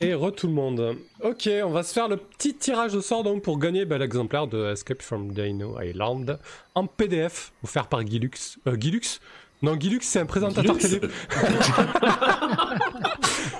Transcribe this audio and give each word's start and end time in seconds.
Et 0.00 0.14
re 0.14 0.30
tout 0.30 0.46
le 0.46 0.52
monde. 0.52 0.96
Ok, 1.22 1.48
on 1.64 1.70
va 1.70 1.82
se 1.82 1.92
faire 1.92 2.08
le 2.08 2.18
petit 2.18 2.54
tirage 2.54 2.94
au 2.94 3.00
sort 3.00 3.22
donc 3.24 3.42
pour 3.42 3.58
gagner 3.58 3.86
bah, 3.86 3.96
l'exemplaire 3.96 4.46
de 4.46 4.72
Escape 4.72 5.00
from 5.00 5.32
Dino 5.32 5.80
Island 5.80 6.38
en 6.74 6.86
PDF 6.86 7.52
offert 7.64 7.86
par 7.86 8.06
Gilux. 8.06 8.58
Euh, 8.66 8.76
Gilux 8.78 9.20
Non, 9.62 9.78
Gilux 9.80 10.00
c'est 10.02 10.20
un 10.20 10.26
présentateur 10.26 10.78
Gilux 10.78 11.00
télé. 11.00 11.12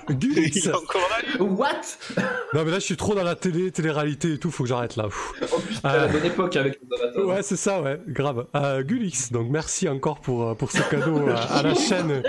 Est 0.37 0.69
encore 0.69 1.09
là, 1.11 1.45
What? 1.45 2.23
Non 2.55 2.65
mais 2.65 2.71
là 2.71 2.79
je 2.79 2.85
suis 2.85 2.97
trop 2.97 3.15
dans 3.15 3.25
la 3.25 3.35
télé, 3.35 3.71
télé-réalité 3.71 4.35
et 4.35 4.39
tout, 4.39 4.51
faut 4.51 4.63
que 4.65 4.69
j'arrête 4.69 4.97
là. 4.97 5.09
À 5.83 5.97
la 5.97 6.07
bonne 6.09 6.25
époque 6.25 6.57
avec 6.57 6.79
les. 6.81 7.23
Ouais, 7.23 7.43
c'est 7.43 7.57
ça, 7.57 7.81
ouais, 7.81 8.01
grave. 8.07 8.47
Euh, 8.55 8.83
Gulix, 8.83 9.33
donc 9.33 9.51
merci 9.51 9.89
encore 9.89 10.21
pour, 10.21 10.49
euh, 10.49 10.55
pour 10.55 10.71
ce 10.71 10.83
cadeau 10.83 11.19
euh, 11.19 11.35
à 11.51 11.63
la 11.63 11.75
chaîne. 11.75 12.23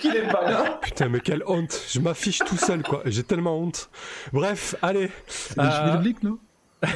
qu'il 0.00 0.16
est 0.16 0.30
pas 0.30 0.50
là. 0.50 0.78
Putain, 0.82 1.08
mais 1.08 1.20
quelle 1.20 1.42
honte. 1.46 1.80
Je 1.88 2.00
m'affiche 2.00 2.38
tout 2.38 2.56
seul, 2.56 2.82
quoi. 2.82 3.02
J'ai 3.06 3.22
tellement 3.22 3.58
honte. 3.58 3.90
Bref, 4.32 4.74
allez. 4.82 5.10
Euh, 5.58 5.96
public, 5.96 6.22
non? 6.22 6.38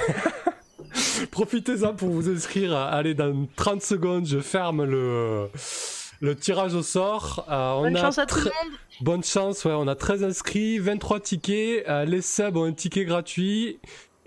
Profitez-en 1.31 1.95
pour 1.95 2.09
vous 2.09 2.29
inscrire. 2.29 2.75
Allez, 2.75 3.15
dans 3.15 3.47
30 3.57 3.83
secondes, 3.83 4.27
je 4.27 4.39
ferme 4.39 4.85
le, 4.85 5.49
le 6.21 6.35
tirage 6.37 6.75
au 6.75 6.83
sort. 6.83 7.47
Euh, 7.51 7.73
on 7.73 7.83
Bonne 7.83 7.97
a 7.97 8.01
chance 8.01 8.19
à 8.19 8.27
tout 8.27 8.39
le 8.39 8.45
monde. 8.45 8.73
Bonne 9.01 9.25
chance, 9.25 9.65
ouais, 9.65 9.73
on 9.75 9.87
a 9.89 9.95
13 9.95 10.25
inscrits, 10.25 10.79
23 10.79 11.21
tickets. 11.21 11.87
Euh, 11.89 12.05
les 12.05 12.23
subs 12.23 12.57
ont 12.57 12.65
un 12.65 12.73
ticket 12.73 13.05
gratuit. 13.05 13.79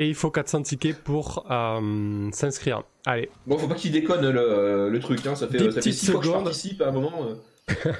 Et 0.02 0.08
il 0.08 0.16
faut 0.16 0.32
400 0.32 0.62
tickets 0.62 0.98
pour 1.04 1.46
euh, 1.52 2.30
s'inscrire. 2.32 2.84
Allez, 3.06 3.30
Bon, 3.46 3.58
faut 3.58 3.68
pas 3.68 3.76
qu'il 3.76 3.92
déconne 3.92 4.30
le, 4.30 4.90
le 4.90 5.00
truc, 5.02 5.26
hein. 5.28 5.36
ça 5.36 5.48
fait, 5.48 5.58
Des 5.58 5.72
ça 5.72 5.82
fait 5.82 5.92
fois 5.92 6.20
que 6.22 6.26
je 6.26 6.30
secondes. 6.32 6.44
participe 6.46 6.82
à 6.82 6.88
un 6.88 6.92
moment. 6.92 7.12
euh. 7.26 7.92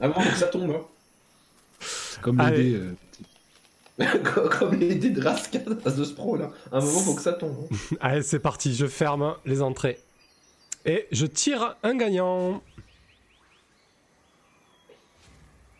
à 0.00 0.04
un 0.04 0.08
moment, 0.08 0.20
faut 0.20 0.30
que 0.32 0.36
ça 0.36 0.48
tombe. 0.48 0.70
Hein. 0.72 0.84
Comme 2.20 2.38
l'idée. 2.40 2.74
euh, 2.74 2.94
Comme 4.58 4.74
les 4.74 4.94
dés 4.94 5.10
de 5.10 5.22
rascade 5.22 5.78
à 5.84 5.90
The 5.92 6.14
Pro 6.14 6.36
là. 6.36 6.50
À 6.72 6.76
un 6.78 6.80
moment, 6.80 7.00
faut 7.00 7.14
que 7.14 7.22
ça 7.22 7.32
tombe. 7.32 7.56
hein. 7.72 7.96
Allez, 8.00 8.22
c'est 8.22 8.38
parti, 8.38 8.74
je 8.74 8.86
ferme 8.86 9.34
les 9.46 9.62
entrées. 9.62 9.98
Et 10.84 11.06
je 11.12 11.24
tire 11.26 11.76
un 11.82 11.94
gagnant. 11.96 12.62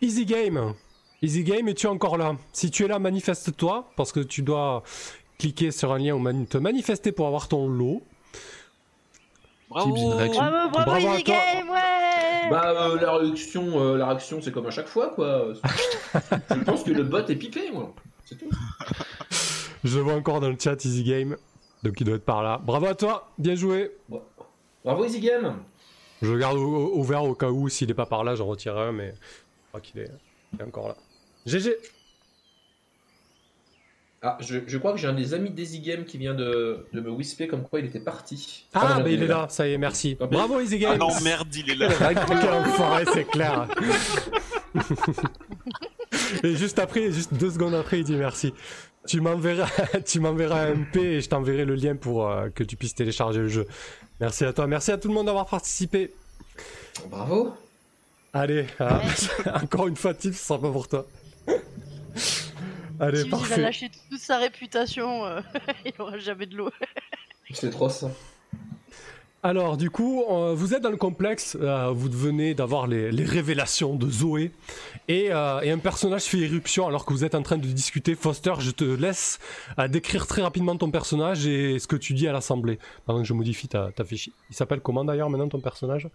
Easy 0.02 0.24
game. 0.24 0.74
Easy 1.22 1.44
game, 1.44 1.68
et 1.68 1.74
tu 1.74 1.86
es 1.86 1.90
encore 1.90 2.16
là? 2.16 2.36
Si 2.52 2.70
tu 2.70 2.84
es 2.84 2.88
là, 2.88 2.98
manifeste-toi, 2.98 3.90
parce 3.96 4.12
que 4.12 4.20
tu 4.20 4.42
dois 4.42 4.82
cliquer 5.38 5.70
sur 5.70 5.92
un 5.92 5.98
lien 5.98 6.14
ou 6.14 6.44
te 6.44 6.58
manifester 6.58 7.12
pour 7.12 7.26
avoir 7.26 7.48
ton 7.48 7.68
lot. 7.68 8.02
Bravo. 9.68 9.94
Bravo, 9.94 10.70
bravo, 10.70 10.96
Easy. 11.14 11.22
Game, 11.22 11.68
ouais 11.68 12.50
Bah, 12.50 12.88
euh, 12.88 13.00
la 13.00 13.16
réaction, 13.18 13.80
euh, 13.80 13.96
la 13.98 14.06
réaction, 14.06 14.40
c'est 14.42 14.50
comme 14.50 14.66
à 14.66 14.70
chaque 14.70 14.88
fois, 14.88 15.10
quoi. 15.10 15.52
je 16.50 16.64
pense 16.64 16.82
que 16.82 16.90
le 16.90 17.04
bot 17.04 17.18
est 17.18 17.36
pipé, 17.36 17.70
moi. 17.72 17.94
C'est 18.24 18.36
tout. 18.36 18.50
Je 19.84 19.96
le 19.98 20.02
vois 20.02 20.14
encore 20.14 20.40
dans 20.40 20.48
le 20.48 20.56
chat 20.58 20.82
Easy 20.84 21.04
game, 21.04 21.36
donc 21.82 22.00
il 22.00 22.04
doit 22.04 22.16
être 22.16 22.24
par 22.24 22.42
là. 22.42 22.60
Bravo 22.62 22.86
à 22.86 22.94
toi, 22.94 23.30
bien 23.38 23.54
joué. 23.54 23.90
Bravo, 24.84 25.04
Easy 25.04 25.20
Game. 25.20 25.56
Je 26.22 26.32
le 26.32 26.38
garde 26.38 26.56
ouvert 26.58 27.24
au 27.24 27.34
cas 27.34 27.48
où, 27.48 27.68
s'il 27.68 27.88
n'est 27.88 27.94
pas 27.94 28.06
par 28.06 28.24
là, 28.24 28.34
j'en 28.34 28.46
retire 28.46 28.76
un, 28.76 28.92
mais 28.92 29.14
crois 29.70 29.80
qu'il 29.80 30.00
est, 30.00 30.10
il 30.52 30.60
est 30.60 30.64
encore 30.64 30.88
là. 30.88 30.96
GG. 31.46 31.74
Ah, 34.22 34.36
je, 34.40 34.58
je 34.66 34.76
crois 34.76 34.92
que 34.92 34.98
j'ai 34.98 35.08
un 35.08 35.14
des 35.14 35.32
amis 35.32 35.48
d'Easy 35.48 35.80
Game 35.80 36.04
qui 36.04 36.18
vient 36.18 36.34
de, 36.34 36.86
de 36.92 37.00
me 37.00 37.10
whisper 37.10 37.48
comme 37.48 37.62
quoi 37.62 37.80
il 37.80 37.86
était 37.86 38.00
parti. 38.00 38.66
Ah, 38.74 39.00
bah 39.00 39.08
il 39.08 39.22
est 39.22 39.26
là, 39.26 39.46
ça 39.48 39.66
y 39.66 39.72
est, 39.72 39.78
merci. 39.78 40.18
Ah, 40.20 40.26
Bravo 40.26 40.60
Easy 40.60 40.76
Ah 40.84 40.90
game. 40.90 40.98
non, 40.98 41.08
merde, 41.22 41.48
il 41.54 41.70
est 41.70 41.74
là 41.76 41.88
Quel 42.28 42.50
enfoiré, 42.50 43.04
c'est 43.14 43.24
clair. 43.24 43.66
et 46.44 46.54
juste 46.54 46.78
après, 46.78 47.10
juste 47.10 47.32
deux 47.32 47.50
secondes 47.50 47.74
après, 47.74 48.00
il 48.00 48.04
dit 48.04 48.16
merci. 48.16 48.52
Tu 49.06 49.22
m'enverras, 49.22 49.70
tu 50.04 50.20
m'enverras 50.20 50.66
un 50.66 50.74
MP 50.74 50.96
et 50.98 51.20
je 51.22 51.28
t'enverrai 51.30 51.64
le 51.64 51.74
lien 51.74 51.96
pour 51.96 52.28
euh, 52.28 52.50
que 52.50 52.62
tu 52.62 52.76
puisses 52.76 52.94
télécharger 52.94 53.40
le 53.40 53.48
jeu. 53.48 53.66
Merci 54.20 54.44
à 54.44 54.52
toi, 54.52 54.66
merci 54.66 54.92
à 54.92 54.98
tout 54.98 55.08
le 55.08 55.14
monde 55.14 55.26
d'avoir 55.26 55.46
participé. 55.46 56.12
Bravo. 57.08 57.54
Allez, 58.32 58.66
ah, 58.78 59.00
encore 59.62 59.88
une 59.88 59.96
fois, 59.96 60.14
Tips, 60.14 60.38
ce 60.38 60.44
sera 60.46 60.60
pas 60.60 60.70
pour 60.70 60.86
toi. 60.88 61.06
Allez, 63.00 63.24
Steve, 63.24 63.38
il 63.40 63.48
va 63.48 63.56
parfait. 63.56 63.60
lâcher 63.62 63.90
toute 64.10 64.20
sa 64.20 64.38
réputation, 64.38 65.24
euh, 65.24 65.40
il 65.84 65.92
aura 65.98 66.18
jamais 66.18 66.46
de 66.46 66.56
l'eau. 66.56 66.70
C'est 67.52 67.70
trop 67.70 67.88
ça. 67.88 68.10
Alors, 69.42 69.78
du 69.78 69.88
coup, 69.88 70.22
euh, 70.28 70.52
vous 70.54 70.74
êtes 70.74 70.82
dans 70.82 70.90
le 70.90 70.98
complexe, 70.98 71.56
euh, 71.58 71.88
vous 71.94 72.10
venez 72.10 72.52
d'avoir 72.52 72.86
les, 72.86 73.10
les 73.10 73.24
révélations 73.24 73.94
de 73.94 74.08
Zoé, 74.10 74.52
et, 75.08 75.32
euh, 75.32 75.60
et 75.62 75.70
un 75.70 75.78
personnage 75.78 76.24
fait 76.24 76.36
irruption 76.36 76.86
alors 76.86 77.06
que 77.06 77.14
vous 77.14 77.24
êtes 77.24 77.34
en 77.34 77.42
train 77.42 77.56
de 77.56 77.66
discuter. 77.66 78.14
Foster, 78.14 78.52
je 78.58 78.70
te 78.70 78.84
laisse 78.84 79.38
euh, 79.78 79.88
décrire 79.88 80.26
très 80.26 80.42
rapidement 80.42 80.76
ton 80.76 80.90
personnage 80.90 81.46
et 81.46 81.78
ce 81.78 81.86
que 81.88 81.96
tu 81.96 82.12
dis 82.12 82.28
à 82.28 82.32
l'assemblée, 82.32 82.78
pendant 83.06 83.22
que 83.22 83.26
je 83.26 83.32
modifie 83.32 83.66
ta, 83.66 83.90
ta 83.92 84.04
fiche. 84.04 84.28
Il 84.50 84.54
s'appelle 84.54 84.80
comment 84.80 85.06
d'ailleurs 85.06 85.30
maintenant 85.30 85.48
ton 85.48 85.60
personnage? 85.60 86.06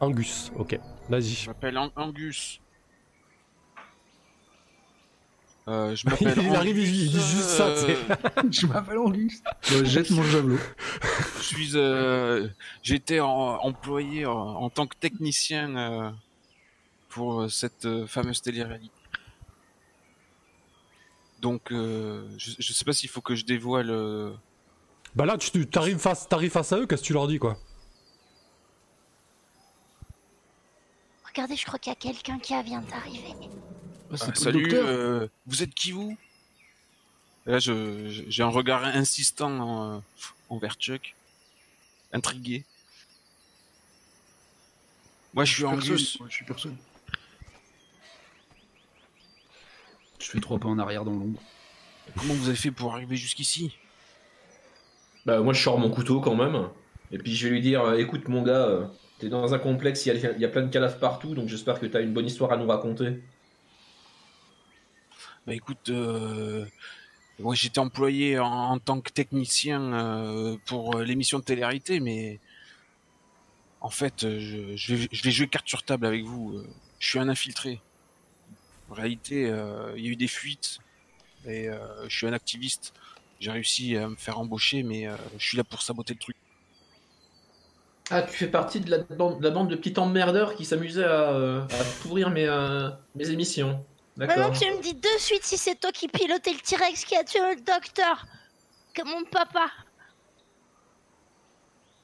Angus, 0.00 0.50
ok. 0.56 0.78
Vas-y. 1.08 1.22
Je 1.34 1.46
m'appelle 1.48 1.76
Ang- 1.78 1.92
Angus. 1.96 2.60
Euh, 5.68 5.96
je 5.96 6.04
Il 6.20 6.26
m'appelle 6.26 6.54
arrive, 6.54 6.78
il- 6.78 6.94
il 7.06 7.10
dit 7.10 7.16
Angus, 7.18 7.30
juste 7.30 7.48
ça, 7.48 7.66
euh, 7.68 7.94
Je 8.50 8.66
m'appelle 8.66 8.98
Angus. 8.98 9.42
Jette 9.84 10.10
mon 10.10 10.22
javelot. 10.22 10.58
Je 11.38 11.42
suis, 11.42 11.70
euh, 11.74 12.48
j'étais 12.82 13.20
en- 13.20 13.58
employé 13.62 14.26
en, 14.26 14.32
en 14.36 14.70
tant 14.70 14.86
que 14.86 14.96
technicien 14.96 15.76
euh, 15.76 16.10
pour 17.08 17.50
cette 17.50 17.84
euh, 17.86 18.06
fameuse 18.06 18.42
télé-réalité. 18.42 18.92
Donc, 21.40 21.70
euh, 21.72 22.28
je, 22.38 22.52
je 22.58 22.72
sais 22.72 22.84
pas 22.84 22.92
s'il 22.92 23.08
faut 23.10 23.20
que 23.20 23.34
je 23.34 23.44
dévoile. 23.44 23.90
euh, 23.90 24.32
Bah 25.16 25.26
là, 25.26 25.36
tu 25.36 25.66
t'arrives 25.68 25.98
face, 25.98 26.28
t'arrives 26.28 26.50
face 26.52 26.72
à 26.72 26.78
eux, 26.78 26.86
qu'est-ce 26.86 27.02
que 27.02 27.06
tu 27.06 27.12
leur 27.12 27.26
dis 27.26 27.38
quoi? 27.38 27.58
Regardez, 31.36 31.56
je 31.56 31.66
crois 31.66 31.78
qu'il 31.78 31.90
y 31.90 31.92
a 31.92 31.98
quelqu'un 31.98 32.38
qui 32.38 32.54
vient 32.62 32.80
d'arriver. 32.80 33.34
Ah, 34.10 34.16
c'est 34.16 34.28
le 34.28 34.36
salut, 34.36 34.70
euh, 34.72 35.28
vous 35.46 35.62
êtes 35.62 35.74
qui 35.74 35.92
vous? 35.92 36.16
Et 37.46 37.50
Là, 37.50 37.58
je, 37.58 38.24
j'ai 38.26 38.42
un 38.42 38.48
regard 38.48 38.84
insistant 38.84 39.96
euh, 39.96 39.98
envers 40.48 40.76
Chuck, 40.76 41.14
intrigué. 42.10 42.64
Moi, 45.34 45.44
je 45.44 45.52
suis 45.52 45.62
personne. 45.64 45.92
Angus. 45.92 46.18
Je 46.26 46.32
suis 46.32 46.44
personne. 46.46 46.76
Je 50.18 50.30
fais 50.30 50.40
trois 50.40 50.58
pas 50.58 50.68
en 50.68 50.78
arrière 50.78 51.04
dans 51.04 51.12
l'ombre. 51.12 51.42
Comment 52.18 52.32
vous 52.32 52.48
avez 52.48 52.56
fait 52.56 52.70
pour 52.70 52.94
arriver 52.94 53.16
jusqu'ici? 53.16 53.76
Bah, 55.26 55.42
moi, 55.42 55.52
je 55.52 55.62
sors 55.62 55.78
mon 55.78 55.90
couteau 55.90 56.22
quand 56.22 56.34
même. 56.34 56.70
Et 57.12 57.18
puis, 57.18 57.36
je 57.36 57.46
vais 57.46 57.52
lui 57.52 57.60
dire 57.60 57.82
euh, 57.82 57.98
écoute, 57.98 58.26
mon 58.26 58.42
gars, 58.42 58.68
euh, 58.68 58.86
t'es 59.18 59.28
dans 59.28 59.54
un 59.54 59.58
complexe, 59.58 60.06
il 60.06 60.16
y, 60.38 60.44
a, 60.44 60.48
plein 60.48 60.62
de 60.62 60.70
cadavres 60.70 60.98
partout, 60.98 61.34
donc 61.34 61.48
j'espère 61.48 61.80
que 61.80 61.86
t'as 61.86 62.02
une 62.02 62.12
bonne 62.12 62.26
histoire 62.26 62.52
à 62.52 62.56
nous 62.56 62.66
raconter. 62.66 63.22
Bah 65.46 65.54
écoute, 65.54 65.90
euh, 65.90 66.66
moi 67.38 67.54
j'étais 67.54 67.78
employé 67.78 68.38
en, 68.38 68.78
tant 68.78 69.00
que 69.00 69.10
technicien 69.10 69.80
euh, 69.80 70.56
pour 70.66 70.96
euh, 70.96 71.04
l'émission 71.04 71.38
de 71.38 71.44
télé-réalité, 71.44 72.00
mais 72.00 72.40
en 73.80 73.90
fait, 73.90 74.22
je, 74.22 74.94
vais, 74.94 75.08
je 75.10 75.22
vais 75.22 75.30
jouer 75.30 75.46
carte 75.46 75.68
sur 75.68 75.84
table 75.84 76.06
avec 76.06 76.24
vous. 76.24 76.60
Je 76.98 77.08
suis 77.08 77.18
un 77.20 77.28
infiltré. 77.28 77.80
En 78.90 78.94
réalité, 78.94 79.42
il 79.96 80.04
y 80.04 80.08
a 80.08 80.10
eu 80.10 80.16
des 80.16 80.26
fuites 80.26 80.78
et 81.46 81.68
je 82.08 82.16
suis 82.16 82.26
un 82.26 82.32
activiste. 82.32 82.94
J'ai 83.38 83.52
réussi 83.52 83.96
à 83.96 84.08
me 84.08 84.16
faire 84.16 84.40
embaucher, 84.40 84.82
mais 84.82 85.06
je 85.38 85.46
suis 85.46 85.56
là 85.56 85.62
pour 85.62 85.82
saboter 85.82 86.14
le 86.14 86.18
truc. 86.18 86.36
Ah, 88.10 88.22
tu 88.22 88.32
fais 88.36 88.46
partie 88.48 88.80
de 88.80 88.90
la 88.90 88.98
bande 88.98 89.38
de, 89.40 89.44
la 89.44 89.50
bande 89.50 89.68
de 89.68 89.74
petits 89.76 89.98
emmerdeurs 89.98 90.54
qui 90.54 90.64
s'amusaient 90.64 91.02
à, 91.04 91.30
euh, 91.32 91.62
à 91.62 91.84
pourrir 92.02 92.30
mes, 92.30 92.46
euh, 92.46 92.88
mes 93.16 93.30
émissions. 93.30 93.84
Maintenant, 94.16 94.50
tu 94.52 94.64
me 94.64 94.80
dis 94.80 94.94
de 94.94 95.08
suite 95.18 95.42
si 95.44 95.58
c'est 95.58 95.74
toi 95.74 95.90
qui 95.92 96.08
pilotais 96.08 96.52
le 96.52 96.58
T-Rex 96.60 97.04
qui 97.04 97.16
a 97.16 97.24
tué 97.24 97.40
le 97.40 97.56
docteur. 97.56 98.24
Comme 98.94 99.08
mon 99.08 99.24
papa. 99.24 99.70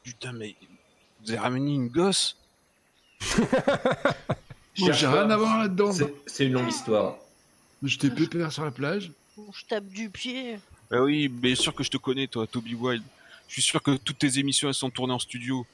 Putain, 0.02 0.32
mais 0.32 0.56
vous 1.22 1.30
avez 1.30 1.38
ramené 1.38 1.72
une 1.72 1.88
gosse 1.88 2.36
j'ai 4.74 4.90
rien 5.06 5.30
à 5.30 5.36
voir 5.36 5.58
là-dedans. 5.62 5.92
C'est- 5.92 6.12
C'est 6.26 6.46
une 6.46 6.54
longue 6.54 6.68
histoire. 6.68 7.16
J'étais 7.84 8.10
pépère 8.10 8.50
sur 8.52 8.64
la 8.64 8.72
plage. 8.72 9.12
Je 9.36 9.64
tape 9.66 9.86
du 9.86 10.10
pied. 10.10 10.58
Bah 10.90 11.00
oui, 11.00 11.28
bien 11.28 11.54
sûr 11.54 11.72
que 11.74 11.84
je 11.84 11.90
te 11.90 11.96
connais, 11.96 12.26
toi, 12.26 12.46
Toby 12.48 12.74
Wild. 12.74 13.02
Je 13.46 13.52
suis 13.54 13.62
sûr 13.62 13.80
que 13.82 13.96
toutes 13.96 14.18
tes 14.18 14.38
émissions 14.38 14.68
elles 14.68 14.74
sont 14.74 14.90
tournées 14.90 15.14
en 15.14 15.18
studio. 15.20 15.64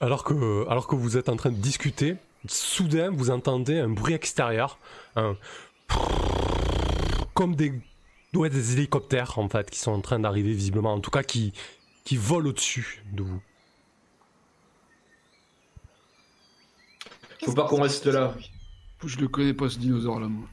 Alors 0.00 0.24
que, 0.24 0.66
alors 0.68 0.86
que 0.86 0.96
vous 0.96 1.18
êtes 1.18 1.28
en 1.28 1.36
train 1.36 1.50
de 1.50 1.56
discuter, 1.56 2.16
soudain 2.48 3.10
vous 3.10 3.30
entendez 3.30 3.78
un 3.78 3.90
bruit 3.90 4.14
extérieur, 4.14 4.78
un 5.14 5.36
comme 7.34 7.54
des, 7.54 7.72
ouais, 8.34 8.48
des 8.48 8.72
hélicoptères 8.72 9.38
en 9.38 9.48
fait 9.48 9.70
qui 9.70 9.78
sont 9.78 9.92
en 9.92 10.00
train 10.00 10.18
d'arriver 10.18 10.52
visiblement, 10.52 10.94
en 10.94 11.00
tout 11.00 11.10
cas 11.10 11.22
qui, 11.22 11.52
qui 12.04 12.16
volent 12.16 12.48
au-dessus 12.48 13.04
de 13.12 13.22
vous. 13.22 13.42
Faut 17.44 17.52
pas 17.52 17.66
qu'on 17.66 17.82
reste 17.82 18.06
là. 18.06 18.34
Je 19.04 19.18
le 19.18 19.28
connais 19.28 19.54
pas 19.54 19.68
ce 19.68 19.78
dinosaure 19.78 20.20
là, 20.20 20.28
moi. 20.28 20.46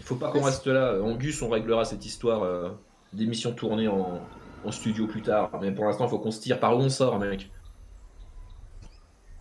Il 0.00 0.04
faut 0.04 0.16
pas 0.16 0.30
qu'on 0.30 0.42
reste 0.42 0.66
là. 0.66 1.00
Angus, 1.02 1.40
on 1.42 1.48
réglera 1.48 1.84
cette 1.84 2.04
histoire 2.04 2.42
euh, 2.42 2.70
d'émission 3.12 3.52
tournée 3.52 3.88
en, 3.88 4.20
en 4.64 4.72
studio 4.72 5.06
plus 5.06 5.22
tard. 5.22 5.50
Mais 5.60 5.70
pour 5.70 5.84
l'instant, 5.84 6.06
il 6.06 6.10
faut 6.10 6.18
qu'on 6.18 6.30
se 6.30 6.40
tire. 6.40 6.58
Par 6.58 6.76
où 6.76 6.80
on 6.80 6.88
sort, 6.88 7.18
mec? 7.18 7.50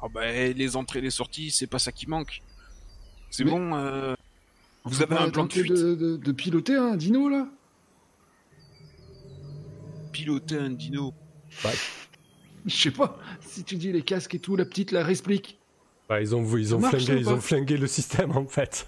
Ah 0.05 0.09
bah, 0.13 0.29
les 0.31 0.75
entrées 0.75 0.99
et 0.99 1.01
les 1.03 1.09
sorties, 1.11 1.49
c'est 1.49 1.65
pas 1.67 1.79
ça 1.79 1.91
qui 1.93 2.07
manque. 2.09 2.41
C'est 3.29 3.45
Mais- 3.45 3.51
bon, 3.51 3.73
euh, 3.75 4.13
vous 4.83 5.01
avez 5.01 5.15
un 5.15 5.29
plan 5.29 5.45
de 5.45 5.53
fuite 5.53 5.71
de, 5.71 5.95
de- 5.95 6.17
de 6.17 6.31
piloter 6.33 6.75
un 6.75 6.95
dino 6.97 7.29
là? 7.29 7.47
Piloter 10.11 10.57
un 10.57 10.69
dino. 10.71 11.13
Je 12.65 12.75
sais 12.75 12.91
pas. 12.91 13.17
Si 13.41 13.63
tu 13.63 13.75
dis 13.77 13.91
les 13.91 14.01
casques 14.03 14.35
et 14.35 14.39
tout, 14.39 14.55
la 14.55 14.65
petite 14.65 14.91
la 14.91 15.03
réexplique. 15.03 15.57
Bah, 16.09 16.21
ils 16.21 16.35
ont, 16.35 16.45
ils 16.57 16.67
Ça 16.67 16.75
ont, 16.75 16.79
marche, 16.79 16.95
flingué, 17.05 17.19
ils 17.21 17.29
ont 17.29 17.41
flingué 17.41 17.77
le 17.77 17.87
système 17.87 18.31
en 18.37 18.45
fait. 18.45 18.87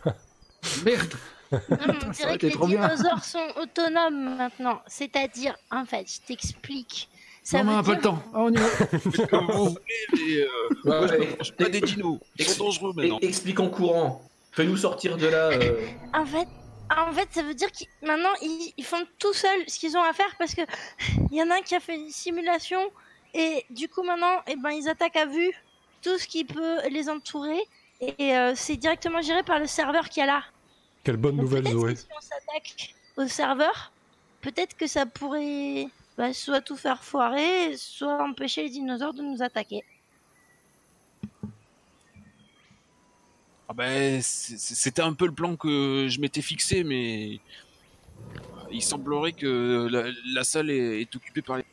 Merde 0.86 1.14
Non, 1.52 1.60
mais 1.70 1.94
on 2.08 2.14
Ça 2.14 2.26
aurait 2.26 2.38
dirait 2.38 2.38
que 2.40 2.48
été 2.48 2.58
les 2.60 2.68
bien. 2.68 2.88
dinosaures 2.90 3.24
sont 3.24 3.48
autonomes 3.62 4.36
maintenant. 4.38 4.82
C'est-à-dire, 4.88 5.56
en 5.72 5.86
fait, 5.86 6.06
je 6.12 6.28
t'explique. 6.28 7.08
Ça 7.48 7.60
Non, 7.60 7.66
mais 7.66 7.72
veut 7.74 7.78
un 7.78 7.84
peu 7.84 7.96
de 7.98 8.02
temps. 8.02 8.24
Ah, 8.34 8.40
on 8.42 8.50
y 8.52 8.56
va. 8.58 8.68
Faites 8.88 9.30
comme 9.30 9.46
vous 9.52 9.66
voulez, 9.70 9.76
mais 10.14 10.38
euh, 10.42 10.48
Ouais, 10.84 10.98
moi, 11.00 11.08
je 11.08 11.14
ouais. 11.14 11.36
mange 11.38 11.54
pas 11.54 11.70
des 11.70 11.80
dinos. 11.82 12.18
Ils 12.40 12.46
sont 12.48 12.64
dangereux 12.66 12.92
maintenant. 12.96 13.20
Explique 13.22 13.60
en 13.60 13.70
courant. 13.70 14.22
Fais-nous 14.52 14.78
sortir 14.78 15.16
de 15.16 15.28
là. 15.28 15.50
euh. 15.52 15.88
En 16.14 16.26
fait, 16.26 16.48
en 16.90 17.12
fait, 17.14 17.28
ça 17.32 17.44
veut 17.44 17.54
dire 17.54 17.72
qu'ils 17.72 17.88
maintenant 18.02 18.32
ils, 18.42 18.74
ils 18.78 18.84
font 18.84 19.04
tout 19.20 19.34
seuls 19.34 19.64
ce 19.68 19.78
qu'ils 19.80 19.96
ont 19.96 20.02
à 20.04 20.12
faire 20.14 20.34
parce 20.40 20.56
que 20.56 20.62
il 21.32 21.38
y 21.38 21.44
en 21.44 21.52
a 21.52 21.58
un 21.58 21.62
qui 21.62 21.76
a 21.76 21.80
fait 21.80 21.96
une 21.96 22.10
simulation 22.10 22.80
et 23.36 23.64
du 23.70 23.90
coup 23.90 24.02
maintenant, 24.02 24.42
eh 24.48 24.56
ben 24.56 24.72
ils 24.72 24.90
attaquent 24.90 25.18
à 25.18 25.26
vue 25.28 25.52
tout 26.02 26.18
ce 26.18 26.26
qui 26.28 26.46
peut 26.46 26.88
les 26.90 27.10
entourer 27.10 27.60
et 28.02 28.36
euh, 28.36 28.54
c'est 28.56 28.76
directement 28.78 29.22
géré 29.22 29.44
par 29.44 29.60
le 29.60 29.68
serveur 29.68 30.10
qui 30.10 30.20
est 30.20 30.26
là. 30.26 30.44
Quelle 31.04 31.18
bonne 31.18 31.36
Donc 31.36 31.46
nouvelle, 31.46 31.64
peut-être 31.64 31.78
Zoé. 31.80 31.94
que 31.94 32.00
si 32.00 32.08
on 32.18 32.22
s'attaque 32.22 32.96
au 33.18 33.28
serveur, 33.28 33.92
peut-être 34.42 34.76
que 34.76 34.88
ça 34.88 35.06
pourrait 35.06 35.88
bah, 36.18 36.34
soit 36.34 36.62
tout 36.62 36.76
faire 36.78 37.04
foirer, 37.04 37.76
soit 37.78 38.22
empêcher 38.24 38.64
les 38.64 38.70
dinosaures 38.70 39.14
de 39.14 39.22
nous 39.22 39.42
attaquer. 39.42 39.84
Ah 43.68 43.74
bah, 43.74 43.86
c'est- 44.22 44.58
c'était 44.58 45.02
un 45.02 45.14
peu 45.14 45.26
le 45.26 45.32
plan 45.32 45.56
que 45.56 46.08
je 46.10 46.20
m'étais 46.20 46.42
fixé, 46.42 46.84
mais 46.84 47.40
il 48.72 48.82
semblerait 48.82 49.34
que 49.34 49.88
la, 49.92 50.12
la 50.34 50.44
salle 50.44 50.70
est, 50.70 51.02
est 51.02 51.16
occupée 51.16 51.42
par 51.42 51.58
les. 51.58 51.64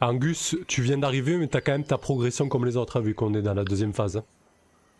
Angus, 0.00 0.56
tu 0.66 0.82
viens 0.82 0.98
d'arriver, 0.98 1.36
mais 1.36 1.46
t'as 1.46 1.60
quand 1.60 1.72
même 1.72 1.84
ta 1.84 1.98
progression 1.98 2.48
comme 2.48 2.64
les 2.64 2.76
autres, 2.76 2.96
hein, 2.98 3.00
vu 3.02 3.14
qu'on 3.14 3.34
est 3.34 3.42
dans 3.42 3.54
la 3.54 3.64
deuxième 3.64 3.92
phase. 3.92 4.16
hein. 4.16 4.24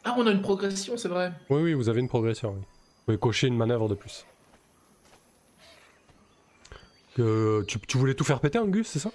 Ah, 0.05 0.15
on 0.17 0.27
a 0.27 0.31
une 0.31 0.43
progression, 0.43 0.97
c'est 0.97 1.09
vrai. 1.09 1.33
Oui, 1.51 1.63
oui, 1.63 1.75
vous 1.75 1.89
avez 1.89 2.01
une 2.01 2.09
progression. 2.09 2.53
oui. 2.53 2.61
Vous 2.61 3.05
pouvez 3.07 3.19
cocher 3.19 3.47
une 3.49 3.57
manœuvre 3.57 3.89
de 3.89 3.95
plus. 3.95 4.25
Que 7.21 7.63
tu, 7.67 7.79
tu 7.81 7.99
voulais 7.99 8.15
tout 8.15 8.25
faire 8.25 8.41
péter, 8.41 8.59
Angus, 8.59 8.87
c'est 8.87 8.99
ça? 8.99 9.13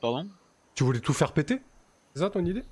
Pardon? 0.00 0.28
Tu 0.76 0.84
voulais 0.84 1.00
tout 1.00 1.12
faire 1.12 1.32
péter? 1.32 1.58
C'est 2.14 2.20
ça 2.20 2.30
ton 2.30 2.44
idée? 2.44 2.62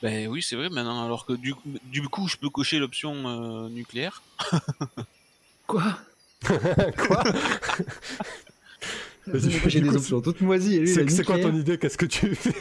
Ben 0.00 0.28
oui, 0.28 0.42
c'est 0.42 0.54
vrai 0.54 0.68
maintenant, 0.68 1.04
alors 1.04 1.26
que 1.26 1.32
du, 1.32 1.56
du 1.86 2.08
coup, 2.08 2.28
je 2.28 2.36
peux 2.36 2.50
cocher 2.50 2.78
l'option 2.78 3.14
euh, 3.26 3.68
nucléaire. 3.68 4.22
Quoi? 5.66 5.98
Quoi? 6.96 7.24
Vas-y, 9.26 9.50
J'ai 9.68 9.80
des 9.80 9.88
coup, 9.88 9.96
options. 9.96 10.20
Toutes 10.20 10.40
moisies. 10.40 10.86
C'est 10.86 11.24
quoi 11.24 11.40
ton 11.40 11.52
idée? 11.52 11.78
Qu'est-ce 11.78 11.98
que 11.98 12.06
tu 12.06 12.32
fais? 12.36 12.54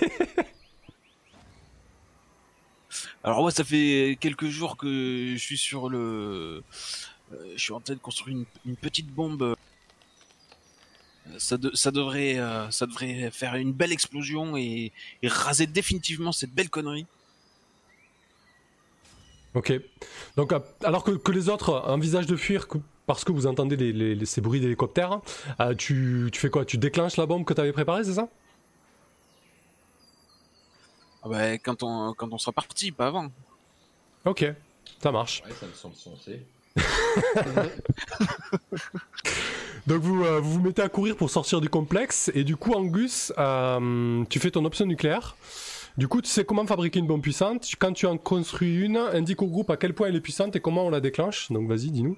Alors 3.27 3.41
moi, 3.41 3.51
ça 3.51 3.65
fait 3.65 4.17
quelques 4.21 4.47
jours 4.47 4.77
que 4.77 5.33
je 5.33 5.37
suis 5.37 5.57
sur 5.57 5.89
le... 5.89 6.63
euh, 7.33 7.53
je 7.57 7.61
suis 7.61 7.73
en 7.73 7.81
train 7.81 7.95
de 7.95 7.99
construire 7.99 8.37
une, 8.65 8.77
petite 8.77 9.13
bombe. 9.13 9.41
Euh, 9.43 9.55
Ça, 11.37 11.57
de- 11.57 11.75
ça, 11.75 11.91
devrait, 11.91 12.39
faire 13.31 13.55
une 13.55 13.73
belle 13.73 13.91
explosion 13.91 14.55
et, 14.55 14.93
raser 15.25 15.67
définitivement 15.67 16.31
cette 16.31 16.53
belle 16.53 16.69
connerie. 16.69 17.05
Ok. 19.55 19.73
Donc, 20.37 20.53
euh, 20.53 20.59
alors 20.85 21.03
que, 21.03 21.31
les 21.33 21.49
autres 21.49 21.83
envisagent 21.85 22.27
de 22.27 22.37
fuir 22.37 22.67
parce 23.07 23.25
que 23.25 23.33
vous 23.33 23.45
entendez 23.45 24.25
ces 24.25 24.39
bruits 24.39 24.61
d'hélicoptère, 24.61 25.19
tu, 25.77 26.29
fais 26.33 26.49
quoi? 26.49 26.63
Tu 26.63 26.77
déclenches 26.77 27.17
la 27.17 27.25
bombe 27.25 27.43
que 27.43 27.53
tu 27.53 27.73
préparée, 27.73 28.05
c'est 28.05 28.13
ça? 28.13 28.29
Ah 31.27 31.29
ben, 31.29 31.59
quand, 31.59 31.83
on, 31.83 32.13
quand 32.13 32.31
on 32.31 32.37
sera 32.37 32.53
parti, 32.53 32.91
pas 32.91 33.07
avant. 33.07 33.29
Ok, 34.23 34.45
ça 35.01 35.11
marche. 35.11 35.43
Ouais, 35.45 35.51
ça 35.59 35.65
me 35.67 35.73
semble 35.73 35.95
sensé. 35.95 36.45
Donc 39.87 40.01
vous, 40.01 40.23
euh, 40.23 40.39
vous 40.39 40.53
vous 40.53 40.61
mettez 40.61 40.81
à 40.81 40.87
courir 40.89 41.17
pour 41.17 41.29
sortir 41.29 41.59
du 41.59 41.69
complexe 41.69 42.31
et 42.33 42.43
du 42.43 42.55
coup 42.55 42.73
Angus, 42.73 43.33
euh, 43.37 44.23
tu 44.29 44.39
fais 44.39 44.51
ton 44.51 44.63
option 44.63 44.85
nucléaire. 44.85 45.35
Du 45.97 46.07
coup, 46.07 46.21
tu 46.21 46.29
sais 46.29 46.45
comment 46.45 46.65
fabriquer 46.65 46.99
une 46.99 47.07
bombe 47.07 47.23
puissante. 47.23 47.67
Quand 47.79 47.91
tu 47.91 48.05
en 48.05 48.17
construis 48.17 48.75
une, 48.75 48.95
indique 48.97 49.41
au 49.41 49.47
groupe 49.47 49.69
à 49.71 49.77
quel 49.77 49.93
point 49.93 50.07
elle 50.07 50.15
est 50.15 50.21
puissante 50.21 50.55
et 50.55 50.61
comment 50.61 50.85
on 50.85 50.89
la 50.89 51.01
déclenche. 51.01 51.51
Donc 51.51 51.67
vas-y, 51.67 51.91
dis-nous. 51.91 52.17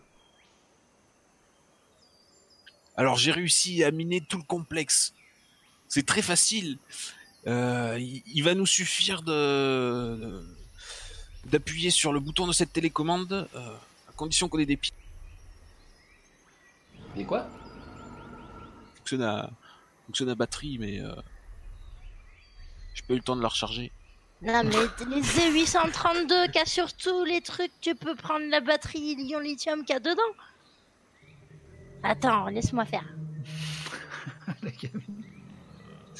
Alors 2.95 3.17
j'ai 3.17 3.31
réussi 3.31 3.83
à 3.83 3.89
miner 3.91 4.21
tout 4.21 4.37
le 4.37 4.43
complexe. 4.43 5.13
C'est 5.87 6.05
très 6.05 6.21
facile. 6.21 6.77
Euh, 7.47 7.97
il, 7.99 8.21
il 8.33 8.43
va 8.43 8.53
nous 8.53 8.65
suffire 8.65 9.21
de 9.21 10.43
d'appuyer 11.45 11.89
sur 11.89 12.13
le 12.13 12.19
bouton 12.19 12.47
de 12.47 12.51
cette 12.51 12.73
télécommande, 12.73 13.47
euh, 13.55 13.75
à 14.07 14.11
condition 14.13 14.49
qu'on 14.49 14.59
ait 14.59 14.65
des 14.65 14.77
piles. 14.77 14.93
Et 17.15 17.25
quoi? 17.25 17.47
Fonctionne 18.97 19.23
à, 19.23 19.49
fonctionne 20.05 20.29
à 20.29 20.35
batterie, 20.35 20.77
mais 20.77 20.99
euh, 20.99 21.15
j'ai 22.93 23.01
pas 23.03 23.13
eu 23.13 23.17
le 23.17 23.23
temps 23.23 23.35
de 23.35 23.41
la 23.41 23.47
recharger. 23.47 23.91
Non 24.41 24.63
mais 24.63 25.05
les 25.09 25.21
Z832 25.21 26.51
qui 26.51 26.59
a 26.59 26.65
surtout 26.65 27.25
les 27.25 27.41
trucs, 27.41 27.71
tu 27.81 27.93
peux 27.93 28.15
prendre 28.15 28.45
la 28.49 28.61
batterie 28.61 29.15
ion 29.17 29.39
lithium 29.39 29.83
qu'il 29.83 29.93
y 29.93 29.97
a 29.97 29.99
dedans. 29.99 30.21
Attends, 32.03 32.47
laisse-moi 32.47 32.85
faire. 32.85 33.03
La 34.63 34.71
gamine. 34.71 35.18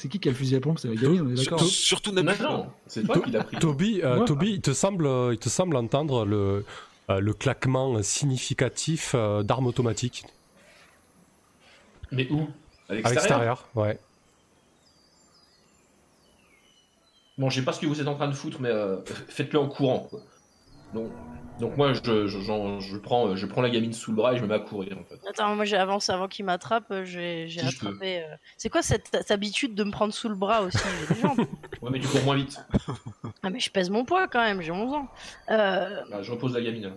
C'est 0.00 0.08
qui 0.08 0.18
qui 0.18 0.28
a 0.28 0.32
le 0.32 0.36
fusil 0.38 0.56
à 0.56 0.60
pompe? 0.60 0.78
C'est 0.78 0.88
la 0.88 0.94
gamine, 0.94 1.20
on 1.20 1.30
est 1.30 1.34
d'accord 1.34 1.60
Sur- 1.60 1.68
surtout 1.70 2.14
pas. 2.14 2.22
non, 2.22 2.72
c'est 2.86 3.02
toi 3.04 3.20
qui 3.20 3.30
l'as 3.32 3.44
pris. 3.44 3.58
Toby, 3.58 4.00
euh, 4.02 4.20
Ouais. 4.20 4.24
Toby, 4.24 4.52
il 4.54 4.60
te 4.62 4.72
semble, 4.72 5.06
il 5.32 5.36
te 5.38 5.50
semble 5.50 5.76
entendre 5.76 6.24
le, 6.24 6.64
euh, 7.10 7.20
le 7.20 7.34
claquement 7.34 8.02
significatif 8.02 9.12
euh, 9.14 9.42
d'armes 9.42 9.66
automatiques 9.66 10.24
Mais 12.12 12.26
où? 12.30 12.48
À 12.88 12.92
à 12.92 12.94
l'extérieur? 12.94 13.10
l'extérieur. 13.12 13.68
Ouais. 13.74 13.98
Bon, 17.36 17.50
je 17.50 17.56
sais 17.60 17.64
pas 17.64 17.72
ce 17.74 17.80
que 17.80 17.86
vous 17.86 18.00
êtes 18.00 18.08
en 18.08 18.14
train 18.14 18.28
de 18.28 18.32
foutre, 18.34 18.58
mais 18.58 18.70
euh, 18.70 19.02
faites-le 19.28 19.58
en 19.58 19.68
courant. 19.68 20.06
Quoi. 20.10 20.20
Donc, 20.94 21.10
donc 21.60 21.76
moi, 21.76 21.92
je, 21.92 22.26
je, 22.26 22.38
je 22.40 22.96
prends, 22.98 23.36
je 23.36 23.46
prends 23.46 23.60
la 23.62 23.70
gamine 23.70 23.92
sous 23.92 24.10
le 24.10 24.16
bras 24.16 24.32
et 24.32 24.36
je 24.36 24.42
me 24.42 24.48
mets 24.48 24.54
à 24.54 24.58
courir, 24.60 24.96
en 24.98 25.04
fait. 25.04 25.20
Attends, 25.28 25.54
moi 25.54 25.64
j'ai 25.64 25.76
avancé 25.76 26.10
avant 26.10 26.26
qu'il 26.28 26.44
m'attrape, 26.44 26.90
euh, 26.90 27.04
j'ai 27.04 27.46
j'ai 27.48 27.60
Si 27.60 27.66
attrapé. 27.68 28.22
euh, 28.22 28.34
C'est 28.56 28.68
quoi 28.70 28.82
cette, 28.82 29.08
cette 29.12 29.30
habitude 29.30 29.74
de 29.74 29.84
me 29.84 29.90
prendre 29.90 30.12
sous 30.14 30.28
le 30.28 30.34
bras 30.34 30.62
aussi? 30.62 30.78
J'ai 31.08 31.14
des 31.14 31.20
jambes. 31.20 31.38
Ouais, 31.82 31.88
mais 31.90 31.98
tu 32.00 32.08
cours 32.08 32.22
moins 32.24 32.36
vite. 32.36 32.60
Ah, 33.42 33.48
mais 33.48 33.58
je 33.58 33.70
pèse 33.70 33.88
mon 33.88 34.04
poids 34.04 34.28
quand 34.28 34.40
même, 34.42 34.60
j'ai 34.60 34.70
11 34.70 34.92
ans. 34.92 35.08
Euh, 35.50 36.02
Bah, 36.10 36.20
je 36.20 36.30
repose 36.30 36.52
la 36.54 36.60
gamine. 36.60 36.92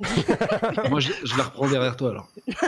Moi, 0.88 1.00
je, 1.00 1.12
je 1.22 1.36
la 1.36 1.44
reprends 1.44 1.68
derrière 1.68 1.96
toi 1.96 2.10
alors. 2.10 2.28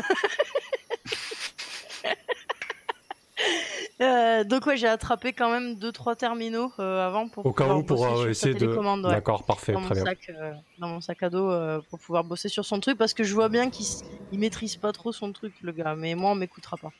euh, 4.01 4.43
donc, 4.43 4.67
ouais, 4.67 4.77
j'ai 4.77 4.89
attrapé 4.89 5.33
quand 5.33 5.51
même 5.51 5.75
2-3 5.75 6.17
terminaux 6.17 6.73
euh, 6.81 7.07
avant 7.07 7.29
pour 7.29 7.47
Au 7.47 7.53
cas 7.53 7.65
pouvoir 7.65 7.79
où, 7.79 7.83
pour 7.85 7.99
bosser 7.99 8.27
euh, 8.27 8.31
essayer 8.31 8.55
de. 8.55 8.67
ouais. 8.67 9.03
D'accord, 9.03 9.45
parfait, 9.45 9.73
dans 9.73 9.81
mon, 9.81 9.89
bien. 9.89 10.05
sac, 10.05 10.19
euh, 10.31 10.53
dans 10.79 10.89
mon 10.89 11.01
sac 11.01 11.23
à 11.23 11.31
dos 11.31 11.51
pour 11.91 12.01
pouvoir 12.01 12.25
bosser 12.25 12.49
sur 12.49 12.65
son 12.65 12.81
truc 12.81 12.99
parce 12.99 13.15
que 13.15 13.23
je 13.23 13.33
vois 13.35 13.49
bien 13.49 13.71
qu'il 13.71 13.87
il 14.33 14.39
maîtrise 14.39 14.77
pas 14.77 14.93
trop 14.93 15.13
son 15.13 15.33
truc 15.33 15.55
le 15.63 15.73
gars 15.73 15.95
mais 15.97 16.15
moi 16.15 16.33
on 16.33 16.35
m'écoutera 16.35 16.77
pas. 16.77 16.91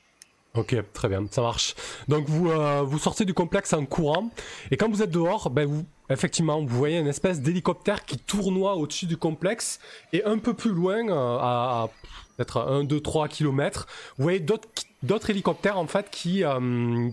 Ok, 0.55 0.77
très 0.93 1.09
bien, 1.09 1.25
ça 1.29 1.43
marche. 1.43 1.75
Donc 2.07 2.29
vous, 2.29 2.49
vous 2.87 2.99
sortez 3.01 3.25
du 3.25 3.35
complexe 3.35 3.73
en 3.73 3.85
courant, 3.87 4.31
et 4.71 4.77
quand 4.77 4.89
vous 4.89 5.03
êtes 5.03 5.11
dehors, 5.11 5.51
ben 5.51 5.67
vous, 5.67 5.85
effectivement, 6.11 6.61
vous 6.61 6.77
voyez 6.77 6.99
une 7.01 7.09
espèce 7.09 7.41
d'hélicoptère 7.41 8.05
qui 8.05 8.19
tournoie 8.19 8.77
au-dessus 8.77 9.07
du 9.07 9.17
complexe, 9.17 9.81
et 10.13 10.23
un 10.25 10.39
peu 10.39 10.55
plus 10.55 10.71
loin, 10.71 11.09
à, 11.09 11.83
à 11.83 11.89
peut-être 12.37 12.61
1, 12.61 12.85
2, 12.85 13.01
3 13.01 13.27
kilomètres, 13.27 13.89
vous 14.17 14.23
voyez 14.23 14.39
d'autres 14.39 14.69
d'autres 15.05 15.31
hélicoptères 15.31 15.79
en 15.79 15.87
fait 15.87 16.11
qui, 16.11 16.43
euh, 16.45 17.11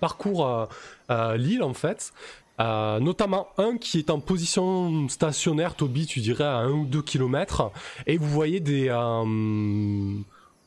parcourent 0.00 0.46
euh, 0.46 0.66
euh, 1.10 1.36
l'île 1.36 1.62
en 1.62 1.74
fait. 1.74 2.12
Notamment 2.58 3.48
un 3.58 3.76
qui 3.76 3.98
est 3.98 4.08
en 4.08 4.20
position 4.20 5.08
stationnaire, 5.08 5.74
Toby, 5.74 6.06
tu 6.06 6.20
dirais 6.20 6.44
à 6.44 6.58
1 6.58 6.70
ou 6.70 6.84
2 6.84 7.02
kilomètres, 7.02 7.72
et 8.06 8.16
vous 8.16 8.28
voyez 8.28 8.60
des, 8.60 8.84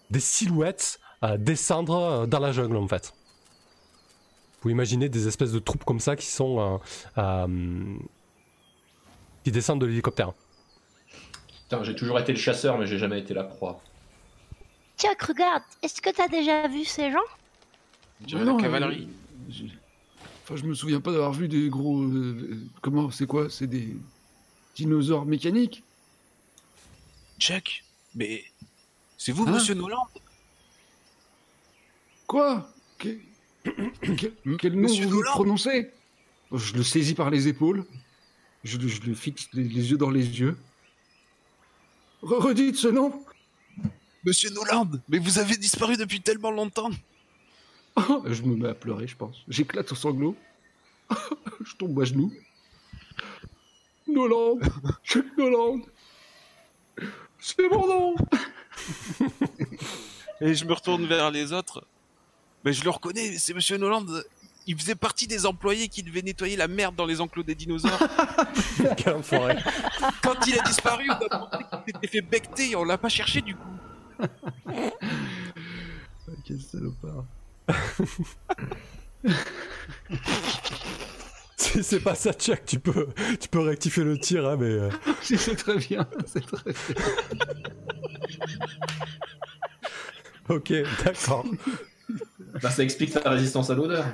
des 0.10 0.20
silhouettes 0.20 1.00
descendre 1.38 2.28
dans 2.28 2.40
la 2.40 2.52
jungle 2.52 2.76
en 2.76 2.88
fait. 2.90 3.14
Vous 4.62 4.72
imaginez 4.72 5.08
des 5.08 5.30
espèces 5.30 5.54
de 5.54 5.60
troupes 5.60 5.86
comme 5.86 6.02
ça 6.02 6.18
qui 6.18 6.26
sont 6.26 6.82
qui 9.46 9.52
descendent 9.52 9.80
de 9.80 9.86
l'hélicoptère. 9.86 10.34
Putain, 11.64 11.82
j'ai 11.84 11.96
toujours 11.96 12.20
été 12.20 12.34
le 12.34 12.40
chasseur, 12.40 12.78
mais 12.78 12.88
j'ai 12.88 12.98
jamais 12.98 13.20
été 13.20 13.34
la 13.34 13.46
proie. 13.46 13.82
Chuck, 14.98 15.22
regarde, 15.24 15.64
est-ce 15.82 16.02
que 16.02 16.10
t'as 16.10 16.28
déjà 16.28 16.68
vu 16.68 16.86
ces 16.86 17.12
gens? 17.12 17.18
On 18.22 18.26
dirait 18.26 18.46
Non, 18.46 18.54
la 18.54 18.60
euh, 18.60 18.62
cavalerie. 18.62 19.10
je- 19.50 19.66
Enfin, 20.44 20.56
je 20.58 20.64
me 20.66 20.74
souviens 20.76 21.02
pas 21.02 21.12
d'avoir 21.12 21.34
vu 21.34 21.48
des 21.48 21.70
gros. 21.70 22.02
euh, 22.04 22.60
Comment 22.82 23.10
C'est 23.10 23.26
quoi 23.26 23.50
C'est 23.50 23.68
des 23.68 23.96
dinosaures 24.76 25.26
mécaniques? 25.26 25.84
Chuck, 27.40 27.84
mais 28.14 28.44
c'est 29.18 29.32
vous, 29.32 29.44
Hein? 29.48 29.52
Monsieur 29.54 29.74
Noland 29.74 30.08
Quoi? 32.28 32.70
Que- 32.98 33.20
Quel, 34.02 34.34
quel 34.60 34.74
nom 34.76 34.82
Monsieur 34.84 35.08
vous 35.08 35.16
Nolan? 35.20 35.32
prononcez? 35.32 35.92
Je 36.52 36.74
le 36.76 36.84
saisis 36.84 37.16
par 37.16 37.30
les 37.32 37.48
épaules. 37.48 37.86
Je, 38.64 38.78
le- 38.78 38.88
je 38.88 39.02
le 39.02 39.14
fixe 39.16 39.48
les, 39.54 39.64
les 39.64 39.92
yeux 39.92 39.98
dans 39.98 40.10
les 40.12 40.40
yeux. 40.40 40.58
Re- 42.24 42.40
Redites 42.40 42.78
ce 42.78 42.88
nom 42.88 43.24
Monsieur 44.26 44.50
Noland, 44.50 44.90
mais 45.08 45.20
vous 45.20 45.38
avez 45.38 45.56
disparu 45.56 45.98
depuis 45.98 46.20
tellement 46.20 46.50
longtemps. 46.50 46.90
Je 48.26 48.42
me 48.42 48.56
mets 48.56 48.70
à 48.70 48.74
pleurer, 48.74 49.08
je 49.08 49.16
pense. 49.16 49.44
J'éclate 49.48 49.92
au 49.92 49.96
sanglot. 49.96 50.36
je 51.64 51.76
tombe 51.76 52.00
à 52.02 52.06
genoux. 52.06 52.34
Noland 54.08 54.58
Chuck 55.04 55.26
Noland 55.38 55.82
C'est 57.40 57.70
mon 57.70 57.88
nom 57.88 58.16
Et 60.42 60.56
je 60.56 60.66
me 60.66 60.74
retourne 60.74 61.06
vers 61.06 61.30
les 61.30 61.54
autres. 61.54 61.86
Mais 62.64 62.74
je 62.74 62.84
le 62.84 62.90
reconnais, 62.90 63.38
c'est 63.38 63.54
Monsieur 63.54 63.78
Noland. 63.78 64.06
Il 64.66 64.76
faisait 64.78 64.96
partie 64.96 65.28
des 65.28 65.46
employés 65.46 65.88
qui 65.88 66.02
devaient 66.02 66.24
nettoyer 66.24 66.56
la 66.56 66.68
merde 66.68 66.96
dans 66.96 67.06
les 67.06 67.22
enclos 67.22 67.44
des 67.44 67.54
dinosaures. 67.54 68.00
Quel 68.98 69.14
enfoiré. 69.14 69.58
Quand 70.24 70.48
il 70.48 70.60
a 70.60 70.64
disparu, 70.64 71.06
on 71.10 71.14
a 71.14 71.30
pensé 71.30 71.64
qu'il 71.64 71.94
s'était 71.94 72.08
fait 72.08 72.22
becter 72.22 72.72
et 72.72 72.76
on 72.76 72.84
l'a 72.84 72.98
pas 72.98 73.10
cherché 73.10 73.42
du 73.42 73.56
coup. 73.56 73.76
Quel 76.46 76.60
salopard. 76.62 77.26
Si 81.58 81.84
c'est 81.84 82.00
pas 82.00 82.16
ça, 82.16 82.32
Chuck, 82.34 82.64
tu 82.66 82.80
peux, 82.80 83.08
tu 83.40 83.50
peux 83.50 83.60
rectifier 83.60 84.04
le 84.04 84.18
tir, 84.18 84.48
hein, 84.48 84.56
mais. 84.58 84.66
euh, 84.66 84.90
Si, 85.22 85.38
c'est 85.38 85.56
très 85.56 85.78
bien, 85.78 86.08
c'est 86.26 86.46
très 86.46 86.72
bien. 86.72 87.04
Ok, 90.48 90.74
d'accord. 91.04 91.46
Bah, 92.62 92.70
ça 92.70 92.84
explique 92.84 93.12
ta 93.12 93.30
résistance 93.30 93.70
à 93.70 93.76
l'odeur. 93.76 94.06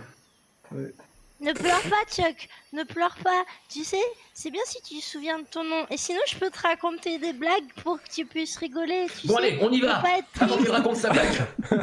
Ne 1.41 1.53
pleure 1.53 1.81
pas, 1.81 2.05
Chuck, 2.07 2.47
ne 2.71 2.83
pleure 2.83 3.15
pas. 3.23 3.43
Tu 3.67 3.83
sais, 3.83 3.97
c'est 4.33 4.51
bien 4.51 4.61
si 4.65 4.79
tu 4.83 4.99
te 4.99 5.03
souviens 5.03 5.39
de 5.39 5.45
ton 5.49 5.63
nom. 5.63 5.87
Et 5.89 5.97
sinon, 5.97 6.19
je 6.27 6.35
peux 6.37 6.51
te 6.51 6.59
raconter 6.61 7.17
des 7.17 7.33
blagues 7.33 7.65
pour 7.83 7.99
que 8.01 8.07
tu 8.13 8.25
puisses 8.27 8.57
rigoler. 8.57 9.07
Tu 9.19 9.25
Bon, 9.27 9.37
sais, 9.37 9.39
allez, 9.47 9.57
on 9.61 9.71
y 9.71 9.81
va 9.81 10.03
Avant 10.39 10.57
qu'il 10.57 10.69
raconte 10.69 10.97
sa 10.97 11.09
blague. 11.09 11.47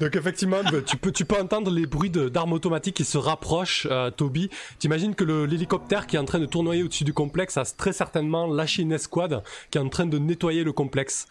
Donc 0.00 0.14
effectivement, 0.16 0.60
tu 0.86 0.96
peux, 0.96 1.10
tu 1.10 1.24
peux 1.24 1.36
entendre 1.40 1.70
les 1.72 1.86
bruits 1.86 2.10
de- 2.10 2.28
d'armes 2.28 2.52
automatiques 2.52 2.96
qui 2.96 3.04
se 3.04 3.18
rapprochent, 3.18 3.86
euh, 3.90 4.10
Toby. 4.10 4.48
T'imagines 4.78 5.14
que 5.16 5.24
l'hélicoptère 5.24 6.06
qui 6.06 6.14
est 6.16 6.18
en 6.20 6.24
train 6.24 6.38
de 6.40 6.46
tournoyer 6.46 6.82
au-dessus 6.84 7.04
du 7.04 7.12
complexe 7.12 7.56
a 7.56 7.64
très 7.64 7.92
certainement 7.92 8.46
lâché 8.46 8.82
une 8.82 8.92
escouade 8.92 9.42
qui 9.70 9.78
est 9.78 9.80
en 9.80 9.88
train 9.88 10.06
de 10.06 10.18
nettoyer 10.18 10.62
le 10.64 10.72
complexe. 10.72 11.26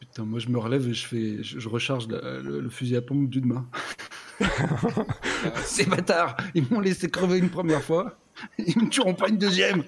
Putain, 0.00 0.24
moi 0.24 0.38
je 0.38 0.48
me 0.48 0.58
relève 0.58 0.88
et 0.88 0.94
je 0.94 1.06
fais, 1.06 1.42
je, 1.42 1.58
je 1.60 1.68
recharge 1.68 2.08
la- 2.08 2.38
le, 2.40 2.60
le 2.60 2.70
fusil 2.70 2.96
à 2.96 3.02
pompe 3.02 3.28
d'une 3.28 3.46
main. 3.46 3.66
Ces 5.64 5.86
bâtards, 5.86 6.36
ils 6.54 6.66
m'ont 6.70 6.80
laissé 6.80 7.08
crever 7.10 7.38
une 7.38 7.50
première 7.50 7.82
fois, 7.82 8.16
ils 8.58 8.78
me 8.82 8.88
tueront 8.88 9.14
pas 9.14 9.28
une 9.28 9.38
deuxième. 9.38 9.84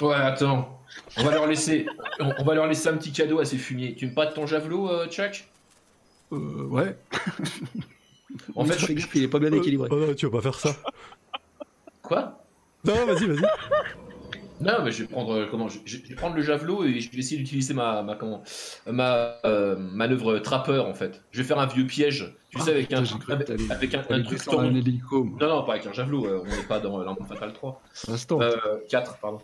Ouais, 0.00 0.14
attends. 0.14 0.80
On 1.16 1.24
va 1.24 1.32
leur 1.32 1.46
laisser, 1.46 1.86
on 2.20 2.44
va 2.44 2.54
leur 2.54 2.66
laisser 2.66 2.88
un 2.88 2.96
petit 2.96 3.12
cadeau 3.12 3.38
à 3.40 3.44
ces 3.44 3.58
fumiers. 3.58 3.94
Tu 3.96 4.06
me 4.06 4.14
prêtes 4.14 4.34
ton 4.34 4.46
javelot, 4.46 4.88
euh, 4.90 5.06
Chuck? 5.08 5.44
Euh, 6.32 6.64
ouais. 6.68 6.96
En 8.56 8.64
fait, 8.64 8.74
fais 8.74 8.86
je- 8.88 8.92
gaffe, 8.94 9.14
il 9.14 9.24
est 9.24 9.28
pas 9.28 9.38
bien 9.38 9.52
équilibré. 9.52 9.88
Oh 9.90 9.96
non, 9.96 10.14
tu 10.14 10.26
vas 10.26 10.32
pas 10.32 10.42
faire 10.42 10.58
ça. 10.58 10.74
Quoi? 12.02 12.44
Non, 12.84 13.06
vas-y, 13.06 13.26
vas-y. 13.26 13.42
Non, 14.60 14.84
mais 14.84 14.92
je 14.92 15.02
vais 15.02 15.08
prendre 15.08 15.32
euh, 15.34 15.46
comment 15.50 15.68
je, 15.68 15.78
je 15.84 15.98
vais 15.98 16.14
prendre 16.14 16.36
le 16.36 16.42
javelot 16.42 16.84
et 16.84 17.00
je 17.00 17.10
vais 17.10 17.18
essayer 17.18 17.36
d'utiliser 17.38 17.74
ma 17.74 18.02
ma 18.02 18.14
comment 18.14 18.42
ma 18.86 19.34
euh, 19.44 19.76
manœuvre 19.76 20.38
trappeur 20.38 20.86
en 20.86 20.94
fait. 20.94 21.22
Je 21.32 21.42
vais 21.42 21.46
faire 21.48 21.58
un 21.58 21.66
vieux 21.66 21.86
piège, 21.86 22.32
tu 22.50 22.58
Ah, 22.60 22.64
sais 22.64 22.70
avec 22.70 22.88
putain, 22.88 23.02
un 23.02 23.32
avec, 23.32 23.50
avec 23.50 23.94
un, 23.94 24.02
truc 24.02 24.40
un 24.52 24.74
hélico. 24.74 25.24
Non 25.40 25.48
non, 25.48 25.64
pas 25.64 25.72
avec 25.74 25.86
un 25.86 25.92
javelot, 25.92 26.26
euh, 26.26 26.42
on 26.44 26.48
n'est 26.48 26.62
pas 26.68 26.78
dans 26.78 26.98
l'arme 27.02 27.16
fatale 27.28 27.52
3. 27.52 27.82
Instant. 28.08 28.40
Euh, 28.40 28.54
4 28.88 29.18
pardon. 29.18 29.40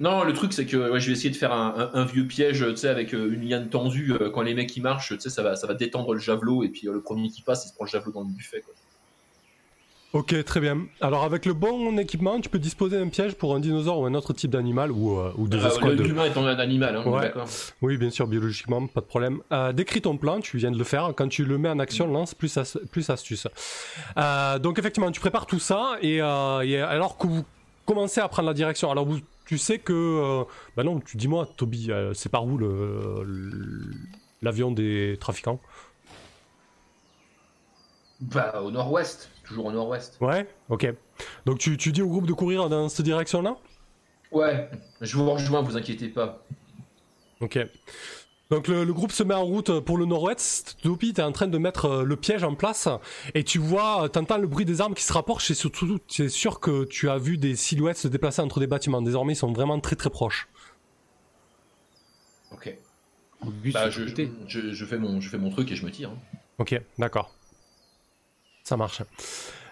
Non, 0.00 0.22
le 0.24 0.32
truc 0.32 0.52
c'est 0.52 0.64
que 0.66 0.76
ouais, 0.92 1.00
je 1.00 1.06
vais 1.08 1.12
essayer 1.12 1.30
de 1.30 1.36
faire 1.36 1.52
un, 1.52 1.90
un- 1.94 2.00
un 2.00 2.04
vieux 2.04 2.26
piège, 2.26 2.64
tu 2.70 2.76
sais 2.76 2.88
avec 2.88 3.12
une 3.12 3.46
liane 3.48 3.68
tendue 3.68 4.14
quand 4.32 4.42
les 4.42 4.54
mecs 4.54 4.74
ils 4.76 4.80
marchent, 4.82 5.08
tu 5.08 5.20
sais 5.20 5.28
ça 5.30 5.42
va 5.42 5.56
ça 5.56 5.66
va 5.66 5.74
détendre 5.74 6.14
le 6.14 6.20
javelot 6.20 6.62
et 6.62 6.68
puis 6.68 6.86
le 6.86 7.00
premier 7.02 7.28
qui 7.30 7.42
passe, 7.42 7.64
il 7.66 7.68
se 7.70 7.74
prend 7.74 7.84
le 7.84 7.90
javelot 7.90 8.12
dans 8.12 8.22
le 8.22 8.28
buffet 8.32 8.60
quoi. 8.60 8.74
Ok, 10.12 10.44
très 10.44 10.60
bien. 10.60 10.86
Alors 11.00 11.24
avec 11.24 11.46
le 11.46 11.54
bon 11.54 11.96
équipement, 11.98 12.38
tu 12.38 12.50
peux 12.50 12.58
disposer 12.58 12.98
d'un 12.98 13.08
piège 13.08 13.32
pour 13.34 13.54
un 13.54 13.60
dinosaure 13.60 13.98
ou 14.00 14.04
un 14.04 14.12
autre 14.12 14.34
type 14.34 14.50
d'animal 14.50 14.92
ou, 14.92 15.18
euh, 15.18 15.32
ou 15.38 15.48
des 15.48 15.56
Euh, 15.56 15.68
escouades. 15.68 15.96
de- 15.96 16.02
L'humain 16.02 16.26
étant 16.26 16.44
un 16.44 16.58
animal, 16.58 16.96
hein, 16.96 17.06
Ouais. 17.08 17.22
d'accord. 17.22 17.46
Oui, 17.80 17.96
bien 17.96 18.10
sûr, 18.10 18.26
biologiquement, 18.26 18.86
pas 18.88 19.00
de 19.00 19.06
problème. 19.06 19.40
Euh, 19.52 19.72
décris 19.72 20.02
ton 20.02 20.18
plan, 20.18 20.40
tu 20.40 20.58
viens 20.58 20.70
de 20.70 20.76
le 20.76 20.84
faire. 20.84 21.14
Quand 21.16 21.28
tu 21.28 21.46
le 21.46 21.56
mets 21.56 21.70
en 21.70 21.78
action, 21.78 22.06
lance 22.06 22.34
plus, 22.34 22.54
as- 22.58 22.78
plus 22.90 23.08
astuce. 23.08 23.46
Euh, 24.18 24.58
donc 24.58 24.78
effectivement, 24.78 25.10
tu 25.10 25.20
prépares 25.20 25.46
tout 25.46 25.58
ça 25.58 25.96
et, 26.02 26.20
euh, 26.20 26.60
et 26.60 26.78
alors 26.78 27.16
que 27.16 27.26
vous 27.26 27.44
commencez 27.86 28.20
à 28.20 28.28
prendre 28.28 28.48
la 28.48 28.54
direction, 28.54 28.90
alors 28.90 29.06
vous, 29.06 29.18
tu 29.46 29.56
sais 29.56 29.78
que... 29.78 29.94
euh, 29.94 30.44
bah 30.76 30.84
non, 30.84 31.00
tu 31.00 31.16
dis-moi, 31.16 31.48
Toby, 31.56 31.90
c'est 32.12 32.30
par 32.30 32.44
où 32.44 32.58
le- 32.58 33.24
le- 33.24 33.94
l'avion 34.42 34.72
des 34.72 35.16
trafiquants? 35.18 35.58
Bah 38.20 38.60
au 38.62 38.70
nord-ouest, 38.70 39.30
toujours 39.52 39.66
au 39.66 39.72
nord-ouest. 39.72 40.16
Ouais, 40.20 40.48
ok. 40.70 40.92
Donc 41.44 41.58
tu, 41.58 41.76
tu 41.76 41.92
dis 41.92 42.00
au 42.02 42.08
groupe 42.08 42.26
de 42.26 42.32
courir 42.32 42.68
dans 42.70 42.88
cette 42.88 43.04
direction-là? 43.04 43.56
Ouais, 44.30 44.70
je 45.02 45.14
vous 45.16 45.30
rejoins, 45.30 45.60
vous 45.60 45.76
inquiétez 45.76 46.08
pas. 46.08 46.42
Ok. 47.40 47.58
Donc 48.50 48.68
le, 48.68 48.84
le 48.84 48.92
groupe 48.92 49.12
se 49.12 49.22
met 49.22 49.34
en 49.34 49.44
route 49.44 49.80
pour 49.80 49.98
le 49.98 50.06
nord-ouest. 50.06 50.76
Topi, 50.82 51.12
t'es 51.12 51.22
en 51.22 51.32
train 51.32 51.48
de 51.48 51.58
mettre 51.58 51.84
euh, 51.86 52.04
le 52.04 52.16
piège 52.16 52.44
en 52.44 52.54
place 52.54 52.88
et 53.34 53.44
tu 53.44 53.58
vois, 53.58 54.04
euh, 54.04 54.08
t'entends 54.08 54.38
le 54.38 54.46
bruit 54.46 54.64
des 54.64 54.80
armes 54.80 54.94
qui 54.94 55.04
se 55.04 55.12
rapprochent 55.12 55.50
et 55.50 55.54
surtout, 55.54 55.98
tu 56.06 56.24
es 56.24 56.28
sûr 56.28 56.60
que 56.60 56.84
tu 56.84 57.08
as 57.10 57.18
vu 57.18 57.36
des 57.38 57.56
silhouettes 57.56 57.98
se 57.98 58.08
déplacer 58.08 58.40
entre 58.42 58.58
des 58.60 58.66
bâtiments. 58.66 59.02
Désormais, 59.02 59.34
ils 59.34 59.36
sont 59.36 59.52
vraiment 59.52 59.78
très 59.80 59.96
très 59.96 60.10
proches. 60.10 60.48
Ok. 62.52 62.76
Bah, 63.72 63.90
je, 63.90 64.06
je 64.06 64.84
fais 64.84 64.98
mon, 64.98 65.20
je 65.20 65.28
fais 65.28 65.38
mon 65.38 65.50
truc 65.50 65.70
et 65.72 65.76
je 65.76 65.84
me 65.84 65.90
tire. 65.90 66.10
hein. 66.10 66.38
Ok, 66.58 66.80
d'accord. 66.98 67.34
Ça 68.64 68.76
marche. 68.76 69.02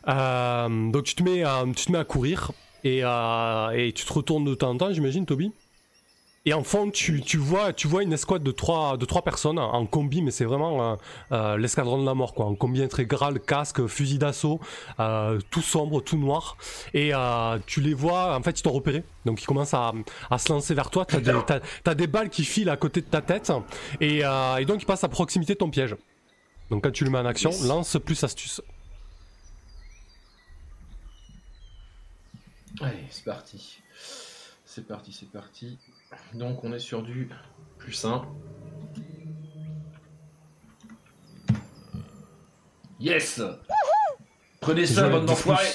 Euh, 0.09 0.91
donc 0.91 1.05
tu 1.05 1.15
te 1.15 1.23
mets 1.23 1.43
à, 1.43 1.65
tu 1.77 1.87
te 1.87 1.93
mets 1.93 1.99
à 1.99 2.05
courir 2.05 2.53
et, 2.85 3.01
euh, 3.05 3.71
et 3.71 3.93
tu 3.93 4.05
te 4.05 4.13
retournes 4.13 4.45
de 4.45 4.55
temps 4.55 4.71
en 4.71 4.77
temps, 4.77 4.93
j'imagine, 4.93 5.27
Toby. 5.27 5.53
Et 6.47 6.55
en 6.55 6.65
fond, 6.65 6.91
tu, 6.91 7.21
tu 7.21 7.37
vois, 7.37 7.75
tu 7.75 7.87
vois 7.87 8.03
une 8.03 8.15
escouade 8.15 8.43
de 8.43 8.51
trois, 8.51 8.97
de 8.97 9.05
trois 9.05 9.21
personnes 9.21 9.59
en 9.59 9.85
combi, 9.85 10.23
mais 10.23 10.31
c'est 10.31 10.47
vraiment 10.47 10.93
euh, 10.93 10.97
euh, 11.33 11.57
l'escadron 11.59 12.01
de 12.01 12.07
la 12.07 12.15
mort, 12.15 12.33
quoi. 12.33 12.47
En 12.47 12.55
combi 12.55 12.83
intégral, 12.83 13.41
casque, 13.41 13.87
fusil 13.87 14.17
d'assaut, 14.17 14.59
euh, 15.01 15.39
tout 15.51 15.61
sombre, 15.61 16.01
tout 16.01 16.17
noir. 16.17 16.57
Et 16.95 17.11
euh, 17.13 17.59
tu 17.67 17.83
les 17.83 17.93
vois, 17.93 18.35
en 18.35 18.43
fait, 18.43 18.59
ils 18.59 18.63
t'ont 18.63 18.73
repéré. 18.73 19.05
Donc 19.27 19.43
ils 19.43 19.45
commencent 19.45 19.75
à, 19.75 19.93
à 20.31 20.39
se 20.39 20.51
lancer 20.51 20.73
vers 20.73 20.89
toi. 20.89 21.05
T'as 21.05 21.21
des, 21.21 21.39
t'as 21.85 21.95
des 21.95 22.07
balles 22.07 22.31
qui 22.31 22.47
filent 22.47 22.71
à 22.71 22.79
côté 22.79 23.03
de 23.03 23.07
ta 23.07 23.21
tête. 23.21 23.53
Et, 24.01 24.25
euh, 24.25 24.57
et 24.57 24.65
donc 24.65 24.81
ils 24.81 24.87
passent 24.87 25.05
à 25.05 25.09
proximité 25.09 25.53
de 25.53 25.59
ton 25.59 25.69
piège. 25.69 25.95
Donc 26.71 26.85
quand 26.85 26.91
tu 26.91 27.05
le 27.05 27.11
mets 27.11 27.19
en 27.19 27.27
action, 27.27 27.51
lance 27.67 27.99
plus 28.03 28.25
astuce. 28.25 28.63
Allez, 32.81 33.07
c'est 33.11 33.25
parti. 33.25 33.83
C'est 34.65 34.87
parti, 34.87 35.13
c'est 35.13 35.31
parti. 35.31 35.79
Donc 36.33 36.65
on 36.65 36.73
est 36.73 36.79
sur 36.79 37.03
du 37.03 37.29
plus 37.77 38.05
1. 38.05 38.27
Yes 43.01 43.43
Prenez 44.61 44.87
ça, 44.87 45.09
10+, 45.09 45.25
d'enfoirés 45.25 45.67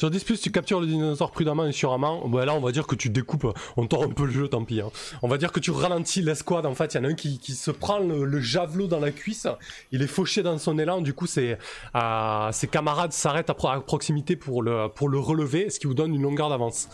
Sur 0.00 0.10
10 0.10 0.24
tu 0.40 0.50
captures 0.50 0.80
le 0.80 0.86
dinosaure 0.86 1.30
prudemment 1.30 1.66
et 1.66 1.72
sûrement. 1.72 2.26
Bah 2.26 2.46
là, 2.46 2.54
on 2.54 2.60
va 2.60 2.72
dire 2.72 2.86
que 2.86 2.94
tu 2.94 3.10
découpes, 3.10 3.46
on 3.76 3.86
tord 3.86 4.04
un 4.04 4.08
peu 4.08 4.24
le 4.24 4.30
jeu, 4.32 4.48
tant 4.48 4.64
pis. 4.64 4.80
hein. 4.80 4.90
On 5.20 5.28
va 5.28 5.36
dire 5.36 5.52
que 5.52 5.60
tu 5.60 5.70
ralentis 5.72 6.22
l'escouade. 6.22 6.64
En 6.64 6.74
fait, 6.74 6.94
il 6.94 6.96
y 6.96 7.00
en 7.00 7.04
a 7.04 7.08
un 7.08 7.14
qui, 7.14 7.38
qui 7.38 7.52
se 7.52 7.70
prend 7.70 7.98
le, 7.98 8.24
le 8.24 8.40
javelot 8.40 8.86
dans 8.86 8.98
la 8.98 9.10
cuisse. 9.10 9.46
Il 9.92 10.00
est 10.00 10.06
fauché 10.06 10.42
dans 10.42 10.56
son 10.56 10.78
élan. 10.78 11.02
Du 11.02 11.12
coup, 11.12 11.26
ses, 11.26 11.58
euh, 11.94 12.48
ses 12.50 12.66
camarades 12.66 13.12
s'arrêtent 13.12 13.50
à, 13.50 13.54
pro- 13.54 13.68
à 13.68 13.78
proximité 13.84 14.36
pour 14.36 14.62
le, 14.62 14.88
pour 14.88 15.10
le 15.10 15.18
relever, 15.18 15.68
ce 15.68 15.78
qui 15.78 15.86
vous 15.86 15.92
donne 15.92 16.14
une 16.14 16.22
longueur 16.22 16.48
d'avance. 16.48 16.88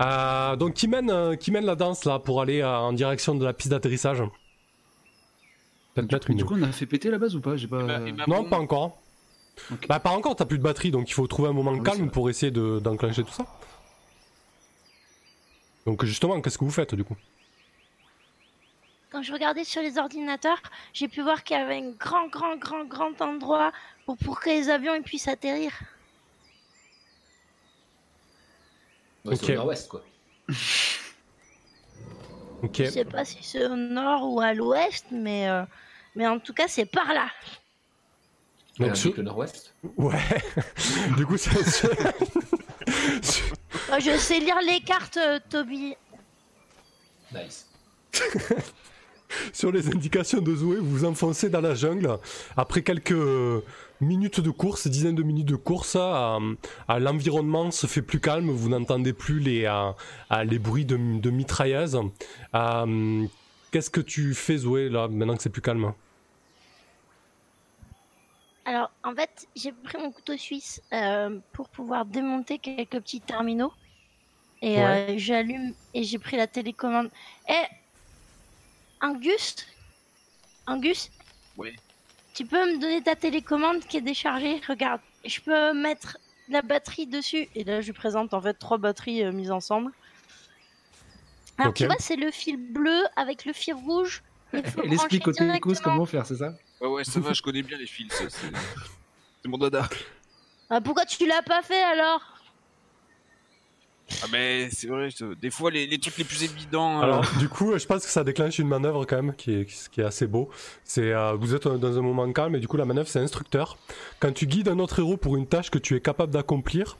Euh, 0.00 0.54
donc, 0.56 0.74
qui 0.74 0.86
mène, 0.86 1.08
euh, 1.08 1.36
qui 1.36 1.50
mène 1.50 1.64
la 1.64 1.76
danse 1.76 2.04
là 2.04 2.18
pour 2.18 2.42
aller 2.42 2.60
euh, 2.60 2.68
en 2.76 2.92
direction 2.92 3.34
de 3.34 3.44
la 3.46 3.54
piste 3.54 3.70
d'atterrissage? 3.70 4.22
Peut-être 5.94 6.12
mettre 6.12 6.26
Mais 6.28 6.32
une. 6.32 6.38
du 6.38 6.44
coup, 6.44 6.56
on 6.58 6.62
a 6.62 6.72
fait 6.72 6.84
péter 6.86 7.10
la 7.10 7.16
base 7.18 7.36
ou 7.36 7.40
pas? 7.40 7.56
J'ai 7.56 7.68
pas. 7.68 7.82
Bah, 7.84 8.00
et 8.06 8.12
ma 8.12 8.26
Non, 8.26 8.42
bombe- 8.42 8.50
pas 8.50 8.58
encore. 8.58 8.98
Bah, 9.88 10.00
pas 10.00 10.10
encore, 10.10 10.36
t'as 10.36 10.44
plus 10.44 10.58
de 10.58 10.62
batterie, 10.62 10.90
donc 10.90 11.08
il 11.08 11.12
faut 11.12 11.26
trouver 11.26 11.48
un 11.48 11.52
moment 11.52 11.72
Ah 11.74 11.78
oui, 11.78 11.84
calme 11.84 12.10
pour 12.10 12.28
essayer 12.28 12.50
de- 12.50 12.80
d'enclencher 12.80 13.22
tout 13.24 13.32
ça. 13.32 13.46
Donc 15.86 16.04
justement, 16.04 16.40
qu'est-ce 16.40 16.58
que 16.58 16.64
vous 16.64 16.70
faites 16.70 16.94
du 16.94 17.04
coup? 17.04 17.16
Quand 19.10 19.22
je 19.22 19.32
regardais 19.32 19.64
sur 19.64 19.80
les 19.80 19.96
ordinateurs, 19.98 20.60
j'ai 20.92 21.06
pu 21.06 21.22
voir 21.22 21.44
qu'il 21.44 21.56
y 21.56 21.60
avait 21.60 21.76
un 21.76 21.90
grand, 21.90 22.26
grand, 22.26 22.56
grand, 22.56 22.84
grand 22.84 23.20
endroit 23.22 23.72
pour, 24.06 24.16
pour 24.16 24.40
que 24.40 24.50
les 24.50 24.70
avions 24.70 24.94
ils 24.94 25.02
puissent 25.02 25.28
atterrir. 25.28 25.72
Ouais, 29.24 29.42
au 29.42 29.52
nord-ouest, 29.54 29.88
quoi. 29.88 30.02
Ok. 32.62 32.78
Je 32.78 32.84
sais 32.84 33.04
pas 33.04 33.24
si 33.24 33.42
c'est 33.42 33.66
au 33.66 33.76
nord 33.76 34.32
ou 34.32 34.40
à 34.40 34.54
l'ouest, 34.54 35.06
mais, 35.10 35.48
euh, 35.48 35.64
mais 36.16 36.26
en 36.26 36.38
tout 36.40 36.54
cas, 36.54 36.66
c'est 36.66 36.86
par 36.86 37.12
là. 37.12 37.28
Donc, 38.78 39.16
le 39.16 39.22
nord-ouest. 39.22 39.74
Ouais. 39.96 40.18
du 41.16 41.26
coup, 41.26 41.36
c'est. 41.36 41.50
sur- 41.70 41.90
Euh, 43.92 44.00
je 44.00 44.16
sais 44.18 44.40
lire 44.40 44.56
les 44.66 44.80
cartes, 44.80 45.16
euh, 45.18 45.38
Toby. 45.50 45.94
Nice. 47.32 47.68
Sur 49.52 49.72
les 49.72 49.88
indications 49.88 50.40
de 50.40 50.54
Zoé, 50.54 50.76
vous 50.76 50.88
vous 50.90 51.04
enfoncez 51.04 51.48
dans 51.48 51.60
la 51.60 51.74
jungle. 51.74 52.18
Après 52.56 52.82
quelques 52.82 53.14
minutes 54.00 54.40
de 54.40 54.50
course, 54.50 54.86
dizaines 54.86 55.16
de 55.16 55.22
minutes 55.24 55.46
de 55.48 55.56
course, 55.56 55.96
euh, 55.98 56.38
l'environnement 57.00 57.70
se 57.72 57.86
fait 57.88 58.02
plus 58.02 58.20
calme. 58.20 58.50
Vous 58.50 58.68
n'entendez 58.68 59.12
plus 59.12 59.40
les, 59.40 59.64
euh, 59.64 59.90
euh, 60.32 60.44
les 60.44 60.58
bruits 60.60 60.84
de, 60.84 60.96
de 60.96 61.30
mitrailleuses. 61.30 61.98
Qu'est-ce 63.72 63.90
que 63.90 64.00
tu 64.00 64.34
fais, 64.34 64.56
Zoé, 64.58 64.88
là, 64.88 65.08
maintenant 65.08 65.36
que 65.36 65.42
c'est 65.42 65.50
plus 65.50 65.62
calme? 65.62 65.92
Alors, 68.64 68.90
en 69.02 69.14
fait, 69.14 69.46
j'ai 69.56 69.72
pris 69.72 69.98
mon 69.98 70.10
couteau 70.12 70.36
suisse 70.36 70.82
euh, 70.92 71.40
pour 71.52 71.68
pouvoir 71.68 72.06
démonter 72.06 72.58
quelques 72.58 72.92
petits 73.00 73.20
terminaux. 73.20 73.72
Et 74.62 74.80
Ouais. 74.80 74.84
euh, 74.84 75.14
j'allume 75.18 75.74
et 75.94 76.04
j'ai 76.04 76.18
pris 76.18 76.36
la 76.36 76.46
télécommande. 76.48 77.10
Eh 77.48 77.54
Angus? 79.00 79.54
Angus? 80.66 81.10
Oui. 81.56 81.80
Tu 82.34 82.46
peux 82.46 82.58
me 82.74 82.78
donner 82.78 83.02
ta 83.02 83.16
télécommande 83.16 83.86
qui 83.86 83.96
est 83.96 84.00
déchargée? 84.02 84.60
Regarde, 84.68 85.00
je 85.24 85.40
peux 85.40 85.72
mettre 85.72 86.18
la 86.48 86.60
batterie 86.62 87.06
dessus. 87.06 87.48
Et 87.54 87.64
là, 87.64 87.80
je 87.80 87.86
lui 87.86 87.92
présente 87.94 88.34
en 88.34 88.42
fait 88.42 88.54
trois 88.54 88.76
batteries 88.78 89.24
euh, 89.24 89.32
mises 89.32 89.50
ensemble. 89.50 89.92
Alors, 91.58 91.74
tu 91.74 91.86
vois, 91.86 91.96
c'est 91.98 92.14
le 92.16 92.30
fil 92.30 92.56
bleu 92.56 93.04
avec 93.16 93.44
le 93.44 93.52
fil 93.52 93.74
rouge. 93.74 94.22
Il 94.62 94.70
faut 94.70 94.82
Elle 94.82 94.92
explique 94.92 95.24
technicos 95.24 95.74
directement. 95.74 95.82
comment 95.82 96.06
faire, 96.06 96.26
c'est 96.26 96.36
ça? 96.36 96.54
Ouais, 96.80 96.88
ouais, 96.88 97.04
ça 97.04 97.20
va, 97.20 97.32
je 97.34 97.42
connais 97.42 97.62
bien 97.62 97.78
les 97.78 97.86
fils. 97.86 98.12
ça, 98.12 98.24
C'est 98.28 98.46
c'est 99.42 99.48
mon 99.48 99.58
dada. 99.58 99.88
Ah, 100.70 100.80
pourquoi 100.80 101.04
tu 101.04 101.26
l'as 101.26 101.42
pas 101.42 101.62
fait 101.62 101.82
alors? 101.82 102.20
Ah, 104.22 104.26
mais 104.30 104.68
c'est 104.70 104.86
vrai, 104.86 105.08
je- 105.10 105.34
des 105.34 105.50
fois, 105.50 105.70
les, 105.70 105.86
les 105.86 105.98
trucs 105.98 106.16
les 106.18 106.24
plus 106.24 106.42
évidents. 106.44 107.00
euh, 107.00 107.02
Alors, 107.02 107.24
du 107.38 107.48
coup, 107.48 107.76
je 107.76 107.86
pense 107.86 108.04
que 108.04 108.10
ça 108.10 108.22
déclenche 108.22 108.58
une 108.58 108.68
manœuvre 108.68 109.04
quand 109.06 109.16
même 109.16 109.34
qui 109.34 109.52
est, 109.60 109.88
qui 109.90 110.00
est 110.00 110.04
assez 110.04 110.26
beau. 110.26 110.50
C'est, 110.84 111.12
euh, 111.12 111.32
vous 111.34 111.54
êtes 111.54 111.66
dans 111.66 111.98
un 111.98 112.02
moment 112.02 112.30
calme 112.32 112.54
et 112.54 112.60
du 112.60 112.68
coup, 112.68 112.76
la 112.76 112.84
manœuvre, 112.84 113.08
c'est 113.08 113.18
instructeur. 113.20 113.76
Quand 114.20 114.32
tu 114.32 114.46
guides 114.46 114.68
un 114.68 114.78
autre 114.78 114.98
héros 114.98 115.16
pour 115.16 115.36
une 115.36 115.46
tâche 115.46 115.70
que 115.70 115.78
tu 115.78 115.96
es 115.96 116.00
capable 116.00 116.32
d'accomplir, 116.32 116.96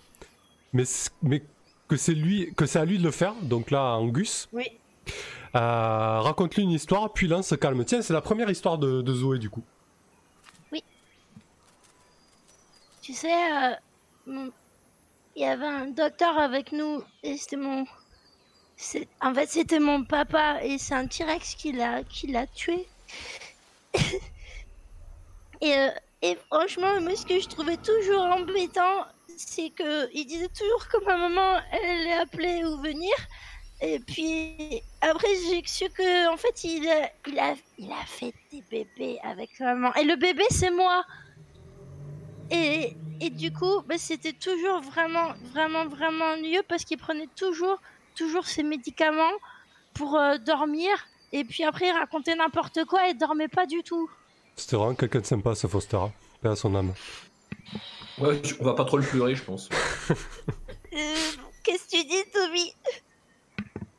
mais, 0.72 0.84
c- 0.86 1.10
mais 1.22 1.42
que 1.88 1.96
c'est 1.96 2.14
lui, 2.14 2.52
que 2.56 2.64
c'est 2.66 2.78
à 2.78 2.84
lui 2.86 2.98
de 2.98 3.04
le 3.04 3.10
faire. 3.10 3.34
Donc 3.42 3.70
là, 3.70 3.96
Angus, 3.96 4.48
Oui. 4.52 4.64
Euh, 5.54 6.20
raconte-lui 6.20 6.64
une 6.64 6.72
histoire, 6.72 7.12
puis 7.12 7.28
lance 7.28 7.48
se 7.48 7.54
calme. 7.54 7.84
Tiens, 7.84 8.02
c'est 8.02 8.12
la 8.12 8.20
première 8.20 8.50
histoire 8.50 8.78
de, 8.78 9.12
Zoé 9.12 9.38
du 9.38 9.50
coup. 9.50 9.62
Tu 13.02 13.12
sais, 13.12 13.30
euh, 13.32 13.74
il 15.36 15.42
y 15.42 15.44
avait 15.44 15.66
un 15.66 15.86
docteur 15.88 16.38
avec 16.38 16.72
nous 16.72 17.02
et 17.22 17.36
c'était 17.36 17.56
mon. 17.56 17.84
En 19.20 19.34
fait, 19.34 19.46
c'était 19.48 19.78
mon 19.78 20.04
papa 20.04 20.64
et 20.64 20.78
c'est 20.78 20.94
un 20.94 21.06
T-Rex 21.06 21.54
qui 21.54 21.72
l'a 21.72 22.02
qui 22.02 22.28
l'a 22.28 22.46
tué. 22.46 22.88
et, 25.60 25.76
euh, 25.76 25.90
et 26.22 26.36
franchement, 26.50 27.00
moi, 27.00 27.14
ce 27.14 27.26
que 27.26 27.38
je 27.38 27.46
trouvais 27.46 27.76
toujours 27.76 28.22
embêtant, 28.22 29.06
c'est 29.36 29.70
que 29.70 30.10
il 30.14 30.24
disait 30.24 30.48
toujours 30.48 30.88
que 30.88 31.04
ma 31.04 31.16
maman, 31.16 31.60
elle 31.72 32.00
allait 32.00 32.14
appeler 32.14 32.64
ou 32.64 32.78
venir. 32.78 33.12
Et 33.82 33.98
puis 34.00 34.82
après, 35.10 35.28
j'ai 35.48 35.62
su 35.66 35.88
que 35.90 36.32
en 36.32 36.36
fait, 36.36 36.64
il 36.64 36.88
a, 36.88 37.10
il 37.26 37.38
a, 37.38 37.54
il 37.78 37.90
a 37.92 38.04
fait 38.06 38.32
des 38.50 38.62
bébés 38.70 39.18
avec 39.22 39.50
sa 39.56 39.74
maman. 39.74 39.94
Et 39.94 40.04
le 40.04 40.16
bébé, 40.16 40.44
c'est 40.50 40.70
moi. 40.70 41.04
Et, 42.50 42.96
et 43.20 43.30
du 43.30 43.52
coup, 43.52 43.80
bah, 43.86 43.96
c'était 43.98 44.32
toujours 44.32 44.80
vraiment, 44.80 45.32
vraiment, 45.52 45.86
vraiment 45.86 46.26
ennuyeux 46.32 46.62
parce 46.68 46.84
qu'il 46.84 46.98
prenait 46.98 47.28
toujours, 47.36 47.80
toujours 48.14 48.46
ses 48.46 48.62
médicaments 48.62 49.32
pour 49.94 50.16
euh, 50.16 50.36
dormir. 50.38 50.90
Et 51.32 51.44
puis 51.44 51.64
après, 51.64 51.88
il 51.88 51.92
racontait 51.92 52.34
n'importe 52.36 52.84
quoi 52.84 53.08
et 53.08 53.14
dormait 53.14 53.48
pas 53.48 53.66
du 53.66 53.82
tout. 53.82 54.08
C'était 54.56 54.76
vraiment 54.76 54.94
quelqu'un 54.94 55.20
de 55.20 55.26
sympa, 55.26 55.54
ce 55.54 55.66
Foster. 55.66 55.96
hein. 55.96 56.12
Paix 56.40 56.50
à 56.50 56.56
son 56.56 56.74
âme. 56.74 56.92
Ouais, 58.18 58.40
on 58.60 58.64
va 58.64 58.74
pas 58.74 58.84
trop 58.84 58.98
le 58.98 59.04
pleurer, 59.04 59.34
je 59.34 59.42
pense. 59.42 59.68
Euh, 60.92 61.14
Qu'est-ce 61.64 61.84
que 61.86 61.96
tu 61.96 62.04
dis, 62.04 62.22
Toby 62.32 62.72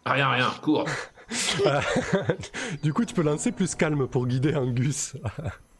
Rien, 0.06 0.30
rien, 0.30 0.52
cours. 0.62 0.86
du 2.84 2.94
coup, 2.94 3.06
tu 3.06 3.13
peux 3.15 3.24
lancer 3.24 3.52
plus 3.52 3.74
calme 3.76 4.08
pour 4.08 4.28
guider 4.28 4.56
Angus. 4.56 5.15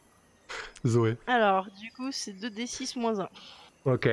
Zoé. 0.86 1.16
Alors, 1.26 1.66
du 1.80 1.90
coup, 1.92 2.10
c'est 2.10 2.32
2d6 2.32 2.98
moins 2.98 3.20
1. 3.20 3.28
Ok. 3.84 4.08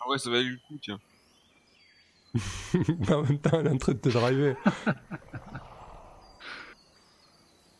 Ah 0.00 0.08
ouais, 0.08 0.18
ça 0.18 0.30
valait 0.30 0.44
le 0.44 0.56
coup, 0.66 0.76
tiens. 0.80 0.98
en 3.14 3.22
même 3.22 3.38
temps, 3.38 3.60
elle 3.60 3.66
est 3.68 3.70
en 3.70 3.78
train 3.78 3.92
de 3.92 3.98
te 3.98 4.08
driver. 4.08 4.56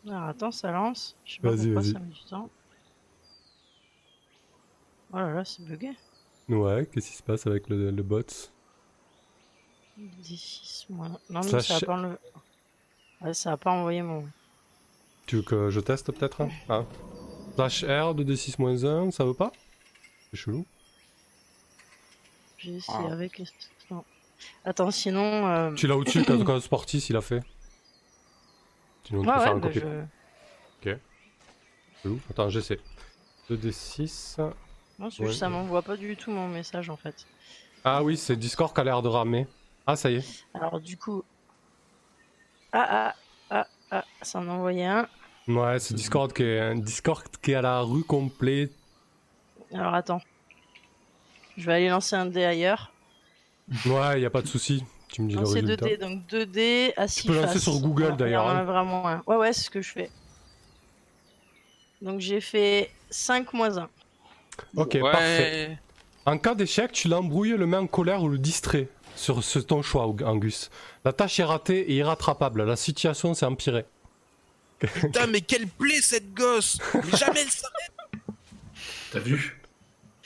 Alors, 0.07 0.23
attends, 0.25 0.53
ça 0.53 0.71
lance. 0.71 1.17
Je 1.25 1.35
sais 1.35 1.41
pas 1.41 1.51
Vas-y, 1.51 1.65
pourquoi 1.67 1.83
vas-y. 1.83 1.93
ça 1.93 1.99
met 1.99 2.07
du 2.07 2.25
temps. 2.25 2.51
Oh 5.13 5.17
là 5.19 5.35
là, 5.35 5.45
c'est 5.45 5.65
bugué. 5.65 5.91
Ouais, 6.49 6.87
qu'est-ce 6.93 7.11
qui 7.11 7.17
se 7.17 7.23
passe 7.23 7.47
avec 7.49 7.69
le, 7.69 7.91
le 7.91 8.03
bot 8.05 8.23
2d6 10.01 10.87
moins 10.91 11.07
1. 11.07 11.11
Non, 11.31 11.41
mais 11.43 11.49
Slash- 11.49 11.67
ça 11.69 11.77
a 11.77 11.81
pas 11.81 11.93
enlevé. 11.95 12.17
Ouais, 13.21 13.35
ça 13.35 13.53
a 13.53 13.57
pas 13.57 13.71
envoyé 13.71 14.03
mon. 14.03 14.27
Tu 15.27 15.37
veux 15.37 15.43
que 15.43 15.71
je 15.71 15.81
teste 15.81 16.11
peut-être 16.13 16.41
hein 16.41 16.49
ah. 16.69 16.85
Slash 17.55 17.85
R 17.85 18.15
de 18.15 18.25
D6-1, 18.25 19.11
ça 19.11 19.25
veut 19.25 19.35
pas 19.35 19.53
C'est 20.31 20.37
chelou. 20.39 20.65
J'ai 22.59 22.77
essayé 22.77 22.99
Ah. 23.09 23.13
avec. 23.13 23.43
Non. 23.91 24.05
Attends, 24.65 24.91
sinon. 24.91 25.47
euh, 25.49 25.75
Tu 25.75 25.87
l'as 25.87 25.97
au-dessus 25.97 26.25
quand, 26.25 26.39
quand 26.45 26.61
Sportis 26.61 26.99
il 27.11 27.17
a 27.17 27.21
fait. 27.21 27.43
Sinon, 29.05 29.23
tu 29.23 29.29
Ouais, 29.29 29.35
faire 29.35 29.43
ouais, 29.43 29.49
un 29.51 29.57
bah, 29.59 29.67
copier. 29.69 29.83
je... 30.85 30.95
Chelou. 32.03 32.19
Attends, 32.31 32.49
j'essaie. 32.49 32.81
2D6. 33.51 34.41
Non, 34.99 35.11
c'est 35.11 35.23
Ouais. 35.25 35.33
ça 35.33 35.49
m'envoie 35.51 35.83
pas 35.83 35.97
du 35.97 36.17
tout 36.17 36.31
mon 36.31 36.49
message 36.49 36.89
en 36.89 36.97
fait. 36.97 37.27
Ah 37.85 38.03
oui, 38.03 38.17
c'est 38.17 38.37
Discord 38.37 38.73
qui 38.75 38.81
a 38.81 38.85
l'air 38.85 39.03
de 39.03 39.09
ramer. 39.09 39.47
Ah, 39.91 39.97
ça 39.97 40.09
y 40.09 40.19
est. 40.19 40.45
Alors, 40.55 40.79
du 40.79 40.97
coup. 40.97 41.25
Ah, 42.73 42.87
ah, 43.11 43.15
ah, 43.51 43.67
ah, 43.91 44.05
ça 44.23 44.39
en 44.39 44.49
a 44.49 44.53
envoyé 44.53 44.85
un. 44.85 45.09
Ouais, 45.49 45.81
c'est 45.81 45.95
Discord 45.95 46.33
qui 46.33 46.45
est, 46.45 46.75
Discord 46.77 47.27
qui 47.43 47.51
est 47.51 47.57
à 47.57 47.63
la 47.63 47.81
rue 47.81 48.05
complète. 48.05 48.71
Alors, 49.75 49.95
attends. 49.95 50.21
Je 51.57 51.67
vais 51.67 51.73
aller 51.73 51.89
lancer 51.89 52.15
un 52.15 52.27
dé 52.27 52.45
ailleurs. 52.45 52.93
Ouais, 53.85 54.21
y 54.21 54.27
a 54.27 54.31
pas 54.31 54.43
de 54.43 54.47
souci. 54.47 54.85
Tu 55.09 55.23
me 55.23 55.29
dis 55.29 55.35
Non, 55.35 55.41
le 55.41 55.47
c'est 55.49 55.61
résultat. 55.61 55.87
2D, 55.87 55.99
donc 55.99 56.23
2D 56.31 56.93
à 56.97 57.09
6 57.09 57.27
peux 57.27 57.35
lancer 57.35 57.55
faces. 57.55 57.63
sur 57.65 57.81
Google, 57.81 58.17
d'ailleurs, 58.17 58.47
Il 58.47 58.59
hein. 58.59 58.63
vraiment 58.63 59.09
un. 59.09 59.23
Ouais, 59.27 59.37
ouais, 59.39 59.53
c'est 59.53 59.65
ce 59.65 59.71
que 59.71 59.83
je 59.83 59.91
fais. 59.91 60.11
Donc 62.01 62.21
j'ai 62.21 62.41
fait 62.41 62.93
5 63.11 63.53
moins 63.55 63.77
1. 63.77 63.89
Ok, 64.77 64.91
ouais. 64.95 65.01
parfait. 65.01 65.79
En 66.27 66.39
cas 66.39 66.55
d'échec, 66.55 66.93
tu 66.93 67.09
l'embrouilles, 67.09 67.57
le 67.57 67.67
mets 67.67 67.77
en 67.77 67.89
colère 67.89 68.23
ou 68.23 68.29
le 68.29 68.39
distrait. 68.39 68.89
Sur 69.17 69.45
ce, 69.45 69.59
ton 69.59 69.83
choix, 69.83 70.05
Angus. 70.25 70.71
La 71.05 71.13
tâche 71.13 71.39
est 71.41 71.45
ratée 71.45 71.91
et 71.91 71.95
irrattrapable. 71.97 72.65
La 72.65 72.77
situation 72.77 73.35
s'est 73.35 73.47
empirée. 73.47 73.85
Putain, 74.79 75.27
mais 75.27 75.43
quelle 75.43 75.67
plaie 75.69 76.01
cette 76.01 76.33
gosse 76.33 76.79
Mais 76.95 77.17
jamais 77.19 77.41
elle 77.43 77.51
s'arrête 77.51 77.93
T'as 79.13 79.19
vu? 79.19 79.61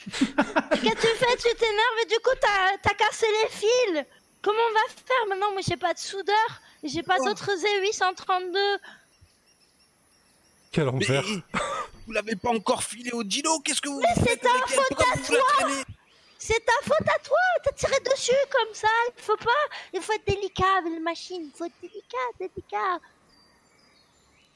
Qu'est-ce 0.05 0.21
que 0.31 0.31
tu 0.31 1.07
fais 1.17 1.35
Tu 1.37 1.55
t'énerves 1.57 1.99
et 2.03 2.07
du 2.07 2.15
coup, 2.23 2.35
t'as 2.39 2.77
t'as 2.81 2.93
cassé 2.95 3.25
les 3.43 3.49
fils. 3.49 4.05
Comment 4.41 4.59
on 4.69 4.73
va 4.73 4.79
faire 4.93 5.27
maintenant? 5.27 5.51
Moi, 5.51 5.61
j'ai 5.67 5.75
pas 5.77 5.93
de 5.93 5.99
soudeur. 5.99 6.61
et 6.83 6.87
J'ai 6.87 7.01
pas 7.03 7.17
d'autres 7.17 7.49
Z832. 7.51 8.77
Quel 10.71 10.85
Mais 10.85 10.91
enfer. 10.91 11.23
vous 12.05 12.11
l'avez 12.13 12.35
pas 12.35 12.49
encore 12.51 12.83
filé 12.83 13.11
au 13.11 13.23
dino? 13.23 13.59
Qu'est-ce 13.61 13.81
que 13.81 13.89
vous 13.89 14.01
c'est 14.15 14.23
faites 14.29 14.41
ta 14.41 14.49
faute 14.67 15.01
à 15.01 15.17
traînez? 15.19 15.83
C'est 16.47 16.63
ta 16.63 16.73
faute 16.83 17.07
à 17.07 17.19
toi. 17.23 17.37
T'as 17.63 17.71
tiré 17.71 17.95
dessus 18.11 18.31
comme 18.51 18.71
ça. 18.71 18.87
Il 19.17 19.23
faut 19.23 19.35
pas. 19.35 19.75
Il 19.95 19.99
faut 19.99 20.13
être 20.13 20.27
délicat 20.27 20.77
avec 20.77 20.93
les 20.93 20.99
machines. 20.99 21.41
Il 21.43 21.51
faut 21.57 21.65
être 21.65 21.73
délicat, 21.81 22.17
délicat. 22.39 22.99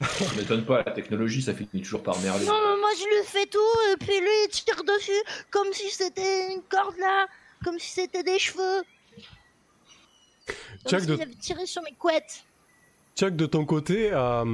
Ça 0.00 0.36
m'étonne 0.36 0.64
pas, 0.64 0.84
la 0.84 0.92
technologie, 0.92 1.42
ça 1.42 1.52
finit 1.52 1.82
toujours 1.82 2.02
par 2.02 2.18
merder. 2.20 2.46
Non, 2.46 2.54
mais 2.54 2.80
moi, 2.80 2.90
je 2.96 3.04
lui 3.04 3.26
fais 3.26 3.44
tout. 3.46 3.58
Et 3.92 3.96
puis 3.96 4.20
lui, 4.20 4.28
il 4.44 4.48
tire 4.50 4.84
dessus 4.84 5.20
comme 5.50 5.72
si 5.72 5.90
c'était 5.90 6.52
une 6.54 6.62
corde 6.62 6.96
là. 6.96 7.26
Comme 7.64 7.78
si 7.80 7.90
c'était 7.90 8.22
des 8.22 8.38
cheveux. 8.38 8.82
Chuck 10.86 11.00
Comme 11.00 11.06
de, 11.06 11.14
s'ils 11.14 11.22
avaient 11.22 11.34
tiré 11.34 11.66
sur 11.66 11.82
mes 11.82 11.94
couettes. 11.94 12.44
Chuck, 13.16 13.34
de 13.34 13.46
ton 13.46 13.66
côté, 13.66 14.10
euh, 14.12 14.44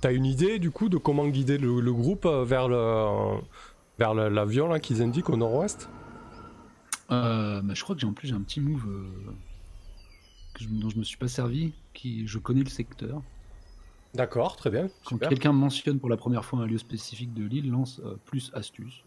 t'as 0.00 0.12
une 0.12 0.24
idée 0.24 0.58
du 0.58 0.70
coup 0.70 0.88
de 0.88 0.96
comment 0.96 1.28
guider 1.28 1.58
le, 1.58 1.80
le 1.80 1.92
groupe 1.92 2.24
euh, 2.24 2.44
vers 2.44 2.66
le 2.66 3.38
vers 3.98 4.14
l'avion 4.14 4.68
là 4.68 4.78
qu'ils 4.80 5.02
indiquent 5.02 5.30
au 5.30 5.36
nord-ouest 5.36 5.88
Euh, 7.10 7.62
bah, 7.62 7.74
je 7.74 7.82
crois 7.84 7.94
que 7.94 8.00
j'ai 8.00 8.06
en 8.06 8.12
plus 8.12 8.32
un 8.32 8.40
petit 8.40 8.60
move 8.60 8.84
euh, 8.88 9.08
que 10.54 10.64
je- 10.64 10.68
dont 10.68 10.88
je 10.90 10.98
me 10.98 11.04
suis 11.04 11.16
pas 11.16 11.28
servi, 11.28 11.72
qui 11.94 12.26
je 12.26 12.38
connais 12.38 12.64
le 12.64 12.68
secteur. 12.68 13.22
D'accord, 14.14 14.56
très 14.56 14.70
bien. 14.70 14.88
Quand 15.04 15.18
quelqu'un 15.18 15.52
mentionne 15.52 16.00
pour 16.00 16.08
la 16.08 16.16
première 16.16 16.44
fois 16.44 16.60
un 16.60 16.66
lieu 16.66 16.78
spécifique 16.78 17.32
de 17.32 17.44
l'île, 17.44 17.70
lance 17.70 18.00
euh, 18.04 18.16
plus 18.24 18.50
astuce. 18.54 19.04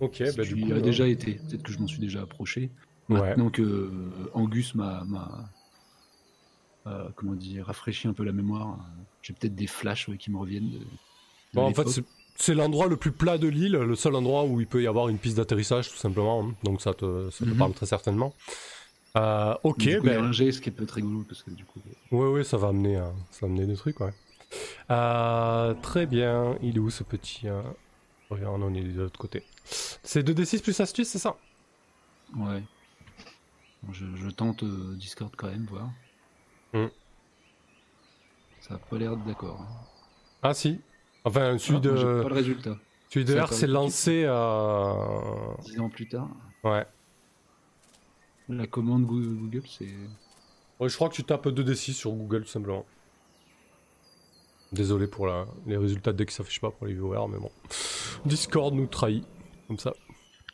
Ok, 0.00 0.22
Si 0.24 0.36
bah, 0.36 0.44
du 0.44 0.56
y 0.58 0.60
coup, 0.60 0.72
euh, 0.72 0.80
déjà 0.80 1.08
été, 1.08 1.34
peut-être 1.34 1.62
que 1.64 1.72
je 1.72 1.78
m'en 1.80 1.88
suis 1.88 1.98
déjà 2.00 2.22
approché. 2.22 2.70
Ouais. 3.08 3.20
Maintenant 3.20 3.50
que 3.50 3.62
euh, 3.62 4.30
Angus 4.34 4.74
m'a, 4.76 5.02
comment 7.16 7.34
dire, 7.34 7.66
rafraîchi 7.66 8.06
un 8.08 8.12
peu 8.12 8.24
la 8.24 8.32
mémoire, 8.32 8.78
j'ai 9.22 9.32
peut-être 9.32 9.54
des 9.54 9.66
flashs 9.66 10.08
ouais, 10.08 10.16
qui 10.18 10.30
me 10.30 10.38
reviennent. 10.38 10.70
De, 10.70 10.78
de 10.78 10.84
Bon, 11.54 11.62
en 11.66 11.74
fait. 11.74 12.04
C'est- 12.40 12.54
l'endroit 12.54 12.86
le 12.88 12.96
plus 12.96 13.12
plat 13.12 13.38
de 13.38 13.48
l'île, 13.48 13.72
le 13.72 13.94
seul 13.96 14.14
endroit 14.14 14.44
où 14.44 14.60
il 14.60 14.66
peut 14.66 14.82
y 14.82 14.86
avoir 14.86 15.08
une 15.08 15.18
piste 15.18 15.36
d'atterrissage, 15.36 15.90
tout 15.90 15.96
simplement. 15.96 16.42
hein. 16.44 16.54
Donc 16.64 16.80
ça 16.82 16.94
te, 16.94 17.30
ça 17.30 17.44
te 17.44 17.50
Mhm. 17.50 17.56
parle 17.58 17.72
très 17.74 17.86
certainement. 17.86 18.34
Euh, 19.16 19.54
ok, 19.64 19.78
Du 19.78 19.98
coup, 19.98 20.06
il 20.06 20.12
y 20.12 20.14
a 20.14 20.20
ben, 20.20 20.24
un 20.26 20.32
jet, 20.32 20.52
ce 20.52 20.60
qui 20.60 20.70
peut 20.70 20.84
être 20.84 20.92
rigolo 20.92 21.24
parce 21.28 21.42
que 21.42 21.50
du 21.50 21.64
coup. 21.64 21.80
oui, 22.12 22.26
oui, 22.28 22.44
ça 22.44 22.56
va 22.56 22.68
amener, 22.68 22.96
ça 23.30 23.40
va 23.42 23.46
amener 23.48 23.66
des 23.66 23.76
trucs, 23.76 23.98
ouais. 24.00 24.12
Euh, 24.90 25.74
très 25.82 26.06
bien. 26.06 26.56
Il 26.62 26.76
est 26.76 26.80
où 26.80 26.90
ce 26.90 27.02
petit 27.04 27.48
euh, 27.48 27.62
Regarde, 28.30 28.62
on 28.62 28.72
est 28.74 28.82
de 28.82 29.00
l'autre 29.00 29.18
côté. 29.18 29.42
C'est 29.64 30.22
2d6 30.22 30.62
plus 30.62 30.78
astuce, 30.80 31.08
c'est 31.08 31.18
ça? 31.18 31.36
Ouais. 32.36 32.62
Je, 33.90 34.06
je 34.16 34.30
tente 34.30 34.62
Discord 34.96 35.32
quand 35.36 35.48
même, 35.48 35.66
voir. 35.66 35.90
Hmm. 36.72 36.86
Ça 38.60 38.74
a 38.74 38.78
pas 38.78 38.98
l'air 38.98 39.16
d'accord. 39.16 39.60
hein. 39.60 39.86
Ah 40.42 40.54
si. 40.54 40.80
Enfin, 41.24 41.58
celui 41.58 41.78
Ah, 41.84 41.88
moi, 41.88 41.96
j'ai 41.96 42.04
de, 42.04 42.22
pas 42.22 42.28
le 42.28 42.34
résultat. 42.34 42.76
celui 43.10 43.24
de 43.26 43.38
R, 43.38 43.48
pas- 43.50 43.66
lancé. 43.66 44.24
Euh... 44.26 45.54
Dix 45.64 45.78
ans 45.80 45.90
plus 45.90 46.08
tard, 46.08 46.28
Ouais. 46.64 46.86
la 48.48 48.66
commande 48.66 49.04
Goo- 49.04 49.20
Google, 49.36 49.62
c'est. 49.68 49.84
Ouais, 50.80 50.88
je 50.88 50.94
crois 50.96 51.08
que 51.10 51.14
tu 51.14 51.24
tapes 51.24 51.46
2d6 51.48 51.92
sur 51.92 52.12
Google, 52.12 52.42
tout 52.44 52.48
simplement. 52.50 52.86
Désolé 54.72 55.06
pour 55.08 55.26
la- 55.26 55.46
les 55.66 55.76
résultats 55.76 56.12
dès 56.12 56.24
que 56.26 56.32
ça 56.32 56.38
s'affiche 56.38 56.60
pas 56.60 56.70
pour 56.70 56.86
les 56.86 56.94
viewers, 56.94 57.26
mais 57.28 57.38
bon. 57.38 57.50
Discord 58.24 58.72
nous 58.74 58.86
trahit. 58.86 59.24
Comme 59.66 59.78
ça. 59.78 59.92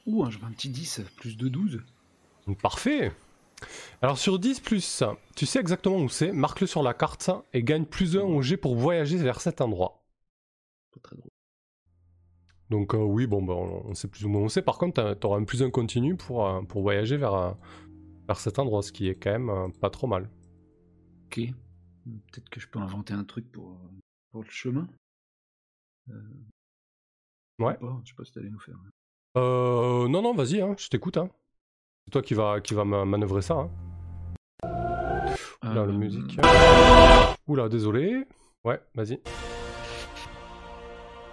Ouh, 0.06 0.24
un, 0.24 0.28
un 0.28 0.52
petit 0.52 0.68
10, 0.68 1.02
plus 1.16 1.36
de 1.36 1.48
12. 1.48 1.80
Parfait. 2.62 3.12
Alors 4.02 4.18
sur 4.18 4.38
10 4.38 4.60
plus, 4.60 5.02
tu 5.34 5.46
sais 5.46 5.58
exactement 5.58 5.96
où 5.96 6.08
c'est, 6.08 6.30
marque-le 6.32 6.66
sur 6.66 6.82
la 6.82 6.92
carte 6.94 7.30
et 7.54 7.62
gagne 7.62 7.84
plus 7.86 8.16
1 8.16 8.20
au 8.20 8.42
jet 8.42 8.56
pour 8.58 8.76
voyager 8.76 9.16
vers 9.16 9.40
cet 9.40 9.60
endroit. 9.60 10.02
Pas 10.96 11.00
très 11.02 11.16
drôle. 11.16 11.30
Donc 12.70 12.94
euh, 12.94 12.98
oui, 12.98 13.26
bon, 13.28 13.42
bah, 13.42 13.54
on 13.54 13.86
on 13.90 13.94
sait 13.94 14.08
plus 14.08 14.24
ou 14.24 14.28
moins 14.28 14.42
où 14.42 14.48
c'est. 14.48 14.62
Par 14.62 14.78
contre, 14.78 15.14
tu 15.20 15.26
auras 15.26 15.38
un 15.38 15.44
plus 15.44 15.62
1 15.62 15.70
continu 15.70 16.16
pour, 16.16 16.46
euh, 16.48 16.62
pour 16.62 16.82
voyager 16.82 17.16
vers, 17.16 17.34
euh, 17.34 17.52
vers 18.26 18.40
cet 18.40 18.58
endroit, 18.58 18.82
ce 18.82 18.90
qui 18.92 19.08
est 19.08 19.14
quand 19.14 19.30
même 19.30 19.50
euh, 19.50 19.68
pas 19.80 19.90
trop 19.90 20.06
mal. 20.08 20.28
Ok. 21.26 21.40
Peut-être 22.32 22.48
que 22.50 22.58
je 22.60 22.66
peux 22.68 22.78
inventer 22.80 23.14
un 23.14 23.24
truc 23.24 23.50
pour, 23.52 23.78
pour 24.32 24.42
le 24.42 24.48
chemin. 24.50 24.88
Euh, 26.10 26.14
Ouais. 27.58 27.72
Je 27.80 27.86
sais 27.86 27.86
pas, 27.86 28.00
je 28.04 28.08
sais 28.10 28.14
pas 28.16 28.24
si 28.24 28.32
t'allais 28.32 28.50
nous 28.50 28.58
faire. 28.60 28.76
Euh, 29.38 30.08
non, 30.08 30.20
non, 30.22 30.34
vas-y, 30.34 30.60
hein, 30.60 30.74
je 30.78 30.88
t'écoute. 30.88 31.16
Hein. 31.16 31.30
C'est 32.04 32.10
toi 32.10 32.20
qui 32.22 32.34
va, 32.34 32.60
qui 32.60 32.74
va 32.74 32.84
ma- 32.84 33.04
manœuvrer 33.06 33.40
ça. 33.42 33.54
Hein. 33.54 33.70
Là, 35.62 35.82
Euh, 35.82 35.86
la 35.86 35.92
musique. 35.92 36.38
Oula, 37.46 37.68
désolé. 37.70 38.26
Ouais, 38.64 38.78
vas-y. 38.94 39.20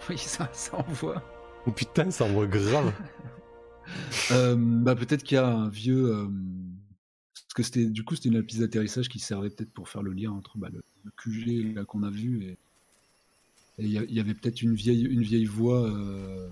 Oui, 0.09 0.17
ça, 0.17 0.49
ça 0.53 0.77
envoie. 0.77 1.21
Oh, 1.65 1.71
putain, 1.71 2.11
ça 2.11 2.25
envoie 2.25 2.47
grave. 2.47 2.93
Euh, 4.31 4.55
bah, 4.57 4.95
peut-être 4.95 5.23
qu'il 5.23 5.35
y 5.35 5.37
a 5.37 5.45
un 5.45 5.67
vieux. 5.67 6.05
euh, 6.15 6.27
Parce 7.33 7.53
que 7.53 7.63
c'était 7.63 7.85
du 7.85 8.05
coup 8.05 8.15
c'était 8.15 8.29
une 8.29 8.41
piste 8.41 8.61
d'atterrissage 8.61 9.09
qui 9.09 9.19
servait 9.19 9.49
peut-être 9.49 9.73
pour 9.73 9.89
faire 9.89 10.01
le 10.01 10.13
lien 10.13 10.31
entre 10.31 10.57
bah, 10.57 10.69
le, 10.71 10.81
le 11.03 11.11
QG 11.17 11.75
là 11.75 11.83
qu'on 11.83 12.03
a 12.03 12.09
vu 12.09 12.45
et 12.45 12.57
il 13.79 13.89
y, 13.89 14.19
avait 14.21 14.33
peut-être 14.35 14.61
une 14.61 14.73
vieille 14.73 15.03
une 15.03 15.21
vieille 15.23 15.45
voie 15.45 15.85
euh, 15.89 16.47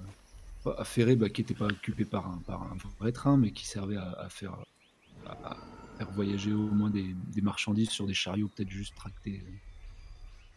affairée 0.78 1.16
bah, 1.16 1.30
qui 1.30 1.40
n'était 1.42 1.54
pas 1.54 1.68
occupée 1.68 2.04
par 2.04 2.28
un, 2.28 2.40
par 2.40 2.64
un 2.64 2.76
vrai 3.00 3.14
train 3.14 3.38
mais 3.38 3.52
qui 3.52 3.66
servait 3.66 3.96
à, 3.98 4.12
à 4.12 4.28
faire 4.28 4.58
à, 5.26 5.52
à 5.52 5.58
faire 5.98 6.12
voyager 6.12 6.52
au 6.52 6.70
moins 6.72 6.90
des, 6.90 7.16
des 7.34 7.42
marchandises 7.42 7.92
sur 7.92 8.08
des 8.08 8.14
chariots 8.14 8.50
peut-être 8.50 8.70
juste 8.72 8.94
tractés. 8.96 9.42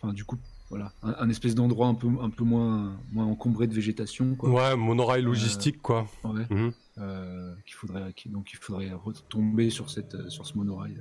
Enfin 0.01 0.13
du 0.13 0.25
coup 0.25 0.39
voilà 0.75 0.93
un, 1.03 1.15
un 1.25 1.29
espèce 1.31 1.55
d'endroit 1.55 1.87
un 1.87 1.95
peu 1.95 2.09
un 2.21 2.31
peu 2.31 2.43
moins 2.45 2.97
moins 3.13 3.27
encombré 3.27 3.69
de 3.69 3.75
végétation 3.75 4.35
quoi. 4.35 4.51
Ouais, 4.51 4.77
monorail 4.77 5.23
logistique, 5.23 5.81
quoi. 5.81 6.07
Ouais. 6.25 6.47
Mhm. 6.51 6.73
Euh, 6.99 7.55
qu'il 7.65 7.75
faudrait 7.75 8.13
donc 8.27 8.53
il 8.53 8.57
faudrait 8.57 8.91
retomber 8.93 9.71
sur 9.71 9.89
cette 9.91 10.15
euh, 10.17 10.29
sur 10.31 10.47
ce 10.47 10.57
monorail 10.57 10.97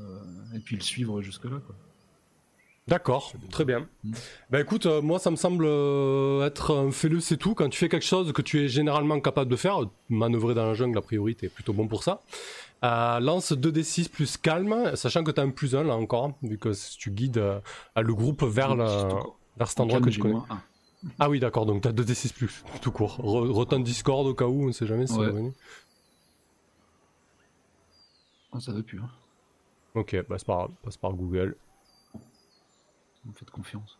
euh, 0.00 0.02
euh, 0.02 0.56
et 0.56 0.60
puis 0.60 0.76
le 0.76 0.82
suivre 0.82 1.22
jusque 1.22 1.44
là 1.44 1.58
quoi. 1.66 1.74
D'accord, 2.86 3.34
très 3.50 3.66
bien. 3.66 3.86
Mm. 4.02 4.12
Bah 4.50 4.60
écoute, 4.62 4.86
euh, 4.86 5.02
moi 5.02 5.18
ça 5.18 5.30
me 5.30 5.36
semble 5.36 5.66
euh, 5.66 6.46
être 6.46 6.74
un 6.74 6.90
fais-le 6.90 7.20
c'est 7.20 7.36
tout. 7.36 7.54
Quand 7.54 7.68
tu 7.68 7.78
fais 7.78 7.90
quelque 7.90 8.06
chose 8.06 8.32
que 8.32 8.40
tu 8.40 8.60
es 8.64 8.68
généralement 8.68 9.20
capable 9.20 9.50
de 9.50 9.56
faire, 9.56 9.80
manœuvrer 10.08 10.54
dans 10.54 10.64
la 10.66 10.72
jungle 10.74 10.96
a 10.96 11.02
priori 11.02 11.34
t'es 11.34 11.48
plutôt 11.50 11.74
bon 11.74 11.86
pour 11.86 12.02
ça. 12.02 12.22
Euh, 12.84 13.18
lance 13.20 13.52
2d6 13.52 14.08
plus 14.08 14.36
calme, 14.36 14.94
sachant 14.94 15.24
que 15.24 15.30
t'as 15.32 15.42
un 15.42 15.50
plus 15.50 15.74
1 15.74 15.82
là 15.82 15.96
encore, 15.96 16.32
vu 16.42 16.58
que 16.58 16.70
tu 16.96 17.10
guides 17.10 17.38
euh, 17.38 17.60
le 17.96 18.14
groupe 18.14 18.44
vers, 18.44 18.76
le, 18.76 18.86
c'est 18.86 19.16
vers 19.56 19.68
cet 19.68 19.80
En 19.80 19.84
endroit 19.84 19.98
calme, 19.98 20.04
que 20.10 20.14
tu 20.14 20.20
connais. 20.20 20.38
Ah 21.18 21.28
oui 21.28 21.40
d'accord, 21.40 21.66
donc 21.66 21.82
t'as 21.82 21.90
2d6 21.92 22.32
plus, 22.32 22.64
tout 22.80 22.92
court. 22.92 23.18
Re- 23.20 23.50
Retente 23.50 23.82
Discord 23.84 24.26
au 24.28 24.34
cas 24.34 24.46
où, 24.46 24.68
on 24.68 24.72
sait 24.72 24.86
jamais 24.86 25.06
si 25.08 25.18
Ouais. 25.18 25.26
va 25.26 25.32
venir. 25.32 25.52
Oh, 28.52 28.60
ça 28.60 28.72
veut 28.72 28.82
plus 28.82 29.00
hein. 29.00 29.10
Ok, 29.94 30.16
bah 30.28 30.36
c'est 30.38 30.46
pas 30.46 30.54
grave, 30.56 30.70
passe 30.82 30.96
par 30.96 31.12
Google. 31.12 31.56
Vous 32.14 33.30
me 33.30 33.34
faites 33.34 33.50
confiance. 33.50 33.98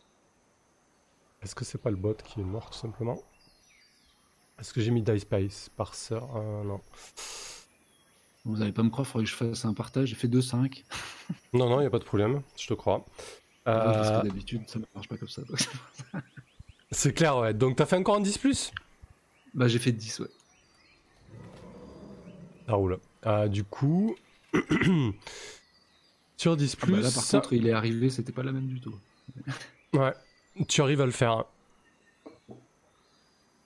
Est-ce 1.43 1.55
que 1.55 1.65
c'est 1.65 1.79
pas 1.79 1.91
le 1.91 1.97
bot 1.97 2.15
qui 2.25 2.41
est 2.41 2.45
mort 2.45 2.71
tout 2.71 2.79
simplement? 2.79 3.19
Est-ce 4.59 4.73
que 4.73 4.81
j'ai 4.81 4.91
mis 4.91 5.03
DieSpace 5.03 5.69
par 5.77 5.95
sœur? 5.95 6.29
Euh, 6.37 6.65
Non. 6.65 6.81
Vous 8.45 8.63
allez 8.63 8.73
pas 8.73 8.83
me 8.83 8.89
croire, 8.91 9.07
faudrait 9.07 9.25
que 9.25 9.31
je 9.31 9.37
fasse 9.37 9.65
un 9.65 9.75
partage. 9.75 10.09
J'ai 10.09 10.15
fait 10.15 10.29
2-5. 10.29 10.85
Non, 11.53 11.69
non, 11.69 11.81
il 11.81 11.87
a 11.87 11.91
pas 11.91 11.99
de 11.99 12.05
problème, 12.05 12.43
je 12.59 12.67
te 12.67 12.75
crois. 12.75 13.05
Parce 13.65 14.09
Euh, 14.09 14.21
que 14.23 14.27
d'habitude 14.29 14.63
ça 14.67 14.79
marche 14.95 15.09
pas 15.09 15.17
comme 15.19 15.29
ça. 15.29 15.43
c'est 16.91 17.13
clair, 17.13 17.37
ouais. 17.39 17.53
Donc 17.55 17.77
t'as 17.77 17.85
fait 17.87 17.97
encore 17.97 18.17
un 18.17 18.21
10 18.21 18.39
plus? 18.39 18.73
Bah 19.55 19.69
j'ai 19.69 19.79
fait 19.79 19.93
10 19.93 20.21
ouais. 20.21 20.29
Ça 22.67 22.75
roule. 22.75 22.99
Euh, 23.27 23.49
du 23.49 23.65
coup, 23.65 24.15
sur 26.37 26.57
10 26.57 26.77
Ah 26.81 26.85
plus, 26.87 26.93
bah 26.95 27.01
là 27.01 27.11
par 27.11 27.27
contre 27.27 27.53
il 27.53 27.67
est 27.67 27.73
arrivé, 27.73 28.09
c'était 28.11 28.33
pas 28.33 28.43
la 28.43 28.53
même 28.53 28.67
du 28.67 28.81
tout. 28.81 28.95
ouais, 29.95 30.15
tu 30.69 30.81
arrives 30.83 31.01
à 31.01 31.07
le 31.07 31.13
faire. 31.13 31.45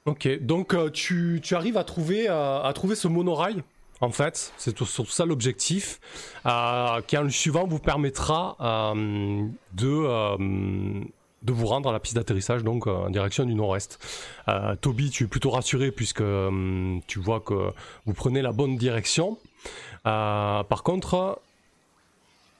Ok, 0.05 0.29
donc 0.41 0.75
euh, 0.75 0.91
tu, 0.91 1.41
tu 1.43 1.55
arrives 1.55 1.77
à 1.77 1.85
trouver, 1.85 2.29
euh, 2.29 2.61
à 2.63 2.73
trouver 2.73 2.97
ce 2.97 3.07
monorail? 3.07 3.63
En 4.03 4.11
fait, 4.11 4.53
c'est 4.57 4.73
tout, 4.73 4.85
surtout 4.85 5.13
ça 5.13 5.25
l'objectif, 5.25 6.01
euh, 6.45 7.01
qui 7.03 7.17
en 7.17 7.23
le 7.23 7.31
suivant 7.31 7.69
vous 7.69 7.79
permettra 7.79 8.57
euh, 8.61 9.47
de, 9.75 9.87
euh, 9.89 11.05
de 11.43 11.53
vous 11.53 11.67
rendre 11.67 11.89
à 11.89 11.93
la 11.93 12.01
piste 12.01 12.17
d'atterrissage, 12.17 12.65
donc 12.65 12.89
en 12.89 13.11
direction 13.11 13.45
du 13.45 13.55
nord-est. 13.55 14.01
Toby, 14.81 15.11
tu 15.11 15.25
es 15.25 15.27
plutôt 15.29 15.51
rassuré 15.51 15.93
puisque 15.93 16.25
tu 17.07 17.21
vois 17.21 17.39
que 17.39 17.73
vous 18.05 18.13
prenez 18.13 18.43
la 18.43 18.51
bonne 18.51 18.77
direction. 18.77 19.39
Par 20.03 20.83
contre, 20.83 21.41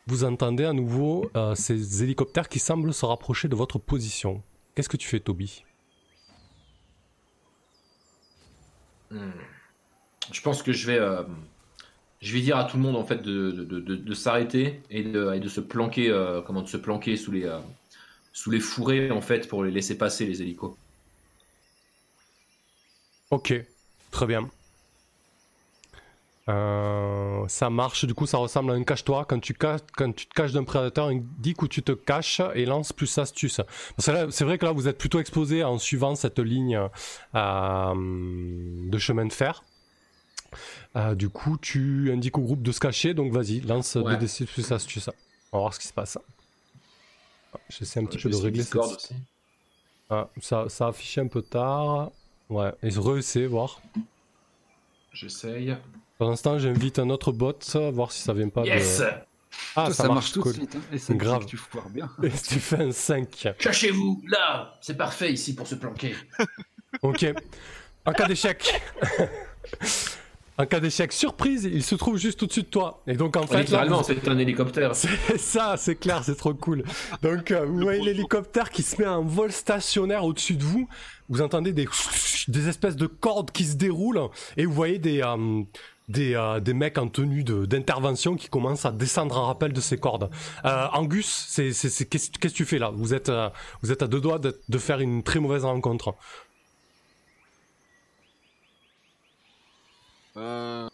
vous 0.07 0.23
entendez 0.23 0.65
à 0.65 0.73
nouveau 0.73 1.29
ces 1.57 2.05
hélicoptères 2.05 2.49
qui 2.49 2.61
semblent 2.61 2.95
se 2.95 3.05
rapprocher 3.05 3.49
de 3.49 3.57
votre 3.57 3.81
position. 3.81 4.43
Qu'est-ce 4.77 4.89
que 4.89 4.97
tu 4.97 5.09
fais, 5.09 5.19
Toby? 5.19 5.65
Hmm. 9.11 9.33
Je 10.31 10.41
pense 10.41 10.63
que 10.63 10.73
je 10.73 10.87
vais, 10.87 10.99
euh, 10.99 11.23
je 12.21 12.33
vais 12.33 12.41
dire 12.41 12.57
à 12.57 12.65
tout 12.65 12.77
le 12.77 12.83
monde 12.83 12.97
en 12.97 13.05
fait 13.05 13.23
de, 13.23 13.51
de, 13.51 14.15
s'arrêter 14.15 14.81
et 14.91 15.03
de, 15.03 15.39
de 15.39 15.49
se 15.49 15.61
planquer, 15.61 16.11
euh, 16.11 16.41
comment 16.43 16.63
de 16.63 16.69
se 16.69 16.77
planquer 16.77 17.17
sous 17.17 17.33
les, 17.33 17.45
euh, 17.45 17.59
sous 18.33 18.51
les 18.51 18.61
fourrés 18.61 19.11
en 19.11 19.21
fait 19.21 19.49
pour 19.49 19.65
les 19.65 19.71
laisser 19.71 19.99
passer 19.99 20.27
les 20.27 20.43
hélicos. 20.43 20.77
Ok, 23.31 23.55
très 24.11 24.27
bien. 24.27 24.49
Ça 27.49 27.71
marche, 27.71 28.05
du 28.05 28.15
coup 28.15 28.27
ça 28.27 28.39
ressemble 28.39 28.71
à 28.71 28.75
un 28.75 28.85
cache-toi. 28.85 29.25
Quand 29.29 29.41
tu, 29.41 29.55
quand 29.55 30.13
tu 30.15 30.27
te 30.27 30.35
caches 30.35 30.53
d'un 30.53 30.65
prédateur, 30.65 31.09
indique 31.09 31.63
où 31.63 31.69
tu 31.69 31.83
te 31.83 31.93
caches 31.93 32.41
et 32.55 32.67
lance 32.67 32.93
plus 32.93 33.19
astuce. 33.19 33.61
Parce 33.97 34.07
que 34.07 34.31
c'est 34.31 34.45
vrai 34.45 34.59
que 34.59 34.67
là 34.67 34.73
vous 34.73 34.87
êtes 34.87 34.99
plutôt 34.99 35.19
exposé 35.19 35.65
en 35.65 35.79
suivant 35.79 36.15
cette 36.15 36.39
ligne 36.39 36.79
de 37.35 38.99
chemin 38.99 39.27
de 39.27 39.33
fer 39.33 39.65
Euh, 40.97 41.15
du 41.15 41.29
coup, 41.29 41.57
tu 41.59 42.11
indiques 42.13 42.39
au 42.39 42.43
groupe 42.43 42.63
de 42.63 42.73
se 42.73 42.81
cacher, 42.81 43.15
donc 43.15 43.33
vas-y, 43.33 43.61
lance 43.61 43.95
Ouais. 43.95 44.15
2d6 44.17 44.47
plus 44.47 44.73
astuce. 44.73 45.09
On 45.53 45.59
va 45.59 45.61
voir 45.63 45.75
ce 45.75 45.81
qui 45.81 45.87
se 45.89 45.93
passe. 45.93 46.19
Ah, 47.55 47.59
J'essaie 47.69 48.01
un 48.01 48.07
petit 48.07 48.19
peu 48.19 48.31
de 48.31 48.37
régler 48.37 48.63
Discord 48.63 48.89
cette... 48.89 48.97
aussi. 49.13 49.15
Ah, 50.11 50.29
ça, 50.41 50.65
ça 50.69 50.87
a 50.87 50.89
affiché 50.89 51.21
un 51.21 51.27
peu 51.29 51.43
tard. 51.43 52.11
Ouais, 52.49 52.73
et 52.83 52.89
re-essayer, 52.91 53.47
voir. 53.47 53.81
J'essaye. 55.13 55.77
Pour 56.19 56.29
l'instant, 56.31 56.59
j'invite 56.59 56.99
un 56.99 57.11
autre 57.11 57.33
bot, 57.33 57.59
voir 57.93 58.13
si 58.13 58.23
ça 58.23 58.33
vient 58.33 58.49
pas 58.49 58.65
Yes 58.65 59.01
de... 59.01 59.05
Ah, 59.77 59.85
Toi, 59.87 59.95
ça, 59.95 60.09
marche 60.09 60.33
tout 60.33 60.41
cool. 60.43 60.53
de 60.53 60.57
suite. 60.59 60.75
hein, 60.77 60.81
et 60.93 60.99
ça 60.99 61.13
Grave. 61.15 61.39
Grave. 61.41 61.47
tu 61.47 61.57
foires 61.59 61.89
bien. 61.91 62.11
Et 62.23 62.31
tu 62.31 62.59
fais 62.59 62.83
un 62.83 62.93
5. 62.93 63.55
Cachez-vous, 63.59 64.23
là 64.29 64.79
C'est 64.81 64.97
parfait 64.97 65.33
ici 65.33 65.55
pour 65.55 65.67
se 65.67 65.75
planquer. 65.75 66.15
Ok. 67.03 67.25
En 68.05 68.13
cas 68.13 68.27
d'échec. 68.27 68.83
en 70.63 70.67
cas 70.67 70.81
d'échec, 70.81 71.13
surprise, 71.13 71.65
il 71.71 71.83
se 71.83 71.95
trouve 71.95 72.17
juste 72.19 72.43
au-dessus 72.43 72.63
de 72.63 72.67
toi. 72.69 73.03
Et 73.07 73.15
donc 73.17 73.37
en 73.37 73.47
fait, 73.47 73.55
là, 73.55 73.61
Littéralement, 73.63 73.99
vous- 73.99 74.05
c'est 74.05 74.29
un 74.29 74.39
hélicoptère. 74.39 74.95
c'est 74.97 75.39
ça, 75.39 75.75
c'est 75.77 75.97
clair, 75.97 76.23
c'est 76.25 76.37
trop 76.37 76.55
cool. 76.55 76.85
Donc 77.23 77.51
euh, 77.51 77.65
vous 77.67 77.81
voyez 77.81 78.01
l'hélicoptère 78.03 78.71
qui 78.71 78.83
se 78.83 79.01
met 79.01 79.09
en 79.09 79.23
vol 79.23 79.53
stationnaire 79.53 80.25
au-dessus 80.25 80.55
de 80.55 80.63
vous. 80.65 80.89
Vous 81.29 81.41
entendez 81.43 81.73
des 81.73 81.87
des 82.49 82.69
espèces 82.69 82.97
de 82.97 83.07
cordes 83.07 83.51
qui 83.53 83.65
se 83.65 83.77
déroulent 83.77 84.29
et 84.57 84.67
vous 84.67 84.73
voyez 84.73 84.99
des 84.99 85.23
euh, 85.23 85.63
des, 86.09 86.35
euh, 86.35 86.61
des 86.61 86.75
mecs 86.75 86.99
en 86.99 87.09
tenue 87.09 87.45
d'intervention 87.45 88.35
qui 88.37 88.49
commencent 88.49 88.85
à 88.85 88.91
descendre 88.93 89.39
en 89.39 89.47
rappel 89.47 89.73
de 89.73 89.81
ces 89.81 89.97
cordes. 89.97 90.29
Euh, 90.65 90.87
Angus, 90.93 91.49
qu'est-ce 91.57 92.31
que 92.31 92.49
tu 92.49 92.65
fais 92.65 92.79
là? 92.79 92.91
Vous 92.95 93.15
êtes 93.15 93.29
euh, 93.29 93.49
vous 93.83 93.93
êtes 93.93 94.03
à 94.03 94.09
deux 94.09 94.21
doigts 94.21 94.39
de, 94.39 94.61
de 94.69 94.79
faire 94.79 95.01
une 95.01 95.23
très 95.23 95.41
mauvaise 95.41 95.65
rencontre. 95.65 96.15
Euh, 100.37 100.89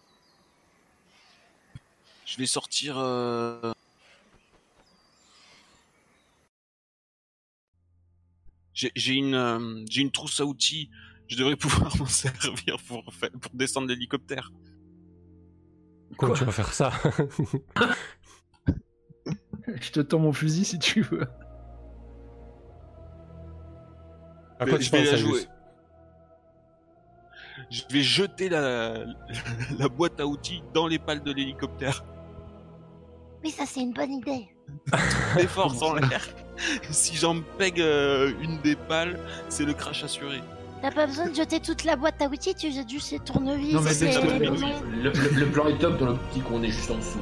Je 2.25 2.37
vais 2.39 2.47
sortir. 2.47 2.97
euh, 2.99 3.73
J'ai 8.75 9.15
une, 9.15 9.35
euh, 9.35 9.85
j'ai 9.91 10.03
une 10.03 10.13
trousse 10.13 10.39
à 10.41 10.45
outils. 10.45 10.89
Je 11.27 11.37
devrais 11.37 11.57
pouvoir 11.57 11.97
m'en 11.99 12.07
servir 12.07 12.77
pour, 12.87 13.05
pour 13.05 13.53
descendre 13.55 13.89
l'hélicoptère. 13.89 14.53
Comment 16.17 16.35
tu 16.35 16.45
vas 16.45 16.53
faire 16.53 16.73
ça? 16.73 16.93
Je 19.67 19.91
te 19.91 20.01
tends 20.01 20.19
mon 20.19 20.33
fusil 20.33 20.65
si 20.65 20.79
tu 20.79 21.03
veux. 21.03 21.27
À 24.59 24.65
quoi 24.67 24.73
Mais 24.73 24.79
tu 24.79 24.85
je 24.85 24.91
vais 24.91 24.99
penses, 25.05 25.13
la 25.13 25.19
Angus 25.19 25.21
jouer. 25.21 25.47
Je 27.71 27.83
vais 27.91 28.03
jeter 28.03 28.49
la, 28.49 28.95
la 29.79 29.89
boîte 29.89 30.21
à 30.21 30.27
outils 30.27 30.63
dans 30.73 30.87
les 30.87 30.99
pales 30.99 31.23
de 31.23 31.33
l'hélicoptère. 31.33 32.05
Oui, 33.45 33.51
ça 33.51 33.65
c'est 33.67 33.81
une 33.81 33.93
bonne 33.93 34.13
idée. 34.13 34.49
Des 35.37 35.47
forces 35.47 35.81
en 35.83 35.95
l'air. 35.95 36.27
Si 36.91 37.17
j'en 37.17 37.41
pègue 37.57 37.81
euh, 37.81 38.33
une 38.43 38.59
des 38.63 38.75
pales, 38.75 39.19
c'est 39.49 39.65
le 39.65 39.73
crash 39.75 40.03
assuré. 40.05 40.41
T'as 40.83 40.91
pas 40.91 41.07
besoin 41.07 41.29
de 41.29 41.35
jeter 41.35 41.61
toute 41.61 41.85
la 41.85 41.97
boîte 41.97 42.21
à 42.23 42.27
outils, 42.27 42.55
tu 42.55 42.71
jettes 42.73 42.89
juste 42.89 43.09
ces 43.09 43.19
tournevis. 43.19 43.75
Non, 43.75 43.81
mais 43.81 43.93
c'est- 43.93 44.13
le, 44.21 44.39
le- 44.39 45.11
le- 45.11 45.41
le 45.41 45.47
plan 45.47 45.69
est 45.69 45.79
top 45.79 45.99
dans 45.99 46.07
l'optique 46.07 46.51
où 46.51 46.55
on 46.55 46.63
est 46.63 46.71
juste 46.71 46.91
en 46.91 46.97
dessous. 46.97 47.21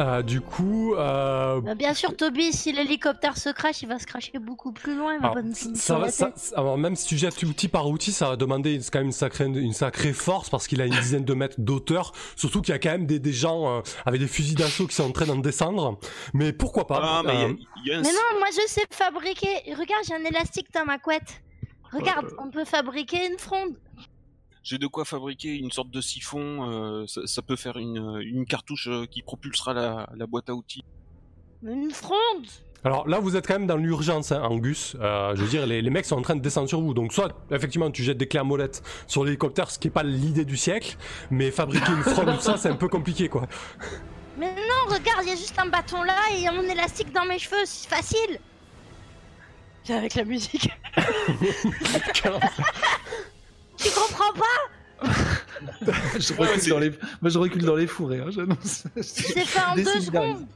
Euh, 0.00 0.22
Du 0.22 0.40
coup, 0.40 0.94
euh, 0.94 1.60
Bah, 1.60 1.74
bien 1.74 1.92
sûr, 1.94 2.16
Toby, 2.16 2.52
si 2.52 2.72
l'hélicoptère 2.72 3.36
se 3.36 3.48
crache, 3.50 3.82
il 3.82 3.88
va 3.88 3.98
se 3.98 4.06
cracher 4.06 4.38
beaucoup 4.38 4.70
plus 4.72 4.96
loin, 4.96 5.18
ma 5.18 5.28
Alors, 5.30 5.34
bonne 5.42 5.54
ça, 5.54 5.98
va- 5.98 6.10
ça- 6.10 6.32
alors 6.54 6.78
même 6.78 6.94
si 6.96 7.06
tu 7.08 7.16
jettes 7.16 7.42
outil 7.42 7.68
par 7.68 7.88
outil, 7.88 8.12
ça 8.12 8.28
va 8.28 8.36
demander 8.36 8.78
quand 8.92 8.98
même 9.00 9.06
une 9.08 9.12
sacrée, 9.12 9.46
une 9.46 9.72
sacrée 9.72 10.12
force 10.12 10.50
parce 10.50 10.66
qu'il 10.68 10.80
a 10.80 10.86
une 10.86 10.94
dizaine 10.94 11.24
de 11.24 11.34
mètres 11.34 11.56
d'auteur. 11.58 12.12
Surtout 12.36 12.62
qu'il 12.62 12.72
y 12.72 12.76
a 12.76 12.78
quand 12.78 12.90
même 12.90 13.06
des, 13.06 13.18
des 13.18 13.32
gens 13.32 13.78
euh, 13.78 13.80
avec 14.06 14.20
des 14.20 14.28
fusils 14.28 14.54
d'assaut 14.54 14.86
qui 14.86 14.94
sont 14.94 15.04
en 15.04 15.12
train 15.12 15.26
d'en 15.26 15.36
descendre. 15.36 15.98
Mais 16.32 16.52
pourquoi 16.52 16.86
pas 16.86 17.00
Ah, 17.02 17.22
mais 17.24 17.34
y 17.34 17.36
a- 17.36 17.48
Euh, 17.48 17.52
il 17.84 17.88
y, 17.88 17.92
a 17.92 17.98
un 17.98 18.02
Mais 18.02 18.12
non, 18.12 18.38
moi 18.38 18.48
je 18.52 18.68
sais 18.70 18.84
fabriquer. 18.90 19.48
Regarde, 19.72 20.04
j'ai 20.06 20.14
un 20.14 20.24
élastique 20.24 20.68
dans 20.74 20.84
ma 20.84 20.98
couette. 20.98 21.42
Regarde, 21.92 22.26
Euh. 22.26 22.36
on 22.44 22.50
peut 22.50 22.64
fabriquer 22.64 23.26
une 23.26 23.38
fronde. 23.38 23.74
J'ai 24.68 24.76
de 24.76 24.86
quoi 24.86 25.06
fabriquer 25.06 25.56
une 25.56 25.70
sorte 25.70 25.90
de 25.90 26.02
siphon. 26.02 26.70
euh, 26.70 27.06
ça, 27.06 27.22
ça 27.24 27.40
peut 27.40 27.56
faire 27.56 27.78
une, 27.78 28.20
une 28.20 28.44
cartouche 28.44 28.88
euh, 28.88 29.06
qui 29.06 29.22
propulsera 29.22 29.72
la, 29.72 30.06
la 30.14 30.26
boîte 30.26 30.50
à 30.50 30.54
outils. 30.54 30.84
Une 31.66 31.90
fronde 31.90 32.46
Alors 32.84 33.08
là, 33.08 33.18
vous 33.18 33.34
êtes 33.34 33.46
quand 33.46 33.54
même 33.54 33.66
dans 33.66 33.78
l'urgence, 33.78 34.30
hein, 34.30 34.42
Angus. 34.42 34.94
Euh, 35.00 35.34
je 35.36 35.40
veux 35.40 35.48
dire, 35.48 35.66
les, 35.66 35.80
les 35.80 35.88
mecs 35.88 36.04
sont 36.04 36.18
en 36.18 36.22
train 36.22 36.36
de 36.36 36.42
descendre 36.42 36.68
sur 36.68 36.82
vous. 36.82 36.92
Donc 36.92 37.14
soit, 37.14 37.32
effectivement, 37.50 37.90
tu 37.90 38.02
jettes 38.02 38.18
des 38.18 38.28
clés 38.28 38.40
à 38.40 38.44
molette 38.44 38.82
sur 39.06 39.24
l'hélicoptère, 39.24 39.70
ce 39.70 39.78
qui 39.78 39.88
est 39.88 39.90
pas 39.90 40.02
l'idée 40.02 40.44
du 40.44 40.58
siècle. 40.58 40.98
Mais 41.30 41.50
fabriquer 41.50 41.90
une 41.90 42.02
fronde, 42.02 42.36
ça, 42.42 42.58
c'est 42.58 42.68
un 42.68 42.76
peu 42.76 42.88
compliqué, 42.88 43.30
quoi. 43.30 43.48
Mais 44.36 44.54
non, 44.54 44.94
regarde, 44.94 45.20
il 45.22 45.30
y 45.30 45.32
a 45.32 45.36
juste 45.36 45.58
un 45.58 45.66
bâton 45.66 46.02
là 46.02 46.14
et 46.32 46.36
il 46.36 46.42
y 46.42 46.46
a 46.46 46.52
mon 46.52 46.62
élastique 46.62 47.10
dans 47.14 47.24
mes 47.24 47.38
cheveux, 47.38 47.64
c'est 47.64 47.88
facile. 47.88 48.38
Viens 49.86 49.96
avec 49.96 50.14
la 50.14 50.24
musique. 50.24 50.68
Tu 53.78 53.88
comprends 53.90 54.32
pas 54.32 54.44
je 56.18 56.32
recule 56.34 56.68
dans 56.70 56.78
les... 56.80 56.90
Moi, 57.22 57.30
je 57.30 57.38
recule 57.38 57.64
dans 57.64 57.76
les 57.76 57.86
fourrés. 57.86 58.18
Hein, 58.20 58.30
j'annonce. 58.30 58.84
C'est 59.00 59.44
fait 59.44 59.60
en 59.60 59.76
deux 59.76 60.00
secondes. 60.00 60.46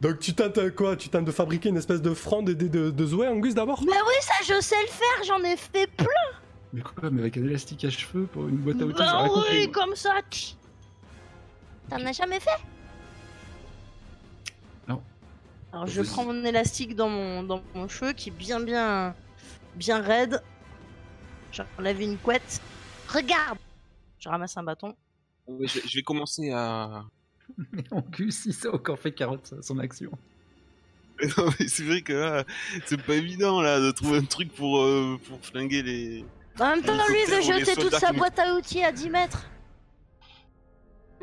Donc 0.00 0.18
tu 0.20 0.32
tentes 0.32 0.58
euh, 0.58 0.70
quoi? 0.70 0.96
Tu 0.96 1.08
tentes 1.08 1.24
de 1.24 1.32
fabriquer 1.32 1.68
une 1.70 1.76
espèce 1.76 2.00
de 2.00 2.14
fronde 2.14 2.48
et 2.48 2.54
de, 2.54 2.68
de, 2.68 2.90
de 2.90 3.06
Zoé, 3.06 3.26
Angus, 3.28 3.54
d'abord? 3.54 3.80
Bah 3.84 3.92
oui, 4.06 4.14
ça 4.22 4.32
je 4.54 4.60
sais 4.62 4.80
le 4.80 4.86
faire, 4.88 5.24
j'en 5.26 5.42
ai 5.44 5.56
fait 5.56 5.88
plein. 5.88 6.06
Mais 6.72 6.80
quoi 6.82 7.10
Mais 7.10 7.20
avec 7.20 7.36
un 7.36 7.42
élastique 7.44 7.84
à 7.84 7.90
cheveux 7.90 8.24
pour 8.26 8.48
une 8.48 8.56
boîte 8.58 8.80
à 8.80 8.84
outils 8.84 8.96
Bah 8.98 9.24
compris, 9.28 9.58
oui, 9.66 9.70
comme 9.72 9.94
ça. 9.96 10.14
tch. 10.30 10.54
T'en 11.90 11.96
as 12.06 12.12
jamais 12.12 12.38
fait? 12.40 12.48
Non. 14.88 15.02
Alors 15.72 15.86
je 15.86 16.00
Vas-y. 16.00 16.10
prends 16.12 16.24
mon 16.24 16.44
élastique 16.44 16.94
dans 16.94 17.08
mon, 17.08 17.42
dans 17.42 17.60
mon 17.74 17.88
cheveu 17.88 18.12
qui 18.12 18.28
est 18.30 18.32
bien 18.32 18.60
bien 18.60 19.14
bien 19.74 20.00
raide. 20.00 20.42
J'enlève 21.52 22.00
une 22.00 22.16
couette. 22.18 22.60
Regarde 23.08 23.58
Je 24.18 24.28
ramasse 24.28 24.56
un 24.56 24.62
bâton. 24.62 24.94
Ouais, 25.46 25.66
je, 25.66 25.80
je 25.86 25.96
vais 25.96 26.02
commencer 26.02 26.50
à. 26.50 27.04
Mais 27.72 27.82
en 27.90 28.02
cul, 28.02 28.30
si 28.30 28.52
ça 28.52 28.68
a 28.68 28.74
encore 28.74 28.98
fait 28.98 29.12
carotte 29.12 29.52
son 29.62 29.78
action. 29.78 30.10
Non, 31.36 31.50
mais 31.58 31.68
c'est 31.68 31.82
vrai 31.82 32.00
que 32.00 32.12
là, 32.14 32.44
c'est 32.86 33.02
pas 33.02 33.14
évident 33.14 33.60
là 33.60 33.78
de 33.78 33.90
trouver 33.90 34.18
un 34.18 34.24
truc 34.24 34.54
pour, 34.54 34.80
euh, 34.80 35.18
pour 35.28 35.38
flinguer 35.44 35.82
les. 35.82 36.24
En 36.58 36.70
même 36.70 36.82
temps, 36.82 36.94
lui 37.08 37.18
les 37.28 37.42
jeter 37.42 37.74
toute 37.74 37.94
sa 37.94 38.12
boîte 38.12 38.38
à 38.38 38.54
outils 38.54 38.82
à 38.82 38.90
10 38.92 39.10
mètres. 39.10 39.44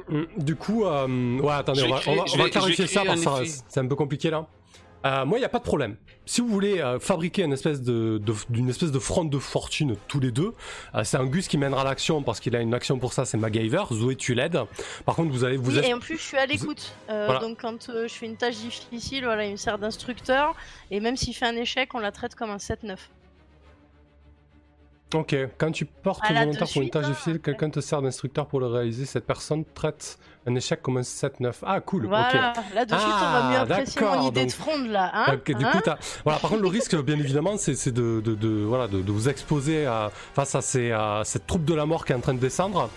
Mm, 0.09 0.23
Du 0.37 0.55
coup, 0.55 0.85
euh, 0.85 1.39
ouais, 1.39 1.51
attendez, 1.53 1.83
on 1.83 1.89
va, 1.89 1.99
créer- 1.99 2.13
on 2.13 2.21
va- 2.21 2.25
je 2.27 2.33
on 2.33 2.37
va 2.37 2.43
vais- 2.43 2.43
je 2.43 2.43
vais 2.43 2.49
clarifier 2.51 2.87
ça 2.87 3.03
parce 3.05 3.21
que 3.23 3.63
c'est 3.69 3.79
un 3.79 3.87
peu 3.87 3.95
compliqué 3.95 4.29
là. 4.29 4.45
Euh, 5.07 5.25
moi, 5.25 5.37
il 5.37 5.41
n'y 5.41 5.45
a 5.45 5.49
pas 5.49 5.59
de 5.59 5.63
problème. 5.63 5.95
Si 6.25 6.41
vous 6.41 6.47
voulez 6.47 6.81
euh, 6.81 6.99
fabriquer 6.99 7.43
une 7.43 7.53
espèce 7.53 7.81
de, 7.81 8.21
d'une 8.49 8.67
espèce 8.67 8.91
de 8.91 8.99
fronde 8.99 9.29
de 9.29 9.39
fortune 9.39 9.95
tous 10.09 10.19
les 10.19 10.31
deux, 10.31 10.53
euh, 10.95 11.03
c'est 11.05 11.17
Angus 11.17 11.47
qui 11.47 11.57
mènera 11.57 11.85
l'action 11.85 12.23
parce 12.23 12.41
qu'il 12.41 12.55
a 12.55 12.59
une 12.59 12.73
action 12.73 12.99
pour 12.99 13.13
ça, 13.13 13.23
c'est 13.23 13.37
MacGyver. 13.37 13.83
Zoé, 13.93 14.17
tu 14.17 14.33
l'aides. 14.33 14.59
Par 15.05 15.15
contre, 15.15 15.31
vous 15.31 15.45
allez 15.45 15.55
vous 15.55 15.77
Oui, 15.77 15.85
et 15.85 15.93
en 15.93 15.99
plus, 15.99 16.17
je 16.17 16.23
suis 16.23 16.37
à 16.37 16.45
l'écoute. 16.45 16.93
Voilà. 17.07 17.39
Donc, 17.39 17.61
quand 17.61 17.89
je 17.89 18.13
fais 18.13 18.25
une 18.25 18.35
tâche 18.35 18.57
difficile, 18.57 19.23
voilà, 19.23 19.45
il 19.45 19.51
me 19.51 19.57
sert 19.57 19.77
d'instructeur. 19.77 20.55
Et 20.91 20.99
même 20.99 21.15
s'il 21.15 21.33
fait 21.33 21.45
un 21.45 21.55
échec, 21.55 21.95
on 21.95 21.99
la 21.99 22.11
traite 22.11 22.35
comme 22.35 22.49
un 22.49 22.57
7-9. 22.57 22.97
Ok, 25.13 25.35
quand 25.57 25.71
tu 25.71 25.85
portes 25.85 26.21
volontaire 26.27 26.67
pour 26.67 26.81
une 26.81 26.89
tâche 26.89 27.05
hein. 27.05 27.09
difficile, 27.09 27.39
quelqu'un 27.39 27.69
te 27.69 27.79
sert 27.79 28.01
d'instructeur 28.01 28.45
pour 28.45 28.59
le 28.59 28.67
réaliser. 28.67 29.05
Cette 29.05 29.25
personne 29.25 29.63
traite 29.73 30.19
un 30.47 30.55
échec 30.55 30.81
comme 30.81 30.97
un 30.97 31.01
7-9. 31.01 31.53
Ah, 31.65 31.81
cool. 31.81 32.05
Voilà, 32.07 32.53
là 32.73 32.85
de 32.85 32.91
suite, 32.93 33.01
on 33.05 33.19
va 33.19 33.41
Ah, 33.43 33.49
mieux 33.51 33.57
apprécier 33.73 34.01
mon 34.01 34.27
idée 34.27 34.39
donc- 34.41 34.47
de 34.49 34.53
fronde 34.53 34.87
là. 34.87 35.11
Hein 35.13 35.35
du 35.45 35.53
Hein 35.65 35.71
coup, 35.71 35.89
voilà. 36.23 36.39
Par 36.39 36.49
contre, 36.49 36.61
le 36.61 36.67
risque, 36.69 36.95
bien 37.03 37.17
évidemment, 37.19 37.55
c'est 37.57 37.91
de, 37.91 38.21
de, 38.21 38.33
de- 38.35 38.63
voilà, 38.63 38.87
de, 38.87 39.01
de 39.01 39.11
vous 39.11 39.27
exposer 39.29 39.85
à, 39.85 40.09
face 40.33 40.55
à, 40.55 40.61
ces, 40.61 40.91
à 40.91 41.21
cette 41.25 41.45
troupe 41.47 41.65
de 41.65 41.73
la 41.73 41.85
mort 41.85 42.05
qui 42.05 42.13
est 42.13 42.15
en 42.15 42.21
train 42.21 42.33
de 42.33 42.39
descendre. 42.39 42.89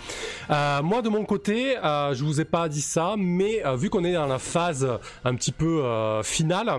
Euh, 0.51 0.83
moi, 0.83 1.03
de 1.03 1.09
mon 1.09 1.25
côté, 1.25 1.77
euh, 1.79 2.15
je 2.15 2.25
vous 2.25 2.41
ai 2.41 2.45
pas 2.45 2.69
dit 2.69 2.81
ça, 2.83 3.15
mais 3.19 3.65
euh, 3.67 3.75
vu 3.77 3.91
qu'on 3.91 4.05
est 4.05 4.13
dans 4.15 4.27
la 4.27 4.39
phase 4.39 4.87
un 5.25 5.35
petit 5.35 5.53
peu 5.53 5.83
euh, 5.85 6.23
finale, 6.23 6.71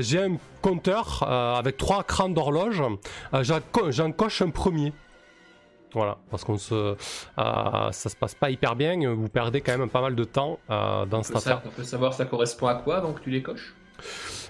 j'ai 0.00 0.22
un 0.22 0.36
compteur 0.62 1.22
avec 1.22 1.76
trois 1.76 2.02
crans 2.04 2.28
d'horloge. 2.28 2.82
J'en 3.42 4.12
coche 4.12 4.42
un 4.42 4.50
premier. 4.50 4.92
Voilà, 5.96 6.18
parce 6.30 6.44
qu'on 6.44 6.58
se, 6.58 6.74
euh, 6.74 6.94
ça 7.90 8.10
se 8.10 8.14
passe 8.16 8.34
pas 8.34 8.50
hyper 8.50 8.76
bien. 8.76 8.98
Vous 9.14 9.30
perdez 9.30 9.62
quand 9.62 9.78
même 9.78 9.88
pas 9.88 10.02
mal 10.02 10.14
de 10.14 10.24
temps 10.24 10.58
euh, 10.68 11.06
dans 11.06 11.20
On 11.20 11.22
cette 11.22 11.36
affaire. 11.36 11.62
on 11.64 11.70
peut 11.70 11.84
savoir 11.84 12.12
ça 12.12 12.26
correspond 12.26 12.66
à 12.66 12.74
quoi, 12.74 13.00
donc 13.00 13.22
tu 13.22 13.30
les 13.30 13.42
coches? 13.42 13.74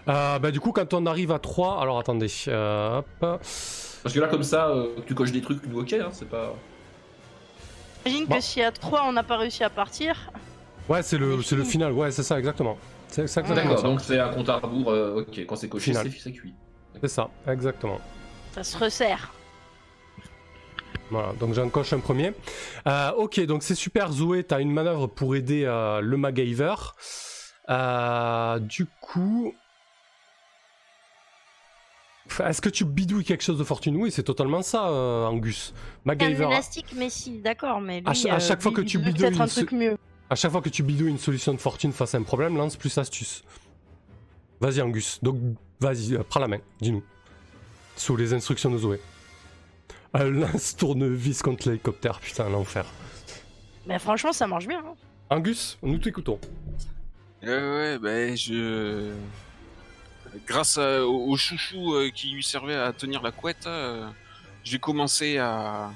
Euh, 0.09 0.41
bah, 0.41 0.51
du 0.51 0.59
coup, 0.59 0.73
quand 0.73 0.93
on 0.93 1.07
arrive 1.07 1.31
à 1.31 1.39
3, 1.39 1.81
alors 1.81 2.01
attendez, 2.01 2.27
euh, 2.49 2.99
hop. 2.99 3.07
Parce 3.21 4.13
que 4.13 4.19
là, 4.19 4.27
comme 4.27 4.43
ça, 4.43 4.71
euh, 4.71 4.89
tu 5.07 5.15
coches 5.15 5.31
des 5.31 5.41
trucs, 5.41 5.65
nous, 5.69 5.81
ok, 5.83 5.93
hein, 5.93 6.09
c'est 6.11 6.29
pas. 6.29 6.53
J'imagine 8.05 8.27
Bon. 8.27 8.35
que 8.37 8.41
si 8.43 8.61
à 8.61 8.73
3 8.73 9.05
on 9.07 9.13
n'a 9.13 9.23
pas 9.23 9.37
réussi 9.37 9.63
à 9.63 9.71
partir, 9.71 10.33
Ouais, 10.89 11.03
c'est 11.05 11.19
le, 11.19 11.37
le 11.37 11.65
final, 11.65 11.93
ouais, 11.93 12.11
c'est 12.11 12.23
ça, 12.25 12.39
exactement. 12.41 12.77
C'est 13.07 13.23
exactement 13.23 13.55
D'accord, 13.55 13.79
ça. 13.79 13.83
donc 13.87 14.01
c'est 14.01 14.19
un 14.19 14.31
compte 14.31 14.49
à 14.49 14.57
rebours, 14.57 14.91
euh, 14.91 15.21
ok, 15.21 15.47
quand 15.47 15.55
c'est 15.55 15.69
coché, 15.69 15.93
c'est 15.95 16.33
cuit. 16.33 16.55
C'est 17.01 17.09
ça, 17.09 17.29
exactement. 17.47 17.99
ça 18.53 18.65
se 18.65 18.77
resserre. 18.79 19.33
Voilà, 21.11 21.33
donc 21.35 21.55
j'en 21.55 21.69
coche 21.69 21.93
un 21.93 22.01
premier. 22.01 22.33
Euh, 22.87 23.13
ok, 23.13 23.41
donc 23.47 23.63
c'est 23.63 23.75
super, 23.75 24.11
Zoé, 24.13 24.43
t'as 24.45 24.61
une 24.61 24.73
manœuvre 24.73 25.07
pour 25.07 25.37
aider 25.37 25.65
euh, 25.65 26.01
le 26.01 26.17
MacGyver. 26.17 26.75
Euh, 27.71 28.59
du 28.59 28.87
coup... 29.01 29.55
Est-ce 32.45 32.61
que 32.61 32.69
tu 32.69 32.85
bidouilles 32.85 33.25
quelque 33.25 33.45
chose 33.45 33.59
de 33.59 33.65
fortune 33.65 33.97
Oui, 33.97 34.11
c'est 34.11 34.25
totalement 34.25 34.61
ça, 34.63 34.83
Angus. 34.91 35.73
Un 35.77 36.01
MacGyver, 36.07 36.47
élastique, 36.47 36.87
mais 36.97 37.09
si, 37.09 37.39
d'accord, 37.39 37.81
mais 37.81 38.01
lui, 38.01 38.09
À 38.09 38.15
cha- 38.15 38.35
à 38.35 38.41
chaque 38.41 38.61
fois 38.61 38.73
que 38.73 38.81
tu 38.81 38.99
bidouilles 38.99 39.15
peut-être 39.31 39.41
un 39.41 39.45
une 39.47 39.51
truc 39.51 39.73
mieux. 39.73 39.97
à 40.29 40.35
chaque 40.35 40.51
fois 40.51 40.61
que 40.61 40.69
tu 40.69 40.83
bidouilles 40.83 41.11
une 41.11 41.19
solution 41.19 41.55
de 41.55 41.59
fortune 41.59 41.93
face 41.93 42.15
à 42.17 42.19
un 42.19 42.25
problème, 42.25 42.57
lance 42.57 42.77
plus 42.77 42.99
astuce. 42.99 43.45
Vas-y, 44.61 44.83
Angus. 44.83 45.21
Donc, 45.23 45.37
vas-y, 45.79 46.19
prends 46.29 46.41
la 46.41 46.49
main, 46.49 46.59
dis-nous. 46.81 47.05
Sous 47.97 48.17
les 48.17 48.35
instructions 48.35 48.71
de 48.71 48.79
Zoé. 48.79 49.01
Elle 50.15 50.33
lance 50.33 50.77
tournevis 50.77 51.43
contre 51.43 51.69
l'hélicoptère, 51.69 52.21
putain, 52.21 52.49
l'enfer. 52.49 52.87
Mais 53.87 53.99
franchement, 53.99 54.33
ça 54.33 54.47
marche 54.47 54.67
bien. 54.67 54.79
hein. 54.81 54.95
Angus, 55.31 55.77
nous 55.83 55.99
t'écoutons. 55.99 56.39
Ouais, 57.43 57.49
ouais, 57.51 57.99
ben 57.99 58.37
je. 58.37 59.13
Grâce 60.47 60.79
à- 60.79 61.05
au, 61.07 61.31
au 61.31 61.37
chouchou 61.37 61.95
euh, 61.95 62.11
qui 62.15 62.31
lui 62.31 62.43
servait 62.43 62.75
à 62.77 62.93
tenir 62.93 63.23
la 63.23 63.33
couette, 63.33 63.67
euh, 63.67 64.07
j'ai 64.65 64.79
commencé 64.79 65.39
à, 65.39 65.91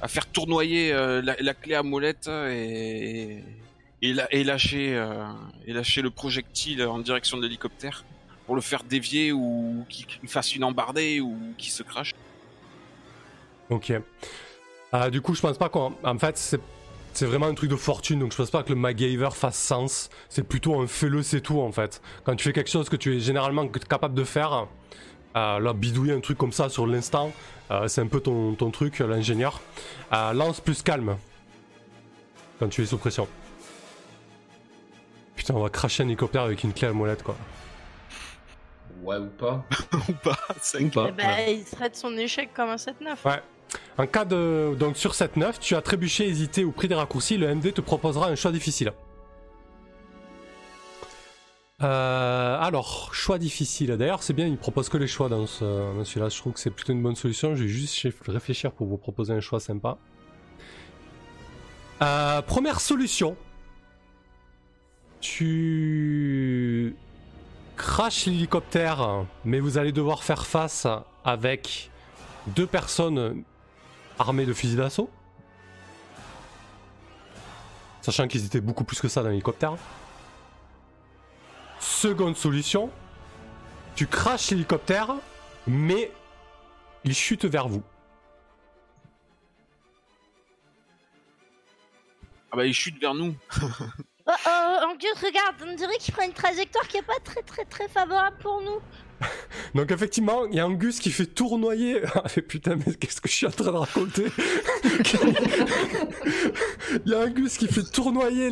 à 0.00 0.08
faire 0.08 0.26
tournoyer 0.26 0.92
euh, 0.92 1.20
la, 1.22 1.36
la 1.40 1.54
clé 1.54 1.74
à 1.74 1.82
molette 1.82 2.28
et, 2.28 3.42
et, 4.02 4.12
la- 4.12 4.32
et 4.32 4.44
lâcher, 4.44 4.94
euh, 4.96 5.24
et 5.66 5.72
lâcher 5.72 6.02
le 6.02 6.10
projectile 6.10 6.82
en 6.84 6.98
direction 6.98 7.36
de 7.38 7.42
l'hélicoptère 7.42 8.04
pour 8.46 8.54
le 8.56 8.60
faire 8.62 8.82
dévier 8.84 9.32
ou 9.32 9.84
qu'il 9.88 10.28
fasse 10.28 10.54
une 10.54 10.64
embardée 10.64 11.20
ou 11.20 11.36
qu'il 11.58 11.72
se 11.72 11.82
crache. 11.82 12.14
Ok. 13.70 13.92
Euh, 14.92 15.10
du 15.10 15.20
coup, 15.20 15.34
je 15.34 15.40
pense 15.40 15.56
pas 15.56 15.68
qu'en 15.68 15.92
en 16.02 16.18
fait, 16.18 16.36
c'est 16.36 16.60
c'est 17.12 17.26
vraiment 17.26 17.46
un 17.46 17.54
truc 17.54 17.70
de 17.70 17.76
fortune, 17.76 18.20
donc 18.20 18.32
je 18.32 18.36
pense 18.36 18.50
pas 18.50 18.62
que 18.62 18.70
le 18.70 18.76
MacGyver 18.76 19.30
fasse 19.32 19.58
sens. 19.58 20.10
C'est 20.28 20.42
plutôt 20.42 20.80
un 20.80 20.86
fais-le, 20.86 21.22
c'est 21.22 21.40
tout 21.40 21.60
en 21.60 21.72
fait. 21.72 22.00
Quand 22.24 22.36
tu 22.36 22.44
fais 22.44 22.52
quelque 22.52 22.70
chose 22.70 22.88
que 22.88 22.96
tu 22.96 23.16
es 23.16 23.20
généralement 23.20 23.66
capable 23.68 24.14
de 24.14 24.24
faire, 24.24 24.68
euh, 25.36 25.60
là, 25.60 25.72
bidouiller 25.72 26.12
un 26.12 26.20
truc 26.20 26.38
comme 26.38 26.52
ça 26.52 26.68
sur 26.68 26.86
l'instant, 26.86 27.32
euh, 27.70 27.88
c'est 27.88 28.00
un 28.00 28.06
peu 28.06 28.20
ton, 28.20 28.54
ton 28.54 28.70
truc, 28.70 28.98
l'ingénieur. 29.00 29.60
Euh, 30.12 30.32
lance 30.32 30.60
plus 30.60 30.82
calme 30.82 31.16
quand 32.58 32.68
tu 32.68 32.82
es 32.82 32.86
sous 32.86 32.98
pression. 32.98 33.26
Putain, 35.34 35.54
on 35.54 35.62
va 35.62 35.70
cracher 35.70 36.02
un 36.02 36.06
hélicoptère 36.06 36.42
avec 36.42 36.62
une 36.64 36.72
clé 36.72 36.88
à 36.88 36.92
molette 36.92 37.22
quoi. 37.22 37.36
Ouais 39.02 39.16
ou 39.16 39.28
pas 39.28 39.64
ou 40.08 40.12
pas, 40.12 40.38
cinq. 40.60 40.86
Ou 40.86 40.90
pas. 40.90 41.06
Eh 41.08 41.12
ben, 41.12 41.38
il 41.48 41.64
traite 41.64 41.96
son 41.96 42.16
échec 42.18 42.52
comme 42.52 42.68
un 42.68 42.76
7-9. 42.76 42.92
Ouais. 43.24 43.40
En 43.98 44.06
cas 44.06 44.24
de. 44.24 44.74
Donc 44.78 44.96
sur 44.96 45.14
cette 45.14 45.36
9, 45.36 45.60
tu 45.60 45.74
as 45.76 45.82
trébuché, 45.82 46.26
hésité 46.26 46.64
ou 46.64 46.72
pris 46.72 46.88
des 46.88 46.94
raccourcis, 46.94 47.36
le 47.36 47.54
MD 47.54 47.72
te 47.72 47.80
proposera 47.80 48.28
un 48.28 48.34
choix 48.34 48.52
difficile. 48.52 48.92
Euh, 51.82 52.58
alors, 52.60 53.14
choix 53.14 53.38
difficile. 53.38 53.96
D'ailleurs, 53.96 54.22
c'est 54.22 54.34
bien, 54.34 54.46
il 54.46 54.58
propose 54.58 54.88
que 54.90 54.98
les 54.98 55.06
choix 55.06 55.28
dans, 55.30 55.46
ce, 55.46 55.64
celui-là. 56.04 56.28
Je 56.28 56.36
trouve 56.36 56.52
que 56.52 56.60
c'est 56.60 56.70
plutôt 56.70 56.92
une 56.92 57.02
bonne 57.02 57.16
solution. 57.16 57.54
Je 57.56 57.62
vais 57.62 57.68
juste 57.68 57.94
ch- 57.94 58.14
réfléchir 58.28 58.72
pour 58.72 58.86
vous 58.86 58.98
proposer 58.98 59.32
un 59.32 59.40
choix 59.40 59.60
sympa. 59.60 59.96
Euh, 62.02 62.42
première 62.42 62.80
solution. 62.80 63.34
Tu 65.20 66.94
craches 67.76 68.26
l'hélicoptère, 68.26 69.24
mais 69.44 69.60
vous 69.60 69.78
allez 69.78 69.92
devoir 69.92 70.22
faire 70.22 70.46
face 70.46 70.86
avec 71.24 71.90
deux 72.48 72.66
personnes 72.66 73.42
armées 74.20 74.46
de 74.46 74.52
fusils 74.52 74.76
d'assaut. 74.76 75.10
Sachant 78.02 78.28
qu'ils 78.28 78.44
étaient 78.46 78.60
beaucoup 78.60 78.84
plus 78.84 79.00
que 79.00 79.08
ça 79.08 79.22
dans 79.22 79.28
l'hélicoptère. 79.28 79.74
Seconde 81.78 82.36
solution, 82.36 82.90
tu 83.94 84.06
craches 84.06 84.50
l'hélicoptère, 84.50 85.14
mais 85.66 86.10
il 87.04 87.14
chute 87.14 87.44
vers 87.44 87.68
vous. 87.68 87.82
Ah 92.52 92.56
bah 92.56 92.66
il 92.66 92.74
chute 92.74 93.00
vers 93.00 93.14
nous. 93.14 93.34
Oh, 94.26 94.32
oh, 94.46 94.76
Angus, 94.90 95.24
regarde, 95.24 95.56
on 95.66 95.74
dirait 95.74 95.96
qu'il 95.98 96.14
prend 96.14 96.24
une 96.24 96.32
trajectoire 96.32 96.86
qui 96.86 96.98
est 96.98 97.02
pas 97.02 97.18
très 97.24 97.42
très 97.42 97.64
très 97.64 97.88
favorable 97.88 98.36
pour 98.38 98.60
nous. 98.60 98.80
Donc 99.74 99.90
effectivement, 99.90 100.46
il 100.46 100.56
y 100.56 100.60
a 100.60 100.66
Angus 100.66 101.00
qui 101.00 101.10
fait 101.10 101.26
tournoyer. 101.26 102.02
Ah 102.12 102.24
mais 102.36 102.42
putain, 102.42 102.76
mais 102.76 102.94
qu'est-ce 102.94 103.20
que 103.20 103.28
je 103.28 103.34
suis 103.34 103.46
en 103.46 103.50
train 103.50 103.72
de 103.72 103.76
raconter? 103.76 104.24
Il 107.06 107.12
y 107.12 107.14
a 107.14 107.20
Angus 107.20 107.56
qui 107.56 107.68
fait 107.68 107.84
tournoyer 107.84 108.50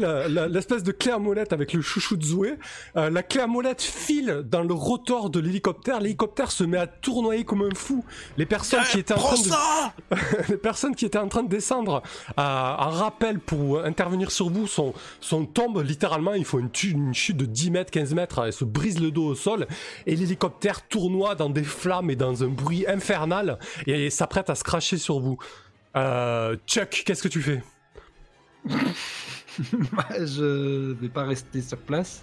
l'espèce 0.48 0.84
de 0.84 0.92
clé 0.92 1.10
à 1.10 1.18
molette 1.18 1.52
avec 1.52 1.72
le 1.72 1.82
chouchou 1.82 2.16
de 2.16 2.24
Zoé. 2.24 2.54
Euh, 2.96 3.10
la 3.10 3.22
clé 3.22 3.40
à 3.40 3.46
molette 3.46 3.82
file 3.82 4.42
dans 4.46 4.62
le 4.62 4.72
rotor 4.72 5.28
de 5.28 5.40
l'hélicoptère. 5.40 6.00
L'hélicoptère 6.00 6.50
se 6.50 6.64
met 6.64 6.78
à 6.78 6.86
tournoyer 6.86 7.44
comme 7.44 7.62
un 7.62 7.74
fou. 7.74 8.04
Les 8.36 8.46
personnes 8.46 8.84
qui 8.90 9.00
étaient 9.00 9.14
en 9.14 9.18
train 9.18 9.36
de 9.36 10.48
les 10.48 10.56
personnes 10.56 10.94
qui 10.94 11.04
étaient 11.04 11.18
en 11.18 11.28
train 11.28 11.42
de 11.42 11.48
descendre 11.48 12.02
euh, 12.38 12.42
en 12.42 12.90
rappel 12.90 13.40
pour 13.40 13.84
intervenir 13.84 14.30
sur 14.30 14.50
vous 14.50 14.66
sont, 14.66 14.94
sont 15.20 15.44
tombent 15.44 15.82
littéralement, 15.82 16.34
il 16.34 16.44
faut 16.44 16.60
une, 16.60 17.14
chute 17.14 17.36
de 17.36 17.44
10 17.44 17.70
mètres, 17.70 17.90
15 17.90 18.14
mètres, 18.14 18.46
et 18.46 18.52
se 18.52 18.64
brisent 18.64 19.00
le 19.00 19.10
dos 19.10 19.26
au 19.26 19.34
sol, 19.34 19.66
et 20.06 20.14
l'hélicoptère 20.14 20.57
tournoie 20.88 21.34
dans 21.34 21.50
des 21.50 21.62
flammes 21.62 22.10
et 22.10 22.16
dans 22.16 22.44
un 22.44 22.48
bruit 22.48 22.86
infernal, 22.86 23.58
et 23.86 24.10
s'apprête 24.10 24.50
à 24.50 24.54
se 24.54 24.64
cracher 24.64 24.98
sur 24.98 25.20
vous. 25.20 25.38
Euh, 25.96 26.56
Chuck, 26.66 27.02
qu'est-ce 27.04 27.22
que 27.22 27.28
tu 27.28 27.42
fais? 27.42 27.62
Je 29.58 30.92
vais 30.92 31.08
pas 31.08 31.24
rester 31.24 31.60
sur 31.60 31.78
place. 31.78 32.22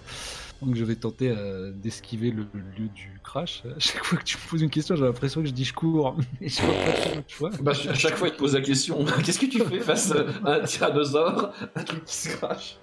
Donc 0.62 0.74
je 0.74 0.84
vais 0.84 0.94
tenter 0.94 1.28
euh, 1.28 1.70
d'esquiver 1.70 2.30
le 2.30 2.44
lieu 2.78 2.88
du 2.94 3.20
crash. 3.22 3.62
À 3.76 3.78
chaque 3.78 4.04
fois 4.04 4.18
que 4.18 4.24
tu 4.24 4.38
me 4.38 4.50
poses 4.50 4.62
une 4.62 4.70
question, 4.70 4.96
j'ai 4.96 5.04
l'impression 5.04 5.42
que 5.42 5.48
je 5.48 5.52
dis 5.52 5.64
je 5.64 5.74
cours. 5.74 6.16
Mais 6.40 6.48
je 6.48 6.62
vois 6.62 6.74
pas 6.74 6.92
trop, 6.92 7.20
tu 7.26 7.36
vois. 7.38 7.50
Bah, 7.60 7.72
à 7.72 7.94
chaque 7.94 8.16
fois, 8.16 8.28
il 8.28 8.34
te 8.34 8.38
pose 8.38 8.54
la 8.54 8.62
question 8.62 9.04
qu'est-ce 9.24 9.38
que 9.38 9.46
tu 9.46 9.60
fais 9.60 9.80
face 9.80 10.12
à 10.12 10.50
un 10.50 10.60
tyrannosaure 10.60 11.52
Un 11.74 11.82
truc 11.82 12.04
qui 12.04 12.14
se 12.14 12.36
crache? 12.36 12.78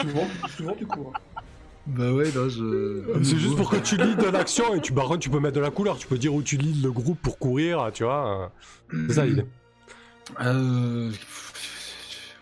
Souvent, 0.00 0.28
souvent, 0.56 0.74
tu 0.76 0.86
cours. 0.86 1.12
Bah 1.86 2.12
ouais, 2.12 2.30
non, 2.34 2.48
je. 2.48 3.02
C'est 3.22 3.36
juste 3.36 3.56
pour 3.56 3.68
que 3.70 3.76
tu 3.76 3.96
lides 3.96 4.18
de 4.18 4.28
l'action, 4.30 4.74
et 4.74 4.80
tu, 4.80 4.92
contre, 5.08 5.18
tu 5.20 5.28
peux 5.30 5.40
mettre 5.40 5.56
de 5.56 5.60
la 5.60 5.70
couleur, 5.70 5.98
tu 5.98 6.06
peux 6.06 6.16
dire 6.18 6.32
où 6.34 6.42
tu 6.42 6.56
lides 6.56 6.82
le 6.82 6.90
groupe 6.90 7.20
pour 7.20 7.38
courir, 7.38 7.90
tu 7.92 8.04
vois. 8.04 8.50
euh, 8.92 9.06
C'est 9.08 9.14
ça 9.14 9.26
l'idée. 9.26 9.44
Euh, 10.40 11.10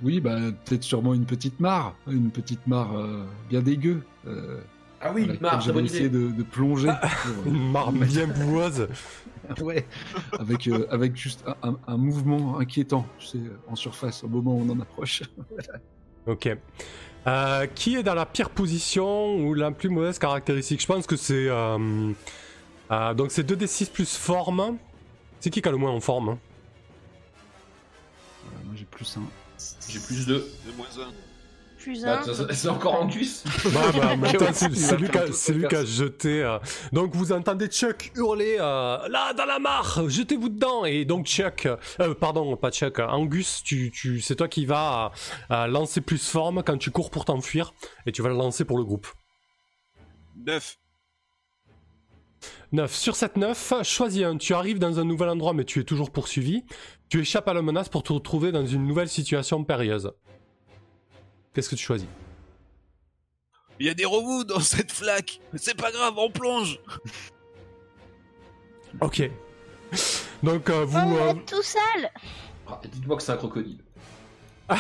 Oui, 0.02 0.20
bah 0.20 0.38
peut-être 0.64 0.82
sûrement 0.84 1.14
une 1.14 1.26
petite 1.26 1.58
mare. 1.60 1.94
Une 2.08 2.30
petite 2.30 2.66
mare 2.66 2.96
euh, 2.96 3.24
bien 3.50 3.60
dégueu. 3.62 4.02
Euh, 4.26 4.60
Ah 5.00 5.12
oui, 5.12 5.22
laquelle 5.26 5.42
Marc, 5.42 5.54
je 5.54 5.58
très 5.60 5.66
vais 5.68 5.72
bonne 5.74 5.84
essayer 5.86 6.06
idée. 6.06 6.18
de, 6.18 6.30
de 6.30 6.42
plonger. 6.44 6.90
pour, 7.00 7.30
euh, 7.30 7.48
Une 7.54 7.70
marme 7.72 8.04
bien 8.04 8.26
boueuse. 8.28 8.88
Ouais, 9.60 9.84
avec, 10.38 10.68
euh, 10.68 10.86
avec 10.88 11.16
juste 11.16 11.42
un, 11.64 11.70
un- 11.70 11.78
un 11.88 11.96
mouvement 11.96 12.60
inquiétant, 12.60 13.04
tu 13.18 13.26
sais, 13.26 13.38
en 13.66 13.74
surface 13.74 14.22
au 14.22 14.28
moment 14.28 14.54
où 14.54 14.64
on 14.64 14.70
en 14.70 14.78
approche. 14.80 15.24
Ok. 16.28 16.56
Euh, 17.26 17.66
qui 17.66 17.96
est 17.96 18.02
dans 18.02 18.14
la 18.14 18.26
pire 18.26 18.50
position 18.50 19.36
ou 19.36 19.54
la 19.54 19.70
plus 19.70 19.88
mauvaise 19.88 20.18
caractéristique? 20.18 20.80
Je 20.80 20.86
pense 20.86 21.06
que 21.06 21.16
c'est. 21.16 21.48
euh, 21.48 22.12
euh, 22.90 23.14
donc 23.14 23.30
c'est 23.30 23.48
2d6 23.48 23.90
plus 23.90 24.16
forme. 24.16 24.76
C'est 25.40 25.50
qui 25.50 25.62
qui 25.62 25.68
a 25.68 25.72
le 25.72 25.76
moins 25.78 25.92
en 25.92 26.00
forme 26.00 26.30
hein? 26.30 26.38
Voilà, 28.44 28.64
moi 28.64 28.74
j'ai 28.76 28.84
plus 28.84 29.16
un. 29.16 29.22
J'ai 29.88 30.00
plus 30.00 30.26
de. 30.26 30.34
De 30.66 30.72
moins 30.76 30.86
un. 30.98 31.12
Plus 31.82 32.02
Bah, 32.04 32.22
c'est 32.52 32.68
encore 32.68 32.94
en 33.02 33.08
cuisse 33.08 33.42
Bah, 33.72 33.80
bah, 33.92 34.52
c'est 34.52 34.68
lui, 34.96 35.08
qui 35.08 35.18
a- 35.18 35.52
lui 35.52 35.66
qui 35.68 35.86
jeté. 35.86 36.42
euh. 36.42 36.58
Donc 36.92 37.14
vous 37.14 37.32
entendez 37.32 37.66
Chuck 37.66 38.12
hurler 38.14 38.56
euh, 38.60 39.08
là 39.08 39.32
dans 39.34 39.44
la 39.46 39.58
mare, 39.58 40.02
jetez-vous 40.08 40.48
dedans. 40.48 40.84
Et 40.84 41.04
donc 41.04 41.26
Chuck, 41.26 41.66
euh, 42.00 42.14
pardon, 42.14 42.56
pas 42.56 42.70
Chuck, 42.70 42.98
Angus, 43.00 43.62
tu, 43.64 43.90
tu, 43.90 44.20
c'est 44.20 44.36
toi 44.36 44.46
qui 44.48 44.64
vas 44.64 45.10
euh, 45.50 45.66
lancer 45.66 46.00
plus 46.00 46.24
forme 46.24 46.62
quand 46.62 46.78
tu 46.78 46.90
cours 46.90 47.10
pour 47.10 47.24
t'enfuir 47.24 47.74
et 48.06 48.12
tu 48.12 48.22
vas 48.22 48.28
le 48.28 48.36
lancer 48.36 48.64
pour 48.64 48.78
le 48.78 48.84
groupe. 48.84 49.08
Neuf. 50.46 50.76
9. 52.72 52.92
Sur 52.94 53.16
cette 53.16 53.36
9, 53.36 53.74
choisis 53.82 54.24
un. 54.24 54.36
Tu 54.36 54.54
arrives 54.54 54.78
dans 54.78 54.98
un 54.98 55.04
nouvel 55.04 55.28
endroit, 55.28 55.52
mais 55.52 55.64
tu 55.64 55.80
es 55.80 55.84
toujours 55.84 56.10
poursuivi. 56.10 56.64
Tu 57.08 57.20
échappes 57.20 57.46
à 57.48 57.54
la 57.54 57.62
menace 57.62 57.88
pour 57.88 58.02
te 58.02 58.12
retrouver 58.12 58.50
dans 58.50 58.64
une 58.66 58.86
nouvelle 58.86 59.08
situation 59.08 59.62
périlleuse. 59.62 60.10
Qu'est-ce 61.52 61.68
que 61.68 61.74
tu 61.74 61.84
choisis? 61.84 62.08
Il 63.78 63.86
y 63.86 63.90
a 63.90 63.94
des 63.94 64.04
remous 64.04 64.44
dans 64.44 64.60
cette 64.60 64.92
flaque. 64.92 65.40
Mais 65.52 65.58
C'est 65.58 65.74
pas 65.76 65.90
grave, 65.90 66.14
on 66.16 66.30
plonge. 66.30 66.78
Ok. 69.00 69.30
Donc, 70.42 70.70
euh, 70.70 70.84
vous. 70.84 70.98
On 70.98 71.16
euh, 71.16 71.30
est 71.30 71.46
tout 71.46 71.62
seul. 71.62 72.10
Ah, 72.68 72.80
Dites-moi 72.84 73.16
que 73.16 73.22
c'est 73.22 73.32
un 73.32 73.36
crocodile. 73.36 73.78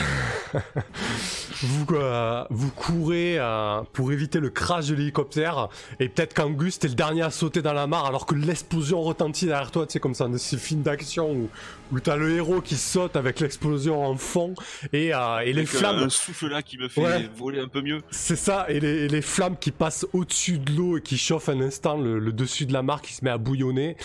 vous, 1.62 1.86
euh, 1.92 2.44
vous 2.50 2.70
courez 2.70 3.38
euh, 3.38 3.82
pour 3.92 4.12
éviter 4.12 4.40
le 4.40 4.50
crash 4.50 4.88
de 4.88 4.94
l'hélicoptère 4.94 5.68
et 6.00 6.08
peut-être 6.08 6.34
qu'Angus 6.34 6.78
t'es 6.78 6.88
le 6.88 6.94
dernier 6.94 7.22
à 7.22 7.30
sauter 7.30 7.62
dans 7.62 7.72
la 7.72 7.86
mare 7.86 8.06
alors 8.06 8.26
que 8.26 8.34
l'explosion 8.34 9.00
retentit 9.02 9.46
derrière 9.46 9.70
toi, 9.70 9.86
tu 9.86 9.92
sais 9.94 10.00
comme 10.00 10.14
ça, 10.14 10.28
de 10.28 10.36
ces 10.38 10.56
films 10.56 10.82
d'action 10.82 11.30
où, 11.32 11.48
où 11.92 12.00
t'as 12.00 12.16
le 12.16 12.30
héros 12.36 12.60
qui 12.60 12.76
saute 12.76 13.16
avec 13.16 13.40
l'explosion 13.40 14.04
en 14.04 14.16
fond 14.16 14.54
et, 14.92 15.14
euh, 15.14 15.38
et 15.40 15.52
les 15.52 15.66
flammes. 15.66 16.02
Un 16.04 16.08
souffle 16.08 16.48
là 16.48 16.62
qui 16.62 16.78
me 16.78 16.88
fait 16.88 17.00
Ouais. 17.02 17.28
voler 17.36 17.60
un 17.60 17.68
peu 17.68 17.82
mieux. 17.82 18.02
C'est 18.10 18.36
ça, 18.36 18.66
et 18.68 18.80
les, 18.80 19.04
et 19.04 19.08
les 19.08 19.22
flammes 19.22 19.56
qui 19.58 19.70
passent 19.72 20.06
au-dessus 20.12 20.58
de 20.58 20.72
l'eau 20.72 20.98
et 20.98 21.02
qui 21.02 21.18
chauffent 21.18 21.48
un 21.48 21.60
instant 21.60 21.96
le, 21.96 22.18
le 22.18 22.32
dessus 22.32 22.66
de 22.66 22.72
la 22.72 22.82
mare 22.82 23.02
qui 23.02 23.12
se 23.12 23.24
met 23.24 23.30
à 23.30 23.38
bouillonner. 23.38 23.96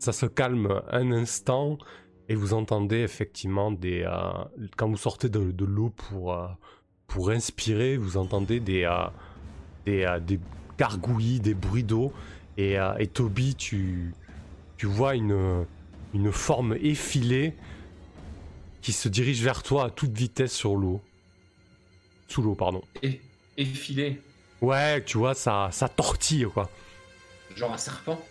Ça 0.00 0.12
se 0.12 0.26
calme 0.26 0.80
un 0.92 1.10
instant 1.12 1.76
et 2.28 2.34
vous 2.34 2.52
entendez 2.54 2.98
effectivement 2.98 3.70
des... 3.72 4.02
euh, 4.02 4.44
quand 4.76 4.88
vous 4.88 4.96
sortez 4.96 5.28
de, 5.28 5.50
de 5.52 5.64
l'eau 5.64 5.90
pour, 5.90 6.34
euh, 6.34 6.48
pour 7.06 7.30
inspirer, 7.30 7.96
vous 7.96 8.16
entendez 8.16 8.60
des, 8.60 8.84
euh, 8.84 9.06
des, 9.86 10.04
euh, 10.04 10.20
des 10.20 10.40
gargouillis, 10.78 11.40
des 11.40 11.54
bruits 11.54 11.84
d'eau. 11.84 12.12
Et, 12.56 12.78
euh, 12.78 12.94
et 12.98 13.08
Toby, 13.08 13.54
tu, 13.56 14.16
tu 14.76 14.86
vois 14.86 15.14
une, 15.14 15.66
une 16.14 16.32
forme 16.32 16.74
effilée 16.80 17.54
qui 18.80 18.92
se 18.92 19.08
dirige 19.08 19.42
vers 19.42 19.62
toi 19.62 19.86
à 19.86 19.90
toute 19.90 20.16
vitesse 20.16 20.52
sur 20.52 20.76
l'eau. 20.76 21.00
Sous 22.28 22.42
l'eau, 22.42 22.54
pardon. 22.54 22.82
Et, 23.02 23.20
effilé, 23.56 24.22
Ouais, 24.60 25.04
tu 25.04 25.18
vois, 25.18 25.34
ça, 25.34 25.68
ça 25.72 25.88
tortille, 25.88 26.46
quoi. 26.52 26.70
genre 27.54 27.72
un 27.72 27.76
serpent. 27.78 28.30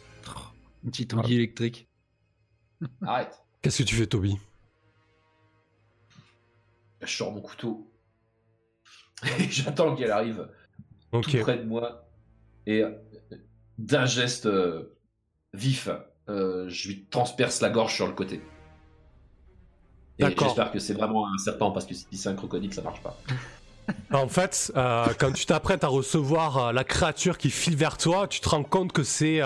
Une 0.84 0.91
petite 0.91 1.14
anguille 1.14 1.36
électrique. 1.36 1.89
Arrête. 3.02 3.47
Qu'est-ce 3.62 3.80
que 3.80 3.88
tu 3.88 3.95
fais, 3.95 4.08
Toby? 4.08 4.38
Je 7.01 7.08
sors 7.08 7.32
mon 7.32 7.41
couteau. 7.41 7.91
Et 9.39 9.43
j'attends 9.49 9.95
qu'elle 9.95 10.12
arrive 10.12 10.47
Ok. 11.12 11.30
tout 11.32 11.38
près 11.39 11.58
de 11.58 11.64
moi. 11.64 12.08
Et 12.66 12.84
euh, 12.84 12.91
d'un 13.78 14.05
geste 14.05 14.45
euh, 14.45 14.97
vif, 15.53 15.89
euh, 16.30 16.68
je 16.70 16.89
lui 16.89 17.05
transperce 17.05 17.62
la 17.62 17.70
gorge 17.70 17.93
sur 17.95 18.08
le 18.08 18.14
côté. 18.14 18.41
Et 20.20 20.26
j'espère 20.38 20.72
que 20.72 20.80
c'est 20.80 20.93
vraiment 20.93 21.32
un 21.32 21.38
serpent 21.38 21.72
parce 21.72 21.86
que 21.86 21.93
si 21.93 22.08
c'est 22.12 22.30
un 22.30 22.34
crocodile, 22.36 22.74
ça 22.74 22.82
marche 22.82 23.01
pas. 23.01 23.18
En 24.12 24.28
fait, 24.28 24.70
euh, 24.76 25.14
quand 25.18 25.32
tu 25.32 25.45
t'apprêtes 25.45 25.86
à 25.86 25.88
recevoir 25.88 26.74
la 26.74 26.84
créature 26.84 27.38
qui 27.38 27.49
file 27.49 27.78
vers 27.78 27.97
toi, 27.97 28.28
tu 28.28 28.41
te 28.41 28.49
rends 28.49 28.66
compte 28.66 28.91
que 28.91 29.03
c'est 29.03 29.39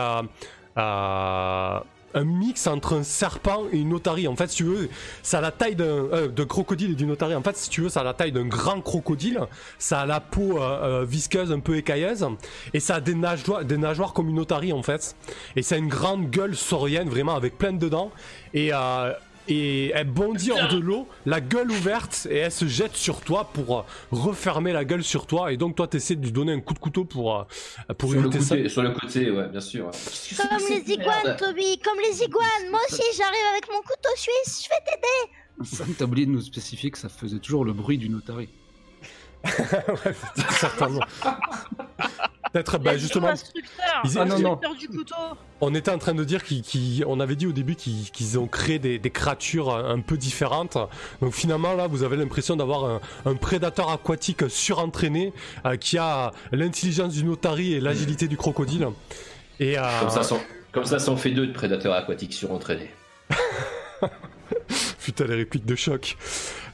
un 2.13 2.23
mix 2.23 2.67
entre 2.67 2.95
un 2.95 3.03
serpent 3.03 3.63
et 3.71 3.77
une 3.77 3.93
otarie. 3.93 4.27
En 4.27 4.35
fait, 4.35 4.49
si 4.49 4.57
tu 4.57 4.63
veux, 4.63 4.89
ça 5.23 5.39
a 5.39 5.41
la 5.41 5.51
taille 5.51 5.75
d'un 5.75 5.85
euh, 5.85 6.27
de 6.27 6.43
crocodile 6.43 6.91
et 6.91 6.95
d'une 6.95 7.11
otarie. 7.11 7.35
En 7.35 7.43
fait, 7.43 7.57
si 7.57 7.69
tu 7.69 7.81
veux, 7.81 7.89
ça 7.89 8.01
a 8.01 8.03
la 8.03 8.13
taille 8.13 8.31
d'un 8.31 8.45
grand 8.45 8.81
crocodile. 8.81 9.39
Ça 9.77 10.01
a 10.01 10.05
la 10.05 10.19
peau 10.19 10.57
euh, 10.57 11.01
euh, 11.01 11.05
visqueuse, 11.05 11.51
un 11.51 11.59
peu 11.59 11.77
écailleuse, 11.77 12.25
et 12.73 12.79
ça 12.79 12.95
a 12.95 13.01
des 13.01 13.15
nageoires, 13.15 13.65
des 13.65 13.77
nageoires 13.77 14.13
comme 14.13 14.29
une 14.29 14.39
otarie 14.39 14.73
en 14.73 14.83
fait. 14.83 15.15
Et 15.55 15.63
ça 15.63 15.75
a 15.75 15.77
une 15.77 15.87
grande 15.87 16.29
gueule 16.29 16.55
saurienne, 16.55 17.09
vraiment 17.09 17.35
avec 17.35 17.57
plein 17.57 17.73
de 17.73 17.89
dents. 17.89 18.11
Et 18.53 18.71
et 19.47 19.89
elle 19.89 20.07
bondit 20.07 20.51
hors 20.51 20.67
de 20.69 20.77
l'eau, 20.79 21.07
la 21.25 21.41
gueule 21.41 21.71
ouverte, 21.71 22.27
et 22.29 22.37
elle 22.37 22.51
se 22.51 22.65
jette 22.67 22.95
sur 22.95 23.21
toi 23.21 23.49
pour 23.53 23.79
euh, 23.79 23.83
refermer 24.11 24.73
la 24.73 24.85
gueule 24.85 25.03
sur 25.03 25.25
toi. 25.25 25.51
Et 25.51 25.57
donc 25.57 25.75
toi, 25.75 25.87
t'essaies 25.87 26.15
de 26.15 26.23
lui 26.23 26.31
donner 26.31 26.53
un 26.53 26.59
coup 26.61 26.73
de 26.73 26.79
couteau 26.79 27.05
pour 27.05 27.35
euh, 27.35 27.43
pour 27.97 28.11
Sur 28.11 28.21
le, 28.21 28.27
éviter 28.27 28.43
ça. 28.43 28.55
côté, 28.55 28.69
sur 28.69 28.81
le 28.83 28.91
côté, 28.91 29.31
ouais, 29.31 29.47
bien 29.47 29.61
sûr. 29.61 29.89
Comme 30.37 30.57
les 30.69 30.93
iguanes, 30.93 31.35
Toby, 31.37 31.79
comme 31.83 31.99
les 31.99 32.23
iguanes. 32.23 32.69
Moi 32.69 32.79
aussi, 32.89 33.03
j'arrive 33.17 33.45
avec 33.51 33.67
mon 33.69 33.81
couteau 33.81 34.09
suisse. 34.15 34.63
Je 34.65 34.69
vais 34.69 34.81
t'aider. 34.85 35.93
T'as 35.97 36.05
oublié 36.05 36.25
de 36.25 36.31
nous 36.31 36.41
spécifier 36.41 36.91
que 36.91 36.97
ça 36.97 37.09
faisait 37.09 37.39
toujours 37.39 37.65
le 37.65 37.73
bruit 37.73 37.97
d'une 37.97 38.15
otarie. 38.15 38.49
Ouais, 39.43 40.13
certainement. 40.51 41.01
Peut-être, 42.53 42.79
bah, 42.79 42.97
justement, 42.97 43.29
Instructeur, 43.29 44.01
ils- 44.03 44.19
Ah, 44.19 44.25
non, 44.25 44.37
non. 44.39 44.59
du 44.77 44.89
couteau. 44.89 45.15
on 45.61 45.73
était 45.73 45.89
en 45.89 45.97
train 45.97 46.13
de 46.13 46.23
dire 46.25 46.43
qu'ils, 46.43 46.61
qu'ils- 46.63 47.05
on 47.07 47.21
avait 47.21 47.37
dit 47.37 47.47
au 47.47 47.53
début 47.53 47.75
qu'ils, 47.75 48.37
ont 48.37 48.47
créé 48.47 48.77
des, 48.77 48.99
des 48.99 49.09
créatures 49.09 49.73
un 49.73 50.01
peu 50.01 50.17
différentes. 50.17 50.77
Donc 51.21 51.33
finalement, 51.33 51.73
là, 51.75 51.87
vous 51.87 52.03
avez 52.03 52.17
l'impression 52.17 52.57
d'avoir 52.57 52.83
un, 52.83 52.99
un 53.25 53.35
prédateur 53.35 53.89
aquatique 53.89 54.49
surentraîné 54.49 55.31
euh, 55.65 55.77
qui 55.77 55.97
a 55.97 56.31
l'intelligence 56.51 57.13
d'une 57.13 57.29
otarie 57.29 57.73
et 57.73 57.79
l'agilité 57.79 58.27
du 58.27 58.35
crocodile. 58.35 58.87
Et 59.61 59.77
euh, 59.79 59.83
Comme 60.01 60.09
ça, 60.09 60.23
ça 60.23 60.35
en- 60.35 60.41
comme 60.73 60.85
ça, 60.85 60.99
ça 60.99 61.11
en 61.11 61.17
fait 61.17 61.31
deux 61.31 61.47
de 61.47 61.53
prédateurs 61.53 61.93
aquatiques 61.93 62.33
surentraînés. 62.33 62.91
Putain, 65.03 65.25
les 65.25 65.35
répliques 65.35 65.65
de 65.65 65.75
choc. 65.75 66.17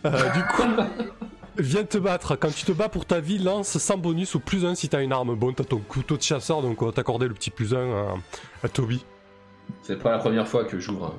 Euh, 0.05 0.29
du 0.31 0.43
coup, 0.43 0.63
viens 1.59 1.83
te 1.83 1.97
battre. 1.97 2.35
Quand 2.35 2.53
tu 2.53 2.65
te 2.65 2.71
bats 2.71 2.89
pour 2.89 3.05
ta 3.05 3.19
vie, 3.19 3.37
lance 3.37 3.77
sans 3.77 3.97
bonus 3.97 4.35
ou 4.35 4.39
plus 4.39 4.65
1 4.65 4.75
si 4.75 4.89
t'as 4.89 5.03
une 5.03 5.11
arme. 5.11 5.35
Bon, 5.35 5.53
t'as 5.53 5.63
ton 5.63 5.79
couteau 5.79 6.17
de 6.17 6.21
chasseur, 6.21 6.61
donc 6.61 6.81
on 6.81 6.87
va 6.87 6.91
t'accorder 6.91 7.27
le 7.27 7.33
petit 7.33 7.49
plus 7.49 7.73
1 7.73 8.19
à, 8.63 8.69
Toby. 8.69 9.05
C'est 9.81 10.01
pas 10.01 10.11
la 10.11 10.19
première 10.19 10.47
fois 10.47 10.65
que 10.65 10.79
j'ouvre 10.79 11.17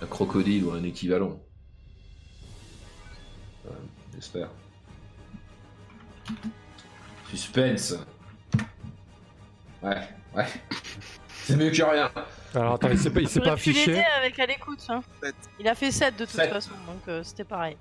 un, 0.00 0.04
un 0.04 0.06
crocodile 0.06 0.64
ou 0.64 0.72
un 0.72 0.82
équivalent. 0.84 1.40
Euh, 3.66 3.70
J'espère. 4.14 4.50
Suspense. 7.30 7.96
Ouais, 9.82 10.08
ouais. 10.34 10.46
C'est 11.44 11.56
mieux 11.56 11.70
que 11.70 11.82
rien. 11.82 12.10
Alors 12.54 12.74
attends, 12.74 12.88
il 12.90 12.98
s'est 12.98 13.10
pas, 13.10 13.20
il 13.20 13.28
s'est 13.28 13.40
pas 13.40 13.52
affiché. 13.52 14.02
avec 14.18 14.38
à 14.38 14.46
l'écoute. 14.46 14.78
Hein. 14.88 15.02
Il 15.58 15.66
a 15.68 15.74
fait 15.74 15.90
7 15.90 16.16
de 16.16 16.24
toute 16.24 16.34
façon, 16.40 16.70
donc 16.86 17.00
euh, 17.08 17.22
c'était 17.24 17.44
pareil. 17.44 17.76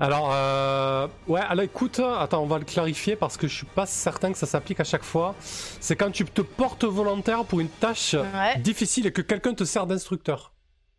Alors, 0.00 0.30
euh, 0.32 1.06
ouais, 1.28 1.40
alors 1.40 1.64
écoute, 1.64 2.00
attends, 2.00 2.42
on 2.42 2.46
va 2.46 2.58
le 2.58 2.64
clarifier 2.64 3.14
parce 3.16 3.36
que 3.36 3.46
je 3.48 3.54
suis 3.54 3.66
pas 3.66 3.86
certain 3.86 4.32
que 4.32 4.38
ça 4.38 4.46
s'applique 4.46 4.80
à 4.80 4.84
chaque 4.84 5.04
fois. 5.04 5.34
C'est 5.40 5.94
quand 5.96 6.10
tu 6.10 6.24
te 6.24 6.42
portes 6.42 6.84
volontaire 6.84 7.44
pour 7.44 7.60
une 7.60 7.68
tâche 7.68 8.14
Ouais. 8.14 8.58
difficile 8.58 9.06
et 9.06 9.12
que 9.12 9.22
quelqu'un 9.22 9.54
te 9.54 9.64
sert 9.64 9.86
d'instructeur. 9.86 10.52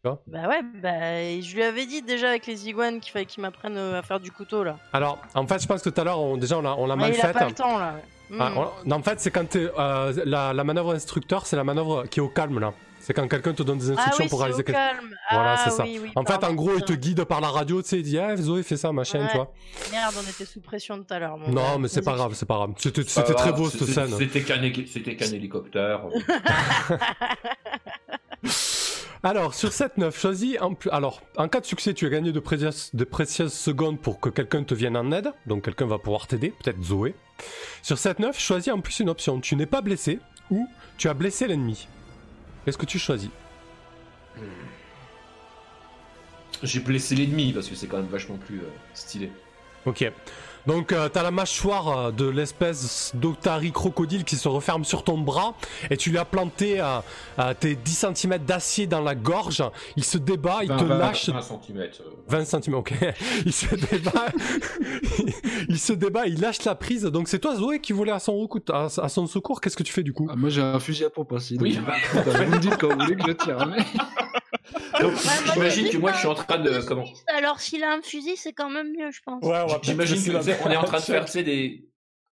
Bah 0.06 0.18
ouais, 0.48 0.62
bah 0.82 1.42
je 1.42 1.54
lui 1.56 1.62
avais 1.64 1.86
dit 1.86 2.02
déjà 2.02 2.30
avec 2.30 2.48
les 2.48 2.70
iguanes 2.70 3.02
qu'il 3.02 3.12
fallait 3.12 3.26
qu'il 3.26 3.42
m'apprenne 3.42 3.76
euh, 3.76 4.00
à 4.00 4.02
faire 4.02 4.22
du 4.22 4.32
couteau 4.32 4.64
là. 4.64 4.78
Alors, 4.94 5.18
en 5.36 5.46
fait, 5.46 5.62
je 5.62 5.68
pense 5.68 5.82
que 5.82 5.90
tout 5.90 6.00
à 6.00 6.06
l'heure, 6.06 6.22
on, 6.22 6.38
déjà, 6.38 6.58
on 6.58 6.62
l'a 6.62 6.74
on 6.78 6.88
l'a 6.88 6.96
Mais 6.96 7.10
mal 7.10 7.14
il 7.16 7.20
a 7.20 7.24
faite. 7.24 7.34
pas 7.38 7.46
le 7.46 7.52
temps 7.54 7.78
là. 7.78 7.96
Ah, 8.40 8.52
on- 8.56 8.88
non, 8.90 8.98
en 8.98 9.04
fait, 9.04 9.20
c'est 9.20 9.32
quand 9.32 9.56
euh, 9.56 10.14
la, 10.26 10.54
la 10.54 10.64
manœuvre 10.64 10.94
instructeur, 10.94 11.46
c'est 11.46 11.56
la 11.56 11.64
manœuvre 11.64 12.06
qui 12.08 12.20
est 12.20 12.24
au 12.24 12.30
calme 12.30 12.60
là. 12.60 12.74
C'est 13.02 13.14
quand 13.14 13.28
quelqu'un 13.28 13.54
te 13.54 13.64
donne 13.64 13.78
des 13.80 13.90
Ah 13.92 13.94
instructions 13.94 14.26
oui, 14.26 14.30
pour 14.30 14.40
c'est 14.40 14.44
réaliser 14.46 14.62
au 14.62 14.66
quelque 14.66 14.76
calme. 14.76 15.16
Voilà, 15.32 15.56
Ah 15.58 15.62
c'est 15.64 15.70
ça. 15.72 15.84
oui, 15.84 16.00
oui, 16.04 16.12
En 16.16 16.24
fait, 16.26 16.44
en 16.44 16.54
gros, 16.54 16.72
il 16.78 16.84
te 16.84 16.94
guide 16.94 17.24
par 17.24 17.40
la 17.42 17.48
radio, 17.48 17.82
tu 17.82 17.88
sais, 17.88 17.98
il 17.98 18.04
dit, 18.04 18.20
ah, 18.20 18.36
Zoé, 18.36 18.62
fais 18.62 18.78
ça, 18.78 18.92
machin, 18.92 19.22
Ouais. 19.22 19.28
tu 19.32 19.38
vois. 19.38 19.52
Merde, 19.92 20.14
on 20.20 20.30
était 20.30 20.46
sous 20.46 20.60
pression 20.60 20.98
tout 21.02 21.12
à 21.12 21.18
l'heure. 21.18 21.38
Non, 21.48 21.80
mais 21.80 21.88
c'est 21.88 22.02
pas 22.04 22.14
grave, 22.14 22.34
c'est 22.36 22.46
pas 22.46 22.56
grave. 22.58 22.74
C'était 22.78 23.04
très 23.34 23.54
beau 23.54 23.70
cette 23.70 23.86
scène. 23.88 24.14
C'était 24.18 24.42
qu'un 24.42 24.62
hé- 24.62 24.86
c'était 24.92 25.16
qu'un 25.16 25.32
hélicoptère. 25.32 26.02
Alors, 29.22 29.54
sur 29.54 29.70
7-9, 29.70 30.18
choisis 30.18 30.58
en 30.62 30.74
plus. 30.76 30.90
Alors, 30.92 31.22
en 31.36 31.50
cas 31.50 31.60
de 31.60 31.66
succès, 31.66 31.94
tu 31.94 32.06
as 32.06 32.10
gagné 32.10 32.32
de 32.32 32.40
précieuses, 32.40 32.90
de 32.94 33.04
précieuses 33.04 33.52
secondes 33.52 34.00
pour 34.00 34.22
que 34.22 34.30
quelqu'un 34.30 34.64
te 34.64 34.74
vienne 34.74 34.96
en 34.96 35.12
aide. 35.12 35.34
Donc, 35.46 35.66
quelqu'un 35.66 35.88
va 35.88 35.98
pouvoir 35.98 36.28
t'aider, 36.28 36.54
peut-être 36.64 36.82
Zoé. 36.82 37.16
Sur 37.82 37.98
7-9, 37.98 38.40
choisis 38.40 38.72
en 38.72 38.80
plus 38.80 39.00
une 39.02 39.10
option. 39.10 39.42
Tu 39.42 39.58
n'es 39.58 39.66
pas 39.66 39.82
blessé 39.82 40.20
ou 40.50 40.68
tu 40.98 41.10
as 41.10 41.14
blessé 41.14 41.48
l'ennemi. 41.48 41.90
Qu'est-ce 42.64 42.78
que 42.78 42.86
tu 42.86 42.98
choisis? 42.98 43.30
J'ai 46.64 46.80
blessé 46.80 47.16
l'ennemi 47.16 47.52
parce 47.52 47.68
que 47.68 47.76
c'est 47.76 47.88
quand 47.88 47.98
même 47.98 48.08
vachement 48.08 48.38
plus 48.38 48.60
euh, 48.60 48.70
stylé. 48.94 49.32
Ok. 49.86 50.10
Donc, 50.70 50.92
euh, 50.92 51.10
t'as 51.10 51.24
la 51.24 51.32
mâchoire 51.32 51.88
euh, 51.98 52.12
de 52.12 52.30
l'espèce 52.30 53.12
d'Otari 53.16 53.72
crocodile 53.72 54.24
qui 54.24 54.36
se 54.36 54.48
referme 54.48 54.86
sur 54.86 55.04
ton 55.04 55.18
bras 55.18 55.56
et 55.90 55.98
tu 55.98 56.12
lui 56.12 56.20
as 56.20 56.26
planté 56.26 56.80
euh, 56.80 57.00
euh, 57.40 57.56
tes 57.60 57.74
10 57.74 58.06
cm 58.14 58.38
d'acier 58.38 58.86
dans 58.86 59.02
la 59.02 59.16
gorge. 59.16 59.64
Il 59.96 60.04
se 60.04 60.20
débat, 60.20 60.60
il 60.62 60.68
te 60.70 60.84
lâche 60.84 61.30
20 61.30 61.42
cm. 61.42 61.90
20 62.28 62.46
cm, 62.46 62.74
ok. 62.76 62.94
Il 63.48 63.52
se 63.54 63.74
débat, 63.74 64.26
il 65.70 65.80
se 65.80 65.94
débat, 65.94 66.28
il 66.28 66.40
lâche 66.40 66.64
la 66.66 66.76
prise. 66.76 67.02
Donc 67.04 67.30
c'est 67.30 67.40
toi 67.40 67.56
Zoé 67.56 67.80
qui 67.80 67.92
voulait 67.94 68.12
à 68.12 68.20
son, 68.20 68.38
recoute- 68.38 68.70
à, 68.70 68.86
à 69.04 69.10
son 69.10 69.26
secours. 69.26 69.62
Qu'est-ce 69.62 69.76
que 69.78 69.82
tu 69.84 69.92
fais 69.92 70.04
du 70.04 70.14
coup 70.14 70.28
Ah, 70.32 70.36
moi 70.36 70.50
j'ai 70.50 70.62
un 70.62 70.80
fusil 70.80 71.06
à 71.06 71.10
pompe 71.10 71.32
aussi. 71.32 71.58
Oui, 71.60 71.78
donc- 71.78 71.86
bah, 71.88 71.96
Vous 72.46 72.52
me 72.52 72.60
dites 72.60 72.78
quand 72.78 72.90
vous 72.94 73.00
voulez 73.00 73.16
que 73.16 73.28
je 73.28 73.32
tire. 73.34 73.60
hein, 73.60 73.72
mais- 73.76 73.84
donc, 75.02 75.14
Ouais, 75.14 75.18
j'imagine 75.54 75.90
que 75.90 75.98
moi 75.98 76.12
je 76.14 76.20
suis 76.20 76.28
en 76.28 76.36
train 76.36 76.58
de. 76.60 76.80
Comment 76.88 77.06
Alors 77.36 77.60
s'il 77.60 77.84
a 77.84 77.94
un 77.94 78.02
fusil, 78.04 78.36
c'est 78.38 78.54
quand 78.54 78.70
même 78.70 78.92
mieux, 78.98 79.10
je 79.12 79.20
pense. 79.26 79.44
Ouais, 79.44 79.66
J'imagine 79.82 80.24
que 80.24 80.32
on 80.66 80.70
est 80.70 80.78
en 80.78 80.84
train 80.84 80.98
de 81.00 81.04
faire 81.04 81.26
tu 81.26 81.32
sais, 81.32 81.44
des. 81.44 81.86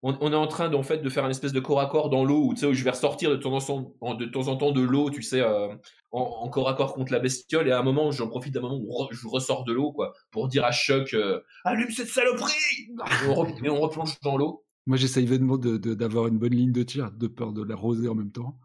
On, 0.03 0.17
on 0.23 0.33
est 0.33 0.37
en 0.37 0.47
train 0.47 0.71
d'en 0.71 0.83
fait 0.83 0.99
de 0.99 1.09
faire 1.11 1.27
une 1.27 1.31
espèce 1.31 1.53
de 1.53 1.61
corps 1.61 1.79
à 1.81 1.87
corps 1.87 2.09
dans 2.09 2.25
l'eau 2.25 2.47
où 2.47 2.55
tu 2.55 2.61
sais 2.61 2.67
où 2.67 2.73
je 2.73 2.83
vais 2.83 2.91
ressortir 2.91 3.31
de 3.31 3.37
temps 3.37 3.53
en 3.53 3.61
temps, 3.61 4.15
de 4.15 4.25
temps 4.25 4.49
en 4.49 4.57
temps 4.57 4.71
de 4.73 4.81
l'eau, 4.81 5.11
tu 5.11 5.21
sais, 5.23 5.43
euh, 5.43 5.69
en, 6.11 6.21
en 6.23 6.49
corps 6.49 6.71
à 6.71 6.75
corps 6.75 6.95
contre 6.95 7.13
la 7.13 7.19
bestiole 7.19 7.69
et 7.69 7.71
à 7.71 7.79
un 7.79 7.83
moment 7.83 8.11
j'en 8.11 8.27
profite 8.27 8.55
d'un 8.55 8.63
moment 8.63 8.77
où 8.79 8.89
re- 8.91 9.09
je 9.13 9.29
ressors 9.29 9.65
de 9.65 9.75
l'eau 9.75 9.93
quoi 9.93 10.15
pour 10.31 10.49
dire 10.49 10.65
à 10.65 10.73
Chuck 10.73 11.13
euh, 11.13 11.41
allume 11.65 11.91
cette 11.91 12.09
saloperie 12.09 12.55
et 12.89 13.29
on, 13.29 13.45
re- 13.45 13.63
et 13.65 13.69
on 13.69 13.79
replonge 13.79 14.19
dans 14.23 14.39
l'eau. 14.39 14.65
Moi 14.87 14.97
j'essaye 14.97 15.27
vainement 15.27 15.59
de- 15.59 15.77
de- 15.77 15.93
d'avoir 15.93 16.29
une 16.29 16.39
bonne 16.39 16.55
ligne 16.55 16.73
de 16.73 16.83
tir, 16.83 17.11
de 17.13 17.27
peur 17.27 17.53
de 17.53 17.63
l'arroser 17.63 18.09
en 18.09 18.15
même 18.15 18.33
temps. 18.33 18.59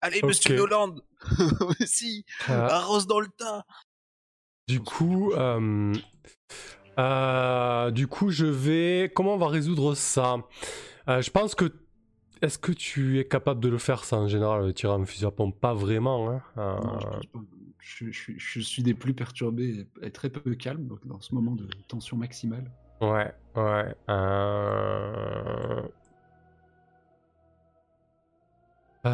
Allez, 0.00 0.20
monsieur 0.24 0.56
Noland 0.56 0.96
Si 1.86 2.24
Euh, 2.50 2.68
Arrose 2.68 3.06
dans 3.06 3.20
le 3.20 3.28
tas 3.38 3.64
Du 4.66 4.80
coup, 4.80 5.30
euh, 5.32 5.92
euh, 6.98 7.90
du 7.90 8.06
coup, 8.06 8.30
je 8.30 8.46
vais. 8.46 9.10
Comment 9.14 9.34
on 9.34 9.38
va 9.38 9.48
résoudre 9.48 9.94
ça? 9.94 10.36
Euh, 11.08 11.20
Je 11.22 11.30
pense 11.30 11.54
que. 11.54 11.72
Est-ce 12.42 12.58
que 12.58 12.72
tu 12.72 13.20
es 13.20 13.24
capable 13.26 13.60
de 13.60 13.68
le 13.68 13.78
faire 13.78 14.04
ça 14.04 14.16
en 14.16 14.28
général, 14.28 14.74
tirer 14.74 14.92
un 14.92 15.04
fusil 15.06 15.24
à 15.24 15.30
pompe? 15.30 15.58
Pas 15.58 15.72
vraiment. 15.72 16.30
Hein 16.30 16.42
Euh, 16.58 16.74
Non, 16.82 16.98
je, 17.00 17.06
pense 17.06 17.26
pas. 17.32 17.38
Je- 17.78 18.10
je- 18.10 18.32
je 18.36 18.60
suis 18.60 18.82
des 18.82 18.92
plus 18.94 19.14
perturbés 19.14 19.86
et 20.02 20.10
très 20.10 20.28
peu 20.28 20.54
calme 20.54 20.86
donc 20.86 21.06
dans 21.06 21.20
ce 21.20 21.34
moment 21.34 21.52
de 21.52 21.66
tension 21.88 22.16
maximale. 22.18 22.70
Ouais, 23.00 23.32
ouais. 23.56 23.94
euh, 24.10 25.82
Euh, 29.06 29.10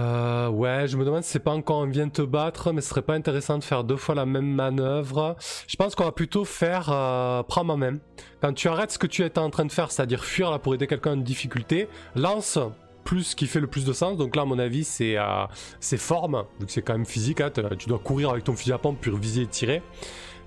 ouais, 0.51 0.87
je 0.89 0.97
me 0.97 1.05
demande 1.05 1.23
si 1.23 1.31
c'est 1.31 1.39
pas 1.39 1.53
encore 1.53 1.79
on 1.79 1.87
vient 1.87 2.07
de 2.07 2.13
te 2.13 2.23
battre, 2.23 2.73
mais 2.73 2.81
ce 2.81 2.91
serait 2.91 3.03
pas 3.03 3.15
intéressant 3.15 3.59
de 3.59 3.65
faire 3.65 3.85
deux 3.85 3.97
fois 3.97 4.15
la 4.15 4.27
même 4.27 4.47
manœuvre. 4.51 5.37
Je 5.67 5.77
pense 5.77 5.95
qu'on 5.95 6.05
va 6.05 6.13
plutôt 6.13 6.45
faire 6.45 6.89
euh, 6.91 7.43
prends 7.43 7.65
ma 7.65 7.77
main. 7.77 7.99
Quand 8.41 8.53
tu 8.53 8.69
arrêtes 8.69 8.91
ce 8.93 8.99
que 8.99 9.07
tu 9.07 9.25
étais 9.25 9.39
en 9.39 9.51
train 9.51 9.65
de 9.65 9.73
faire, 9.73 9.91
c'est-à-dire 9.91 10.25
fuir 10.25 10.51
là 10.51 10.59
pour 10.59 10.75
aider 10.75 10.87
quelqu'un 10.87 11.13
en 11.13 11.17
difficulté, 11.17 11.89
lance 12.15 12.59
plus 13.05 13.25
ce 13.25 13.37
qui 13.37 13.47
fait 13.47 13.61
le 13.61 13.67
plus 13.67 13.85
de 13.85 13.93
sens. 13.93 14.17
Donc 14.19 14.37
là, 14.37 14.43
à 14.43 14.45
mon 14.45 14.59
avis, 14.59 14.85
c'est 14.85 15.17
euh, 15.17 15.47
forme, 15.81 16.45
vu 16.61 16.67
que 16.67 16.73
c'est 16.73 16.83
quand 16.83 16.93
même 16.93 17.07
physique. 17.07 17.41
hein, 17.41 17.51
tu 17.79 17.89
dois 17.89 17.99
courir 17.99 18.31
avec 18.31 18.45
ton 18.45 18.55
fusil 18.55 18.73
à 18.73 18.79
pompe 18.79 18.99
puis 19.01 19.11
viser 19.17 19.43
et 19.43 19.47
tirer. 19.47 19.83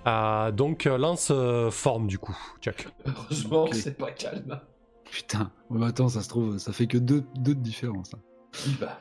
Euh, 0.06 0.52
donc 0.52 0.86
euh, 0.86 0.98
lance 0.98 1.30
euh, 1.32 1.72
forme 1.72 2.08
du 2.08 2.20
coup, 2.20 2.38
Chuck. 2.62 2.88
Heureusement, 3.06 3.68
c'est 3.72 3.98
pas 3.98 4.12
calme. 4.12 4.60
Putain, 5.10 5.52
ouais, 5.70 5.80
bah 5.80 5.88
attends, 5.88 6.10
ça 6.10 6.22
se 6.22 6.30
trouve, 6.30 6.58
ça 6.58 6.74
fait 6.74 6.88
que 6.88 6.98
deux, 6.98 7.24
deux 7.36 7.56
de 7.56 7.62
différence. 7.62 8.14
hein. 8.14 8.20
Il 8.68 8.76
va. 8.78 9.00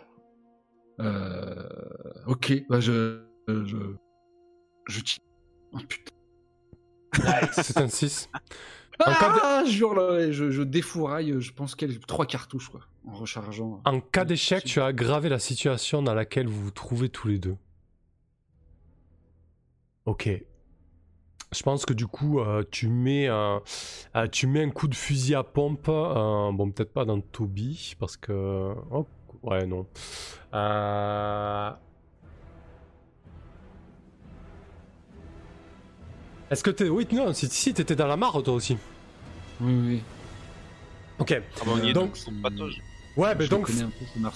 Euh, 1.02 1.68
ok, 2.26 2.52
bah 2.68 2.80
je. 2.80 3.20
Je. 3.48 3.76
Je 4.88 5.00
tire. 5.00 5.22
Oh 5.72 5.78
putain. 5.88 6.12
C'est 7.52 7.76
un 7.78 7.88
6. 7.88 8.28
En 9.00 9.12
cas 9.12 9.32
de- 9.34 9.38
Ah, 9.42 9.64
jure, 9.66 9.94
là, 9.94 10.30
je, 10.30 10.50
je 10.50 10.62
défouraille, 10.62 11.34
je 11.40 11.52
pense 11.52 11.74
qu'elle 11.74 11.98
trois 12.00 12.26
cartouches, 12.26 12.68
quoi, 12.68 12.80
en 13.06 13.12
rechargeant. 13.12 13.80
En 13.84 14.00
cas 14.00 14.24
d'échec, 14.24 14.64
tu 14.64 14.80
as 14.80 14.86
aggravé 14.86 15.28
la 15.28 15.38
situation 15.38 16.02
dans 16.02 16.14
laquelle 16.14 16.46
vous 16.46 16.62
vous 16.64 16.70
trouvez 16.70 17.08
tous 17.08 17.28
les 17.28 17.38
deux. 17.38 17.56
Ok. 20.04 20.28
Je 21.54 21.62
pense 21.62 21.84
que 21.84 21.92
du 21.92 22.06
coup, 22.06 22.40
euh, 22.40 22.64
tu, 22.70 22.88
mets, 22.88 23.28
euh, 23.28 23.58
euh, 24.16 24.26
tu 24.28 24.46
mets 24.46 24.62
un 24.62 24.70
coup 24.70 24.88
de 24.88 24.94
fusil 24.94 25.34
à 25.34 25.42
pompe. 25.42 25.88
euh, 25.88 26.50
bon, 26.52 26.70
peut-être 26.70 26.92
pas 26.92 27.04
dans 27.04 27.20
Toby, 27.20 27.94
parce 27.98 28.16
que. 28.16 28.72
Oh, 28.90 29.06
ouais, 29.42 29.66
non. 29.66 29.86
Euh, 30.54 31.70
Est-ce 36.50 36.62
que 36.62 36.70
t'es. 36.70 36.88
Oui, 36.88 37.06
non, 37.12 37.32
si, 37.32 37.48
si 37.48 37.72
t'étais 37.72 37.96
dans 37.96 38.06
la 38.06 38.16
mare, 38.16 38.42
toi 38.42 38.54
aussi. 38.54 38.76
Oui, 39.60 39.72
oui. 39.74 40.02
Ok. 41.18 41.32
Ah 41.40 41.62
bah, 41.64 41.72
on 41.74 41.82
y 41.82 41.90
est 41.90 41.92
Donc- 41.92 42.18
donc. 42.42 42.70
Ouais, 43.16 43.34
Je 43.38 43.46
donc. 43.46 43.70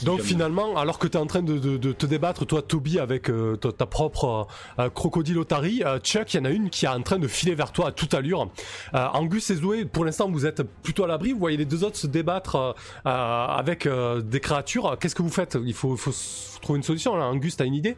Donc 0.02 0.20
finalement, 0.20 0.76
alors 0.76 0.98
que 0.98 1.06
tu 1.08 1.16
es 1.16 1.20
en 1.20 1.26
train 1.26 1.40
de, 1.42 1.58
de- 1.58 1.78
de 1.78 1.92
te 1.92 2.04
débattre, 2.04 2.44
toi 2.46 2.60
Toby, 2.60 2.98
avec 2.98 3.30
euh, 3.30 3.56
ta, 3.56 3.72
ta 3.72 3.86
propre 3.86 4.46
euh, 4.78 4.90
crocodile 4.90 5.38
Otari, 5.38 5.82
euh, 5.82 5.98
Chuck, 6.00 6.34
il 6.34 6.36
y 6.36 6.40
en 6.40 6.44
a 6.44 6.50
une 6.50 6.68
qui 6.68 6.84
est 6.84 6.88
en 6.88 7.00
train 7.00 7.18
de 7.18 7.26
filer 7.26 7.54
vers 7.54 7.72
toi 7.72 7.88
à 7.88 7.92
toute 7.92 8.12
allure. 8.12 8.50
Euh, 8.94 9.06
Angus 9.14 9.48
et 9.48 9.56
Zoé, 9.56 9.86
pour 9.86 10.04
l'instant 10.04 10.30
vous 10.30 10.44
êtes 10.44 10.62
plutôt 10.82 11.04
à 11.04 11.06
l'abri, 11.06 11.32
vous 11.32 11.38
voyez 11.38 11.56
les 11.56 11.64
deux 11.64 11.84
autres 11.84 11.96
se 11.96 12.06
débattre 12.06 12.74
avec 13.04 13.86
euh, 13.86 14.20
des 14.20 14.40
créatures. 14.40 14.98
Qu'est-ce 15.00 15.14
que 15.14 15.22
vous 15.22 15.30
faites? 15.30 15.56
Il 15.64 15.72
faut, 15.74 15.96
trouver 16.60 16.76
une 16.76 16.82
solution 16.82 17.16
là. 17.16 17.24
Angus, 17.26 17.56
t'as 17.56 17.64
une 17.64 17.74
idée? 17.74 17.96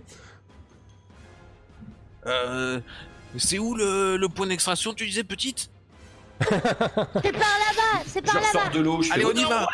Euh, 2.26 2.80
c'est 3.36 3.58
où 3.58 3.74
le, 3.74 4.16
le 4.16 4.28
point 4.28 4.46
d'extraction, 4.46 4.92
tu 4.94 5.06
disais, 5.06 5.24
petite? 5.24 5.70
C'est 6.40 6.50
par 6.50 6.62
là-bas, 6.62 8.02
c'est 8.06 8.22
par 8.22 8.34
là-bas. 8.36 8.68
de 8.72 8.80
l'eau, 8.80 9.02
je 9.02 9.12
Allez, 9.12 9.24
on 9.24 9.32
y 9.32 9.44
va 9.44 9.66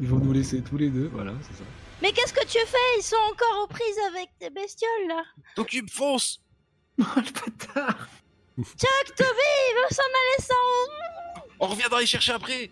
Ils 0.00 0.08
vont 0.08 0.18
nous 0.18 0.32
laisser 0.32 0.62
tous 0.62 0.78
les 0.78 0.88
deux, 0.88 1.08
voilà, 1.12 1.32
c'est 1.42 1.56
ça. 1.58 1.64
Mais 2.00 2.12
qu'est-ce 2.12 2.32
que 2.32 2.44
tu 2.46 2.58
fais? 2.66 2.98
Ils 2.98 3.02
sont 3.02 3.16
encore 3.30 3.64
aux 3.64 3.66
prises 3.66 3.98
avec 4.08 4.30
tes 4.38 4.48
bestioles 4.48 5.08
là. 5.08 5.22
T'occupe, 5.54 5.90
fonce 5.90 6.40
Oh 6.98 7.04
le 7.16 7.22
bâtard 7.22 8.08
Chuck, 8.58 9.14
Toby, 9.16 9.50
il 9.68 9.74
veut 9.76 9.94
s'en 9.94 10.02
aller 10.02 10.42
sans. 10.46 11.44
On 11.60 11.66
reviendra 11.66 12.02
y 12.02 12.06
chercher 12.06 12.32
après 12.32 12.70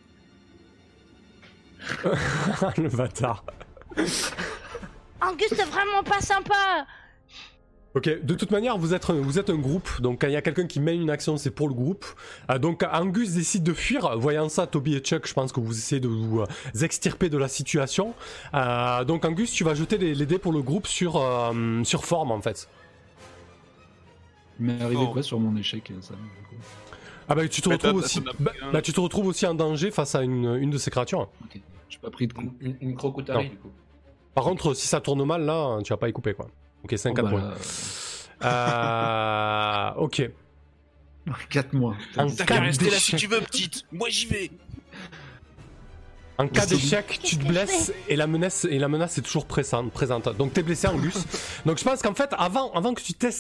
Le 2.79 2.89
bâtard. 2.89 3.45
Angus, 5.21 5.49
t'es 5.51 5.65
vraiment 5.65 6.03
pas 6.03 6.21
sympa. 6.21 6.87
Ok, 7.95 8.23
de 8.23 8.35
toute 8.35 8.51
manière, 8.51 8.77
vous 8.77 8.93
êtes, 8.95 9.09
un- 9.09 9.15
vous 9.15 9.39
êtes 9.39 9.49
un 9.49 9.57
groupe, 9.57 9.89
donc 10.03 10.21
quand 10.21 10.27
il 10.27 10.35
y 10.35 10.37
a 10.37 10.43
quelqu'un 10.43 10.67
qui 10.67 10.79
mène 10.79 11.01
une 11.01 11.09
action, 11.11 11.37
c'est 11.39 11.51
pour 11.51 11.69
le 11.69 11.75
groupe. 11.75 12.05
Euh, 12.51 12.59
donc 12.59 12.85
Angus 12.93 13.33
décide 13.33 13.63
de 13.63 13.73
fuir, 13.73 14.17
voyant 14.19 14.49
ça, 14.51 14.67
Toby 14.67 14.95
et 14.95 15.01
Chuck, 15.01 15.27
je 15.27 15.33
pense 15.33 15.53
que 15.53 15.59
vous 15.61 15.77
essayez 15.77 15.99
de 16.01 16.07
vous 16.07 16.41
euh, 16.41 16.47
extirper 16.83 17.31
de 17.31 17.39
la 17.39 17.49
situation. 17.49 18.15
Euh, 18.55 19.05
donc 19.05 19.25
Angus, 19.25 19.51
tu 19.53 19.65
vas 19.65 19.75
jeter 19.75 19.97
les, 19.97 20.15
les 20.15 20.27
dés 20.27 20.39
pour 20.39 20.53
le 20.53 20.61
groupe 20.61 20.87
sur, 20.87 21.17
euh, 21.17 21.83
sur 21.83 22.05
forme 22.05 22.31
en 22.31 22.43
fait. 22.43 22.69
Mais 24.61 24.81
arrivé 24.83 25.03
Oh. 25.09 25.13
quoi 25.13 25.23
sur 25.23 25.41
mon 25.41 25.57
échec, 25.57 25.91
ça 26.03 26.15
du 26.15 26.21
coup 26.57 26.63
Ah 27.29 27.35
bah 27.35 27.49
tu 27.49 27.63
te 27.63 27.69
Mais 27.69 27.77
retrouves 27.77 27.97
aussi, 28.05 28.21
bah, 28.21 28.53
un. 28.63 28.73
bah, 28.73 28.83
tu 28.83 28.93
te 28.93 29.01
retrouves 29.01 29.27
aussi 29.29 29.47
en 29.47 29.55
danger 29.55 29.91
face 29.91 30.15
à 30.15 30.23
une, 30.23 30.57
une 30.61 30.71
de 30.71 30.79
ces 30.79 30.91
créatures. 30.91 31.29
J'ai 31.89 31.99
pas 31.99 32.11
pris 32.11 32.27
de 32.27 32.33
coup. 32.35 32.53
Une, 32.61 32.75
du 32.75 32.95
coup. 32.97 33.71
Par 34.35 34.45
contre, 34.45 34.75
si 34.75 34.87
ça 34.87 35.01
tourne 35.01 35.25
mal 35.25 35.43
là, 35.43 35.79
tu 35.83 35.91
vas 35.93 35.97
pas 35.97 36.09
y 36.09 36.13
couper 36.13 36.35
quoi. 36.35 36.49
Ok, 36.85 36.97
5 36.97 37.11
Oh, 37.11 37.15
4 37.15 37.25
bah, 37.25 37.31
points. 37.31 37.55
Euh, 38.45 39.91
ok. 39.97 40.19
là, 41.27 41.35
4 41.51 41.73
mois. 41.75 41.97
T'as 42.15 42.27
Quatre 42.27 42.47
qu'à 42.47 42.61
rester 42.61 42.91
là 42.91 42.99
si 42.99 43.17
tu 43.17 43.27
veux, 43.27 43.41
petite 43.41 43.85
Moi, 43.93 44.09
j'y 44.11 44.27
vais 44.27 44.51
En 46.39 46.47
cas 46.49 46.67
d'échec, 46.67 47.19
tu 47.23 47.37
te 47.37 47.45
blesses 47.47 47.93
et 48.09 48.15
la 48.17 48.27
menace 48.27 48.65
et 48.65 48.79
la 48.79 48.89
menace 48.89 49.19
est 49.19 49.23
toujours 49.23 49.47
présente. 49.47 49.93
présente. 49.93 50.37
Donc 50.37 50.53
t'es 50.53 50.63
blessé 50.63 50.87
Angus. 50.87 51.25
Donc 51.67 51.79
je 51.79 51.85
pense 51.85 52.01
qu'en 52.01 52.15
fait 52.15 52.31
avant 52.39 52.71
avant 52.73 52.95
que 52.95 53.03
tu 53.03 53.13
t'es- 53.13 53.31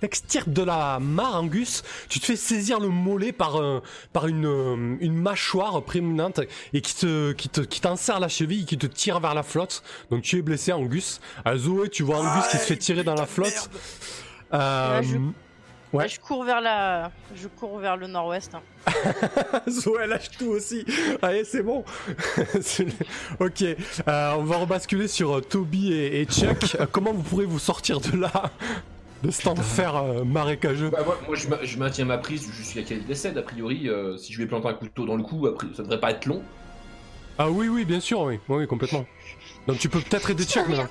t'extirpes 0.00 0.50
de 0.50 0.62
la 0.62 0.98
mare 1.00 1.36
Angus, 1.36 1.82
tu 2.08 2.20
te 2.20 2.26
fais 2.26 2.36
saisir 2.36 2.80
le 2.80 2.88
mollet 2.88 3.32
par 3.32 3.56
un- 3.56 3.82
par 4.12 4.26
une 4.26 4.44
euh, 4.46 4.96
une 5.00 5.14
mâchoire 5.16 5.82
prééminente 5.82 6.40
et 6.72 6.80
qui 6.80 6.94
te 6.94 7.32
qui 7.32 7.48
te 7.48 7.60
qui 7.62 7.80
t'enserre 7.80 8.20
la 8.20 8.28
cheville 8.28 8.62
et 8.62 8.64
qui 8.66 8.76
te 8.78 8.86
tire 8.86 9.20
vers 9.20 9.34
la 9.34 9.42
flotte. 9.42 9.82
Donc 10.10 10.22
tu 10.22 10.38
es 10.38 10.42
blessé 10.42 10.72
Angus. 10.72 11.20
Euh, 11.46 11.56
Zoé, 11.56 11.88
tu 11.88 12.02
vois 12.02 12.18
Angus 12.18 12.46
qui 12.50 12.58
se 12.58 12.62
fait 12.64 12.76
tirer 12.76 13.04
dans 13.04 13.14
la 13.14 13.26
flotte. 13.26 13.70
Euh, 14.54 14.56
Là, 14.58 15.02
je- 15.02 15.16
Ouais. 15.92 16.02
Là, 16.02 16.08
je 16.08 16.18
cours 16.18 16.42
vers 16.44 16.60
la, 16.60 17.12
je 17.34 17.46
cours 17.46 17.78
vers 17.78 17.96
le 17.96 18.08
nord-ouest. 18.08 18.52
hein. 18.54 18.60
Zoé 19.70 20.06
lâche 20.08 20.30
tout 20.36 20.46
aussi. 20.46 20.84
Allez, 21.22 21.44
c'est 21.44 21.62
bon. 21.62 21.84
C'est- 22.60 22.86
ok, 23.38 23.62
euh, 23.62 24.32
on 24.36 24.42
va 24.44 24.56
rebasculer 24.58 25.06
sur 25.08 25.36
euh, 25.36 25.40
Toby 25.40 25.92
et, 25.92 26.20
et 26.20 26.24
Chuck. 26.26 26.76
Euh, 26.80 26.86
comment 26.90 27.12
vous 27.12 27.22
pourrez 27.22 27.46
vous 27.46 27.60
sortir 27.60 28.00
de 28.00 28.16
là? 28.16 28.50
De 29.26 29.30
cet 29.32 29.48
enfer 29.48 29.96
euh, 29.96 30.24
marécageux 30.24 30.90
Bah, 30.90 30.98
moi, 31.04 31.18
moi, 31.26 31.34
je, 31.34 31.48
ma- 31.48 31.64
je 31.64 31.76
maintiens 31.78 32.04
ma 32.04 32.16
prise 32.16 32.48
jusqu'à 32.52 32.82
qu'elle 32.82 33.04
décède. 33.04 33.36
A 33.36 33.42
priori, 33.42 33.88
euh, 33.88 34.16
si 34.16 34.32
je 34.32 34.38
lui 34.38 34.44
ai 34.44 34.46
planté 34.46 34.68
un 34.68 34.74
couteau 34.74 35.04
dans 35.04 35.16
le 35.16 35.24
cou, 35.24 35.48
après, 35.48 35.66
ça 35.74 35.82
devrait 35.82 35.98
pas 35.98 36.12
être 36.12 36.26
long. 36.26 36.42
Ah 37.36 37.50
oui, 37.50 37.66
oui, 37.68 37.84
bien 37.84 37.98
sûr, 37.98 38.20
oui. 38.20 38.38
Oui, 38.48 38.58
oui, 38.58 38.66
complètement. 38.68 39.04
Donc 39.66 39.78
tu 39.78 39.88
peux 39.88 40.00
peut-être 40.00 40.30
aider 40.30 40.44
Chuck 40.44 40.68
maintenant. 40.68 40.86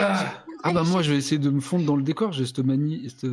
Ah, 0.00 0.24
Ah 0.64 0.72
bah 0.72 0.82
moi 0.84 1.02
je 1.02 1.12
vais 1.12 1.18
essayer 1.18 1.38
de 1.38 1.48
me 1.50 1.60
fondre 1.60 1.84
dans 1.84 1.96
le 1.96 2.02
décor, 2.02 2.32
j'ai 2.32 2.44
cette 2.46 2.58
manie, 2.58 3.08
cette- 3.08 3.30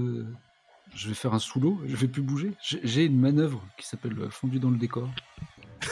je 0.96 1.08
vais 1.08 1.14
faire 1.16 1.34
un 1.34 1.40
sous 1.40 1.60
l'eau, 1.60 1.80
je 1.88 1.96
vais 1.96 2.08
plus 2.08 2.22
bouger. 2.22 2.52
J'ai- 2.62 3.06
une 3.06 3.20
manœuvre 3.20 3.62
qui 3.78 3.88
s'appelle 3.88 4.16
euh, 4.20 4.30
fondu 4.30 4.60
dans 4.60 4.70
le 4.70 4.78
décor. 4.78 5.10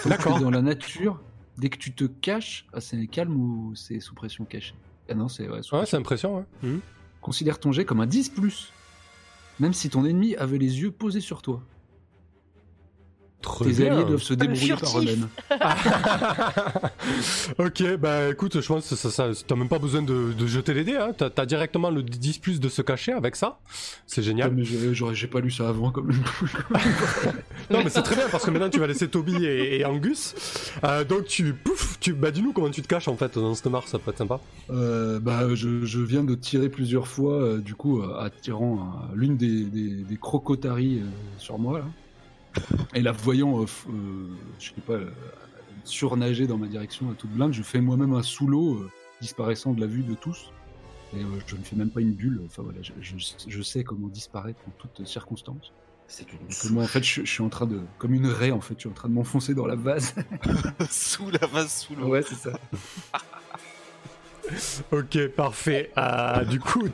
D'accord. 0.05 0.39
dans 0.39 0.51
la 0.51 0.61
nature, 0.61 1.19
dès 1.57 1.69
que 1.69 1.77
tu 1.77 1.93
te 1.93 2.03
caches, 2.05 2.65
ah, 2.73 2.81
c'est 2.81 3.07
calme 3.07 3.35
ou 3.35 3.73
c'est 3.75 3.99
sous 3.99 4.13
pression 4.13 4.45
cachée? 4.45 4.75
Ah 5.09 5.15
non, 5.15 5.27
c'est 5.29 5.47
ouais, 5.49 5.63
sous 5.63 5.75
Ouais, 5.75 5.85
c'est 5.85 5.97
impressionnant, 5.97 6.37
ouais. 6.37 6.45
Mhm. 6.69 6.81
Considère 7.21 7.59
ton 7.59 7.71
jet 7.71 7.85
comme 7.85 8.01
un 8.01 8.05
10 8.05 8.31
même 9.59 9.73
si 9.73 9.89
ton 9.89 10.05
ennemi 10.05 10.35
avait 10.35 10.57
les 10.57 10.81
yeux 10.81 10.91
posés 10.91 11.21
sur 11.21 11.41
toi. 11.41 11.61
Très 13.41 13.65
Tes 13.65 13.71
bien. 13.83 13.93
alliés 13.95 14.05
doivent 14.05 14.21
se 14.21 14.33
débrouiller 14.33 14.75
par 14.75 14.99
eux-mêmes. 14.99 15.27
ok, 17.59 17.95
bah 17.97 18.29
écoute, 18.31 18.59
je 18.59 18.67
pense 18.67 18.89
que 18.89 18.95
ça, 18.95 19.09
ça, 19.11 19.29
t'as 19.47 19.55
même 19.55 19.69
pas 19.69 19.79
besoin 19.79 20.01
de, 20.01 20.33
de 20.33 20.47
jeter 20.47 20.73
les 20.73 20.83
dés, 20.83 20.97
hein. 20.97 21.13
T'as, 21.17 21.45
directement 21.45 21.89
le 21.89 22.03
10 22.03 22.39
plus 22.39 22.59
de 22.59 22.67
se 22.67 22.81
cacher 22.81 23.13
avec 23.13 23.35
ça. 23.35 23.59
C'est 24.05 24.23
génial. 24.23 24.51
mais 24.53 24.63
j'ai 24.65 25.27
pas 25.27 25.39
lu 25.39 25.51
ça 25.51 25.69
avant 25.69 25.93
même. 25.95 26.11
Non, 27.69 27.81
mais 27.83 27.89
c'est 27.89 28.01
très 28.01 28.15
bien 28.15 28.25
parce 28.31 28.45
que 28.45 28.51
maintenant 28.51 28.69
tu 28.69 28.79
vas 28.79 28.87
laisser 28.87 29.07
Toby 29.07 29.45
et, 29.45 29.79
et 29.79 29.85
Angus. 29.85 30.35
Euh, 30.83 31.03
donc 31.03 31.25
tu, 31.25 31.53
pouf, 31.53 31.97
tu, 31.99 32.13
bah 32.13 32.31
dis-nous 32.31 32.53
comment 32.53 32.69
tu 32.69 32.81
te 32.81 32.87
caches 32.87 33.07
en 33.07 33.17
fait 33.17 33.37
dans 33.37 33.53
cette 33.53 33.67
mare, 33.67 33.87
ça 33.87 33.99
peut 33.99 34.11
être 34.11 34.17
sympa. 34.17 34.39
Euh, 34.69 35.19
bah, 35.19 35.53
je, 35.53 35.85
je 35.85 35.99
viens 35.99 36.23
de 36.23 36.35
tirer 36.35 36.69
plusieurs 36.69 37.07
fois, 37.07 37.33
euh, 37.33 37.57
du 37.59 37.75
coup, 37.75 38.01
euh, 38.01 38.17
attirant 38.19 38.79
euh, 39.11 39.15
l'une 39.15 39.37
des, 39.37 39.63
des, 39.65 40.03
des 40.03 40.17
crocotaries 40.17 40.99
euh, 40.99 41.05
sur 41.37 41.59
moi. 41.59 41.79
Là. 41.79 41.85
Et 42.93 43.01
la 43.01 43.11
voyant, 43.11 43.61
euh, 43.61 43.65
euh, 43.89 44.27
je 44.59 44.67
sais 44.69 44.81
pas, 44.85 44.93
euh, 44.93 45.09
surnager 45.83 46.47
dans 46.47 46.57
ma 46.57 46.67
direction 46.67 47.09
à 47.11 47.13
toute 47.13 47.29
blinde, 47.31 47.53
je 47.53 47.63
fais 47.63 47.79
moi-même 47.81 48.13
un 48.13 48.23
sous 48.23 48.47
l'eau, 48.47 48.75
euh, 48.75 48.89
disparaissant 49.21 49.73
de 49.73 49.79
la 49.81 49.87
vue 49.87 50.03
de 50.03 50.13
tous. 50.15 50.51
Et 51.15 51.21
euh, 51.21 51.27
je 51.47 51.55
ne 51.55 51.63
fais 51.63 51.75
même 51.75 51.89
pas 51.89 52.01
une 52.01 52.13
bulle. 52.13 52.41
Enfin 52.45 52.63
voilà, 52.63 52.79
je, 52.81 52.91
je- 53.01 53.15
je 53.47 53.61
sais 53.61 53.83
comment 53.83 54.07
disparaître 54.07 54.59
en 54.67 54.71
toutes 54.77 55.05
circonstances. 55.07 55.71
C'est 56.09 56.31
une 56.31 56.39
Donc, 56.39 56.71
moi, 56.71 56.83
en 56.83 56.87
fait, 56.87 57.03
je, 57.03 57.21
je 57.25 57.29
suis 57.31 57.43
en 57.43 57.49
train 57.49 57.65
de, 57.65 57.81
comme 57.97 58.13
une 58.13 58.27
raie, 58.27 58.51
en 58.51 58.61
fait, 58.61 58.75
je 58.75 58.81
suis 58.81 58.89
en 58.89 58.93
train 58.93 59.09
de 59.09 59.13
m'enfoncer 59.13 59.53
dans 59.53 59.65
la 59.65 59.75
vase. 59.75 60.15
sous 60.89 61.29
la 61.29 61.45
vase, 61.47 61.71
sous 61.81 61.95
l'eau. 61.95 62.07
ouais, 62.07 62.21
c'est 62.21 62.35
ça. 62.35 62.51
Ok, 64.91 65.27
parfait. 65.29 65.91
Euh, 65.97 66.43
du 66.45 66.59
coup, 66.59 66.87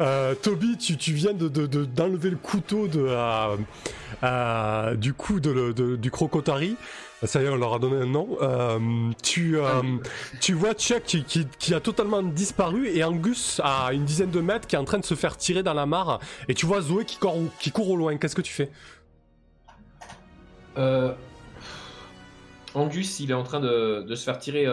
euh, 0.00 0.34
Toby, 0.34 0.76
tu, 0.76 1.12
viens 1.12 1.32
de, 1.32 1.48
de- 1.48 1.66
de- 1.66 1.84
d'enlever 1.84 2.30
le 2.30 2.36
couteau 2.36 2.88
de, 2.88 3.06
euh, 4.22 4.94
du 4.94 5.14
coup 5.14 5.40
de, 5.40 5.96
du 5.96 6.10
crocotari. 6.10 6.76
Ça 7.22 7.40
y 7.40 7.46
est, 7.46 7.48
on 7.48 7.56
leur 7.56 7.74
a 7.74 7.78
donné 7.78 8.02
un 8.02 8.06
nom. 8.06 8.36
Tu, 9.22 9.56
tu 10.40 10.52
vois 10.52 10.74
Chuck 10.74 11.02
qui, 11.04 11.24
qui- 11.24 11.74
a 11.74 11.80
totalement 11.80 12.22
disparu 12.22 12.88
et 12.88 13.02
Angus 13.02 13.60
à 13.64 13.92
une 13.92 14.04
dizaine 14.04 14.30
de 14.30 14.40
mètres 14.40 14.66
qui 14.66 14.76
est 14.76 14.78
en 14.78 14.84
train 14.84 14.98
de 14.98 15.04
se 15.04 15.14
faire 15.14 15.36
tirer 15.36 15.62
dans 15.62 15.74
la 15.74 15.86
mare. 15.86 16.20
Et 16.48 16.54
tu 16.54 16.66
vois 16.66 16.80
Zoé 16.82 17.04
qui 17.04 17.16
court, 17.16 17.38
qui 17.58 17.70
court 17.70 17.90
au 17.90 17.96
loin. 17.96 18.16
Qu'est-ce 18.18 18.36
que 18.36 18.42
tu 18.42 18.52
fais? 18.52 18.70
Angus, 22.74 23.20
il 23.20 23.30
est 23.30 23.34
en 23.34 23.44
train 23.44 23.60
de, 23.60 24.04
se 24.14 24.24
faire 24.24 24.38
tirer 24.38 24.66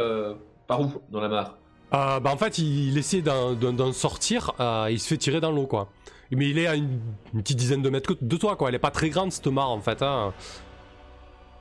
par 0.67 0.81
où? 0.81 1.01
Dans 1.09 1.21
la 1.21 1.29
mare 1.29 1.57
Euh, 1.93 2.19
bah 2.19 2.31
en 2.31 2.37
fait, 2.37 2.57
il, 2.57 2.89
il 2.89 2.97
essaie 2.97 3.21
d'en, 3.21 3.91
sortir, 3.93 4.53
euh, 4.59 4.87
il 4.89 4.99
se 4.99 5.07
fait 5.07 5.17
tirer 5.17 5.41
dans 5.41 5.51
l'eau, 5.51 5.67
quoi. 5.67 5.89
Mais 6.31 6.49
il 6.49 6.57
est 6.57 6.67
à 6.67 6.75
une, 6.75 7.01
une 7.33 7.41
petite 7.41 7.57
dizaine 7.57 7.81
de 7.81 7.89
mètres 7.89 8.15
de 8.21 8.37
toi, 8.37 8.55
quoi. 8.55 8.69
Elle 8.69 8.75
est 8.75 8.79
pas 8.79 8.91
très 8.91 9.09
grande, 9.09 9.31
cette 9.33 9.47
mare, 9.47 9.69
en 9.69 9.81
fait. 9.81 10.01
Hein. 10.01 10.33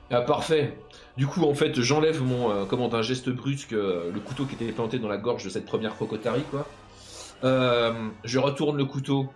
Ah 0.09 0.21
parfait. 0.21 0.77
Du 1.17 1.27
coup, 1.27 1.43
en 1.43 1.53
fait, 1.53 1.81
j'enlève 1.81 2.21
mon, 2.23 2.49
euh, 2.51 2.65
comment 2.65 2.87
d'un 2.87 3.01
geste 3.01 3.29
brusque, 3.29 3.73
euh, 3.73 4.11
le 4.13 4.19
couteau 4.21 4.45
qui 4.45 4.55
était 4.55 4.71
planté 4.71 4.99
dans 4.99 5.09
la 5.09 5.17
gorge 5.17 5.43
de 5.43 5.49
cette 5.49 5.65
première 5.65 5.95
crocotari, 5.95 6.43
quoi. 6.49 6.65
Je 7.43 8.39
retourne 8.39 8.77
le 8.77 8.85
couteau, 8.85 9.27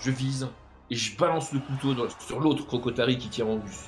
je 0.00 0.10
vise 0.10 0.48
et 0.90 0.94
je 0.94 1.16
balance 1.16 1.52
le 1.52 1.58
couteau 1.60 1.94
dans- 1.94 2.08
sur 2.24 2.38
l'autre 2.38 2.66
crocotari 2.66 3.18
qui 3.18 3.28
tire 3.28 3.48
Angus. 3.48 3.86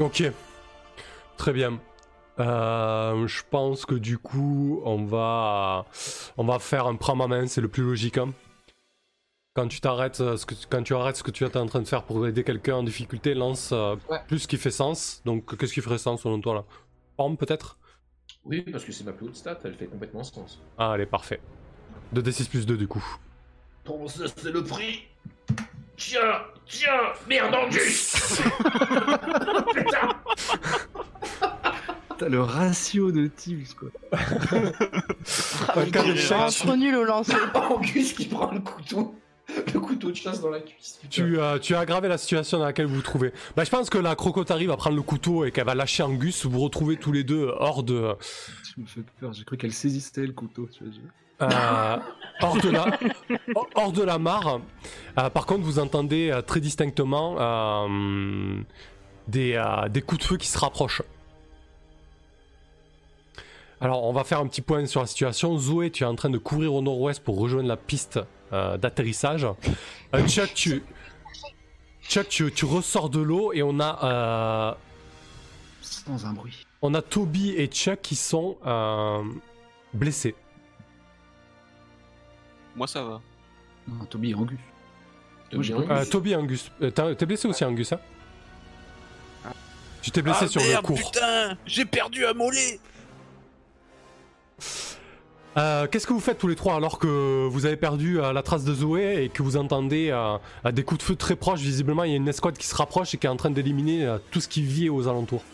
Ok. 0.00 0.24
Très 1.36 1.52
bien. 1.52 1.78
Euh, 2.42 3.26
je 3.26 3.42
pense 3.50 3.86
que 3.86 3.94
du 3.94 4.18
coup, 4.18 4.82
on 4.84 5.04
va, 5.04 5.86
on 6.36 6.44
va 6.44 6.58
faire 6.58 6.86
un 6.86 6.96
prends 6.96 7.16
ma 7.16 7.26
main, 7.28 7.46
c'est 7.46 7.60
le 7.60 7.68
plus 7.68 7.82
logique. 7.84 8.18
hein. 8.18 8.32
Quand 9.54 9.68
tu 9.68 9.80
t'arrêtes, 9.80 10.20
euh, 10.20 10.36
ce 10.36 10.46
que, 10.46 10.54
quand 10.68 10.82
tu 10.82 10.94
arrêtes 10.94 11.16
ce 11.16 11.22
que 11.22 11.30
tu 11.30 11.44
es 11.44 11.56
en 11.56 11.66
train 11.66 11.80
de 11.80 11.86
faire 11.88 12.02
pour 12.04 12.26
aider 12.26 12.42
quelqu'un 12.42 12.76
en 12.76 12.82
difficulté, 12.82 13.34
lance 13.34 13.70
euh, 13.72 13.96
Ouais. 14.08 14.18
plus 14.26 14.40
ce 14.40 14.48
qui 14.48 14.56
fait 14.56 14.70
sens. 14.70 15.20
Donc, 15.24 15.56
qu'est-ce 15.56 15.74
qui 15.74 15.80
ferait 15.82 15.98
sens 15.98 16.22
selon 16.22 16.40
toi 16.40 16.54
là? 16.54 16.64
Forme 17.16 17.36
peut-être? 17.36 17.76
Oui, 18.44 18.62
parce 18.62 18.84
que 18.84 18.92
c'est 18.92 19.04
ma 19.04 19.12
plus 19.12 19.26
haute 19.26 19.36
stat, 19.36 19.58
elle 19.64 19.74
fait 19.74 19.86
complètement 19.86 20.24
sens. 20.24 20.58
Ah, 20.78 20.92
allez, 20.92 21.06
parfait. 21.06 21.40
2d6 22.14 22.48
plus 22.48 22.66
2 22.66 22.76
du 22.76 22.88
coup. 22.88 23.04
Bon, 23.84 24.08
ça 24.08 24.24
c'est 24.34 24.50
le 24.50 24.64
prix. 24.64 25.02
Tiens, 25.96 26.40
tiens, 26.66 27.12
merde 27.28 27.54
Angus 27.54 28.16
T'as 32.22 32.28
le 32.28 32.40
ratio 32.40 33.10
de 33.10 33.26
Tibbs, 33.26 33.74
quoi. 33.74 33.88
Rien. 35.74 35.90
tu- 36.50 36.66
Trop 36.66 36.76
nul 36.76 36.94
au 36.94 37.04
lancer. 37.04 37.32
Angus 37.54 38.12
qui 38.12 38.26
prend 38.26 38.52
le 38.52 38.60
couteau, 38.60 39.16
le 39.74 39.80
couteau 39.80 40.10
de 40.10 40.14
chasse 40.16 40.40
dans 40.40 40.50
la 40.50 40.60
cuisse. 40.60 41.00
Tu, 41.10 41.38
euh, 41.40 41.58
tu 41.58 41.74
as 41.74 41.80
aggravé 41.80 42.06
la 42.06 42.18
situation 42.18 42.58
dans 42.58 42.64
laquelle 42.64 42.86
vous 42.86 42.94
vous 42.94 43.02
trouvez. 43.02 43.32
Bah, 43.56 43.64
je 43.64 43.70
pense 43.70 43.90
que 43.90 43.98
la 43.98 44.14
crocotari 44.14 44.66
va 44.66 44.76
prendre 44.76 44.94
le 44.94 45.02
couteau 45.02 45.44
et 45.44 45.50
qu'elle 45.50 45.66
va 45.66 45.74
lâcher 45.74 46.04
Angus. 46.04 46.44
Vous 46.44 46.52
vous 46.52 46.60
retrouvez 46.60 46.96
tous 46.96 47.10
les 47.10 47.24
deux 47.24 47.52
hors 47.58 47.82
de, 47.82 48.14
Tu 48.72 48.80
me 48.80 48.86
fais 48.86 49.02
peur. 49.20 49.32
J'ai 49.32 49.42
cru 49.44 49.56
qu'elle 49.56 49.72
saisissait 49.72 50.24
le 50.24 50.32
couteau. 50.32 50.68
Tu 50.72 50.84
vois, 50.84 50.92
je- 50.92 51.44
euh, 51.44 51.96
hors 52.40 52.56
de 52.56 52.70
la, 52.70 52.86
hors- 53.56 53.68
hors 53.74 53.90
de 53.92 54.02
la 54.04 54.18
mare. 54.18 54.60
Euh, 55.18 55.28
par 55.28 55.44
contre, 55.46 55.62
vous 55.64 55.80
entendez 55.80 56.30
euh, 56.30 56.40
très 56.40 56.60
distinctement 56.60 57.36
euh, 57.40 58.60
des, 59.26 59.54
euh, 59.54 59.88
des 59.88 60.02
coups 60.02 60.20
de 60.20 60.24
feu 60.26 60.36
qui 60.36 60.46
se 60.46 60.58
rapprochent. 60.58 61.02
Alors, 63.82 64.04
on 64.04 64.12
va 64.12 64.22
faire 64.22 64.38
un 64.38 64.46
petit 64.46 64.60
point 64.60 64.86
sur 64.86 65.00
la 65.00 65.06
situation. 65.08 65.58
Zoé, 65.58 65.90
tu 65.90 66.04
es 66.04 66.06
en 66.06 66.14
train 66.14 66.30
de 66.30 66.38
courir 66.38 66.72
au 66.72 66.80
nord-ouest 66.82 67.22
pour 67.22 67.38
rejoindre 67.38 67.66
la 67.68 67.76
piste 67.76 68.20
euh, 68.52 68.76
d'atterrissage. 68.78 69.44
Euh, 70.14 70.26
Chuck, 70.28 70.54
tu, 70.54 70.84
Chuck 72.08 72.28
tu, 72.28 72.52
tu 72.52 72.64
ressors 72.64 73.10
de 73.10 73.20
l'eau 73.20 73.52
et 73.52 73.62
on 73.64 73.80
a, 73.80 74.04
euh, 74.04 74.74
Sans 75.82 76.24
un 76.26 76.32
bruit. 76.32 76.64
on 76.80 76.94
a 76.94 77.02
Toby 77.02 77.50
et 77.56 77.66
Chuck 77.66 78.00
qui 78.02 78.14
sont 78.14 78.56
euh, 78.64 79.22
blessés. 79.92 80.36
Moi, 82.76 82.86
ça 82.86 83.02
va. 83.02 83.20
Non, 83.88 84.04
Toby 84.04 84.30
et 84.30 84.34
Angus. 84.34 84.58
Euh, 85.54 86.04
Toby 86.06 86.30
et 86.30 86.36
Angus. 86.36 86.70
Euh, 86.80 86.90
t'as- 86.90 87.14
T'es 87.16 87.26
blessé 87.26 87.48
aussi, 87.48 87.64
Angus, 87.64 87.92
hein? 87.92 87.98
Tu 90.02 90.10
t'es 90.10 90.22
blessé 90.22 90.44
ah, 90.44 90.48
sur 90.48 90.60
merde, 90.62 90.82
le 90.82 90.86
cours. 90.86 90.96
putain 91.12 91.56
J'ai 91.66 91.84
perdu 91.84 92.24
un 92.26 92.32
mollet 92.32 92.80
Euh, 95.58 95.86
Qu'est-ce 95.86 96.06
que 96.06 96.14
vous 96.14 96.20
faites 96.20 96.38
tous 96.38 96.48
les 96.48 96.56
trois 96.56 96.76
alors 96.76 96.98
que 96.98 97.46
vous 97.46 97.66
avez 97.66 97.76
perdu 97.76 98.18
euh, 98.18 98.32
la 98.32 98.42
trace 98.42 98.64
de 98.64 98.72
Zoé 98.72 99.24
et 99.24 99.28
que 99.28 99.42
vous 99.42 99.58
entendez 99.58 100.08
euh, 100.10 100.72
des 100.72 100.82
coups 100.82 101.00
de 101.00 101.02
feu 101.02 101.14
très 101.14 101.36
proches 101.36 101.60
Visiblement, 101.60 102.04
il 102.04 102.10
y 102.10 102.14
a 102.14 102.16
une 102.16 102.28
escouade 102.28 102.56
qui 102.56 102.66
se 102.66 102.74
rapproche 102.74 103.12
et 103.14 103.18
qui 103.18 103.26
est 103.26 103.30
en 103.30 103.36
train 103.36 103.50
d'éliminer 103.50 104.06
euh, 104.06 104.18
tout 104.30 104.40
ce 104.40 104.48
qui 104.48 104.62
vit 104.62 104.88
aux 104.88 105.08
alentours? 105.08 105.44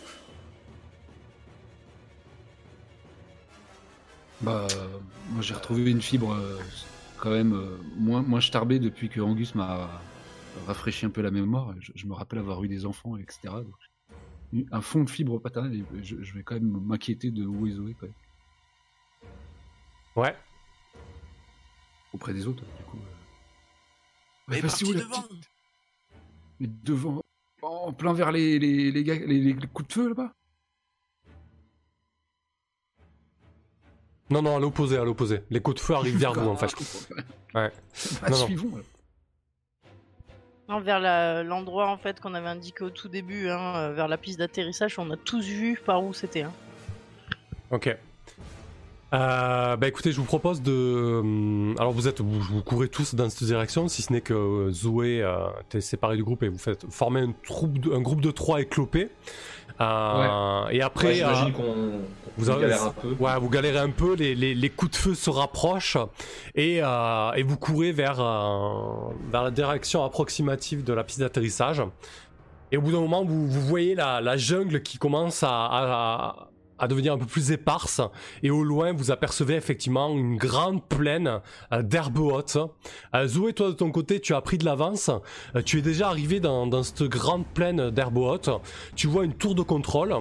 Bah, 4.41 4.69
moi 5.33 5.43
j'ai 5.43 5.55
retrouvé 5.55 5.91
une 5.91 6.01
fibre 6.01 6.39
quand 7.19 7.31
même 7.31 7.61
moins, 7.97 8.23
moins 8.23 8.41
starbée 8.41 8.79
depuis 8.79 9.09
que 9.09 9.21
Angus 9.21 9.57
m'a 9.57 9.91
rafraîchi 10.69 11.07
un 11.07 11.11
peu 11.11 11.23
la 11.23 11.33
mémoire. 11.33 11.75
Je, 11.81 12.07
me 12.07 12.13
rappelle 12.13 12.39
avoir 12.39 12.63
eu 12.63 12.69
des 12.69 12.87
enfants, 12.87 13.17
etc. 13.17 13.53
Un 14.71 14.81
fond 14.81 15.03
de 15.03 15.11
fibre 15.11 15.41
paternelle, 15.41 15.85
je, 16.05 16.23
je 16.23 16.35
vais 16.35 16.45
quand 16.45 16.55
même 16.55 16.81
m'inquiéter 16.85 17.33
de 17.33 17.45
où 17.45 17.67
est 17.67 17.73
Zoé 17.73 17.97
quand 17.99 18.07
même, 18.07 18.15
Ouais. 20.17 20.35
auprès 22.13 22.33
des 22.35 22.47
autres. 22.47 22.65
Du 22.65 22.85
coup. 22.85 22.99
Mais 24.49 24.61
parti 24.63 24.85
où, 24.85 24.93
la 24.93 25.01
devant 25.01 25.23
petite 25.23 25.49
Mais 26.61 26.67
devant, 26.85 27.23
en 27.63 27.93
plein 27.93 28.13
vers 28.15 28.33
les, 28.33 28.59
les, 28.59 28.91
les, 28.91 29.05
gars, 29.05 29.15
les, 29.15 29.41
les 29.53 29.55
coups 29.69 29.89
de 29.89 29.93
feu 29.93 30.09
là-bas 30.09 30.33
Non, 34.31 34.43
non, 34.43 34.57
à 34.57 34.61
l'opposé, 34.61 34.99
à 34.99 35.05
l'opposé. 35.05 35.43
Les 35.51 35.61
coups 35.61 35.77
de 35.77 35.81
feu 35.81 35.95
arrivent 35.95 36.19
vers 36.19 36.33
vous 36.35 36.49
en 36.49 36.57
fait. 36.57 36.75
Ouais. 37.55 37.71
pas. 38.21 38.29
Non, 38.31 38.37
suivons. 38.37 38.83
Non, 40.69 40.81
vers 40.81 41.01
la- 41.01 41.43
l'endroit 41.43 41.89
en 41.89 41.97
fait 41.97 42.21
qu'on 42.21 42.35
avait 42.35 42.49
indiqué 42.49 42.85
au 42.85 42.91
tout 42.91 43.09
début, 43.09 43.49
hein, 43.49 43.77
euh, 43.77 43.93
vers 43.95 44.07
la 44.07 44.19
piste 44.19 44.39
d'atterrissage, 44.39 44.99
on 44.99 45.11
a 45.11 45.17
tous 45.17 45.47
vu 45.47 45.81
par 45.83 46.05
où 46.05 46.13
c'était. 46.13 46.43
Hein. 46.43 46.53
Ok. 47.71 47.97
Euh, 49.15 49.77
bah 49.77 49.89
écoutez, 49.89 50.13
je 50.13 50.19
vous 50.19 50.25
propose 50.27 50.61
de. 50.61 51.21
hum, 51.21 51.75
Alors 51.79 51.93
vous 51.93 52.09
êtes, 52.09 52.21
vous, 52.21 52.41
vous 52.41 52.63
courez 52.63 52.89
tous 52.89 53.15
dans 53.15 53.31
cette 53.31 53.45
direction, 53.45 53.89
si 53.89 54.03
ce 54.03 54.13
n'est 54.13 54.21
que 54.21 54.35
euh, 54.35 54.71
Zoé 54.71 55.23
euh, 55.23 55.47
t'es 55.71 55.81
séparé 55.81 56.17
du 56.17 56.25
groupe 56.25 56.43
et 56.43 56.49
vous 56.49 56.59
faites 56.59 56.85
former 56.91 57.21
un, 57.23 57.33
troupe 57.47 57.79
de- 57.79 57.91
un 57.93 58.01
groupe 58.03 58.21
de 58.21 58.31
trois 58.31 58.61
éclopés. 58.61 59.09
Euh, 59.81 60.69
Et 60.71 60.83
après, 60.83 61.07
Ouais, 61.09 61.15
J'imagine 61.15 61.49
euh, 61.49 61.53
qu'on 61.53 62.01
vous 62.37 62.45
qu'on 62.47 62.53
avez- 62.53 62.61
galère 62.63 62.83
un 62.85 62.91
peu. 62.91 63.17
ouais, 63.19 63.39
vous 63.41 63.49
galérez 63.49 63.79
un 63.79 63.91
peu, 63.91 64.15
les, 64.15 64.35
les- 64.35 64.55
les 64.55 64.71
coups 64.71 64.91
de 64.93 64.97
feu 64.97 65.15
se 65.15 65.31
rapprochent 65.31 65.97
et, 66.55 66.81
euh, 66.83 67.33
et 67.33 67.43
vous 67.45 67.57
courez 67.57 67.93
vers, 67.93 68.17
vers 69.31 69.43
la 69.45 69.51
direction 69.51 70.05
approximative 70.05 70.85
de 70.85 70.93
la 70.93 71.03
piste 71.05 71.21
d'atterrissage. 71.21 71.81
Et 72.73 72.77
au 72.77 72.83
bout 72.83 72.93
d'un 72.93 73.01
moment, 73.01 73.25
vous, 73.25 73.47
vous 73.49 73.61
voyez 73.63 73.95
la, 73.95 74.21
la 74.21 74.37
jungle 74.37 74.83
qui 74.83 74.99
commence 74.99 75.43
à, 75.43 75.49
à- 75.49 76.29
à 76.29 76.48
devenir 76.87 77.15
un 77.15 77.19
peu 77.19 77.27
plus 77.27 77.51
éparse. 77.51 78.01
Et 78.43 78.51
au 78.51 78.63
loin, 78.63 78.93
vous 78.93 79.11
apercevez 79.11 79.55
effectivement 79.55 80.11
une 80.11 80.37
grande 80.37 80.85
plaine 80.85 81.41
euh, 81.73 81.83
d'herbes 81.83 82.19
hautes. 82.19 82.59
Euh, 83.15 83.27
Zoé, 83.27 83.53
toi 83.53 83.69
de 83.69 83.73
ton 83.73 83.91
côté, 83.91 84.21
tu 84.21 84.35
as 84.35 84.41
pris 84.41 84.59
de 84.59 84.65
l'avance. 84.65 85.11
Euh, 85.57 85.63
tu 85.63 85.79
es 85.79 85.83
déjà 85.83 86.09
arrivé 86.09 86.41
dans, 86.41 86.83
cette 86.83 87.03
grande 87.05 87.47
plaine 87.47 87.91
d'herbes 87.91 88.19
hautes. 88.19 88.51
Tu 88.95 89.07
vois 89.07 89.25
une 89.25 89.35
tour 89.35 89.55
de 89.55 89.63
contrôle. 89.63 90.15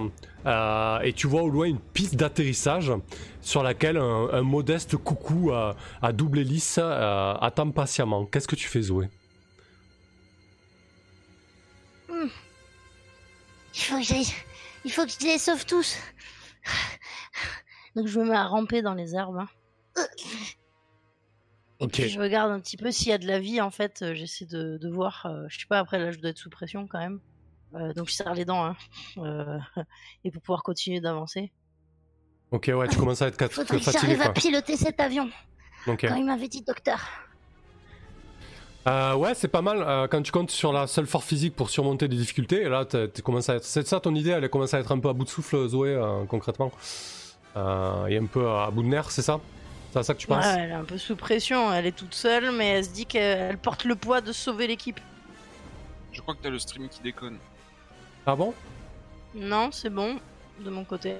euh, 0.46 1.00
et 1.00 1.12
tu 1.12 1.26
vois 1.26 1.42
au 1.42 1.50
loin 1.50 1.66
une 1.66 1.78
piste 1.78 2.16
d'atterrissage 2.16 2.92
sur 3.40 3.62
laquelle 3.62 3.96
un, 3.96 4.42
modeste 4.42 4.96
coucou 4.96 5.52
à 5.52 6.12
double 6.12 6.40
hélice 6.40 6.78
attend 6.78 7.70
patiemment. 7.70 8.24
Qu'est-ce 8.24 8.48
que 8.48 8.56
tu 8.56 8.68
fais, 8.68 8.82
Zoé 8.82 9.08
j'aille. 14.00 14.32
Il 14.84 14.92
faut 14.92 15.04
que 15.04 15.12
je 15.12 15.26
les 15.26 15.38
sauve 15.38 15.64
tous. 15.64 15.96
Donc 17.96 18.06
je 18.06 18.18
me 18.20 18.26
mets 18.28 18.36
à 18.36 18.44
ramper 18.46 18.82
dans 18.82 18.94
les 18.94 19.14
herbes. 19.14 19.38
hein. 19.38 19.48
Ok. 21.80 22.00
Je 22.06 22.18
regarde 22.18 22.50
un 22.50 22.60
petit 22.60 22.76
peu 22.76 22.90
s'il 22.90 23.08
y 23.08 23.12
a 23.12 23.18
de 23.18 23.26
la 23.26 23.38
vie 23.38 23.60
en 23.60 23.70
fait. 23.70 24.02
euh, 24.02 24.14
J'essaie 24.14 24.46
de, 24.46 24.78
de 24.78 24.88
voir. 24.90 25.26
euh, 25.26 25.46
je 25.48 25.60
sais 25.60 25.66
pas, 25.68 25.78
après 25.78 25.98
là 25.98 26.10
je 26.10 26.18
dois 26.18 26.30
être 26.30 26.38
sous 26.38 26.50
pression 26.50 26.86
quand 26.88 26.98
même. 26.98 27.20
Euh, 27.74 27.92
donc 27.92 28.08
je 28.08 28.14
serre 28.14 28.34
les 28.34 28.44
dents. 28.44 28.64
Hein. 28.64 29.60
Et 30.24 30.30
pour 30.30 30.42
pouvoir 30.42 30.62
continuer 30.62 31.00
d'avancer. 31.00 31.52
Ok, 32.50 32.70
ouais, 32.74 32.88
tu 32.88 32.96
commences 32.96 33.22
à 33.22 33.28
être 33.28 33.36
cat- 33.36 33.48
Faudrait 33.50 33.78
que 33.78 33.84
fatigué 33.84 34.14
j'arrive 34.14 34.22
à 34.22 34.32
piloter 34.32 34.76
cet 34.76 35.00
avion. 35.00 35.30
Ok. 35.86 36.06
quand 36.08 36.16
il 36.16 36.24
m'avait 36.24 36.48
dit 36.48 36.62
docteur. 36.62 37.00
Euh, 38.86 39.14
ouais, 39.16 39.34
c'est 39.34 39.48
pas 39.48 39.60
mal 39.60 39.82
euh, 39.82 40.06
quand 40.08 40.22
tu 40.22 40.32
comptes 40.32 40.50
sur 40.50 40.72
la 40.72 40.86
seule 40.86 41.06
force 41.06 41.26
physique 41.26 41.54
pour 41.54 41.68
surmonter 41.68 42.08
des 42.08 42.16
difficultés. 42.16 42.62
Et 42.62 42.68
là, 42.68 42.84
t'es 42.84 43.10
commencé 43.22 43.52
à 43.52 43.56
être... 43.56 43.64
c'est 43.64 43.86
ça 43.86 44.00
ton 44.00 44.14
idée 44.14 44.30
Elle 44.30 44.48
commence 44.48 44.72
à 44.72 44.78
être 44.78 44.92
un 44.92 44.98
peu 44.98 45.08
à 45.08 45.12
bout 45.12 45.24
de 45.24 45.28
souffle, 45.28 45.68
Zoé, 45.68 45.90
euh, 45.90 46.24
concrètement? 46.26 46.72
Euh, 47.56 48.06
et 48.06 48.16
un 48.16 48.26
peu 48.26 48.48
à 48.48 48.70
bout 48.70 48.82
de 48.82 48.88
nerfs, 48.88 49.10
c'est 49.10 49.22
ça? 49.22 49.40
C'est 49.92 49.98
à 49.98 50.02
ça 50.02 50.14
que 50.14 50.18
tu 50.20 50.30
Ouais, 50.30 50.36
penses? 50.36 50.46
elle 50.46 50.70
est 50.70 50.74
un 50.74 50.84
peu 50.84 50.96
sous 50.98 51.16
pression, 51.16 51.72
elle 51.72 51.86
est 51.86 51.92
toute 51.96 52.14
seule, 52.14 52.52
mais 52.52 52.66
elle 52.68 52.84
se 52.84 52.90
dit 52.90 53.06
qu'elle 53.06 53.58
porte 53.58 53.84
le 53.84 53.96
poids 53.96 54.20
de 54.20 54.32
sauver 54.32 54.66
l'équipe. 54.66 55.00
Je 56.12 56.20
crois 56.20 56.34
que 56.34 56.42
t'as 56.42 56.50
le 56.50 56.58
stream 56.58 56.88
qui 56.88 57.00
déconne. 57.00 57.36
Ah 58.26 58.36
bon? 58.36 58.54
Non, 59.34 59.70
c'est 59.72 59.90
bon, 59.90 60.16
de 60.60 60.70
mon 60.70 60.84
côté. 60.84 61.14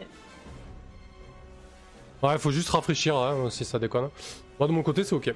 Ouais, 2.23 2.39
faut 2.39 2.51
juste 2.51 2.69
rafraîchir 2.71 3.17
hein, 3.17 3.49
si 3.51 3.65
ça 3.65 3.79
déconne. 3.79 4.09
Moi, 4.59 4.69
de 4.69 4.73
mon 4.73 4.83
côté, 4.83 5.05
c'est 5.05 5.15
ok. 5.15 5.33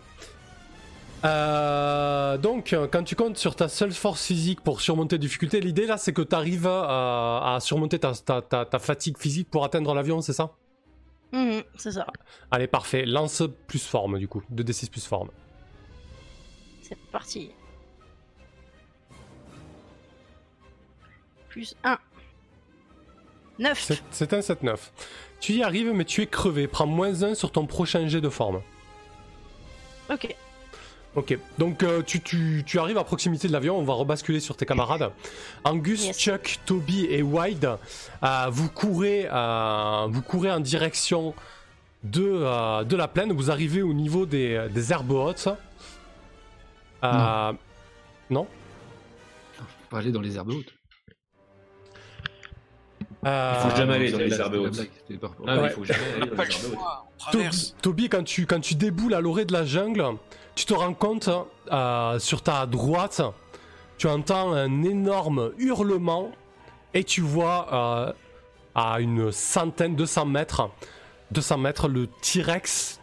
Euh, 1.24 2.36
donc, 2.36 2.72
euh, 2.72 2.88
quand 2.90 3.04
tu 3.04 3.14
comptes 3.14 3.36
sur 3.38 3.54
ta 3.54 3.68
seule 3.68 3.92
force 3.92 4.24
physique 4.26 4.60
pour 4.60 4.80
surmonter 4.80 5.16
les 5.16 5.20
difficultés, 5.20 5.60
l'idée 5.60 5.86
là, 5.86 5.96
c'est 5.96 6.12
que 6.12 6.22
tu 6.22 6.34
arrives 6.34 6.66
à, 6.66 7.54
à 7.54 7.60
surmonter 7.60 7.98
ta, 7.98 8.12
ta- 8.12 8.42
ta- 8.42 8.64
ta 8.64 8.78
fatigue 8.78 9.16
physique 9.18 9.48
pour 9.50 9.64
atteindre 9.64 9.94
l'avion, 9.94 10.20
c'est 10.20 10.32
ça? 10.32 10.50
Mhm, 11.32 11.62
c'est 11.76 11.92
ça, 11.92 12.06
Allez, 12.50 12.66
parfait. 12.66 13.06
Lance 13.06 13.42
plus 13.66 13.86
forme, 13.86 14.18
du 14.18 14.28
coup. 14.28 14.42
2d6 14.52 14.90
plus 14.90 15.06
forme. 15.06 15.30
c'est 16.82 16.98
parti. 17.10 17.52
Plus 21.48 21.74
1. 21.84 21.98
9. 23.58 23.80
C'est- 23.80 24.02
C'est 24.10 24.32
un 24.32 24.40
7-9. 24.40 24.92
Tu 25.40 25.52
y 25.54 25.62
arrives, 25.62 25.92
mais 25.92 26.04
tu 26.04 26.22
es 26.22 26.26
crevé. 26.26 26.66
Prends 26.66 26.86
moins 26.86 27.22
1 27.22 27.34
sur 27.34 27.52
ton 27.52 27.66
prochain 27.66 28.06
jet 28.08 28.20
de 28.20 28.28
forme. 28.28 28.60
Ok. 30.10 30.34
Ok, 31.14 31.36
donc 31.58 31.82
euh, 31.82 32.00
tu, 32.02 32.20
tu- 32.22 32.62
tu 32.64 32.78
arrives 32.78 32.96
à 32.96 33.04
proximité 33.04 33.46
de 33.46 33.52
l'avion, 33.52 33.76
on 33.78 33.84
va 33.84 33.92
rebasculer 33.92 34.40
sur 34.40 34.56
tes 34.56 34.64
camarades. 34.64 35.10
Angus, 35.62 36.06
Yes. 36.06 36.18
Chuck, 36.18 36.58
Toby 36.64 37.04
et 37.04 37.20
Wide, 37.22 37.68
euh, 38.22 38.46
vous, 38.50 38.70
courez, 38.70 39.28
euh, 39.30 40.06
vous 40.08 40.22
courez 40.22 40.50
en 40.50 40.60
direction 40.60 41.34
de, 42.02 42.22
euh, 42.24 42.84
de 42.84 42.96
la 42.96 43.08
plaine, 43.08 43.30
vous 43.32 43.50
arrivez 43.50 43.82
au 43.82 43.92
niveau 43.92 44.24
des, 44.24 44.66
des 44.72 44.90
herbes 44.90 45.10
hautes. 45.10 45.48
Euh, 47.04 47.52
non, 48.30 48.46
Faut 49.58 49.64
pas 49.90 49.98
aller 49.98 50.12
dans 50.12 50.20
les 50.22 50.34
herbes 50.36 50.50
hautes. 50.52 50.72
Euh, 53.26 53.54
Il 53.64 53.70
faut 53.70 53.76
jamais 53.76 53.94
aller 53.94 54.10
dans 54.12 54.18
les 54.18 54.40
herbes 54.40 54.54
hautes. 54.54 54.80
Ah, 55.46 55.58
Ouais. 55.60 55.68
il 55.68 55.74
faut 55.74 55.84
jamais 55.84 56.00
aller 56.22 56.30
dans 56.30 56.42
les 56.42 56.54
herbes 56.54 57.44
hautes. 57.44 57.74
Toby, 57.82 58.08
quand 58.08 58.24
tu, 58.24 58.46
quand 58.46 58.60
tu 58.60 58.74
déboules 58.74 59.14
à 59.14 59.20
l'orée 59.20 59.44
de 59.44 59.52
la 59.52 59.64
jungle, 59.64 60.04
tu 60.54 60.64
te 60.64 60.74
rends 60.74 60.94
compte, 60.94 61.28
euh, 61.70 62.18
sur 62.18 62.42
ta 62.42 62.66
droite, 62.66 63.22
tu 63.98 64.06
entends 64.06 64.52
un 64.52 64.82
énorme 64.82 65.52
hurlement 65.58 66.30
et 66.94 67.04
tu 67.04 67.20
vois 67.20 67.68
euh, 67.72 68.12
à 68.74 69.00
une 69.00 69.32
centaine, 69.32 69.96
200 69.96 70.26
mètres, 70.26 70.70
200 71.30 71.58
mètres, 71.58 71.88
le 71.88 72.06
T-Rex 72.06 73.00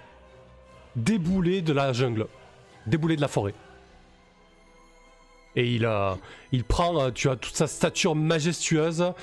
débouler 0.95 1.61
de 1.61 1.73
la 1.73 1.93
jungle, 1.93 2.27
débouler 2.85 3.15
de 3.15 3.21
la 3.21 3.27
forêt. 3.27 3.53
Et 5.55 5.73
il, 5.73 5.85
euh, 5.85 6.13
il 6.51 6.63
prend, 6.63 7.09
tu 7.11 7.29
as 7.29 7.35
toute 7.35 7.55
sa 7.55 7.65
stature 7.65 8.15
majestueuse 8.15 9.13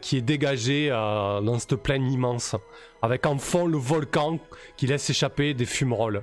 qui 0.00 0.16
est 0.18 0.22
dégagée 0.22 0.90
dans 0.90 1.58
cette 1.58 1.76
plaine 1.76 2.10
immense 2.10 2.54
avec 3.00 3.26
en 3.26 3.38
fond 3.38 3.66
le 3.66 3.78
volcan 3.78 4.38
qui 4.76 4.86
laisse 4.86 5.08
échapper 5.08 5.54
des 5.54 5.64
fumerolles. 5.64 6.22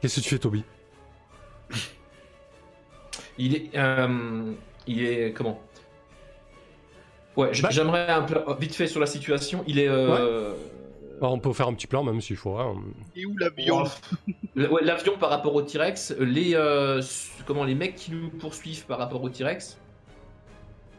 Qu'est-ce 0.00 0.16
que 0.16 0.20
tu 0.24 0.30
fais, 0.30 0.38
Toby? 0.38 0.64
Il 3.38 3.54
est. 3.56 3.70
euh, 3.76 4.52
il 4.86 5.02
est. 5.04 5.32
Comment? 5.32 5.60
Ouais, 7.36 7.52
Bah- 7.62 7.68
j'aimerais 7.70 8.08
un 8.08 8.22
peu. 8.22 8.42
Vite 8.58 8.74
fait 8.74 8.86
sur 8.86 9.00
la 9.00 9.06
situation. 9.06 9.64
Il 9.66 9.78
est. 9.78 9.88
euh, 9.88 10.54
Alors, 11.20 11.32
On 11.34 11.38
peut 11.38 11.52
faire 11.52 11.68
un 11.68 11.74
petit 11.74 11.86
plan, 11.86 12.02
même 12.02 12.20
s'il 12.20 12.36
faut. 12.36 12.56
hein. 12.58 12.76
Et 13.14 13.24
où 13.26 13.36
l'avion? 13.38 13.84
Ouais, 14.56 14.82
L'avion 14.82 15.16
par 15.18 15.30
rapport 15.30 15.54
au 15.54 15.62
T-Rex, 15.62 16.14
les 16.18 16.54
euh, 16.54 17.00
comment 17.46 17.64
les 17.64 17.74
mecs 17.74 17.94
qui 17.94 18.10
nous 18.12 18.30
poursuivent 18.30 18.84
par 18.86 18.98
rapport 18.98 19.22
au 19.22 19.28
T-Rex? 19.28 19.78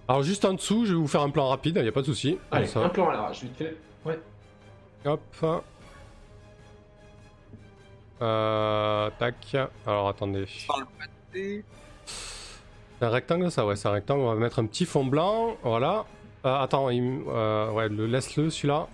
Alors, 0.07 0.23
juste 0.23 0.45
en 0.45 0.53
dessous, 0.53 0.85
je 0.85 0.91
vais 0.93 0.99
vous 0.99 1.07
faire 1.07 1.21
un 1.21 1.29
plan 1.29 1.47
rapide, 1.47 1.75
il 1.77 1.83
n'y 1.83 1.87
a 1.87 1.91
pas 1.91 2.01
de 2.01 2.05
souci. 2.07 2.37
Allez, 2.51 2.67
ça. 2.67 2.79
un 2.81 2.89
plan 2.89 3.09
à 3.09 3.13
l'arrache, 3.13 3.43
vite 3.43 3.55
fait. 3.57 3.77
Hop. 5.05 5.19
Euh, 8.21 9.09
tac. 9.19 9.55
Alors, 9.85 10.09
attendez. 10.09 10.45
C'est 11.33 11.63
un 13.01 13.09
rectangle, 13.09 13.51
ça 13.51 13.65
Ouais, 13.65 13.75
c'est 13.75 13.87
un 13.87 13.91
rectangle. 13.91 14.21
On 14.21 14.33
va 14.33 14.35
mettre 14.35 14.59
un 14.59 14.65
petit 14.65 14.85
fond 14.85 15.05
blanc. 15.05 15.57
Voilà. 15.63 16.05
Euh, 16.45 16.55
attends, 16.55 16.89
il 16.89 17.21
euh, 17.27 17.71
ouais, 17.71 17.89
le, 17.89 18.05
laisse-le 18.05 18.49
celui-là. 18.49 18.87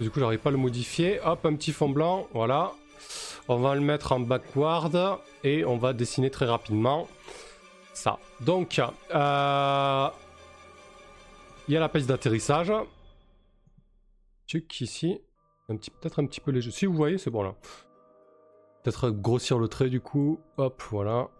Du 0.00 0.10
coup, 0.10 0.20
j'arrive 0.20 0.40
pas 0.40 0.50
à 0.50 0.52
le 0.52 0.58
modifier. 0.58 1.20
Hop, 1.24 1.44
un 1.46 1.54
petit 1.54 1.72
fond 1.72 1.88
blanc. 1.88 2.26
Voilà. 2.32 2.72
On 3.48 3.58
va 3.58 3.74
le 3.74 3.80
mettre 3.80 4.12
en 4.12 4.20
backward 4.20 5.18
et 5.42 5.64
on 5.64 5.76
va 5.76 5.92
dessiner 5.92 6.30
très 6.30 6.46
rapidement 6.46 7.08
ça. 7.94 8.18
Donc, 8.40 8.78
euh, 8.78 10.08
il 11.68 11.74
y 11.74 11.76
a 11.76 11.80
la 11.80 11.88
piste 11.88 12.08
d'atterrissage. 12.08 12.72
Tuc 14.46 14.80
ici. 14.80 15.20
Un 15.68 15.76
petit, 15.76 15.90
peut-être 15.90 16.20
un 16.20 16.26
petit 16.26 16.40
peu 16.40 16.50
léger. 16.50 16.70
Si 16.70 16.84
vous 16.84 16.94
voyez, 16.94 17.16
c'est 17.16 17.30
bon 17.30 17.42
là. 17.42 17.54
Peut-être 18.84 19.10
grossir 19.10 19.58
le 19.58 19.66
trait 19.66 19.88
du 19.88 20.02
coup. 20.02 20.38
Hop, 20.58 20.82
voilà. 20.90 21.30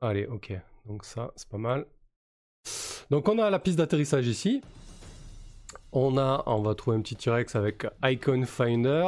Allez, 0.00 0.26
ok. 0.26 0.52
Donc 0.86 1.04
ça, 1.04 1.32
c'est 1.34 1.48
pas 1.48 1.58
mal. 1.58 1.84
Donc 3.10 3.28
on 3.28 3.38
a 3.40 3.50
la 3.50 3.58
piste 3.58 3.76
d'atterrissage 3.76 4.28
ici. 4.28 4.62
On 5.90 6.16
a, 6.16 6.44
on 6.46 6.62
va 6.62 6.76
trouver 6.76 6.96
un 6.96 7.00
petit 7.00 7.16
T-Rex 7.16 7.56
avec 7.56 7.84
Icon 8.04 8.44
Finder. 8.46 9.04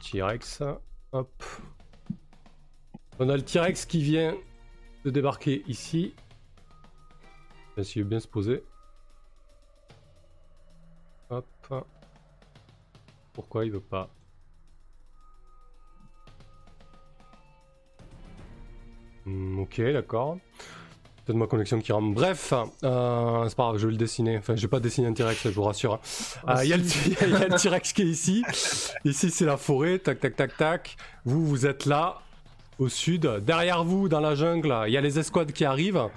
T-Rex, 0.00 0.62
hop. 1.10 1.44
On 3.18 3.28
a 3.28 3.36
le 3.36 3.42
T-Rex 3.42 3.84
qui 3.84 4.00
vient 4.00 4.36
de 5.04 5.10
débarquer 5.10 5.64
ici. 5.66 6.14
Essayer 7.76 8.04
de 8.04 8.08
bien 8.08 8.20
se 8.20 8.28
poser. 8.28 8.62
Pourquoi 13.36 13.64
il 13.66 13.70
veut 13.70 13.80
pas 13.80 14.08
Hmm, 19.24 19.58
Ok, 19.60 19.80
d'accord. 19.92 20.38
Peut-être 21.24 21.36
ma 21.38 21.46
connexion 21.48 21.80
qui 21.80 21.92
rame. 21.92 22.14
Bref, 22.14 22.52
euh, 22.84 23.48
c'est 23.48 23.56
pas 23.56 23.64
grave, 23.64 23.78
je 23.78 23.86
vais 23.86 23.92
le 23.92 23.98
dessiner. 23.98 24.38
Enfin, 24.38 24.54
je 24.54 24.62
vais 24.62 24.68
pas 24.68 24.78
dessiner 24.78 25.08
un 25.08 25.12
T-Rex, 25.12 25.42
je 25.42 25.48
vous 25.50 25.64
rassure. 25.64 25.98
Ah, 26.46 26.58
Euh, 26.60 26.64
Il 26.64 26.70
y 26.70 26.72
a 26.72 26.76
le 26.76 26.84
y 27.32 27.54
a 27.54 27.58
T-Rex 27.58 27.92
qui 27.92 28.02
est 28.02 28.06
ici. 28.06 28.44
Ici, 29.04 29.30
c'est 29.30 29.44
la 29.44 29.56
forêt. 29.56 29.98
Tac, 29.98 30.20
tac, 30.20 30.36
tac, 30.36 30.56
tac. 30.56 30.96
Vous, 31.24 31.44
vous 31.44 31.66
êtes 31.66 31.84
là, 31.86 32.20
au 32.78 32.88
sud. 32.88 33.26
Derrière 33.42 33.82
vous, 33.82 34.08
dans 34.08 34.20
la 34.20 34.36
jungle, 34.36 34.72
il 34.86 34.92
y 34.92 34.96
a 34.96 35.00
les 35.00 35.18
escouades 35.18 35.52
qui 35.52 35.64
arrivent. 35.64 36.08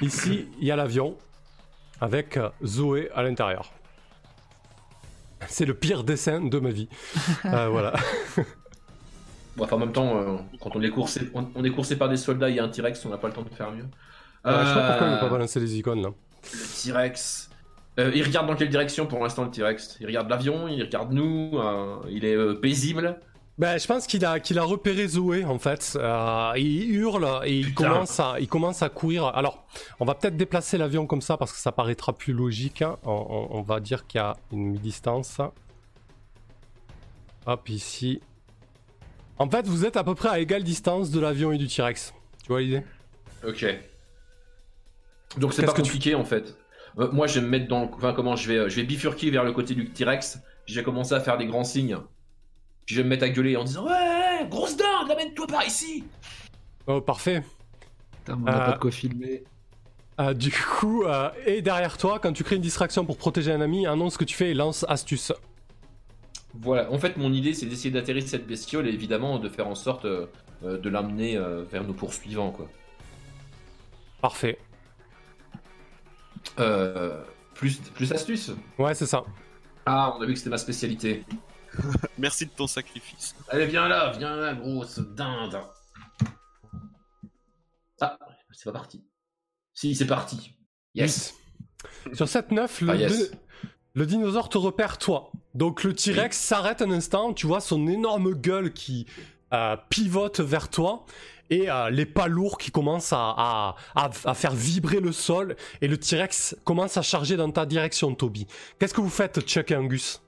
Ici, 0.00 0.48
il 0.60 0.64
y 0.66 0.70
a 0.70 0.76
l'avion 0.76 1.16
avec 2.00 2.38
Zoé 2.64 3.10
à 3.12 3.24
l'intérieur. 3.24 3.72
C'est 5.48 5.66
le 5.66 5.74
pire 5.74 6.04
dessin 6.04 6.40
de 6.40 6.58
ma 6.58 6.70
vie. 6.70 6.88
Euh, 7.52 7.68
voilà. 7.70 7.92
Bon, 9.56 9.64
enfin, 9.64 9.76
en 9.76 9.78
même 9.80 9.92
temps, 9.92 10.16
euh, 10.18 10.36
quand 10.60 10.74
on 10.74 10.82
est 10.82 10.90
coursé, 10.90 11.30
on, 11.34 11.50
on 11.54 11.64
est 11.64 11.70
coursé 11.70 11.96
par 11.96 12.08
des 12.08 12.16
soldats, 12.16 12.50
il 12.50 12.56
y 12.56 12.60
a 12.60 12.64
un 12.64 12.68
T-Rex, 12.68 13.04
on 13.06 13.10
n'a 13.10 13.18
pas 13.18 13.28
le 13.28 13.34
temps 13.34 13.42
de 13.42 13.50
faire 13.54 13.70
mieux. 13.70 13.88
Euh, 14.46 14.62
je 14.64 14.68
sais 14.68 14.74
pas 14.74 14.82
pourquoi 14.82 15.06
il 15.06 15.10
Euh, 15.10 15.14
veut 15.14 15.18
pas 15.18 15.28
balancer 15.28 15.60
les 15.60 15.78
icônes 15.78 16.02
là. 16.02 16.10
Le 16.52 16.66
T-Rex. 16.66 17.50
Euh, 18.00 18.10
il 18.14 18.24
regarde 18.24 18.48
dans 18.48 18.56
quelle 18.56 18.68
direction 18.70 19.06
pour 19.06 19.22
l'instant 19.22 19.44
le 19.44 19.50
T-Rex? 19.50 19.98
Il 20.00 20.06
regarde 20.06 20.28
l'avion, 20.28 20.68
il 20.68 20.82
regarde 20.82 21.12
nous, 21.12 21.52
euh, 21.58 21.98
il 22.10 22.24
est 22.24 22.34
euh, 22.36 22.54
paisible. 22.60 23.20
Ben, 23.56 23.78
je 23.78 23.86
pense 23.86 24.08
qu'il 24.08 24.24
a, 24.24 24.40
qu'il 24.40 24.58
a 24.58 24.64
repéré 24.64 25.06
Zoé 25.06 25.44
en 25.44 25.60
fait. 25.60 25.92
Euh, 25.96 26.52
il 26.56 26.90
hurle 26.96 27.40
et 27.44 27.56
il 27.58 27.66
Putain. 27.66 27.84
commence, 27.88 28.18
à, 28.18 28.36
il 28.40 28.48
commence 28.48 28.82
à 28.82 28.88
courir. 28.88 29.26
Alors, 29.26 29.64
on 30.00 30.04
va 30.04 30.16
peut-être 30.16 30.36
déplacer 30.36 30.76
l'avion 30.76 31.06
comme 31.06 31.22
ça 31.22 31.36
parce 31.36 31.52
que 31.52 31.58
ça 31.58 31.70
paraîtra 31.70 32.12
plus 32.12 32.32
logique. 32.32 32.82
hein. 32.82 32.96
On, 33.04 33.12
on- 33.12 33.58
on 33.58 33.62
va 33.62 33.78
dire 33.78 34.06
qu'il 34.08 34.18
y 34.18 34.22
a 34.22 34.36
une 34.50 34.70
mi-distance. 34.72 35.40
Hop, 37.46 37.68
ici. 37.68 38.20
En 39.38 39.48
fait, 39.48 39.66
vous 39.66 39.84
êtes 39.84 39.96
à 39.96 40.02
peu 40.04 40.14
près 40.16 40.30
à 40.30 40.38
égale 40.40 40.64
distance 40.64 41.10
de 41.10 41.20
l'avion 41.20 41.52
et 41.52 41.58
du 41.58 41.68
T-Rex. 41.68 42.12
Tu 42.42 42.48
vois 42.48 42.60
l'idée? 42.60 42.82
Ok. 43.46 43.64
Donc 45.38 45.52
c'est 45.52 45.62
Qu'est-ce 45.62 45.66
pas 45.72 45.76
que 45.76 45.82
tu- 45.82 45.90
compliqué 45.90 46.14
en 46.14 46.24
fait. 46.24 46.56
Euh, 46.98 47.10
moi 47.12 47.26
je 47.26 47.40
vais 47.40 47.40
me 47.46 47.50
mettre 47.50 47.68
dans. 47.68 47.90
Enfin, 47.92 48.12
comment 48.14 48.34
je 48.36 48.48
vais, 48.48 48.56
euh, 48.56 48.68
je 48.68 48.76
vais 48.76 48.84
bifurquer 48.84 49.30
vers 49.30 49.44
le 49.44 49.52
côté 49.52 49.74
du 49.74 49.90
T-Rex. 49.90 50.38
vais 50.74 50.82
commencer 50.82 51.12
à 51.14 51.20
faire 51.20 51.36
des 51.38 51.46
grands 51.46 51.64
signes. 51.64 51.98
Puis 52.86 52.94
je 52.94 53.00
vais 53.00 53.04
me 53.04 53.10
mettre 53.10 53.24
à 53.24 53.28
gueuler 53.30 53.56
en 53.56 53.64
disant 53.64 53.86
Ouais, 53.86 54.46
grosse 54.48 54.76
dinde, 54.76 55.10
amène-toi 55.10 55.46
par 55.46 55.64
ici 55.66 56.04
Oh, 56.86 57.00
parfait. 57.00 57.42
Putain, 58.24 58.34
on 58.34 58.40
n'a 58.44 58.62
Euh, 58.62 58.66
pas 58.66 58.72
de 58.72 58.78
quoi 58.78 58.90
filmer. 58.90 59.42
Euh, 60.20 60.32
du 60.34 60.52
coup, 60.52 61.04
euh, 61.04 61.30
et 61.46 61.60
derrière 61.62 61.96
toi, 61.98 62.18
quand 62.20 62.32
tu 62.32 62.44
crées 62.44 62.56
une 62.56 62.62
distraction 62.62 63.04
pour 63.04 63.16
protéger 63.16 63.52
un 63.52 63.60
ami, 63.60 63.86
annonce 63.86 64.12
ce 64.14 64.18
que 64.18 64.24
tu 64.24 64.36
fais 64.36 64.50
et 64.50 64.54
lance 64.54 64.84
astuce. 64.88 65.32
Voilà, 66.60 66.90
en 66.92 66.98
fait, 66.98 67.16
mon 67.16 67.32
idée, 67.32 67.52
c'est 67.54 67.66
d'essayer 67.66 67.90
d'atterrir 67.90 68.22
cette 68.28 68.46
bestiole 68.46 68.86
et 68.86 68.90
évidemment 68.92 69.38
de 69.40 69.48
faire 69.48 69.66
en 69.66 69.74
sorte 69.74 70.04
euh, 70.04 70.26
euh, 70.64 70.78
de 70.78 70.88
l'amener 70.88 71.36
euh, 71.36 71.64
vers 71.64 71.82
nos 71.82 71.94
poursuivants, 71.94 72.52
quoi. 72.52 72.68
Parfait. 74.20 74.58
Euh, 76.60 77.22
plus, 77.54 77.78
plus 77.78 78.12
astuce 78.12 78.52
Ouais, 78.78 78.94
c'est 78.94 79.06
ça. 79.06 79.24
Ah, 79.86 80.14
on 80.16 80.22
a 80.22 80.26
vu 80.26 80.34
que 80.34 80.38
c'était 80.38 80.50
ma 80.50 80.58
spécialité. 80.58 81.24
Merci 82.18 82.46
de 82.46 82.50
ton 82.50 82.66
sacrifice. 82.66 83.34
Allez, 83.48 83.66
viens 83.66 83.88
là, 83.88 84.12
viens 84.16 84.36
là, 84.36 84.54
grosse 84.54 84.98
dinde. 84.98 85.58
Ah, 88.00 88.18
c'est 88.52 88.64
pas 88.64 88.72
parti. 88.72 89.04
Si, 89.72 89.94
c'est 89.94 90.06
parti. 90.06 90.52
Yes. 90.94 91.34
Sur 92.12 92.28
cette 92.28 92.50
9, 92.50 92.80
le, 92.82 92.90
Ah, 92.90 92.96
yes. 92.96 93.30
le 93.94 94.06
dinosaure 94.06 94.48
te 94.48 94.58
repère 94.58 94.98
toi. 94.98 95.30
Donc 95.54 95.84
le 95.84 95.94
T-Rex 95.94 96.36
s'arrête 96.36 96.82
un 96.82 96.90
instant, 96.90 97.32
tu 97.32 97.46
vois 97.46 97.60
son 97.60 97.86
énorme 97.86 98.34
gueule 98.34 98.72
qui 98.72 99.06
euh, 99.52 99.76
pivote 99.88 100.40
vers 100.40 100.68
toi 100.68 101.04
et 101.50 101.70
euh, 101.70 101.90
les 101.90 102.06
pas 102.06 102.26
lourds 102.26 102.58
qui 102.58 102.70
commencent 102.72 103.12
à, 103.12 103.18
à- 103.36 103.76
à- 103.94 104.10
à 104.24 104.34
faire 104.34 104.54
vibrer 104.54 104.98
le 105.00 105.12
sol 105.12 105.56
et 105.80 105.86
le 105.88 105.96
T-Rex 105.98 106.56
commence 106.64 106.96
à 106.96 107.02
charger 107.02 107.36
dans 107.36 107.50
ta 107.50 107.66
direction, 107.66 108.14
Toby. 108.14 108.46
Qu'est-ce 108.78 108.94
que 108.94 109.00
vous 109.00 109.10
faites, 109.10 109.40
Chuck 109.42 109.70
et 109.70 109.76
Angus? 109.76 110.20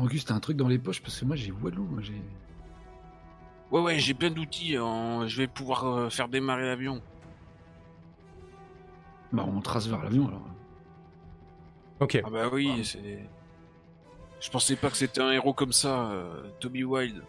Angus, 0.00 0.24
t'as 0.24 0.34
un 0.34 0.40
truc 0.40 0.56
dans 0.56 0.68
les 0.68 0.78
poches 0.78 1.00
parce 1.02 1.18
que 1.18 1.24
moi 1.24 1.36
j'ai 1.36 1.52
Walou. 1.52 1.84
Moi, 1.84 2.00
j'ai... 2.02 2.20
Ouais, 3.70 3.80
ouais, 3.80 3.98
j'ai 3.98 4.14
plein 4.14 4.30
d'outils. 4.30 4.76
euh, 4.76 5.26
Je 5.28 5.36
vais 5.38 5.46
pouvoir 5.46 5.84
euh, 5.86 6.10
faire 6.10 6.28
démarrer 6.28 6.64
l'avion. 6.66 7.00
Bah, 9.32 9.44
on 9.46 9.60
trace 9.60 9.86
vers 9.86 10.02
l'avion 10.02 10.26
alors. 10.28 10.42
Ok. 12.00 12.20
Ah 12.24 12.30
bah 12.30 12.48
oui, 12.52 12.84
c'est. 12.84 13.28
Je 14.40 14.50
pensais 14.50 14.74
pas 14.74 14.88
que 14.90 14.96
c'était 14.96 15.20
un 15.20 15.30
héros 15.30 15.52
comme 15.52 15.72
ça, 15.72 16.10
euh, 16.10 16.42
Toby 16.58 16.82
Wild. 16.82 17.22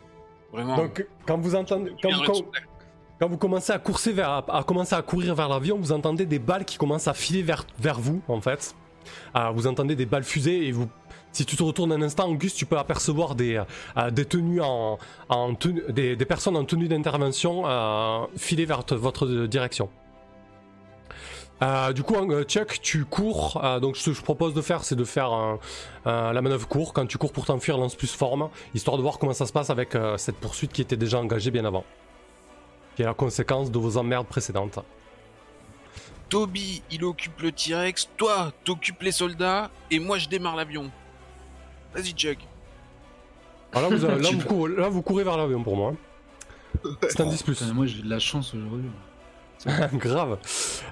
Vraiment. 0.52 0.78
Donc 0.78 1.06
quand 1.28 1.38
vous 1.38 1.56
entendez... 1.56 1.94
Quand, 2.02 2.10
vous- 2.12 2.24
quand- 2.24 2.46
Quand 3.20 3.38
commencez 3.38 3.72
à 3.74 3.80
courser 3.80 4.14
vers, 4.14 4.30
à, 4.30 4.58
à 4.60 4.64
commencer 4.64 4.96
à 4.96 5.02
courir 5.02 5.36
vers 5.36 5.48
l'avion, 5.50 5.78
vous 5.78 5.92
entendez 5.92 6.26
des 6.26 6.40
balles 6.40 6.66
qui 6.66 6.78
commencent 6.78 7.08
à 7.08 7.14
filer 7.14 7.44
vers, 7.44 7.66
vers 7.78 8.00
vous, 8.00 8.22
en 8.28 8.42
fait. 8.42 8.74
Ah, 9.34 9.52
vous 9.52 9.68
entendez 9.68 9.96
des 9.96 10.06
balles 10.06 10.24
fusées 10.24 10.68
et 10.68 10.72
vous, 10.72 10.90
si 11.32 11.46
tu 11.46 11.56
te 11.56 11.64
retournes 11.64 11.92
un 11.92 12.02
instant, 12.02 12.30
Auguste, 12.30 12.58
tu 12.58 12.66
peux 12.66 12.78
apercevoir 12.78 13.36
des, 13.36 13.62
euh, 13.98 14.12
des 14.12 14.26
tenues 14.26 14.62
en, 14.62 14.98
des, 15.90 16.16
personnes 16.26 16.58
en 16.58 16.66
tenue 16.66 16.88
d'intervention 16.88 17.64
euh, 17.66 18.26
filer 18.38 18.66
vers 18.66 18.84
votre 18.92 19.28
direction. 19.46 19.90
Euh, 21.62 21.94
du 21.94 22.02
coup, 22.02 22.16
Chuck, 22.46 22.80
tu 22.82 23.06
cours. 23.06 23.62
donc, 23.82 23.96
ce 23.96 24.10
que 24.10 24.16
je 24.16 24.22
propose 24.24 24.56
de 24.56 24.62
faire, 24.62 24.84
c'est 24.84 24.96
de 24.96 25.04
faire 25.04 25.60
la 26.06 26.42
manœuvre 26.42 26.68
court. 26.68 26.92
Quand 26.94 27.06
tu 27.06 27.20
cours 27.20 27.32
pour 27.32 27.46
t'enfuir, 27.46 27.78
lance 27.78 27.96
plus 27.96 28.12
forme, 28.12 28.50
histoire 28.74 28.98
de 28.98 29.04
voir 29.04 29.20
comment 29.20 29.34
ça 29.34 29.46
se 29.46 29.54
passe 29.54 29.70
avec 29.70 29.96
cette 30.18 30.38
poursuite 30.38 30.74
qui 30.74 30.82
était 30.82 30.98
déjà 30.98 31.20
engagée 31.20 31.52
bien 31.52 31.66
avant 31.66 31.84
qui 32.96 33.02
est 33.02 33.06
la 33.06 33.14
conséquence 33.14 33.72
de 33.72 33.80
vos 33.80 33.98
emmerdes 33.98 34.28
précédentes. 34.28 34.80
Toby, 36.30 36.82
il 36.92 37.04
occupe 37.04 37.42
le 37.42 37.52
T-Rex, 37.52 38.10
toi, 38.18 38.54
t'occupes 38.64 39.02
les 39.02 39.12
soldats, 39.12 39.70
et 39.90 40.00
moi, 40.00 40.18
je 40.18 40.30
démarre 40.30 40.56
l'avion. 40.56 40.90
Vas-y, 41.94 42.12
Chuck. 42.14 42.38
Alors 43.74 43.90
là, 43.90 43.96
vous, 43.98 44.08
là, 44.08 44.30
courez, 44.48 44.76
là, 44.76 44.90
vous 44.90 45.02
courez 45.02 45.24
vers 45.24 45.38
l'avion 45.38 45.64
pour 45.64 45.76
moi. 45.78 45.94
hein. 45.94 46.90
C'est 47.10 47.22
un 47.22 47.26
10 47.26 47.44
plus. 47.44 47.58
Putain, 47.60 47.74
moi 47.74 47.86
j'ai 47.86 48.02
de 48.02 48.10
la 48.10 48.20
chance 48.20 48.54
aujourd'hui. 48.54 48.90
Grave. 49.94 50.40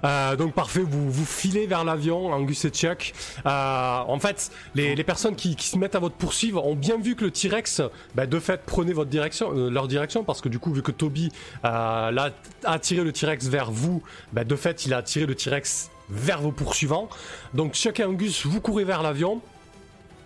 Euh, 0.04 0.36
donc 0.36 0.54
parfait, 0.54 0.82
vous, 0.82 1.10
vous 1.10 1.26
filez 1.26 1.66
vers 1.66 1.84
l'avion, 1.84 2.32
Angus 2.32 2.66
et 2.66 2.70
Chuck. 2.70 3.14
Euh, 3.44 3.98
en 4.00 4.20
fait, 4.20 4.52
les, 4.76 4.96
les 4.96 5.04
personnes 5.04 5.36
qui, 5.36 5.56
qui 5.56 5.68
se 5.68 5.78
mettent 5.78 5.96
à 5.96 6.00
votre 6.00 6.14
poursuivre 6.16 6.64
ont 6.68 6.76
bien 6.76 6.98
vu 7.00 7.16
que 7.16 7.26
le 7.26 7.32
T-Rex, 7.32 7.82
bah, 8.14 8.28
de 8.28 8.40
fait, 8.40 8.62
prenait 8.68 8.94
votre 8.94 9.10
direction, 9.10 9.52
euh, 9.58 9.72
leur 9.72 9.88
direction, 9.88 10.24
parce 10.24 10.40
que 10.40 10.50
du 10.50 10.60
coup, 10.60 10.72
vu 10.72 10.84
que 10.84 10.92
Toby 10.92 11.32
euh, 11.66 12.12
l'a 12.12 12.30
a 12.64 12.74
attiré 12.74 13.04
le 13.04 13.12
T-Rex 13.12 13.48
vers 13.48 13.72
vous, 13.72 14.04
bah, 14.34 14.44
de 14.44 14.56
fait, 14.56 14.86
il 14.86 14.94
a 14.94 14.98
attiré 14.98 15.26
le 15.26 15.34
T-Rex 15.34 15.90
vers 16.12 16.42
vos 16.42 16.52
poursuivants. 16.52 17.10
Donc 17.56 17.74
Chuck 17.74 18.00
et 18.00 18.04
Angus, 18.04 18.46
vous 18.46 18.62
courez 18.62 18.84
vers 18.84 19.02
l'avion. 19.02 19.42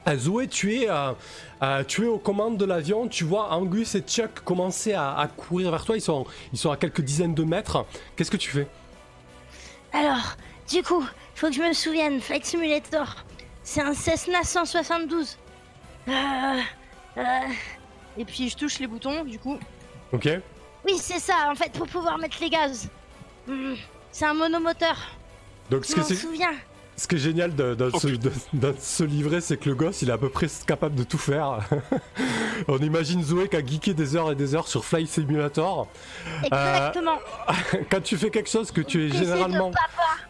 Euh, 0.08 0.18
Zoé, 0.18 0.48
tu 0.48 0.76
es, 0.76 0.90
euh, 0.90 1.14
euh, 1.62 1.84
tu 1.86 2.04
es 2.04 2.08
aux 2.08 2.18
commandes 2.18 2.58
de 2.58 2.66
l'avion. 2.66 3.08
Tu 3.08 3.24
vois 3.24 3.54
Angus 3.54 3.96
et 3.96 4.02
Chuck 4.02 4.42
commencer 4.44 4.94
à, 4.94 5.18
à 5.18 5.28
courir 5.28 5.72
vers 5.72 5.86
toi. 5.86 5.96
Ils 5.96 6.02
sont, 6.02 6.26
ils 6.52 6.60
sont 6.60 6.72
à 6.72 6.78
quelques 6.78 7.02
dizaines 7.02 7.34
de 7.36 7.44
mètres. 7.44 7.86
Qu'est-ce 8.16 8.32
que 8.32 8.38
tu 8.38 8.50
fais? 8.52 8.68
Alors, 9.94 10.36
du 10.70 10.84
coup, 10.84 11.06
faut 11.36 11.48
que 11.48 11.54
je 11.54 11.62
me 11.62 11.74
souvienne, 11.74 12.20
Flight 12.20 12.46
Simulator, 12.46 13.16
c'est 13.64 13.82
un 13.82 13.94
Cessna 13.94 14.44
172. 14.44 15.38
Euh, 16.10 16.60
Et 18.18 18.26
puis 18.26 18.50
je 18.50 18.58
touche 18.58 18.80
les 18.80 18.88
boutons, 18.88 19.24
du 19.24 19.40
coup. 19.40 19.58
Ok. 20.12 20.28
oui, 20.86 20.98
c'est 21.00 21.20
ça, 21.20 21.50
en 21.50 21.56
fait, 21.56 21.72
pour 21.72 21.88
pouvoir 21.88 22.18
mettre 22.18 22.38
les 22.42 22.50
gaz. 22.50 22.90
Hmm, 23.48 23.76
c'est 24.12 24.26
un 24.26 24.34
monomoteur, 24.34 24.98
Donc 25.70 25.86
je 25.88 25.96
m'en 25.96 26.04
souviens. 26.04 26.54
Ce 26.96 27.08
qui 27.08 27.16
est 27.16 27.20
génial 27.20 27.56
de, 27.56 27.74
de 27.76 27.90
Oh, 27.94 28.00
ce, 28.00 28.08
de- 28.08 28.32
de 28.54 28.76
ce 28.80 29.04
livret, 29.04 29.42
c'est 29.42 29.58
que 29.58 29.70
le 29.70 29.76
gosse, 29.76 30.02
il 30.04 30.10
est 30.10 30.14
à 30.14 30.18
peu 30.18 30.30
près 30.30 30.48
capable 30.68 30.96
de 30.96 31.04
tout 31.04 31.18
faire. 31.18 31.60
On 32.68 32.78
imagine 32.78 33.24
Zoé 33.24 33.48
qui 33.50 33.56
a 33.56 33.66
geeké 33.66 33.94
des 33.94 34.16
heures 34.16 34.32
et 34.32 34.36
des 34.36 34.54
heures 34.56 34.68
sur 34.68 34.86
Flight 34.86 35.08
Simulator. 35.08 35.88
Exactement. 36.44 37.18
Quand 37.90 38.02
tu 38.02 38.18
fais 38.18 38.30
quelque 38.30 38.50
chose 38.50 38.72
que 38.72 38.82
tu 38.82 39.06
es 39.06 39.10
généralement 39.10 39.72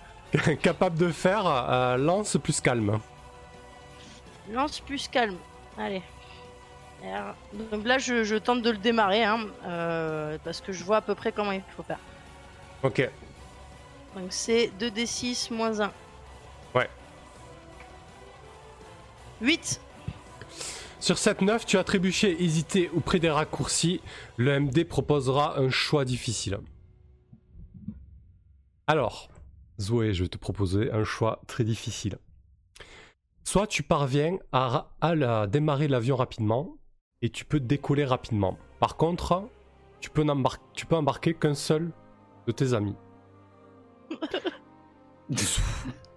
capable 0.61 0.97
de 0.97 1.11
faire, 1.11 1.43
euh, 1.45 1.97
lance 1.97 2.37
plus 2.41 2.61
calme. 2.61 2.99
Lance 4.51 4.79
plus 4.79 5.07
calme. 5.07 5.35
Allez. 5.77 6.01
Alors, 7.05 7.35
Donc 7.71 7.85
là, 7.85 7.97
je, 7.97 8.23
je 8.23 8.35
tente 8.35 8.61
de 8.61 8.69
le 8.71 8.77
démarrer, 8.77 9.23
hein, 9.25 9.41
euh, 9.67 10.37
parce 10.43 10.61
que 10.61 10.71
je 10.71 10.83
vois 10.85 10.97
à 10.97 11.01
peu 11.01 11.15
près 11.15 11.33
comment 11.33 11.51
il 11.51 11.61
faut 11.75 11.83
faire. 11.83 11.99
Ok. 12.83 13.09
Donc 14.15 14.27
c'est 14.29 14.71
2d6 14.79 15.53
moins 15.53 15.81
1. 15.81 15.91
8 19.43 19.81
Sur 20.99 21.17
cette 21.17 21.41
9, 21.41 21.65
tu 21.65 21.77
as 21.77 21.83
trébuché, 21.83 22.41
hésité 22.41 22.89
ou 22.93 23.01
près 23.01 23.19
des 23.19 23.29
raccourcis. 23.29 24.01
Le 24.37 24.57
MD 24.59 24.85
proposera 24.85 25.59
un 25.59 25.69
choix 25.69 26.05
difficile. 26.05 26.59
Alors, 28.87 29.29
Zoé, 29.79 30.13
je 30.13 30.23
vais 30.23 30.29
te 30.29 30.37
proposer 30.37 30.91
un 30.91 31.03
choix 31.03 31.41
très 31.47 31.63
difficile. 31.63 32.17
Soit 33.43 33.67
tu 33.67 33.83
parviens 33.83 34.37
à, 34.53 34.67
ra- 34.69 34.95
à 35.01 35.15
la- 35.15 35.47
démarrer 35.47 35.87
l'avion 35.89 36.15
rapidement 36.15 36.77
et 37.21 37.29
tu 37.29 37.43
peux 37.45 37.59
décoller 37.59 38.05
rapidement. 38.05 38.57
Par 38.79 38.95
contre, 38.95 39.43
tu 39.99 40.09
peux, 40.09 40.23
n'embar- 40.23 40.59
tu 40.73 40.85
peux 40.85 40.95
embarquer 40.95 41.33
qu'un 41.33 41.53
seul 41.55 41.91
de 42.47 42.51
tes 42.53 42.73
amis. 42.73 42.95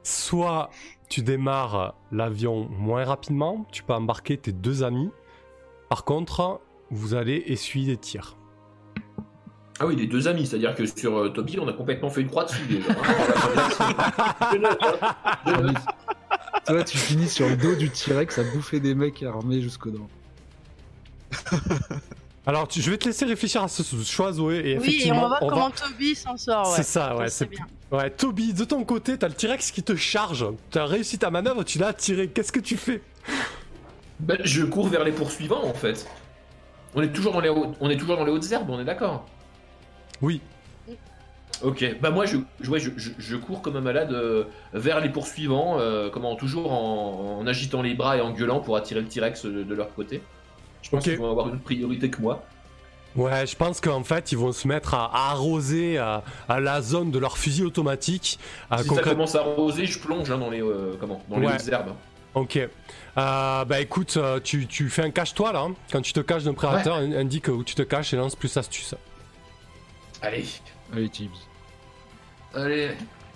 Soit 0.06 0.70
tu 1.08 1.22
démarres 1.22 1.96
l'avion 2.12 2.68
moins 2.70 3.04
rapidement, 3.04 3.66
tu 3.72 3.82
peux 3.82 3.92
embarquer 3.92 4.36
tes 4.36 4.52
deux 4.52 4.84
amis. 4.84 5.10
Par 5.88 6.04
contre, 6.04 6.60
vous 6.92 7.14
allez 7.14 7.42
essuyer 7.48 7.86
des 7.88 7.96
tirs. 7.96 8.36
Ah 9.80 9.86
oui, 9.86 9.96
les 9.96 10.06
deux 10.06 10.28
amis, 10.28 10.46
c'est-à-dire 10.46 10.76
que 10.76 10.86
sur 10.86 11.16
euh, 11.16 11.30
Toby, 11.30 11.58
on 11.58 11.66
a 11.66 11.72
complètement 11.72 12.08
fait 12.08 12.20
une 12.20 12.28
croix 12.28 12.44
dessus 12.44 12.64
déjà. 12.68 12.92
hein. 12.92 12.94
Hein. 15.44 15.74
Toi, 16.66 16.84
tu 16.84 16.98
finis 16.98 17.28
sur 17.28 17.48
le 17.48 17.56
dos 17.56 17.74
du 17.74 17.90
T-Rex 17.90 18.38
à 18.38 18.44
bouffer 18.44 18.78
des 18.78 18.94
mecs 18.94 19.24
armés 19.24 19.60
jusqu'aux 19.60 19.90
dents. 19.90 20.08
Alors, 22.46 22.68
tu- 22.68 22.80
je 22.80 22.90
vais 22.90 22.96
te 22.96 23.06
laisser 23.06 23.24
réfléchir 23.24 23.62
à 23.62 23.68
ce 23.68 23.82
choix, 24.04 24.32
Zoé. 24.32 24.62
Et 24.64 24.78
Oui, 24.78 25.02
et 25.04 25.10
on 25.12 25.20
va 25.20 25.26
voir 25.28 25.42
on 25.42 25.46
va- 25.48 25.52
comment 25.52 25.70
Toby 25.70 26.14
s'en 26.14 26.36
sort. 26.36 26.68
Ouais. 26.68 26.76
C'est 26.76 26.82
ça, 26.84 27.16
ouais. 27.16 27.28
c'est 27.28 27.44
C'est 27.44 27.50
bien. 27.50 27.66
ouais. 27.90 28.08
Toby, 28.10 28.52
de 28.54 28.64
ton 28.64 28.84
côté, 28.84 29.18
t'as 29.18 29.28
le 29.28 29.34
T-Rex 29.34 29.72
qui 29.72 29.82
te 29.82 29.96
charge. 29.96 30.46
T'as 30.70 30.86
réussi 30.86 31.18
ta 31.18 31.30
manœuvre, 31.30 31.64
tu 31.64 31.78
l'as 31.78 31.88
attiré. 31.88 32.28
Qu'est-ce 32.28 32.52
que 32.52 32.60
tu 32.60 32.76
fais? 32.76 33.02
Ben, 34.20 34.38
je 34.44 34.62
cours 34.64 34.88
vers 34.88 35.02
les 35.04 35.12
poursuivants 35.12 35.64
en 35.64 35.74
fait. 35.74 36.08
On 36.94 37.02
est 37.02 37.12
toujours 37.12 37.32
dans 37.32 37.40
les, 37.40 37.48
hautes- 37.50 37.76
on 37.80 37.90
est 37.90 37.96
toujours 37.98 38.16
dans 38.16 38.24
les 38.24 38.32
hautes 38.32 38.50
herbes, 38.50 38.70
on 38.70 38.80
est 38.80 38.84
d'accord? 38.84 39.26
Oui. 40.22 40.40
Ok, 41.62 41.96
bah 42.00 42.10
moi 42.10 42.26
je, 42.26 42.36
je, 42.60 42.70
ouais, 42.70 42.78
je, 42.80 42.90
je- 42.96 43.10
je 43.18 43.36
cours 43.36 43.60
comme 43.62 43.76
un 43.76 43.80
malade 43.80 44.12
euh, 44.12 44.44
vers 44.74 45.00
les 45.00 45.08
poursuivants, 45.08 45.78
euh, 45.78 46.10
comment, 46.10 46.36
toujours 46.36 46.70
en, 46.72 47.38
en 47.40 47.46
agitant 47.46 47.82
les 47.82 47.94
bras 47.94 48.16
et 48.18 48.20
en 48.20 48.30
gueulant 48.30 48.60
pour 48.60 48.76
attirer 48.76 49.00
le 49.00 49.06
T-Rex 49.08 49.46
de, 49.46 49.62
de 49.62 49.74
leur 49.74 49.92
côté. 49.94 50.22
Je 50.86 50.90
pense 50.90 51.02
qu'ils 51.04 51.18
vont 51.18 51.30
avoir 51.30 51.48
une 51.48 51.58
priorité 51.58 52.08
que 52.10 52.20
moi. 52.22 52.44
Ouais, 53.16 53.46
je 53.46 53.56
pense 53.56 53.80
qu'en 53.80 54.04
fait, 54.04 54.30
ils 54.30 54.38
vont 54.38 54.52
se 54.52 54.68
mettre 54.68 54.94
à, 54.94 55.06
à 55.06 55.30
arroser 55.32 55.98
à, 55.98 56.22
à 56.48 56.60
la 56.60 56.80
zone 56.82 57.10
de 57.10 57.18
leur 57.18 57.38
fusil 57.38 57.64
automatique. 57.64 58.38
à 58.70 58.82
si 58.82 58.88
ça 58.94 59.02
commence 59.02 59.34
à 59.34 59.40
arroser, 59.40 59.86
je 59.86 59.98
plonge 59.98 60.30
hein, 60.30 60.38
dans 60.38 60.50
les, 60.50 60.60
euh, 60.62 60.96
comment, 61.00 61.22
dans 61.28 61.38
les 61.38 61.46
Ouais. 61.48 61.56
herbes. 61.72 61.94
Ok. 62.34 62.56
Euh, 62.58 62.68
bah 63.64 63.80
écoute, 63.80 64.14
euh, 64.18 64.38
tu, 64.44 64.66
tu 64.66 64.90
fais 64.90 65.02
un 65.02 65.10
cache-toi 65.10 65.52
là. 65.54 65.60
hein. 65.60 65.74
Quand 65.90 66.02
tu 66.02 66.12
te 66.12 66.20
caches 66.20 66.44
d'un 66.44 66.52
prédateur, 66.54 66.96
in- 66.96 67.12
indique 67.12 67.48
où 67.48 67.64
tu 67.64 67.74
te 67.74 67.80
caches 67.82 68.12
et 68.12 68.16
lance 68.16 68.36
plus 68.36 68.54
astuce. 68.56 68.94
Allez, 70.22 70.44
Allez, 70.92 71.08
Tibbs. 71.08 71.30
allez, 72.54 72.90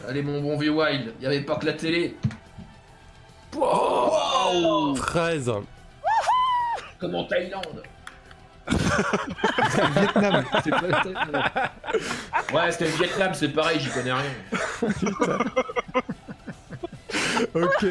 allez, 0.06 0.22
mon 0.22 0.40
bon 0.42 0.56
vieux 0.58 0.70
Wild. 0.72 1.14
Il 1.18 1.24
y 1.24 1.26
avait 1.26 1.40
pas 1.40 1.56
que 1.56 1.64
la 1.66 1.72
télé. 1.72 2.14
13. 4.96 5.52
Comme 7.00 7.14
en 7.14 7.24
Thaïlande. 7.24 7.82
C'est 8.70 8.76
le 9.82 10.00
Vietnam. 10.00 10.44
c'est 10.62 10.70
pas 10.70 10.82
la 10.88 11.00
Thaïlande. 11.00 11.44
Ouais, 12.52 12.70
c'était 12.72 12.84
le 12.86 12.90
Vietnam, 12.92 13.32
c'est 13.34 13.48
pareil, 13.48 13.80
j'y 13.80 13.88
connais 13.90 14.12
rien. 14.12 14.22
Ok. 17.54 17.86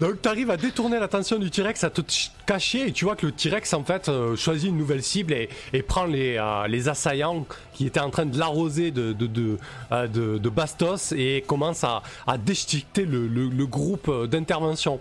Donc 0.00 0.20
t'arrives 0.20 0.50
à 0.50 0.56
détourner 0.58 0.98
l'attention 0.98 1.38
du 1.38 1.50
T-Rex, 1.50 1.84
à 1.84 1.90
te 1.90 2.02
ch- 2.06 2.30
cacher, 2.44 2.88
et 2.88 2.92
tu 2.92 3.04
vois 3.06 3.16
que 3.16 3.24
le 3.26 3.32
T-Rex 3.32 3.72
en 3.72 3.82
fait 3.84 4.08
euh, 4.08 4.36
choisit 4.36 4.68
une 4.68 4.76
nouvelle 4.76 5.02
cible 5.02 5.32
et, 5.32 5.48
et 5.72 5.82
prend 5.82 6.04
les, 6.04 6.36
euh, 6.36 6.66
les 6.66 6.88
assaillants 6.88 7.46
qui 7.72 7.86
étaient 7.86 8.00
en 8.00 8.10
train 8.10 8.26
de 8.26 8.38
l'arroser 8.38 8.90
de, 8.90 9.12
de, 9.14 9.26
de, 9.26 9.58
euh, 9.92 10.06
de- 10.08 10.36
de 10.38 10.48
bastos 10.50 11.12
et 11.12 11.44
commence 11.46 11.84
à, 11.84 12.02
à 12.26 12.36
déchiqueter 12.36 13.06
le, 13.06 13.26
le- 13.26 13.48
le 13.48 13.66
groupe 13.66 14.10
d'intervention. 14.26 15.00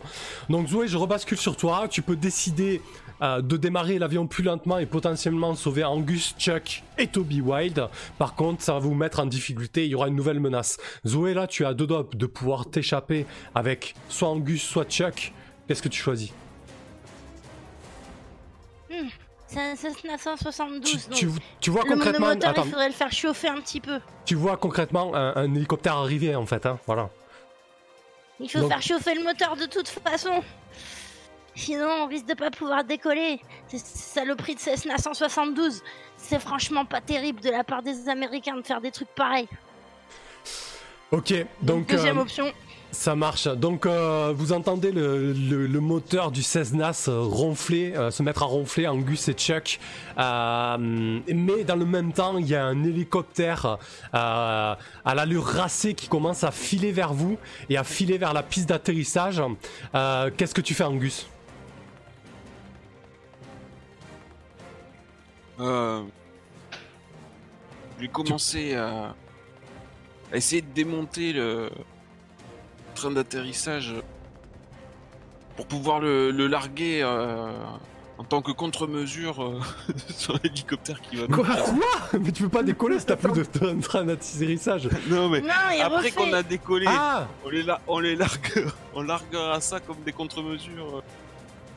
Donc 0.50 0.70
Zoé, 0.70 0.88
je 0.88 0.96
rebascule 0.98 1.38
sur 1.40 1.58
toi, 1.58 1.88
tu 1.90 2.02
peux 2.02 2.16
décider 2.16 2.82
euh, 3.22 3.42
de 3.42 3.58
démarrer 3.58 3.98
l'avion 4.00 4.28
plus 4.28 4.44
lentement 4.44 4.78
et 4.78 4.86
potentiellement 4.86 5.56
sauver 5.56 5.84
Angus, 5.84 6.36
Chuck 6.38 6.84
et 6.98 7.08
Toby 7.08 7.42
Wild. 7.42 7.88
Par 8.18 8.36
contre, 8.36 8.62
ça 8.62 8.74
va 8.74 8.80
vous 8.80 8.94
mettre 8.94 9.20
en 9.20 9.26
difficulté, 9.26 9.86
il 9.86 9.92
y 9.92 9.96
aura 9.96 10.08
une 10.08 10.16
nouvelle 10.16 10.40
menace. 10.40 10.78
Zoé, 11.08 11.34
là, 11.34 11.48
tu 11.48 11.66
as 11.66 11.74
deux 11.74 11.88
doigts 11.88 12.08
de 12.14 12.26
pouvoir 12.26 12.66
t'échapper 12.70 13.26
avec 13.54 13.96
soit 14.10 14.28
Angus, 14.30 14.64
soit 14.64 14.86
Chuck. 14.90 15.34
Qu'est-ce 15.68 15.82
que 15.82 15.90
tu 15.90 16.02
choisis? 16.02 16.32
C'est 19.48 19.60
un 19.60 19.76
Cessna 19.76 20.18
172. 20.18 20.82
tu, 20.82 20.98
donc 21.10 21.18
tu- 21.18 21.30
tu 21.62 21.70
vois 21.70 21.84
le 21.84 21.90
concrètement, 21.90 22.28
monomoteur, 22.28 22.50
attends, 22.52 22.64
il 22.66 22.70
faudrait 22.72 22.88
le 22.88 22.94
faire 22.94 23.12
chauffer 23.12 23.48
un 23.48 23.62
petit 23.62 23.80
peu. 23.80 24.00
tu 24.26 24.36
vois 24.36 24.58
concrètement 24.58 25.16
un, 25.16 25.34
un 25.36 25.54
hélicoptère 25.56 25.96
arriver 25.96 26.36
en 26.36 26.46
fait, 26.46 26.66
hein, 26.66 26.80
voilà. 26.88 27.10
Il 28.40 28.50
faut 28.50 28.60
Donc- 28.60 28.70
faire 28.70 28.82
chauffer 28.82 29.16
le 29.16 29.24
moteur 29.24 29.56
de 29.56 29.66
toute 29.66 29.88
façon. 29.88 30.42
Sinon, 31.56 31.88
on 32.04 32.08
risque 32.08 32.26
de 32.28 32.34
pas 32.34 32.52
pouvoir 32.52 32.84
décoller. 32.84 33.40
C'est 33.68 33.80
saloperie 33.80 34.56
de 34.56 34.60
Cessna 34.60 34.98
172. 34.98 35.82
C'est 36.18 36.40
franchement 36.40 36.86
pas 36.86 37.02
terrible 37.02 37.40
de 37.42 37.50
la 37.50 37.64
part 37.64 37.82
des 37.82 38.10
Américains 38.10 38.58
de 38.58 38.62
faire 38.66 38.82
des 38.82 38.92
trucs 38.92 39.08
pareils. 39.16 39.48
Ok, 41.12 41.34
donc 41.62 41.88
Deuxième 41.88 42.18
euh, 42.18 42.22
option. 42.24 42.52
ça 42.92 43.16
marche. 43.16 43.48
Donc 43.48 43.86
euh, 43.86 44.34
vous 44.36 44.52
entendez 44.52 44.92
le, 44.92 45.32
le- 45.34 45.68
le 45.68 45.80
moteur 45.80 46.32
du 46.32 46.42
Cessnas 46.44 47.06
ronfler, 47.08 47.94
euh, 47.96 48.10
se 48.12 48.22
mettre 48.24 48.42
à 48.44 48.48
ronfler, 48.48 48.88
Angus 48.88 49.28
et 49.30 49.34
Chuck. 49.34 49.80
Euh, 50.18 50.78
mais 50.80 51.64
dans 51.64 51.76
le 51.76 51.86
même 51.86 52.12
temps, 52.12 52.38
il 52.38 52.48
y 52.48 52.56
a 52.56 52.66
un 52.66 52.84
hélicoptère 52.84 53.78
à 54.14 54.78
l'allure 55.16 55.46
racée 55.46 55.94
qui 55.94 56.08
commence 56.10 56.44
à 56.44 56.52
filer 56.52 56.92
vers 56.92 57.14
vous 57.14 57.38
et 57.70 57.78
à 57.78 57.84
filer 57.84 58.18
vers 58.18 58.34
la 58.34 58.44
piste 58.44 58.68
d'atterrissage. 58.70 59.42
Qu'est-ce 60.38 60.54
que 60.56 60.62
tu 60.62 60.74
fais, 60.74 60.84
Angus? 60.84 61.28
Euh, 65.60 66.04
je 67.98 68.02
vais 68.02 68.08
commencer 68.10 68.76
à... 68.76 69.16
à 70.32 70.36
essayer 70.38 70.62
de 70.62 70.72
démonter 70.74 71.34
le 71.34 71.70
train 72.94 73.12
d'atterrissage 73.12 73.94
pour 75.56 75.66
pouvoir 75.68 76.00
le, 76.00 76.32
le 76.32 76.48
larguer 76.48 77.02
euh, 77.04 77.48
en 78.18 78.24
tant 78.26 78.42
que 78.42 78.52
contre-mesure 78.52 79.42
euh, 79.44 79.60
sur 80.10 80.38
l'hélicoptère 80.44 81.00
qui 81.02 81.16
va. 81.18 81.28
Quoi 81.28 81.46
Mais 82.20 82.32
tu 82.34 82.44
peux 82.44 82.50
pas 82.50 82.64
décoller 82.64 83.00
si 83.00 83.06
t'as 83.06 83.16
plus 83.16 83.32
de 83.32 83.44
train- 83.44 83.80
train 83.80 84.04
d'atterrissage. 84.04 84.90
Non 85.08 85.30
mais 85.30 85.40
Non, 85.42 85.50
après 85.84 86.12
qu'on 86.12 86.34
a 86.34 86.44
décollé, 86.44 86.86
Ah 86.90 87.28
on 87.46 87.50
les, 87.50 87.64
la- 87.64 87.80
on 87.88 88.00
les 88.00 88.16
largue, 88.18 88.66
on 88.94 89.02
larguera 89.04 89.62
ça 89.62 89.80
comme 89.80 90.02
des 90.06 90.12
contre-mesures 90.12 90.98
euh, 90.98 91.02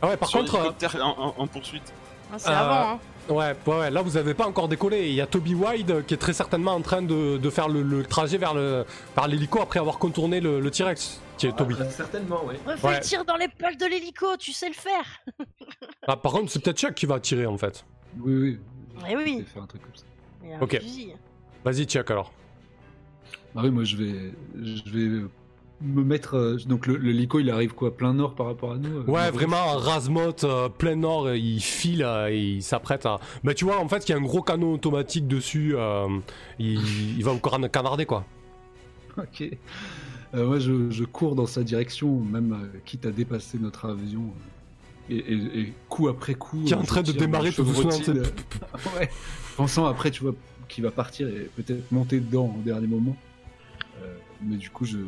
Ah 0.03 0.09
ouais, 0.09 0.17
par 0.17 0.29
sur 0.29 0.41
contre, 0.41 0.75
en, 1.01 1.07
en- 1.07 1.35
en 1.39 1.47
poursuite. 1.47 1.93
Ah, 2.33 2.37
C'est 2.39 2.51
Euh, 2.51 2.57
avant, 2.59 2.95
hein. 2.95 2.99
Ouais, 3.29 3.55
ouais, 3.67 3.79
ouais, 3.79 3.91
là 3.91 4.01
vous 4.03 4.17
avez 4.17 4.33
pas 4.35 4.47
encore 4.47 4.69
décollé. 4.69 5.09
Il 5.09 5.15
y 5.15 5.21
a 5.21 5.27
Toby 5.27 5.55
Wide 5.55 5.91
euh, 5.91 6.03
qui 6.03 6.15
est 6.15 6.19
très 6.19 6.33
certainement 6.33 6.73
en 6.73 6.81
train 6.81 7.03
de, 7.03 7.37
de 7.37 7.51
faire 7.51 7.69
le, 7.69 7.83
le 7.83 8.03
trajet 8.05 8.39
vers 8.39 8.55
le 8.55 8.85
vers 9.15 9.29
l'hélico 9.29 9.61
après 9.61 9.81
avoir 9.81 9.99
contourné 9.99 10.41
le, 10.41 10.61
le 10.61 10.71
T-Rex. 10.71 11.21
Qui 11.37 11.47
est 11.47 11.57
Toby. 11.57 11.77
Ah, 11.79 11.85
certainement, 11.91 12.41
oui. 12.47 12.55
Ouais. 12.83 12.97
le 12.97 13.01
tir 13.01 13.25
dans 13.25 13.37
les 13.37 13.47
poils 13.47 13.77
de 13.77 13.87
l'hélico, 13.87 14.27
tu 14.39 14.53
sais 14.53 14.69
le 14.69 14.75
faire. 14.75 15.05
Ah, 16.07 16.17
par 16.17 16.33
contre, 16.33 16.51
c'est 16.51 16.61
peut-être 16.61 16.79
Chuck 16.79 16.95
qui 16.95 17.07
va 17.07 17.21
tirer 17.21 17.47
en 17.47 17.57
fait. 17.57 17.85
Oui, 18.19 18.35
oui. 18.35 18.59
Eh 19.09 19.17
oui. 19.17 19.45
Faire 19.53 19.63
un 19.63 19.67
truc 19.67 19.83
comme 19.83 19.95
ça. 19.95 20.05
Ok. 20.61 20.81
Vas-y, 21.65 21.85
Chuck 21.85 22.11
alors. 22.11 22.33
Ah 23.55 23.61
oui, 23.63 23.71
moi 23.71 23.85
je 23.85 23.97
vais, 23.97 24.33
je 24.57 24.91
vais 24.91 25.25
me 25.81 26.03
mettre. 26.03 26.37
euh, 26.37 26.57
donc 26.67 26.87
le, 26.87 26.97
le 26.97 27.11
Lico, 27.13 27.39
il 27.41 27.51
arrive 27.51 27.73
quoi, 27.75 27.97
plein 27.97 28.13
nord 28.15 28.35
par 28.35 28.47
rapport 28.47 28.73
à 28.73 28.77
nous 28.77 28.99
euh, 28.99 29.05
Ouais, 29.05 29.31
vraiment, 29.31 29.77
Rasmot, 29.77 30.45
euh, 30.45 30.69
plein 30.69 30.97
nord, 30.97 31.27
euh, 31.27 31.37
il 31.37 31.61
file 31.61 32.03
euh, 32.03 32.29
et 32.31 32.39
il 32.39 32.63
s'apprête 32.63 33.07
à. 33.07 33.21
Bah, 33.45 33.55
tu 33.55 33.65
vois, 33.65 33.79
en 33.81 33.89
fait, 33.89 34.09
il 34.09 34.13
y 34.13 34.15
a 34.15 34.19
un 34.19 34.23
gros 34.23 34.43
canon 34.43 34.73
automatique 34.75 35.27
dessus. 35.29 35.75
euh, 35.77 36.09
il, 36.59 36.81
il 37.19 37.25
va 37.25 37.33
vous 37.33 37.39
can- 37.41 37.69
canarder 37.69 38.07
quoi. 38.07 38.25
Ok. 39.17 39.45
Moi, 40.35 40.59
je, 40.59 40.91
je 40.91 41.05
cours 41.05 41.35
dans 41.35 41.47
sa 41.47 41.63
direction, 41.63 42.21
même 42.21 42.69
quitte 42.85 43.07
à 43.07 43.11
dépasser 43.11 43.59
notre 43.59 43.87
avion. 43.89 44.25
et, 45.09 45.17
et- 45.17 45.61
et 45.61 45.73
coup 45.89 46.09
après 46.09 46.35
coup. 46.35 46.63
Qui 46.67 46.73
est 46.75 46.77
en 46.77 46.83
train 46.83 47.03
de 47.03 47.13
démarrer 47.13 47.51
tout 47.51 47.65
doucement. 47.65 47.91
ouais. 48.99 49.09
Pensant 49.57 49.87
après, 49.87 50.11
tu 50.11 50.23
vois, 50.23 50.35
qu'il 50.69 50.85
va 50.85 50.91
partir 50.91 51.27
et 51.29 51.49
peut-être 51.57 51.91
monter 51.91 52.21
dedans 52.21 52.55
au 52.59 52.63
dernier 52.63 52.87
moment. 52.87 53.17
Mais 54.43 54.57
du 54.57 54.71
coup, 54.71 54.85
je, 54.85 54.99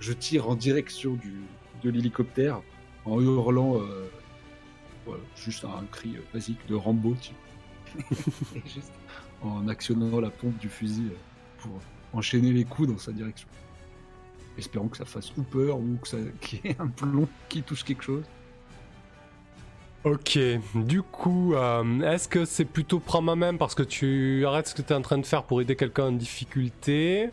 je 0.00 0.12
tire 0.12 0.48
en 0.48 0.54
direction 0.54 1.14
du, 1.14 1.42
de 1.82 1.90
l'hélicoptère 1.90 2.62
en 3.04 3.20
hurlant 3.20 3.80
euh, 3.80 4.08
voilà, 5.06 5.22
juste 5.36 5.64
un 5.64 5.84
cri 5.90 6.16
euh, 6.16 6.20
basique 6.32 6.58
de 6.68 6.74
Rambo, 6.74 7.14
tu 7.20 7.32
Et 8.54 8.60
juste 8.68 8.92
en 9.42 9.68
actionnant 9.68 10.20
la 10.20 10.30
pompe 10.30 10.58
du 10.58 10.68
fusil 10.68 11.08
euh, 11.10 11.16
pour 11.58 11.80
enchaîner 12.12 12.52
les 12.52 12.64
coups 12.64 12.88
dans 12.88 12.98
sa 12.98 13.12
direction. 13.12 13.48
Espérons 14.58 14.88
que 14.88 14.96
ça 14.96 15.04
fasse 15.04 15.32
ou 15.36 15.42
peur 15.42 15.78
ou 15.78 15.98
que 16.02 16.08
ça 16.08 16.18
qu'il 16.40 16.60
y 16.64 16.68
ait 16.68 16.76
un 16.78 16.88
plomb 16.88 17.28
qui 17.48 17.62
touche 17.62 17.84
quelque 17.84 18.02
chose. 18.02 18.24
Ok, 20.02 20.38
du 20.74 21.02
coup, 21.02 21.54
euh, 21.54 22.00
est-ce 22.00 22.26
que 22.26 22.46
c'est 22.46 22.64
plutôt 22.64 23.00
prends 23.00 23.20
ma 23.20 23.36
main 23.36 23.56
parce 23.56 23.74
que 23.74 23.82
tu 23.82 24.46
arrêtes 24.46 24.68
ce 24.68 24.74
que 24.74 24.80
tu 24.80 24.94
es 24.94 24.96
en 24.96 25.02
train 25.02 25.18
de 25.18 25.26
faire 25.26 25.42
pour 25.42 25.60
aider 25.60 25.76
quelqu'un 25.76 26.06
en 26.06 26.12
difficulté? 26.12 27.28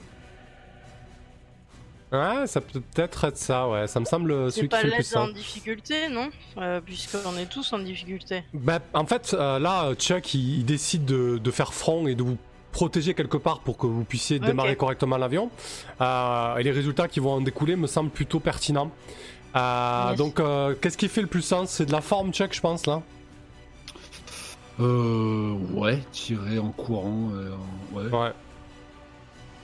Ouais, 2.12 2.48
ça 2.48 2.62
peut 2.62 2.80
peut-être 2.80 3.26
être 3.26 3.38
ça, 3.38 3.68
ouais. 3.68 3.86
Ça 3.88 4.00
me 4.00 4.06
semble 4.06 4.50
celui 4.52 4.68
qui 4.70 4.70
pas 4.70 4.78
fait 4.78 4.88
le 4.88 4.94
plus 4.94 5.10
l'aide 5.14 5.18
en 5.18 5.28
ça. 5.28 5.34
difficulté, 5.34 6.08
non? 6.10 6.30
Euh, 6.58 6.80
Puisqu'on 6.80 7.36
est 7.38 7.48
tous 7.48 7.74
en 7.74 7.80
difficulté. 7.80 8.44
Bah, 8.54 8.80
en 8.94 9.06
fait, 9.06 9.36
euh, 9.38 9.60
là, 9.60 9.94
Chuck, 9.96 10.34
il, 10.34 10.60
il 10.60 10.66
décide 10.66 11.04
de, 11.04 11.38
de 11.38 11.52
faire 11.52 11.74
front 11.74 12.08
et 12.08 12.16
de 12.16 12.24
vous 12.24 12.38
protéger 12.72 13.14
quelque 13.14 13.36
part 13.38 13.60
pour 13.60 13.78
que 13.78 13.88
vous 13.88 14.04
puissiez 14.06 14.40
démarrer 14.40 14.76
correctement 14.78 15.18
l'avion. 15.18 15.50
Euh, 16.00 16.56
et 16.58 16.64
les 16.64 16.72
résultats 16.72 17.08
qui 17.10 17.20
vont 17.20 17.32
en 17.34 17.42
découler 17.42 17.76
me 17.76 17.88
semblent 17.88 18.10
plutôt 18.12 18.40
pertinents. 18.40 18.92
Euh, 19.56 20.10
Yes. 20.12 20.18
Donc, 20.18 20.40
euh, 20.40 20.76
qu'est-ce 20.80 20.98
qui 20.98 21.10
fait 21.10 21.22
le 21.22 21.28
plus 21.28 21.42
sens? 21.42 21.72
C'est 21.72 21.86
de 21.88 21.92
la 21.92 22.02
forme, 22.02 22.32
Chuck, 22.32 22.54
je 22.54 22.62
pense, 22.62 22.86
là? 22.86 23.02
Euh, 24.80 25.54
ouais, 25.74 26.00
tirer 26.12 26.60
en 26.60 26.70
courant. 26.72 27.32
euh, 27.34 27.52
en- 27.52 27.96
ouais, 27.98 28.10
Ouais. 28.12 28.32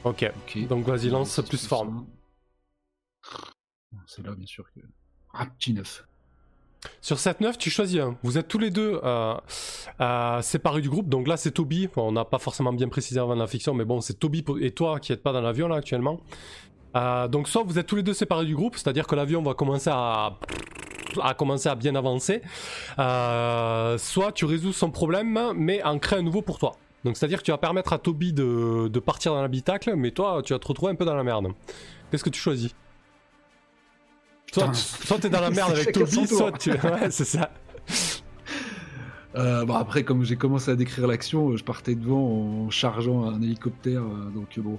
Ok. 0.04 0.32
ok. 0.48 0.68
Donc, 0.68 0.86
vas-y, 0.88 1.10
lance 1.10 1.40
plus 1.48 1.66
forme. 1.68 2.06
C'est 4.08 4.26
là, 4.26 4.34
bien 4.36 4.46
sûr 4.46 4.66
que. 4.74 4.80
Ah, 5.34 5.46
petit 5.46 5.74
9. 5.74 6.06
Sur 7.02 7.20
cette 7.20 7.42
9, 7.42 7.58
tu 7.58 7.70
choisis 7.70 8.00
un. 8.00 8.18
Vous 8.24 8.38
êtes 8.38 8.48
tous 8.48 8.58
les 8.58 8.70
deux 8.70 9.00
euh, 9.04 10.42
séparés 10.42 10.82
du 10.82 10.90
groupe. 10.90 11.10
Donc 11.10 11.28
là, 11.28 11.38
c'est 11.38 11.52
Toby. 11.52 11.90
On 11.96 12.12
n'a 12.12 12.26
pas 12.26 12.40
forcément 12.40 12.74
bien 12.74 12.90
précisé 12.90 13.20
avant 13.20 13.36
la 13.36 13.48
fiction, 13.48 13.74
mais 13.74 13.86
bon, 13.86 14.02
c'est 14.02 14.16
Toby 14.16 14.44
et 14.60 14.72
toi 14.72 15.00
qui 15.00 15.12
n'êtes 15.12 15.24
pas 15.24 15.32
dans 15.32 15.42
l'avion 15.42 15.68
là 15.68 15.78
actuellement. 15.78 16.20
Euh, 16.96 17.28
donc 17.28 17.48
soit 17.48 17.64
vous 17.64 17.80
êtes 17.80 17.88
tous 17.88 17.96
les 17.96 18.04
deux 18.04 18.14
séparés 18.14 18.46
du 18.46 18.56
groupe, 18.56 18.76
c'est-à-dire 18.76 19.08
que 19.08 19.16
l'avion 19.16 19.42
va 19.42 19.54
commencer 19.56 19.90
à 19.90 20.38
bien 21.76 21.96
avancer, 21.96 22.42
euh, 23.00 23.98
soit 23.98 24.32
tu 24.32 24.46
résous 24.46 24.74
son 24.74 24.92
problème, 24.92 25.54
mais 25.56 25.82
en 25.84 25.98
crée 25.98 26.18
un 26.18 26.22
nouveau 26.22 26.44
pour 26.44 26.60
toi. 26.60 26.74
Donc 27.04 27.18
c'est-à-dire 27.18 27.40
que 27.40 27.44
tu 27.44 27.52
vas 27.52 27.58
permettre 27.58 27.94
à 27.94 27.98
Toby 27.98 28.32
de, 28.32 28.88
de 28.90 29.00
partir 29.00 29.34
dans 29.34 29.42
l'habitacle, 29.42 29.96
mais 29.96 30.12
toi, 30.12 30.42
tu 30.46 30.54
vas 30.54 30.60
te 30.60 30.68
retrouver 30.68 30.92
un 30.92 30.96
peu 30.96 31.06
dans 31.06 31.16
la 31.16 31.24
merde. 31.24 31.48
Qu'est-ce 32.12 32.24
que 32.24 32.30
tu 32.30 32.40
choisis? 32.40 32.76
Putain. 34.54 34.74
soit 34.74 35.20
t'es 35.20 35.30
dans 35.30 35.42
la 35.42 35.50
merde 35.52 35.72
avec 35.72 35.92
Toby, 35.92 36.28
soit 36.28 36.52
tu... 36.58 36.72
Ouais, 36.84 37.10
c'est 37.10 37.26
ça. 37.26 37.50
Euh, 39.36 39.66
bon, 39.66 39.74
après, 39.74 40.04
comme 40.04 40.24
j'ai 40.24 40.36
commencé 40.36 40.70
à 40.70 40.76
décrire 40.76 41.08
l'action, 41.08 41.50
euh, 41.50 41.58
je 41.58 41.64
partais 41.64 41.96
devant 41.96 42.22
en 42.66 42.70
chargeant 42.70 43.26
un 43.28 43.42
hélicoptère. 43.42 44.02
euh, 44.02 44.30
donc, 44.34 44.48
bon, 44.60 44.78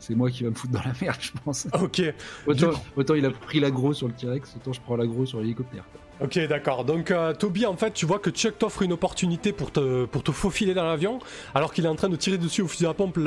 c'est 0.00 0.16
moi 0.16 0.30
qui 0.30 0.42
va 0.42 0.50
me 0.50 0.54
foutre 0.56 0.72
dans 0.72 0.80
la 0.84 0.92
merde, 1.00 1.16
je 1.20 1.30
pense. 1.44 1.68
Ok, 1.80 2.02
Autant, 2.46 2.68
Du 2.70 2.74
coup- 2.74 2.80
autant 2.96 3.14
il 3.14 3.24
a 3.24 3.30
pris 3.30 3.60
l'agro 3.60 3.94
sur 3.94 4.08
le 4.08 4.14
T-Rex, 4.14 4.54
autant 4.56 4.72
je 4.72 4.80
prends 4.80 4.96
l'agro 4.96 5.24
sur 5.26 5.38
l'hélicoptère. 5.38 5.84
ok, 6.20 6.40
d'accord. 6.48 6.84
Donc, 6.84 7.12
euh, 7.12 7.32
Toby, 7.34 7.66
en 7.66 7.76
fait, 7.76 7.92
tu 7.94 8.04
vois 8.04 8.18
que 8.18 8.30
Chuck 8.30 8.58
t'offre 8.58 8.82
une 8.82 8.92
opportunité 8.92 9.52
pour 9.52 9.70
te, 9.70 10.06
pour 10.06 10.24
te 10.24 10.32
faufiler 10.32 10.74
dans 10.74 10.84
l'avion, 10.84 11.20
alors 11.54 11.72
qu'il 11.72 11.84
est 11.84 11.88
en 11.88 11.94
train 11.94 12.08
de 12.08 12.16
tirer 12.16 12.36
dessus 12.38 12.62
au 12.62 12.68
fusil 12.68 12.86
à 12.86 12.94
pompe. 12.94 13.20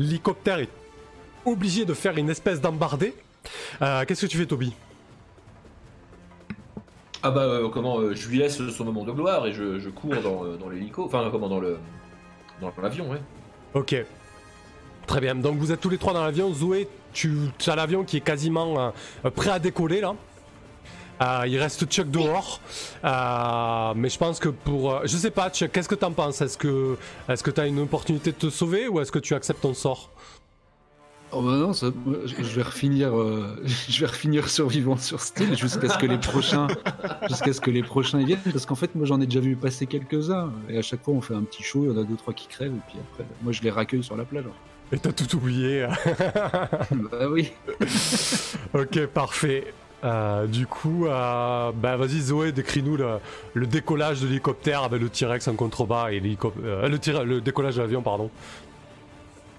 L'hélicoptère 0.00 0.58
est 0.58 0.68
obligé 1.44 1.84
de 1.84 1.94
faire 1.94 2.18
une 2.18 2.28
espèce 2.28 2.60
d'embardée. 2.60 3.14
Euh, 3.82 4.04
Qu'est-ce 4.04 4.22
que 4.22 4.26
tu 4.30 4.36
fais, 4.36 4.46
Toby? 4.46 4.72
Ah 7.22 7.30
bah 7.30 7.42
euh, 7.42 7.68
comment 7.68 7.98
euh, 7.98 8.14
je 8.14 8.28
lui 8.28 8.38
laisse 8.38 8.60
son 8.70 8.84
moment 8.84 9.04
de 9.04 9.10
gloire 9.10 9.46
et 9.46 9.52
je, 9.52 9.88
cours 9.88 10.14
dans, 10.16 10.44
euh, 10.44 10.56
dans 10.56 10.68
l'hélico, 10.68 11.04
enfin 11.04 11.28
comment 11.32 11.48
dans 11.48 11.58
le 11.58 11.78
dans 12.60 12.72
l'avion, 12.82 13.10
ouais. 13.10 13.20
Ok. 13.74 13.94
Très 15.06 15.20
bien. 15.20 15.34
Donc 15.34 15.58
vous 15.58 15.72
êtes 15.72 15.80
tous 15.80 15.88
les 15.88 15.98
trois 15.98 16.12
dans 16.12 16.24
l'avion. 16.24 16.52
Zoé, 16.52 16.88
tu, 17.12 17.32
as 17.66 17.76
l'avion 17.76 18.04
qui 18.04 18.18
est 18.18 18.20
quasiment 18.20 18.92
prêt 19.34 19.50
à 19.50 19.58
décoller 19.58 20.00
là. 20.00 20.14
Il 21.46 21.56
reste 21.58 21.86
Chuck 21.86 22.10
dehors. 22.10 22.60
Mais 23.94 24.08
je 24.08 24.18
pense 24.18 24.40
que 24.40 24.48
pour... 24.48 25.00
je 25.04 25.16
sais 25.16 25.30
pas, 25.30 25.50
Chuck, 25.50 25.70
qu'est-ce 25.70 25.88
que 25.88 25.94
t'en 25.94 26.12
penses? 26.12 26.40
Est-ce 26.40 26.58
que 26.58 27.50
t'as 27.50 27.68
une 27.68 27.78
opportunité 27.78 28.32
de 28.32 28.36
te 28.36 28.50
sauver 28.50 28.88
ou 28.88 29.00
est-ce 29.00 29.12
que 29.12 29.20
tu 29.20 29.34
acceptes 29.34 29.62
ton 29.62 29.72
sort? 29.72 30.10
Oh 31.30 31.42
bah 31.42 31.56
non, 31.56 31.74
ça- 31.74 31.88
je 32.26 32.42
vais 32.56 32.62
refinir, 32.62 33.14
euh, 33.18 33.62
je 33.88 34.00
vais 34.00 34.06
refinir 34.06 34.48
survivant 34.48 34.96
sur 34.96 35.20
Steel 35.20 35.56
jusqu'à 35.58 35.90
ce 35.90 35.98
que 35.98 36.06
les 36.06 36.16
prochains, 36.16 36.68
jusqu'à 37.28 37.52
ce 37.52 37.60
que 37.60 37.70
les 37.70 37.82
prochains 37.82 38.20
y 38.20 38.24
viennent, 38.24 38.40
parce 38.50 38.64
qu'en 38.64 38.74
fait 38.74 38.94
moi 38.94 39.04
j'en 39.04 39.20
ai 39.20 39.26
déjà 39.26 39.40
vu 39.40 39.54
passer 39.54 39.86
quelques-uns 39.86 40.50
et 40.70 40.78
à 40.78 40.82
chaque 40.82 41.02
fois 41.04 41.12
on 41.14 41.20
fait 41.20 41.34
un 41.34 41.42
petit 41.42 41.62
show, 41.62 41.84
il 41.84 41.90
y 41.90 41.94
en 41.94 42.00
a 42.00 42.04
deux 42.04 42.16
trois 42.16 42.32
qui 42.32 42.46
crèvent 42.46 42.72
et 42.72 42.80
puis 42.90 42.98
après 43.12 43.24
moi 43.42 43.52
je 43.52 43.60
les 43.62 43.70
raccueille 43.70 44.02
sur 44.02 44.16
la 44.16 44.24
plage. 44.24 44.44
Et 44.90 44.98
t'as 44.98 45.12
tout 45.12 45.36
oublié. 45.36 45.86
bah 46.90 47.28
oui. 47.30 47.52
ok, 48.72 49.06
parfait. 49.06 49.74
Euh, 50.04 50.46
du 50.46 50.66
coup, 50.66 51.06
euh, 51.06 51.72
bah 51.74 51.96
vas-y 51.96 52.20
Zoé, 52.20 52.52
décris-nous 52.52 52.96
le, 52.96 53.18
le 53.52 53.66
décollage 53.66 54.20
de 54.22 54.26
l'hélicoptère 54.28 54.84
avec 54.84 55.02
le 55.02 55.10
T-Rex 55.10 55.46
en 55.48 55.54
contrebas 55.56 56.10
et 56.12 56.20
l'hélico- 56.20 56.54
euh, 56.64 56.88
le, 56.88 57.24
le 57.24 57.40
décollage 57.42 57.76
de 57.76 57.82
l'avion, 57.82 58.00
pardon. 58.00 58.30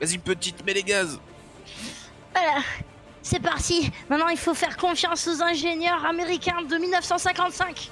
Vas-y, 0.01 0.17
petite, 0.17 0.65
mets 0.65 0.73
les 0.73 0.81
gaz. 0.83 1.19
Voilà, 2.33 2.61
c'est 3.21 3.39
parti. 3.39 3.91
Maintenant, 4.09 4.27
il 4.29 4.37
faut 4.37 4.53
faire 4.53 4.77
confiance 4.77 5.27
aux 5.27 5.41
ingénieurs 5.41 6.05
américains 6.05 6.61
de 6.61 6.75
1955. 6.77 7.89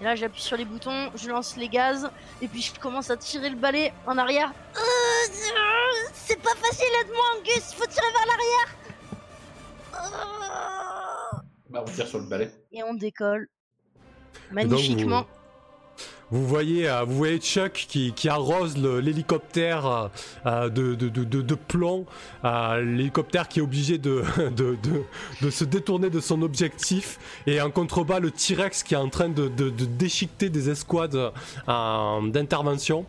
Et 0.00 0.04
là, 0.04 0.14
j'appuie 0.14 0.40
sur 0.40 0.56
les 0.56 0.64
boutons, 0.64 1.10
je 1.14 1.28
lance 1.28 1.56
les 1.56 1.68
gaz, 1.68 2.10
et 2.40 2.48
puis 2.48 2.62
je 2.62 2.78
commence 2.80 3.10
à 3.10 3.16
tirer 3.16 3.50
le 3.50 3.56
balai 3.56 3.92
en 4.06 4.16
arrière. 4.16 4.50
Euh, 4.76 4.80
euh, 4.80 6.08
c'est 6.14 6.40
pas 6.40 6.54
facile, 6.54 6.86
aide-moi, 7.02 7.24
Angus, 7.38 7.72
il 7.72 7.76
faut 7.76 7.86
tirer 7.86 8.06
vers 8.12 8.26
l'arrière. 8.26 8.76
Euh, 11.34 11.38
Bah 11.68 11.84
on 11.86 11.90
tire 11.90 12.06
sur 12.06 12.18
le 12.18 12.24
balai. 12.26 12.50
Et 12.72 12.82
on 12.82 12.94
décolle. 12.94 13.48
Magnifiquement. 14.50 15.26
Vous 16.30 16.46
voyez, 16.46 16.88
euh, 16.88 17.04
vous 17.04 17.16
voyez 17.16 17.38
Chuck 17.38 17.72
qui, 17.72 18.28
arrose 18.28 18.76
l'hélicoptère 18.76 19.86
euh, 19.86 20.08
euh, 20.46 20.68
de, 20.68 21.54
plomb. 21.54 22.06
Euh, 22.44 22.80
l'hélicoptère 22.82 23.48
qui 23.48 23.58
est 23.58 23.62
obligé 23.62 23.98
de, 23.98 24.22
se 25.50 25.64
détourner 25.64 26.10
de 26.10 26.20
son 26.20 26.42
objectif. 26.42 27.18
Et 27.46 27.60
en 27.60 27.70
contrebas, 27.70 28.20
le 28.20 28.30
T-Rex 28.30 28.82
qui 28.82 28.94
est 28.94 28.98
en 28.98 29.08
train 29.08 29.28
de, 29.28 29.48
déchiqueter 29.48 30.50
des 30.50 30.70
escouades 30.70 31.32
euh, 31.68 32.30
d'intervention. 32.30 33.06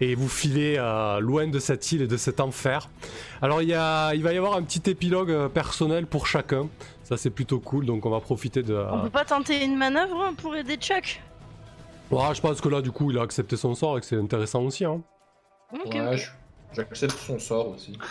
Et 0.00 0.14
vous 0.14 0.28
filez 0.28 0.76
euh, 0.78 1.20
loin 1.20 1.46
de 1.48 1.58
cette 1.58 1.92
île 1.92 2.02
et 2.02 2.06
de 2.06 2.16
cet 2.16 2.40
enfer. 2.40 2.88
Alors 3.40 3.62
il, 3.62 3.72
va 3.72 4.14
y 4.14 4.36
avoir 4.36 4.54
un 4.54 4.62
petit 4.62 4.90
épilogue 4.90 5.30
euh, 5.30 5.48
personnel 5.48 6.06
pour 6.06 6.26
chacun. 6.26 6.68
Ça 7.04 7.16
c'est 7.16 7.30
plutôt 7.30 7.60
cool, 7.60 7.86
donc 7.86 8.06
on 8.06 8.10
va 8.10 8.20
profiter 8.20 8.62
de... 8.62 8.74
On 8.74 9.00
peut 9.00 9.10
pas 9.10 9.24
tenter 9.24 9.64
une 9.64 9.76
manœuvre 9.76 10.20
hein, 10.22 10.34
pour 10.36 10.54
aider 10.56 10.76
Chuck? 10.76 11.20
Ouais, 12.12 12.34
je 12.34 12.40
pense 12.40 12.60
que 12.60 12.68
là, 12.68 12.80
du 12.82 12.90
coup, 12.92 13.10
il 13.10 13.18
a 13.18 13.22
accepté 13.22 13.56
son 13.56 13.74
sort 13.74 13.96
et 13.98 14.00
que 14.00 14.06
c'est 14.06 14.16
intéressant 14.18 14.62
aussi. 14.62 14.84
Hein. 14.84 15.02
Ouais, 15.72 16.16
j'accepte 16.74 17.12
son 17.16 17.38
sort 17.38 17.68
aussi. 17.70 17.98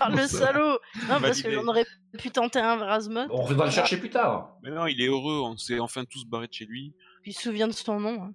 Ah, 0.00 0.08
le 0.10 0.26
salaud 0.26 0.78
Non, 1.08 1.20
parce 1.20 1.42
que 1.42 1.50
j'en 1.50 1.66
aurais 1.66 1.84
pu 2.18 2.30
tenter 2.30 2.58
un 2.58 2.76
Vrasmot, 2.76 3.26
On 3.30 3.42
reviendra 3.42 3.66
le 3.66 3.70
chercher 3.70 3.98
plus 3.98 4.10
tard. 4.10 4.56
Mais 4.62 4.70
non, 4.70 4.86
il 4.86 5.00
est 5.00 5.06
heureux, 5.06 5.40
on 5.42 5.56
s'est 5.56 5.78
enfin 5.78 6.04
tous 6.04 6.24
barrés 6.26 6.46
de 6.48 6.52
chez 6.52 6.64
lui. 6.64 6.94
puis 7.22 7.32
il 7.32 7.34
se 7.34 7.42
souvient 7.42 7.68
de 7.68 7.72
son 7.72 8.00
nom. 8.00 8.22
hein. 8.22 8.32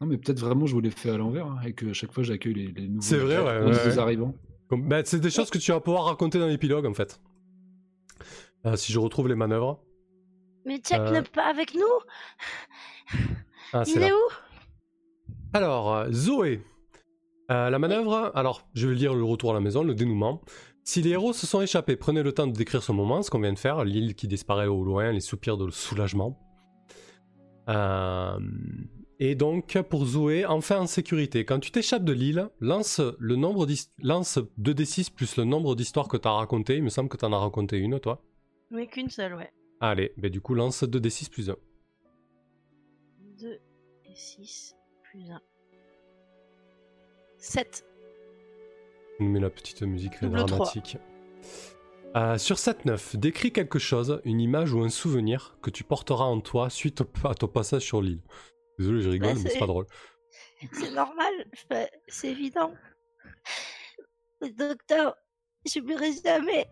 Non 0.00 0.06
mais 0.08 0.18
peut-être 0.18 0.40
vraiment 0.40 0.66
je 0.66 0.74
vous 0.74 0.80
l'ai 0.80 0.90
fait 0.90 1.10
à 1.10 1.16
l'envers 1.16 1.46
hein, 1.46 1.60
et 1.64 1.72
que 1.74 1.86
à 1.88 1.92
chaque 1.92 2.12
fois 2.12 2.24
j'accueille 2.24 2.54
les, 2.54 2.66
les 2.72 2.88
nouveaux 2.88 3.00
C'est 3.02 3.18
vrai, 3.18 3.38
ouais, 3.38 3.70
ouais, 3.70 3.98
arrivants. 3.98 4.34
Comme- 4.68 4.88
bah, 4.88 5.02
c'est 5.04 5.20
des 5.20 5.30
choses 5.30 5.50
que 5.50 5.58
tu 5.58 5.70
vas 5.70 5.80
pouvoir 5.80 6.06
raconter 6.06 6.38
dans 6.40 6.48
l'épilogue, 6.48 6.86
en 6.86 6.94
fait. 6.94 7.20
Euh, 8.66 8.74
si 8.76 8.92
je 8.92 8.98
retrouve 8.98 9.28
les 9.28 9.36
manœuvres. 9.36 9.80
Mais 10.64 10.78
Chuck 10.78 10.98
Euh. 11.00 11.10
n'est 11.10 11.22
pas 11.22 11.44
avec 11.46 11.74
nous 11.74 11.80
Ah, 13.72 13.82
Il 13.86 14.00
là. 14.00 14.08
est 14.08 14.12
où? 14.12 14.28
Alors, 15.54 15.94
euh, 15.94 16.10
Zoé. 16.12 16.60
Euh, 17.50 17.68
la 17.70 17.78
manœuvre, 17.78 18.30
alors, 18.34 18.66
je 18.74 18.88
vais 18.88 18.94
lire 18.94 19.14
le 19.14 19.24
retour 19.24 19.50
à 19.50 19.54
la 19.54 19.60
maison, 19.60 19.82
le 19.82 19.94
dénouement. 19.94 20.40
Si 20.84 21.02
les 21.02 21.10
héros 21.10 21.32
se 21.32 21.46
sont 21.46 21.60
échappés, 21.60 21.96
prenez 21.96 22.22
le 22.22 22.32
temps 22.32 22.46
de 22.46 22.52
décrire 22.52 22.82
ce 22.82 22.92
moment, 22.92 23.22
ce 23.22 23.30
qu'on 23.30 23.40
vient 23.40 23.52
de 23.52 23.58
faire, 23.58 23.84
l'île 23.84 24.14
qui 24.14 24.26
disparaît 24.28 24.66
au 24.66 24.82
loin, 24.84 25.12
les 25.12 25.20
soupirs 25.20 25.56
de 25.56 25.70
soulagement. 25.70 26.38
Euh, 27.68 28.38
et 29.20 29.34
donc, 29.34 29.78
pour 29.88 30.04
Zoé, 30.06 30.44
enfin 30.46 30.80
en 30.80 30.86
sécurité. 30.86 31.44
Quand 31.44 31.60
tu 31.60 31.70
t'échappes 31.70 32.04
de 32.04 32.12
l'île, 32.12 32.48
lance 32.60 33.00
le 33.18 33.36
nombre 33.36 33.66
lance 34.02 34.38
2d6 34.58 35.12
plus 35.12 35.36
le 35.36 35.44
nombre 35.44 35.76
d'histoires 35.76 36.08
que 36.08 36.16
tu 36.16 36.26
as 36.26 36.32
racontées. 36.32 36.76
Il 36.78 36.82
me 36.82 36.88
semble 36.88 37.08
que 37.08 37.16
tu 37.16 37.24
en 37.24 37.32
as 37.32 37.38
raconté 37.38 37.78
une, 37.78 38.00
toi. 38.00 38.20
Mais 38.70 38.86
qu'une 38.88 39.10
seule, 39.10 39.34
ouais. 39.34 39.52
Allez, 39.84 40.12
ben 40.16 40.30
du 40.30 40.40
coup, 40.40 40.54
lance 40.54 40.84
2d6 40.84 41.28
plus 41.28 41.50
1. 41.50 41.56
2 43.40 43.60
et 44.04 44.14
6 44.14 44.76
plus 45.02 45.28
1. 45.28 45.40
7. 47.38 47.84
On 49.18 49.24
met 49.24 49.40
la 49.40 49.50
petite 49.50 49.82
musique 49.82 50.20
Double 50.22 50.44
dramatique. 50.44 50.98
Euh, 52.14 52.38
sur 52.38 52.56
7-9, 52.58 53.16
décris 53.16 53.52
quelque 53.52 53.78
chose, 53.80 54.20
une 54.24 54.40
image 54.40 54.72
ou 54.72 54.82
un 54.82 54.90
souvenir 54.90 55.56
que 55.62 55.70
tu 55.70 55.82
porteras 55.82 56.26
en 56.26 56.40
toi 56.40 56.70
suite 56.70 57.00
au- 57.00 57.28
à 57.28 57.34
ton 57.34 57.48
passage 57.48 57.82
sur 57.82 58.02
l'île. 58.02 58.20
Désolé, 58.78 59.00
je 59.02 59.08
rigole, 59.08 59.34
Bah, 59.34 59.40
mais 59.42 59.50
c'est 59.50 59.58
pas 59.58 59.66
drôle. 59.66 59.86
C'est 60.72 60.92
normal, 60.92 61.32
c'est 62.06 62.28
évident. 62.30 62.72
Le 64.40 64.48
docteur, 64.50 65.16
j'oublierai 65.66 66.12
jamais. 66.24 66.70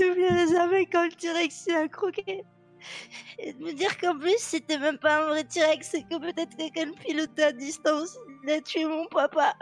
Je- 0.00 0.06
J'oublierai 0.06 0.46
jamais 0.48 0.86
quand 0.86 1.04
le 1.04 1.12
T-Rex 1.12 1.54
s'est 1.54 1.74
accroqué. 1.76 2.42
Et 3.38 3.52
de 3.52 3.62
me 3.62 3.72
dire 3.72 3.98
qu'en 3.98 4.18
plus, 4.18 4.38
c'était 4.38 4.78
même 4.78 4.98
pas 4.98 5.22
un 5.22 5.26
vrai 5.26 5.44
T-Rex, 5.44 5.88
c'est 5.90 6.02
que 6.02 6.18
peut-être 6.18 6.56
quelqu'un 6.56 6.92
pilotait 6.92 7.42
à 7.44 7.52
distance. 7.52 8.16
Il 8.44 8.50
a 8.50 8.60
tué 8.62 8.86
mon 8.86 9.06
papa. 9.06 9.54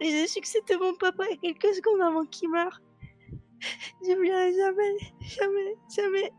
Et 0.00 0.10
j'ai 0.10 0.26
su 0.26 0.40
que 0.40 0.48
c'était 0.48 0.76
mon 0.76 0.94
papa 0.94 1.24
quelques 1.42 1.74
secondes 1.74 2.00
avant 2.02 2.24
qu'il 2.26 2.50
meure. 2.50 2.80
J'oublierai 4.04 4.54
jamais, 4.56 4.96
jamais, 5.20 5.74
jamais. 5.94 6.32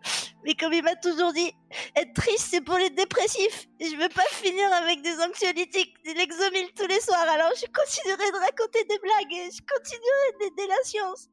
Mais 0.45 0.53
comme 0.55 0.71
il 0.73 0.83
m'a 0.83 0.95
toujours 0.95 1.33
dit, 1.33 1.51
être 1.95 2.13
triste, 2.13 2.47
c'est 2.51 2.61
pour 2.61 2.77
les 2.77 2.89
dépressifs. 2.89 3.67
Et 3.79 3.85
je 3.85 3.95
veux 3.97 4.09
pas 4.09 4.23
finir 4.31 4.71
avec 4.73 5.01
des 5.01 5.19
anxiolytiques, 5.21 5.95
des 6.05 6.13
Lexomil 6.13 6.67
tous 6.75 6.87
les 6.87 6.99
soirs. 7.01 7.27
Alors 7.29 7.51
je 7.55 7.65
continuerai 7.65 8.31
de 8.31 8.37
raconter 8.37 8.83
des 8.85 8.99
blagues 8.99 9.33
et 9.33 9.49
je 9.51 9.61
continuerai 9.61 10.29
d'aider 10.39 10.67
la 10.67 10.81
science. 10.83 11.29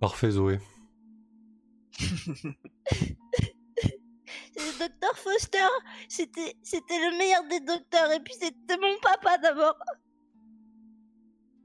Parfait, 0.00 0.30
Zoé. 0.30 0.58
Le 4.56 4.78
docteur 4.78 5.16
Foster, 5.16 5.58
c'était, 6.08 6.54
c'était 6.62 6.98
le 6.98 7.16
meilleur 7.18 7.42
des 7.48 7.60
docteurs. 7.60 8.10
Et 8.12 8.20
puis 8.20 8.34
c'était 8.34 8.76
mon 8.78 8.98
papa 9.00 9.38
d'abord. 9.38 9.76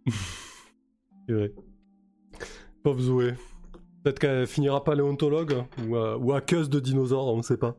C'est 1.27 1.33
vrai. 1.33 1.53
Pauvre 2.83 3.01
Zoé. 3.01 3.33
Peut-être 4.03 4.19
qu'elle 4.19 4.47
finira 4.47 4.83
paléontologue 4.83 5.65
ou, 5.79 5.95
euh, 5.95 6.17
ou 6.17 6.33
hackeuse 6.33 6.69
de 6.69 6.79
dinosaures, 6.79 7.27
on 7.33 7.37
ne 7.37 7.41
sait 7.41 7.57
pas. 7.57 7.75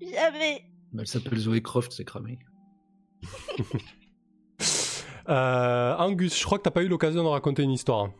Jamais. 0.00 0.64
Bah, 0.92 1.02
Elle 1.02 1.06
s'appelle 1.06 1.38
Zoé 1.38 1.62
Croft, 1.62 1.92
c'est 1.92 2.04
cramé. 2.04 2.38
Euh, 5.28 5.96
Angus, 5.96 6.38
je 6.38 6.44
crois 6.44 6.56
que 6.56 6.62
t'as 6.62 6.70
pas 6.70 6.84
eu 6.84 6.88
l'occasion 6.88 7.24
de 7.24 7.28
raconter 7.28 7.64
une 7.64 7.72
histoire. 7.72 8.10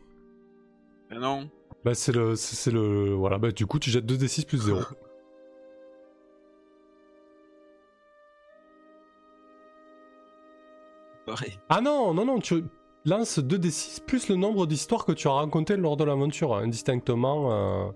Mais 1.16 1.22
non. 1.22 1.50
Bah, 1.82 1.94
c'est 1.94 2.12
le, 2.12 2.36
c'est 2.36 2.70
le, 2.70 3.14
voilà. 3.14 3.38
Bah, 3.38 3.50
du 3.50 3.64
coup, 3.66 3.78
tu 3.78 3.88
jettes 3.90 4.04
2d6 4.04 4.44
plus 4.44 4.58
0. 4.58 4.80
Pareil. 11.26 11.58
Ah 11.68 11.80
non, 11.80 12.12
non, 12.12 12.26
non, 12.26 12.38
tu 12.38 12.64
lances 13.04 13.38
2d6 13.38 14.04
plus 14.04 14.28
le 14.28 14.36
nombre 14.36 14.66
d'histoires 14.66 15.06
que 15.06 15.12
tu 15.12 15.26
as 15.26 15.32
racontées 15.32 15.76
lors 15.76 15.96
de 15.96 16.04
l'aventure, 16.04 16.54
indistinctement 16.54 17.50
euh, 17.50 17.88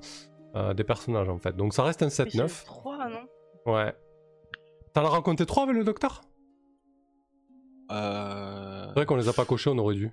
euh, 0.56 0.74
des 0.74 0.82
personnages 0.84 1.28
en 1.28 1.38
fait. 1.38 1.54
Donc 1.56 1.74
ça 1.74 1.84
reste 1.84 2.02
un 2.02 2.08
7-9. 2.08 2.64
3, 2.64 3.08
non? 3.08 3.26
Ouais. 3.66 3.94
T'en 4.94 5.04
as 5.04 5.10
raconté 5.10 5.46
3 5.46 5.64
avec 5.64 5.76
le 5.76 5.84
docteur? 5.84 6.22
Euh... 7.92 8.86
C'est 8.88 8.94
vrai 8.94 9.04
qu'on 9.06 9.16
les 9.16 9.28
a 9.28 9.32
pas 9.32 9.44
cochés, 9.44 9.70
on 9.70 9.78
aurait 9.78 9.94
dû. 9.94 10.10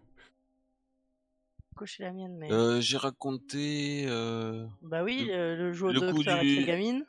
Cocher 1.78 2.04
la 2.04 2.12
mienne, 2.12 2.36
mais. 2.38 2.52
Euh, 2.52 2.82
j'ai 2.82 2.98
raconté. 2.98 4.06
euh, 4.08 4.66
Bah 4.82 5.04
oui, 5.04 5.26
le, 5.30 5.56
le 5.56 5.74
jeu 5.74 5.88
le 5.88 5.94
de 5.94 6.00
coup 6.12 6.18
docteur 6.18 6.40
du- 6.40 6.48
avec 6.56 6.68
la 6.68 6.74
gamine. 6.74 7.06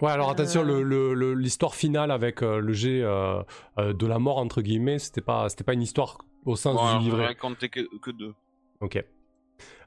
Ouais, 0.00 0.10
alors 0.10 0.30
attention, 0.30 0.62
Euh. 0.62 0.64
le- 0.64 0.82
le- 0.82 1.14
le- 1.14 1.34
l'histoire 1.34 1.74
finale 1.74 2.10
avec 2.10 2.42
euh, 2.42 2.58
le 2.60 2.72
jet 2.72 3.02
euh, 3.02 3.42
euh, 3.78 3.92
de 3.92 4.06
la 4.06 4.18
mort, 4.18 4.38
entre 4.38 4.60
guillemets, 4.62 4.98
c'était 4.98 5.20
pas, 5.20 5.48
c'était 5.48 5.64
pas 5.64 5.74
une 5.74 5.82
histoire 5.82 6.18
au 6.44 6.56
sens 6.56 6.74
bon, 6.74 6.98
du 6.98 7.04
livret. 7.04 7.26
raconté 7.26 7.68
que, 7.68 7.80
que 7.98 8.10
deux. 8.10 8.34
Ok. 8.80 9.04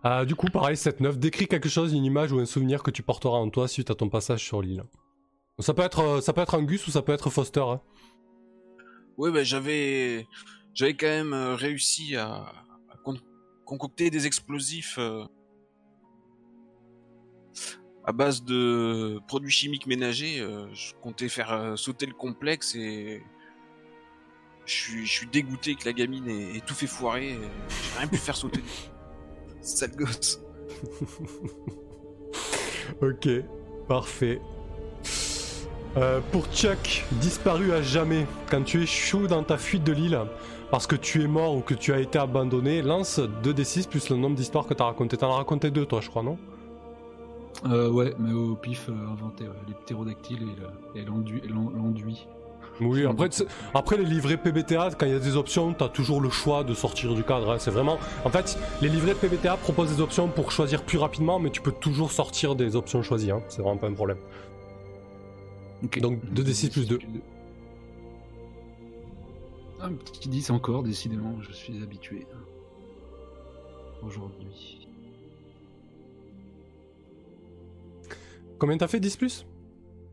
Euh, 0.05 0.23
du 0.23 0.35
coup, 0.35 0.47
pareil, 0.47 0.75
7-9, 0.77 1.17
décris 1.17 1.47
quelque 1.47 1.67
chose, 1.67 1.91
une 1.93 2.05
image 2.05 2.31
ou 2.31 2.39
un 2.39 2.45
souvenir 2.45 2.81
que 2.83 2.91
tu 2.91 3.03
porteras 3.03 3.37
en 3.39 3.49
toi 3.49 3.67
suite 3.67 3.89
à 3.89 3.95
ton 3.95 4.07
passage 4.07 4.41
sur 4.43 4.61
l'île. 4.61 4.83
Ça 5.59 5.73
peut 5.73 5.81
être, 5.81 6.21
ça 6.21 6.31
peut 6.31 6.41
être 6.41 6.53
Angus 6.53 6.87
ou 6.87 6.91
ça 6.91 7.01
peut 7.01 7.11
être 7.11 7.29
Foster. 7.29 7.61
hein. 7.61 7.81
Oui, 9.17 9.31
ben 9.31 9.43
j'avais, 9.43 10.27
j'avais 10.75 10.93
quand 10.93 11.07
même 11.07 11.33
euh, 11.33 11.55
réussi 11.55 12.15
à, 12.15 12.27
à 12.91 12.97
con- 13.03 13.17
concocter 13.65 14.11
des 14.11 14.27
explosifs 14.27 14.97
euh, 14.99 15.23
à 18.03 18.11
base 18.11 18.43
de 18.43 19.19
produits 19.27 19.49
chimiques 19.51 19.87
ménagers. 19.87 20.39
euh, 20.41 20.67
je 20.73 20.93
comptais 21.01 21.29
faire 21.29 21.73
sauter 21.77 22.05
le 22.05 22.13
complexe 22.13 22.75
et 22.75 23.23
je 24.65 25.05
suis, 25.05 25.27
dégoûté 25.27 25.75
que 25.75 25.85
la 25.85 25.93
gamine 25.93 26.27
ait, 26.27 26.59
tout 26.65 26.73
fait 26.75 26.87
foirer. 26.87 27.37
J'ai 27.69 27.99
rien 27.99 28.07
pu 28.07 28.17
faire 28.17 28.35
sauter. 28.35 28.61
Sale 29.61 29.95
gosse. 29.95 30.39
Ok, 33.01 33.27
parfait. 33.87 34.39
Pour 36.31 36.45
Chuck, 36.53 37.03
disparu 37.13 37.71
à 37.71 37.81
jamais, 37.81 38.27
quand 38.51 38.61
tu 38.63 38.83
échoues 38.83 39.25
dans 39.25 39.43
ta 39.43 39.57
fuite 39.57 39.83
de 39.83 39.91
l'île, 39.91 40.19
parce 40.71 40.87
que 40.87 40.95
tu 40.95 41.23
es 41.23 41.27
mort 41.27 41.55
ou 41.55 41.61
que 41.61 41.73
tu 41.73 41.93
as 41.93 41.99
été 41.99 42.17
abandonné, 42.19 42.81
lance 42.81 43.19
2d6 43.43 43.87
plus 43.87 44.09
le 44.09 44.17
nombre 44.17 44.35
d'histoires 44.35 44.65
que 44.65 44.73
tu 44.73 44.81
as 44.81 44.85
raconté. 44.85 45.17
T'en 45.17 45.31
as 45.31 45.35
raconté 45.37 45.71
deux, 45.71 45.85
toi, 45.85 46.01
je 46.01 46.09
crois, 46.09 46.23
non? 46.23 46.37
Euh, 47.67 47.89
ouais, 47.89 48.13
mais 48.19 48.33
au 48.33 48.55
pif 48.55 48.89
euh, 48.89 48.93
inventé, 49.11 49.45
ouais, 49.45 49.53
les 49.67 49.73
ptérodactyles 49.73 50.43
et 50.43 50.99
le- 50.99 51.01
et 51.01 51.05
l'enduit. 51.05 52.27
Oui, 52.81 53.05
après, 53.73 53.97
les 53.97 54.03
livrets 54.03 54.35
PBTA, 54.35 54.89
quand 54.99 55.05
il 55.05 55.13
y 55.13 55.15
a 55.15 55.19
des 55.19 55.37
options, 55.37 55.73
tu 55.73 55.81
as 55.83 55.87
toujours 55.87 56.19
le 56.19 56.29
choix 56.29 56.65
de 56.65 56.73
sortir 56.73 57.13
du 57.13 57.23
cadre. 57.23 57.51
hein. 57.51 57.57
C'est 57.57 57.71
vraiment. 57.71 57.97
En 58.25 58.29
fait, 58.29 58.59
les 58.81 58.89
livrets 58.89 59.15
PBTA 59.15 59.55
proposent 59.55 59.95
des 59.95 60.01
options 60.01 60.27
pour 60.27 60.51
choisir 60.51 60.83
plus 60.83 60.97
rapidement, 60.97 61.39
mais 61.39 61.49
tu 61.51 61.61
peux 61.61 61.71
toujours 61.71 62.11
sortir 62.11 62.55
des 62.55 62.75
options 62.75 63.01
choisies. 63.01 63.31
hein. 63.31 63.41
C'est 63.47 63.61
vraiment 63.61 63.77
pas 63.77 63.87
un 63.87 63.93
problème. 63.93 64.17
Donc, 66.01 66.19
2d6 66.33 66.69
plus 66.71 66.87
2. 66.87 66.99
Un 69.85 69.93
petit 69.93 70.29
10 70.29 70.49
encore, 70.49 70.81
décidément, 70.81 71.39
je 71.43 71.51
suis 71.51 71.83
habitué. 71.83 72.25
Aujourd'hui. 74.01 74.87
Combien 78.57 78.77
t'as 78.77 78.87
fait 78.87 78.99
10 78.99 79.17
plus? 79.17 79.45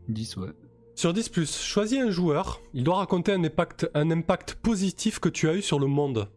10, 0.08 0.36
ouais. 0.36 0.50
Sur 0.94 1.14
10 1.14 1.30
plus, 1.30 1.58
choisis 1.58 1.98
un 2.00 2.10
joueur. 2.10 2.60
Il 2.74 2.84
doit 2.84 2.98
raconter 2.98 3.32
un 3.32 3.42
impact, 3.44 3.90
un 3.94 4.10
impact 4.10 4.56
positif 4.56 5.18
que 5.20 5.30
tu 5.30 5.48
as 5.48 5.56
eu 5.56 5.62
sur 5.62 5.78
le 5.78 5.86
monde. 5.86 6.28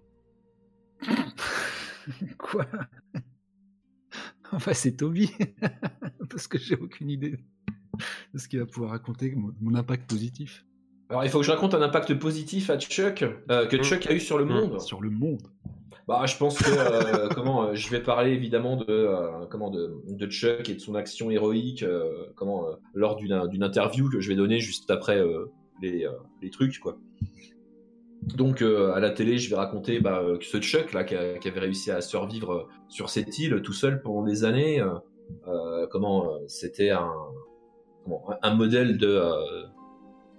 Quoi? 2.38 2.66
Enfin, 4.54 4.74
c'est 4.74 4.94
Toby. 4.94 5.30
Parce 6.30 6.48
que 6.48 6.58
j'ai 6.58 6.78
aucune 6.78 7.10
idée 7.10 7.38
de 8.34 8.40
ce 8.40 8.48
qu'il 8.48 8.60
va 8.60 8.66
pouvoir 8.66 8.92
raconter, 8.92 9.36
mon, 9.36 9.54
mon 9.60 9.76
impact 9.76 10.10
positif. 10.10 10.66
Alors, 11.10 11.24
il 11.24 11.30
faut 11.30 11.40
que 11.40 11.46
je 11.46 11.52
raconte 11.52 11.74
un 11.76 11.82
impact 11.82 12.14
positif 12.16 12.70
à 12.70 12.78
Chuck, 12.80 13.24
euh, 13.52 13.68
que 13.68 13.78
Mm. 13.78 13.84
Chuck 13.84 14.08
a 14.08 14.14
eu 14.14 14.20
sur 14.20 14.38
le 14.38 14.46
monde. 14.46 14.80
Sur 14.82 15.02
le 15.02 15.10
monde. 15.10 15.42
Bah, 16.08 16.24
je 16.28 16.38
pense 16.38 16.58
que 16.60 16.70
euh, 16.70 17.30
comment 17.36 17.64
euh, 17.64 17.74
je 17.74 17.90
vais 17.90 18.00
parler 18.02 18.32
évidemment 18.32 18.76
de 18.78 18.86
euh, 18.90 19.46
comment 19.50 19.70
de, 19.72 19.96
de 20.08 20.28
Chuck 20.28 20.70
et 20.70 20.76
de 20.76 20.80
son 20.80 20.94
action 20.96 21.32
héroïque 21.32 21.84
comment 22.36 22.66
lors 22.94 23.16
d'une 23.16 23.64
interview 23.64 24.10
que 24.10 24.20
je 24.20 24.30
vais 24.30 24.36
donner 24.36 24.60
juste 24.60 24.90
après 24.92 25.24
les, 25.82 26.08
les 26.44 26.50
trucs 26.52 26.80
quoi. 26.80 26.98
Donc 28.36 28.62
à 28.64 29.00
la 29.00 29.10
télé, 29.12 29.38
je 29.40 29.50
vais 29.50 29.56
raconter 29.56 30.00
bah, 30.00 30.24
que 30.40 30.46
ce 30.46 30.58
Chuck 30.60 30.94
là 30.94 31.04
qui, 31.04 31.16
a- 31.16 31.38
qui 31.40 31.48
avait 31.48 31.60
réussi 31.60 31.90
à 31.92 32.02
survivre 32.02 32.68
sur 32.88 33.10
cette 33.10 33.38
île 33.40 33.62
tout 33.64 33.74
seul 33.74 34.02
pendant 34.04 34.24
des 34.24 34.44
années, 34.44 34.84
comment 35.92 36.32
c'était 36.48 36.92
un 36.92 37.12
un- 38.44 38.54
modèle 38.56 38.98
de 38.98 39.22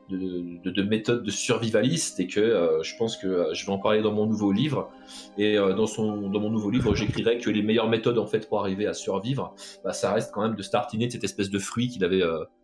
de, 0.08 0.62
de, 0.62 0.70
de 0.70 0.82
méthode 0.82 1.22
de 1.22 1.30
survivaliste 1.30 2.20
et 2.20 2.26
que 2.26 2.40
euh, 2.40 2.82
je 2.82 2.96
pense 2.96 3.16
que 3.16 3.26
euh, 3.26 3.54
je 3.54 3.66
vais 3.66 3.72
en 3.72 3.78
parler 3.78 4.02
dans 4.02 4.12
mon 4.12 4.26
nouveau 4.26 4.52
livre 4.52 4.90
et 5.36 5.58
euh, 5.58 5.74
dans, 5.74 5.86
son, 5.86 6.28
dans 6.28 6.40
mon 6.40 6.50
nouveau 6.50 6.70
livre, 6.70 6.94
j'écrirai 6.94 7.38
que 7.38 7.50
les 7.50 7.62
meilleures 7.62 7.88
méthodes 7.88 8.18
en 8.18 8.26
fait 8.26 8.48
pour 8.48 8.60
arriver 8.60 8.86
à 8.86 8.94
survivre, 8.94 9.54
bah, 9.84 9.92
ça 9.92 10.12
reste 10.12 10.32
quand 10.32 10.42
même 10.42 10.56
de 10.56 10.62
se 10.62 10.70
tartiner 10.70 11.06
de 11.06 11.12
cette 11.12 11.24
espèce 11.24 11.50
de 11.50 11.58
fruit 11.58 11.88
qu'il 11.88 12.04
avait 12.04 12.22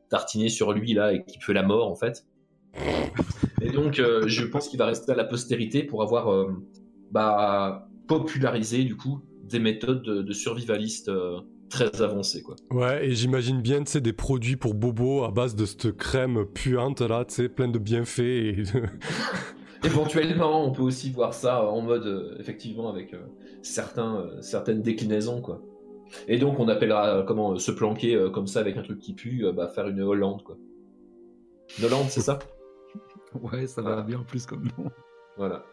tartiné 0.08 0.48
sur 0.48 0.72
lui 0.72 0.94
là 0.94 1.12
et 1.12 1.24
qui 1.24 1.38
peut 1.38 1.52
la 1.52 1.62
mort 1.62 1.90
en 1.90 1.96
fait. 1.96 2.26
Et 3.60 3.70
donc, 3.70 3.94
je 3.94 4.44
pense 4.44 4.68
qu'il 4.68 4.78
va 4.78 4.86
rester 4.86 5.12
à 5.12 5.14
la 5.14 5.24
postérité 5.24 5.82
pour 5.82 6.02
avoir 6.02 6.46
bah, 7.10 7.88
popularisé 8.08 8.84
du 8.84 8.96
coup 8.96 9.20
des 9.44 9.58
méthodes 9.58 10.02
de, 10.02 10.32
survivaliste 10.32 11.10
très 11.72 12.02
avancées 12.02 12.42
quoi. 12.42 12.54
Ouais, 12.70 13.06
et 13.06 13.14
j'imagine 13.14 13.60
bien, 13.62 13.82
tu 13.82 13.90
sais, 13.92 14.00
des 14.00 14.12
produits 14.12 14.56
pour 14.56 14.74
bobo 14.74 15.24
à 15.24 15.30
base 15.30 15.56
de 15.56 15.64
cette 15.66 15.96
crème 15.96 16.44
puante 16.46 17.00
là, 17.00 17.24
tu 17.24 17.34
sais, 17.34 17.48
pleine 17.48 17.72
de 17.72 17.78
bienfaits. 17.78 18.20
Et... 18.20 18.52
de- 18.52 18.82
Éventuellement, 19.84 20.64
on 20.64 20.70
peut 20.70 20.82
aussi 20.82 21.10
voir 21.10 21.34
ça 21.34 21.64
en 21.64 21.80
mode 21.80 22.06
euh, 22.06 22.36
effectivement 22.38 22.88
avec 22.88 23.14
euh, 23.14 23.18
certains, 23.62 24.16
euh, 24.20 24.40
certaines 24.40 24.80
déclinaisons 24.82 25.40
quoi. 25.40 25.60
Et 26.28 26.38
donc 26.38 26.60
on 26.60 26.68
appellera 26.68 27.08
euh, 27.08 27.22
comment 27.24 27.52
euh, 27.52 27.56
se 27.58 27.72
planquer 27.72 28.14
euh, 28.14 28.30
comme 28.30 28.46
ça 28.46 28.60
avec 28.60 28.76
un 28.76 28.82
truc 28.82 29.00
qui 29.00 29.12
pue, 29.14 29.44
euh, 29.44 29.52
bah, 29.52 29.66
faire 29.66 29.88
une 29.88 30.00
Hollande 30.02 30.42
quoi. 30.44 30.56
Une 31.78 31.86
Hollande, 31.86 32.06
c'est 32.10 32.20
ça? 32.20 32.38
Ouais, 33.42 33.66
ça 33.66 33.80
va 33.80 34.02
bien 34.02 34.18
plus 34.18 34.44
comme 34.44 34.64
nom. 34.78 34.90
Voilà. 35.38 35.64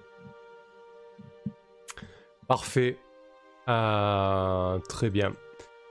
Parfait. 2.48 2.98
Euh, 3.68 4.80
très 4.88 5.10
bien. 5.10 5.34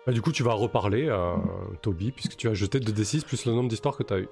Bah, 0.09 0.14
du 0.14 0.22
coup, 0.22 0.32
tu 0.32 0.43
vas 0.43 0.55
reparler, 0.55 1.06
euh, 1.06 1.35
Toby, 1.82 2.12
puisque 2.12 2.35
tu 2.35 2.48
as 2.48 2.55
jeté 2.55 2.80
2d6 2.80 3.26
plus 3.26 3.44
le 3.44 3.52
nombre 3.52 3.68
d'histoires 3.68 3.94
que 3.94 4.02
tu 4.02 4.14
as 4.14 4.20
eu. 4.20 4.28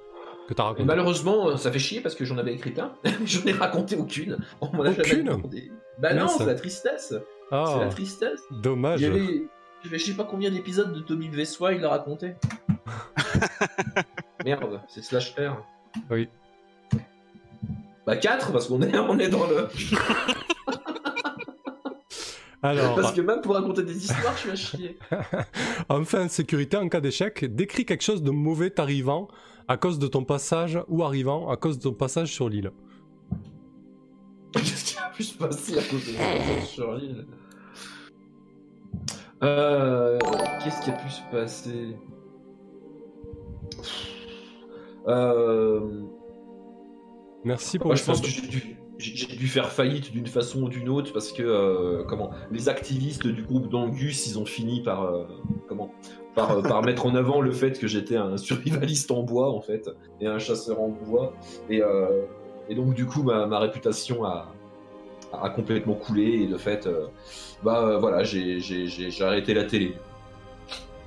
Que 0.48 0.54
as 0.54 0.62
Et 0.62 0.62
raconté. 0.62 0.84
malheureusement, 0.84 1.48
euh, 1.50 1.56
ça 1.58 1.70
fait 1.70 1.78
chier 1.78 2.00
parce 2.00 2.14
que 2.14 2.24
j'en 2.24 2.38
avais 2.38 2.54
écrit 2.54 2.70
plein. 2.70 2.94
J'en 3.26 3.44
ai 3.44 3.52
raconté 3.52 3.94
aucune. 3.94 4.38
On 4.62 4.74
m'en 4.74 4.84
a 4.84 4.92
jamais 4.92 5.00
Aucune 5.12 5.24
demandé. 5.24 5.70
Bah 5.98 6.14
non, 6.14 6.28
c'est 6.28 6.46
la 6.46 6.54
tristesse. 6.54 7.08
C'est 7.10 7.22
Ah, 7.50 7.76
la 7.80 7.88
tristesse. 7.88 8.40
dommage. 8.62 9.02
Il 9.02 9.06
y 9.06 9.10
avait, 9.10 9.42
je 9.84 9.98
sais 9.98 10.14
pas 10.14 10.24
combien 10.24 10.50
d'épisodes 10.50 10.94
de 10.94 11.00
Tommy 11.00 11.28
Vessois 11.28 11.74
il 11.74 11.84
a 11.84 11.90
raconté. 11.90 12.36
Merde, 14.46 14.80
c'est 14.88 15.04
slash 15.04 15.34
R. 15.38 15.62
Oui. 16.10 16.26
Bah 18.06 18.16
4 18.16 18.50
parce 18.50 18.68
qu'on 18.68 18.80
est, 18.80 18.96
on 18.96 19.18
est 19.18 19.28
dans 19.28 19.46
le. 19.46 19.68
Alors, 22.62 22.94
Parce 22.96 23.12
que 23.12 23.20
même 23.20 23.40
pour 23.42 23.54
raconter 23.54 23.82
des 23.82 23.96
histoires, 23.96 24.34
je 24.36 24.40
suis 24.40 24.50
à 24.50 24.56
chier. 24.56 24.98
enfin, 25.88 26.26
sécurité 26.28 26.76
en 26.76 26.88
cas 26.88 27.00
d'échec, 27.00 27.44
décris 27.54 27.84
quelque 27.84 28.02
chose 28.02 28.22
de 28.22 28.30
mauvais 28.30 28.70
t'arrivant 28.70 29.28
à 29.68 29.76
cause 29.76 29.98
de 29.98 30.06
ton 30.06 30.24
passage 30.24 30.78
ou 30.88 31.02
arrivant 31.04 31.48
à 31.50 31.56
cause 31.56 31.78
de 31.78 31.82
ton 31.84 31.92
passage 31.92 32.32
sur 32.32 32.48
l'île. 32.48 32.70
Qu'est-ce 34.52 34.84
qui 34.94 34.98
a 34.98 35.10
pu 35.10 35.22
se 35.22 35.36
passer 35.36 35.78
à 35.78 35.82
cause 35.82 36.06
de 36.06 36.12
mon 36.12 36.18
passage 36.18 36.68
sur 36.68 36.94
l'île? 36.94 37.26
Euh, 39.42 40.18
Qu'est-ce 40.64 40.82
qui 40.82 40.90
a 40.90 40.94
pu 40.94 41.10
se 41.10 41.20
passer? 41.30 41.96
Euh, 45.08 45.80
Merci 47.44 47.78
pour 47.78 47.88
Moi, 47.88 47.94
le 47.94 48.00
je 48.00 48.04
pense 48.06 48.16
sub. 48.22 48.24
que 48.24 48.30
j'ai 48.30 48.48
dû, 48.48 48.75
j'ai- 48.98 49.26
dû 49.36 49.46
faire 49.48 49.70
faillite 49.72 50.12
d'une 50.12 50.26
façon 50.26 50.62
ou 50.62 50.68
d'une 50.68 50.88
autre 50.88 51.12
parce 51.12 51.32
que 51.32 51.42
euh, 51.42 52.02
comment 52.04 52.30
les 52.50 52.68
activistes 52.68 53.26
du 53.26 53.42
groupe 53.42 53.68
d'Angus, 53.68 54.26
ils 54.26 54.38
ont 54.38 54.46
fini 54.46 54.82
par 54.82 55.02
euh, 55.04 55.24
comment 55.68 55.92
par, 56.34 56.50
euh, 56.52 56.62
par 56.62 56.82
mettre 56.82 57.06
en 57.06 57.14
avant 57.14 57.40
le 57.40 57.52
fait 57.52 57.78
que 57.78 57.86
j'étais 57.86 58.16
un 58.16 58.36
survivaliste 58.36 59.10
en 59.10 59.22
bois 59.22 59.50
en 59.52 59.60
fait 59.60 59.88
et 60.20 60.26
un 60.26 60.38
chasseur 60.38 60.80
en 60.80 60.88
bois 60.88 61.34
et, 61.70 61.82
euh, 61.82 62.22
et 62.68 62.74
donc 62.74 62.94
du 62.94 63.06
coup 63.06 63.22
ma, 63.22 63.46
ma 63.46 63.58
réputation 63.58 64.24
a, 64.24 64.52
a 65.32 65.50
complètement 65.50 65.94
coulé 65.94 66.42
et 66.42 66.46
de 66.46 66.56
fait 66.56 66.88
bah 67.62 67.98
voilà 67.98 68.22
j'ai 68.24 68.60
j'ai- 68.60 68.86
j'ai- 68.86 69.10
j'ai 69.10 69.24
arrêté 69.24 69.52
la 69.54 69.64
télé. 69.64 69.94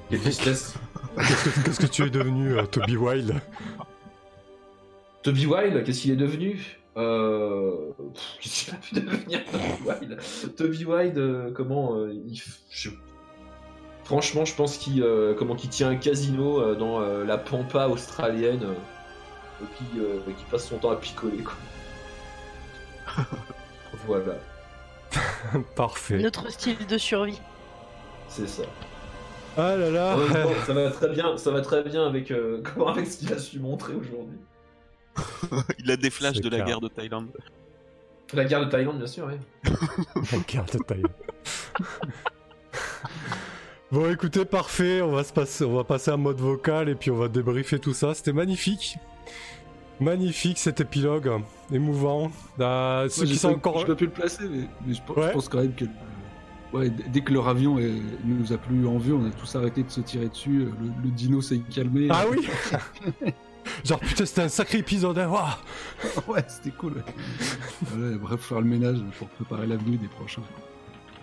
Quelle 0.10 0.22
tristesse. 0.22 0.74
Qu'est-ce 1.18 1.44
que, 1.49 1.66
qu'est-ce 1.66 1.80
que 1.80 1.86
tu 1.86 2.03
es 2.03 2.10
devenu, 2.10 2.56
Toby 2.72 2.98
Wilde? 2.98 3.36
Toby 5.22 5.45
Wilde, 5.45 5.84
qu'est-ce 5.84 6.02
qu'il 6.02 6.11
est 6.11 6.16
devenu? 6.16 6.78
Euh... 7.00 7.72
pff, 8.14 8.24
Qu'est-ce 8.42 8.66
qu'il 8.66 8.74
a 8.74 8.78
pu 8.78 8.96
devenir 8.96 9.40
Toby 9.46 9.66
Wilde? 9.86 10.20
Toby 10.56 10.86
Wilde, 10.86 11.18
euh, 11.18 11.52
comment 11.54 11.96
euh, 11.96 12.14
il... 12.28 12.42
je- 12.70 12.90
Franchement, 14.04 14.44
je 14.44 14.56
pense 14.56 14.78
qu'il 14.78 15.04
euh, 15.04 15.36
comment 15.38 15.56
qu'il 15.56 15.70
tient 15.70 15.90
un 15.90 15.96
casino 15.96 16.60
euh, 16.62 16.76
dans 16.76 17.00
euh, 17.02 17.24
la 17.26 17.38
pampa 17.38 17.88
australienne 17.88 18.64
euh, 18.64 18.74
et 19.64 19.68
qui, 19.78 20.00
euh, 20.00 20.20
qui 20.36 20.44
passe 20.50 20.68
son 20.68 20.78
temps 20.78 20.90
à 20.92 20.96
picoler. 20.96 21.44
Quoi. 21.44 21.54
Voilà, 24.08 24.36
Parfait. 25.76 26.18
Notre 26.20 26.52
style 26.52 26.86
de 26.88 26.98
survie. 26.98 27.40
c'est 28.28 28.48
ça. 28.48 28.64
Ah 29.58 29.76
là 29.76 29.90
là. 29.90 30.16
Ça 30.66 30.74
va 30.74 30.90
très 30.92 31.10
bien, 31.10 31.38
ça 31.38 31.52
va 31.52 31.62
très 31.62 31.84
bien 31.84 32.06
avec, 32.08 32.32
euh, 32.32 32.62
comment- 32.64 32.88
avec 32.90 33.06
ce 33.08 33.18
qu'il 33.18 33.34
a 33.34 33.38
su 33.38 33.60
montrer 33.60 33.94
aujourd'hui. 33.94 34.38
Il 35.80 35.91
a 35.91 35.98
des 35.98 36.10
flashs 36.10 36.40
de 36.41 36.50
la 36.50 36.58
clair. 36.58 36.66
guerre 36.68 36.82
de 36.82 36.88
Thaïlande. 36.88 37.28
La 38.34 38.46
guerre 38.46 38.66
de 38.66 38.70
Thaïlande, 38.70 38.98
bien 38.98 39.08
sûr, 39.08 39.28
oui. 39.28 39.36
La 40.32 40.40
carte 40.40 40.78
de 40.78 40.84
taille. 40.84 41.04
bon, 43.91 44.10
écoutez, 44.12 44.46
parfait. 44.46 45.02
On 45.02 45.12
va 45.12 45.24
se 45.24 45.34
passer, 45.34 45.64
on 45.66 45.76
va 45.76 45.84
passer 45.84 46.12
en 46.12 46.18
mode 46.18 46.40
vocal 46.40 46.90
et 46.90 46.96
puis 46.96 47.12
on 47.12 47.18
va 47.18 47.28
débriefer 47.28 47.80
tout 47.80 47.94
ça. 47.94 48.14
C'était 48.14 48.34
magnifique, 48.34 48.98
magnifique 50.00 50.58
cet 50.60 50.82
épilogue, 50.82 51.32
émouvant. 51.72 52.32
Euh, 52.60 53.10
ceux 53.10 53.26
qui 53.26 53.38
sont 53.38 53.50
encore. 53.50 53.80
J'ai 53.80 53.86
pas 53.88 53.96
pu 53.96 54.06
le 54.06 54.12
placer, 54.12 54.44
mais, 54.48 54.68
mais 54.86 54.94
je, 54.94 55.02
pense- 55.02 55.18
Ouais. 55.18 55.28
je 55.30 55.34
pense 55.34 55.50
quand 55.50 55.60
même 55.62 55.74
que. 55.74 55.86
ouais, 56.74 56.90
dès 56.90 57.22
que 57.22 57.34
leur 57.34 57.48
avion 57.48 57.80
est- 57.80 57.91
nous 58.26 58.54
a 58.54 58.58
plus 58.58 58.86
en 58.88 58.98
vue, 59.00 59.14
on 59.14 59.26
a 59.26 59.32
tous 59.32 59.56
arrêté 59.56 59.82
de 59.82 59.90
se 59.90 60.02
tirer 60.02 60.28
dessus. 60.30 60.62
euh, 60.62 60.66
Le, 60.82 61.04
le 61.06 61.10
dino 61.10 61.41
s'est 61.41 61.62
calmé. 61.74 62.08
Ah 62.12 62.26
oui. 62.30 62.48
Genre 63.86 64.00
putain, 64.00 64.26
c'était 64.26 64.41
un 64.41 64.50
sacré 64.50 64.80
épisode. 64.80 65.18
Hein. 65.20 65.30
Waouh. 65.30 65.48
ouais, 66.34 66.44
c'était 66.48 66.72
cool. 66.72 66.94
ouais. 66.94 67.04
Voilà, 67.82 68.18
bref, 68.18 68.41
faire 68.41 68.62
le 68.62 68.68
ménage 68.68 68.98
pour 69.18 69.28
préparer 69.30 69.68
l'avenue 69.68 69.98
des 69.98 70.08
prochains. 70.08 70.44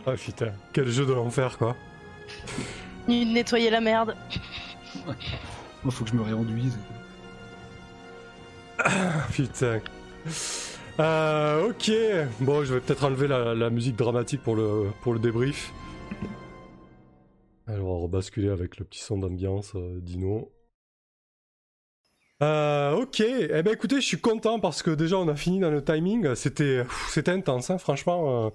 Ah 0.06 0.12
putain, 0.12 0.52
quel 0.72 0.88
jeu 0.88 1.04
de 1.04 1.12
l'enfer 1.12 1.58
quoi. 1.58 1.76
Nettoyer 3.08 3.70
la 3.70 3.80
merde. 3.80 4.16
Moi, 5.84 5.92
faut 5.92 6.04
que 6.04 6.10
je 6.10 6.16
me 6.16 6.22
réenduise. 6.22 6.78
Putain. 9.32 9.80
Euh, 10.98 11.68
ok. 11.68 11.90
Bon, 12.40 12.64
je 12.64 12.74
vais 12.74 12.80
peut-être 12.80 13.04
enlever 13.04 13.28
la, 13.28 13.54
la 13.54 13.70
musique 13.70 13.96
dramatique 13.96 14.42
pour 14.42 14.56
le, 14.56 14.86
pour 15.02 15.12
le 15.12 15.18
débrief. 15.18 15.72
Alors, 17.66 17.86
on 17.88 17.96
va 17.96 18.02
rebasculer 18.04 18.48
avec 18.48 18.78
le 18.78 18.84
petit 18.84 19.00
son 19.00 19.18
d'ambiance 19.18 19.72
euh, 19.74 19.98
Dino. 20.00 20.50
Euh, 22.42 22.92
ok. 22.96 23.20
Eh 23.20 23.62
ben, 23.62 23.72
écoutez, 23.72 23.96
je 23.96 24.06
suis 24.06 24.20
content 24.20 24.60
parce 24.60 24.82
que 24.82 24.90
déjà, 24.90 25.16
on 25.18 25.28
a 25.28 25.36
fini 25.36 25.58
dans 25.60 25.70
le 25.70 25.82
timing. 25.82 26.34
C'était, 26.34 26.84
c'était 27.08 27.30
intense, 27.30 27.70
hein, 27.70 27.78
franchement. 27.78 28.46
euh, 28.46 28.50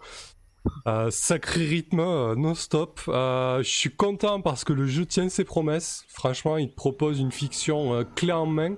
euh, 0.88 1.12
sacré 1.12 1.66
rythme, 1.66 2.00
euh, 2.00 2.36
non-stop. 2.36 3.02
Je 3.08 3.62
suis 3.64 3.90
content 3.96 4.42
parce 4.42 4.64
que 4.64 4.74
le 4.74 4.86
jeu 4.86 5.06
tient 5.06 5.30
ses 5.30 5.44
promesses. 5.44 6.06
Franchement, 6.10 6.58
il 6.58 6.74
propose 6.74 7.20
une 7.20 7.32
fiction 7.32 8.06
clé 8.16 8.32
en 8.32 8.46
main 8.46 8.76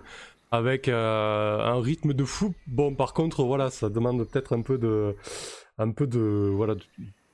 avec 0.52 0.88
un 0.88 1.82
rythme 1.82 2.14
de 2.14 2.24
fou. 2.24 2.54
Bon, 2.68 2.96
par 2.96 3.14
contre, 3.14 3.44
voilà, 3.44 3.70
ça 3.72 3.90
demande 3.90 4.24
peut-être 4.30 4.56
un 4.56 4.62
peu 4.62 4.78
de, 4.78 5.16
un 5.78 5.92
peu 5.92 6.08
de, 6.08 6.52
voilà, 6.54 6.76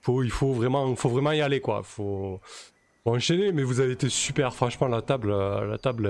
il 0.08 0.32
faut 0.32 0.54
vraiment, 0.54 0.96
faut 0.96 1.10
vraiment 1.10 1.32
y 1.34 1.42
aller, 1.42 1.62
quoi. 1.62 1.84
Faut, 1.84 2.40
faut 3.04 3.12
enchaîner. 3.16 3.52
Mais 3.52 3.64
vous 3.64 3.80
avez 3.82 3.94
été 3.94 4.10
super, 4.10 4.54
franchement, 4.56 4.88
la 4.88 5.02
table, 5.02 5.32
la 5.32 5.78
table 5.78 6.10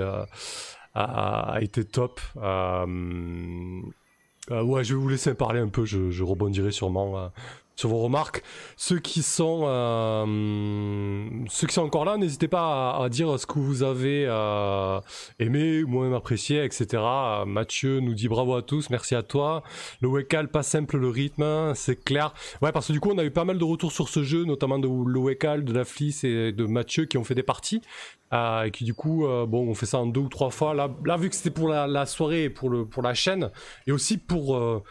a, 0.94 1.58
été 1.60 1.84
top. 1.84 2.20
Euh, 2.36 3.82
euh, 4.50 4.62
ouais, 4.62 4.84
je 4.84 4.94
vais 4.94 5.00
vous 5.00 5.08
laisser 5.08 5.34
parler 5.34 5.60
un 5.60 5.68
peu. 5.68 5.84
Je, 5.84 6.10
je 6.10 6.24
rebondirai 6.24 6.72
sûrement. 6.72 7.30
Sur 7.80 7.88
vos 7.88 7.98
remarques. 7.98 8.42
Ceux 8.76 8.98
qui 8.98 9.22
sont, 9.22 9.62
euh, 9.64 10.26
ceux 11.48 11.66
qui 11.66 11.74
sont 11.74 11.82
encore 11.82 12.04
là, 12.04 12.18
n'hésitez 12.18 12.46
pas 12.46 12.96
à, 13.02 13.08
dire 13.08 13.40
ce 13.40 13.46
que 13.46 13.58
vous 13.58 13.82
avez 13.82 14.26
euh, 14.28 15.00
aimé, 15.38 15.82
moins 15.84 16.14
apprécié, 16.14 16.62
etc. 16.62 17.02
Mathieu 17.46 18.00
nous 18.00 18.14
dit 18.14 18.28
bravo 18.28 18.54
à 18.54 18.62
tous, 18.62 18.90
merci 18.90 19.14
à 19.14 19.22
toi. 19.22 19.62
Le 20.02 20.08
Wekal, 20.08 20.48
pas 20.48 20.62
simple 20.62 20.98
le 20.98 21.08
rythme, 21.08 21.74
c'est 21.74 22.04
clair. 22.04 22.34
Ouais, 22.60 22.70
parce 22.70 22.88
que 22.88 22.92
du 22.92 23.00
coup, 23.00 23.10
on 23.10 23.18
a 23.18 23.24
eu 23.24 23.30
pas 23.30 23.44
mal 23.44 23.58
de 23.58 23.64
retours 23.64 23.92
sur 23.92 24.08
ce 24.08 24.22
jeu, 24.22 24.44
notamment 24.44 24.78
de 24.78 24.86
le 24.86 25.30
de 25.62 25.72
la 25.72 25.84
Fliss 25.84 26.24
et 26.24 26.52
de 26.52 26.64
Mathieu 26.66 27.06
qui 27.06 27.16
ont 27.16 27.24
fait 27.24 27.34
des 27.34 27.42
parties. 27.42 27.80
Euh, 28.32 28.64
et 28.64 28.70
qui 28.70 28.84
du 28.84 28.94
coup, 28.94 29.26
bon, 29.48 29.68
on 29.68 29.74
fait 29.74 29.86
ça 29.86 29.98
en 29.98 30.06
deux 30.06 30.20
ou 30.20 30.28
trois 30.28 30.50
fois. 30.50 30.74
Là, 30.74 31.16
vu 31.16 31.30
que 31.30 31.34
c'était 31.34 31.50
pour 31.50 31.68
la, 31.68 32.06
soirée 32.06 32.44
et 32.44 32.50
pour, 32.50 32.68
le, 32.68 32.84
pour 32.84 33.02
la 33.02 33.14
chaîne, 33.14 33.50
et 33.86 33.92
aussi 33.92 34.18
pour, 34.18 34.82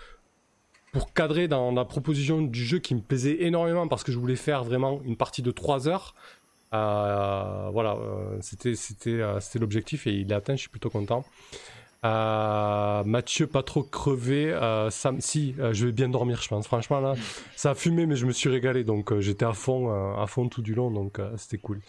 pour 0.91 1.13
cadrer 1.13 1.47
dans 1.47 1.71
la 1.71 1.85
proposition 1.85 2.41
du 2.41 2.63
jeu 2.63 2.79
qui 2.79 2.95
me 2.95 3.01
plaisait 3.01 3.43
énormément 3.43 3.87
parce 3.87 4.03
que 4.03 4.11
je 4.11 4.17
voulais 4.17 4.35
faire 4.35 4.63
vraiment 4.63 5.01
une 5.05 5.15
partie 5.15 5.41
de 5.41 5.51
3 5.51 5.87
heures. 5.87 6.15
Euh, 6.73 7.69
voilà, 7.71 7.93
euh, 7.93 8.37
c'était 8.41 8.75
c'était 8.75 9.09
euh, 9.21 9.39
c'était 9.39 9.57
l'objectif 9.57 10.05
et 10.05 10.11
il 10.11 10.31
est 10.31 10.35
atteint, 10.35 10.55
je 10.55 10.61
suis 10.61 10.69
plutôt 10.69 10.89
content. 10.89 11.25
Mathieu, 12.03 13.47
pas 13.47 13.63
trop 13.63 13.83
crevé. 13.83 14.57
Si, 15.19 15.55
je 15.57 15.85
vais 15.85 15.91
bien 15.91 16.09
dormir, 16.09 16.41
je 16.41 16.47
pense. 16.47 16.65
Franchement, 16.65 17.01
là, 17.01 17.15
ça 17.55 17.71
a 17.71 17.75
fumé, 17.75 18.05
mais 18.05 18.15
je 18.15 18.25
me 18.25 18.31
suis 18.31 18.49
régalé. 18.49 18.85
Donc, 18.85 19.17
j'étais 19.19 19.45
à 19.45 19.51
fond, 19.51 19.91
à 20.17 20.25
fond 20.25 20.47
tout 20.47 20.61
du 20.61 20.73
long. 20.75 20.91
Donc, 20.91 21.19
c'était 21.35 21.57
cool. 21.57 21.81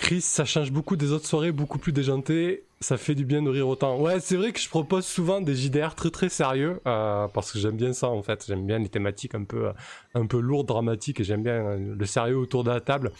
Chris, 0.00 0.22
ça 0.22 0.46
change 0.46 0.72
beaucoup 0.72 0.96
des 0.96 1.12
autres 1.12 1.26
soirées, 1.26 1.52
beaucoup 1.52 1.78
plus 1.78 1.92
déjanté. 1.92 2.64
Ça 2.80 2.96
fait 2.96 3.14
du 3.14 3.26
bien 3.26 3.42
de 3.42 3.50
rire 3.50 3.68
autant. 3.68 4.00
Ouais, 4.00 4.18
c'est 4.18 4.36
vrai 4.36 4.50
que 4.52 4.58
je 4.58 4.68
propose 4.68 5.04
souvent 5.04 5.42
des 5.42 5.54
JDR 5.54 5.94
très 5.94 6.08
très 6.08 6.30
sérieux 6.30 6.80
euh, 6.86 7.28
parce 7.28 7.52
que 7.52 7.58
j'aime 7.58 7.76
bien 7.76 7.92
ça 7.92 8.08
en 8.08 8.22
fait. 8.22 8.42
J'aime 8.48 8.66
bien 8.66 8.78
les 8.78 8.88
thématiques 8.88 9.34
un 9.34 9.44
peu 9.44 9.70
un 10.14 10.24
peu 10.24 10.40
lourdes, 10.40 10.66
dramatiques 10.66 11.20
et 11.20 11.24
j'aime 11.24 11.42
bien 11.42 11.76
le 11.76 12.06
sérieux 12.06 12.38
autour 12.38 12.64
de 12.64 12.70
la 12.70 12.80
table. 12.80 13.12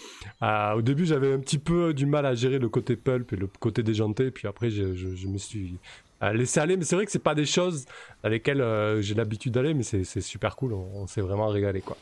Euh, 0.43 0.73
au 0.73 0.81
début, 0.81 1.05
j'avais 1.05 1.35
un 1.35 1.39
petit 1.39 1.59
peu 1.59 1.93
du 1.93 2.07
mal 2.07 2.24
à 2.24 2.35
gérer 2.35 2.59
le 2.59 2.70
côté 2.70 2.97
pulp 2.97 3.35
et 3.35 3.36
le 3.36 3.47
côté 3.47 3.82
déjanté, 3.82 4.31
puis 4.31 4.48
après, 4.48 4.70
je, 4.70 5.27
me 5.28 5.36
suis 5.36 5.77
euh, 6.23 6.32
laissé 6.32 6.61
aller. 6.61 6.78
Mais 6.78 6.85
c'est 6.85 6.97
vrai 6.97 7.05
que 7.05 7.12
c'est 7.12 7.19
pas 7.19 7.35
des 7.35 7.47
choses 7.47 7.85
dans 8.23 8.31
lesquelles 8.31 8.65
j'ai 9.02 9.15
l'habitude 9.15 9.52
d'aller, 9.52 9.74
mais 9.74 9.82
c'est 9.82 10.05
c'est 10.05 10.23
super 10.23 10.57
cool. 10.57 10.73
On, 10.73 11.02
on 11.02 11.07
s'est 11.07 11.20
vraiment 11.20 11.48
régalé 11.48 11.82
quoi. 11.82 11.98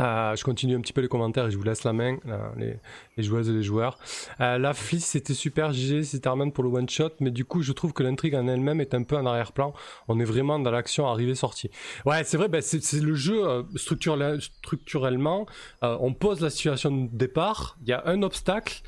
Euh, 0.00 0.36
je 0.36 0.44
continue 0.44 0.76
un 0.76 0.80
petit 0.80 0.92
peu 0.92 1.00
les 1.00 1.08
commentaires 1.08 1.46
et 1.46 1.50
je 1.50 1.56
vous 1.56 1.62
laisse 1.62 1.84
la 1.84 1.92
main, 1.92 2.18
là, 2.26 2.52
les, 2.56 3.22
joueuses 3.22 3.48
et 3.48 3.52
les 3.52 3.62
joueurs. 3.62 3.98
Euh, 4.40 4.58
la 4.58 4.74
Fliss, 4.74 5.06
c'était 5.06 5.32
super. 5.34 5.72
JG, 5.72 6.02
c'était 6.02 6.28
Armand 6.28 6.50
pour 6.50 6.64
le 6.64 6.70
one 6.70 6.88
shot, 6.88 7.10
mais 7.20 7.30
du 7.30 7.44
coup, 7.44 7.62
je 7.62 7.72
trouve 7.72 7.92
que 7.92 8.02
l'intrigue 8.02 8.34
en 8.34 8.46
elle-même 8.46 8.80
est 8.80 8.94
un 8.94 9.02
peu 9.04 9.16
en 9.16 9.24
arrière-plan. 9.24 9.72
On 10.08 10.20
est 10.20 10.24
vraiment 10.24 10.58
dans 10.58 10.70
l'action 10.70 11.06
arrivée-sortie. 11.06 11.70
Ouais, 12.04 12.24
c'est 12.24 12.36
vrai, 12.36 12.48
ben, 12.48 12.60
c'est 12.60 13.00
le 13.00 13.14
jeu 13.14 13.46
euh, 13.48 13.62
structurel- 13.76 14.40
structurellement. 14.40 15.46
euh, 15.82 15.96
on 16.00 16.12
pose 16.12 16.40
la 16.40 16.50
situation 16.50 16.90
de 16.90 17.08
départ. 17.12 17.78
Il 17.82 17.88
y 17.88 17.92
a 17.92 18.02
un 18.06 18.22
obstacle. 18.22 18.82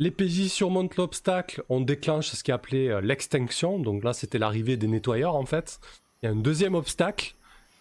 Les 0.00 0.10
PJ 0.10 0.48
surmontent 0.48 0.94
l'obstacle. 0.98 1.62
On 1.68 1.80
déclenche 1.80 2.26
ce 2.30 2.42
qui 2.42 2.50
est 2.50 2.54
appelé 2.54 2.88
euh, 2.88 3.00
l'extinction. 3.00 3.78
Donc 3.78 4.02
là, 4.02 4.12
c'était 4.12 4.38
l'arrivée 4.38 4.76
des 4.76 4.88
nettoyeurs 4.88 5.36
en 5.36 5.46
fait. 5.46 5.78
Il 6.22 6.26
y 6.26 6.28
a 6.28 6.32
un 6.32 6.36
deuxième 6.36 6.74
obstacle 6.74 7.34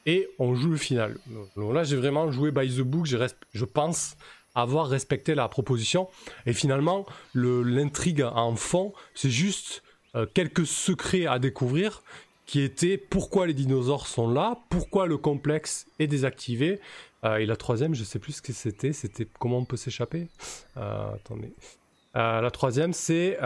et 0.06 0.28
on 0.40 0.56
joue 0.56 0.72
le 0.72 0.78
final. 0.78 1.18
Là, 1.56 1.84
j'ai 1.84 1.96
vraiment 1.96 2.32
joué 2.32 2.52
by 2.52 2.70
the 2.76 2.82
book. 2.82 3.06
Je 3.06 3.66
pense 3.66 4.16
avoir 4.56 4.88
respecté 4.88 5.34
la 5.36 5.48
proposition. 5.48 6.10
Et 6.46 6.54
finalement, 6.54 7.06
le- 7.34 7.64
l'intrigue 7.64 8.22
en 8.24 8.56
fond, 8.56 8.94
c'est 9.16 9.32
juste 9.32 9.82
euh, 10.16 10.26
quelques 10.32 10.68
secrets 10.68 11.26
à 11.26 11.40
découvrir 11.40 12.04
qui 12.46 12.62
étaient 12.62 12.98
pourquoi 12.98 13.48
les 13.48 13.54
dinosaures 13.54 14.06
sont 14.06 14.30
là, 14.30 14.60
pourquoi 14.70 15.08
le 15.08 15.18
complexe 15.18 15.88
est 15.98 16.08
désactivé. 16.08 16.80
Euh, 17.24 17.38
et 17.38 17.46
la 17.46 17.56
troisième, 17.56 17.96
je 17.96 18.04
sais 18.04 18.20
plus 18.20 18.34
ce 18.34 18.42
que 18.42 18.54
c'était. 18.54 18.94
C'était 18.94 19.28
comment 19.40 19.60
on 19.60 19.66
peut 19.66 19.78
s'échapper? 19.78 20.28
Euh, 20.78 21.14
attendez. 21.16 21.54
La 22.14 22.52
troisième, 22.52 22.94
c'est 22.94 23.40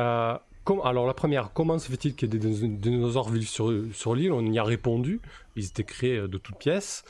alors 0.83 1.07
la 1.07 1.13
première, 1.13 1.51
comment 1.53 1.79
se 1.79 1.89
fait-il 1.89 2.13
ait 2.25 2.27
des 2.27 2.39
dino- 2.39 2.77
dinosaures 2.77 3.29
vivent 3.29 3.49
sur, 3.49 4.15
l'île? 4.15 4.31
On 4.31 4.45
y 4.51 4.59
a 4.59 4.63
répondu. 4.63 5.21
Ils 5.55 5.65
étaient 5.65 5.83
créés 5.83 6.17
euh, 6.17 6.27
de 6.27 6.37
toutes 6.37 6.57
pièces. 6.57 7.03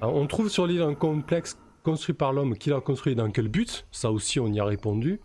On 0.00 0.26
trouve 0.26 0.48
sur 0.48 0.66
l'île 0.66 0.82
un 0.82 0.94
complexe 0.94 1.56
construit 1.84 2.14
par 2.14 2.32
l'homme. 2.32 2.56
Qui 2.56 2.70
l'a 2.70 2.80
construit 2.80 3.14
dans 3.14 3.30
quel 3.30 3.48
but? 3.48 3.86
Ça 3.92 4.10
aussi, 4.10 4.40
on 4.40 4.48
y 4.48 4.58
a 4.58 4.64
répondu. 4.64 5.20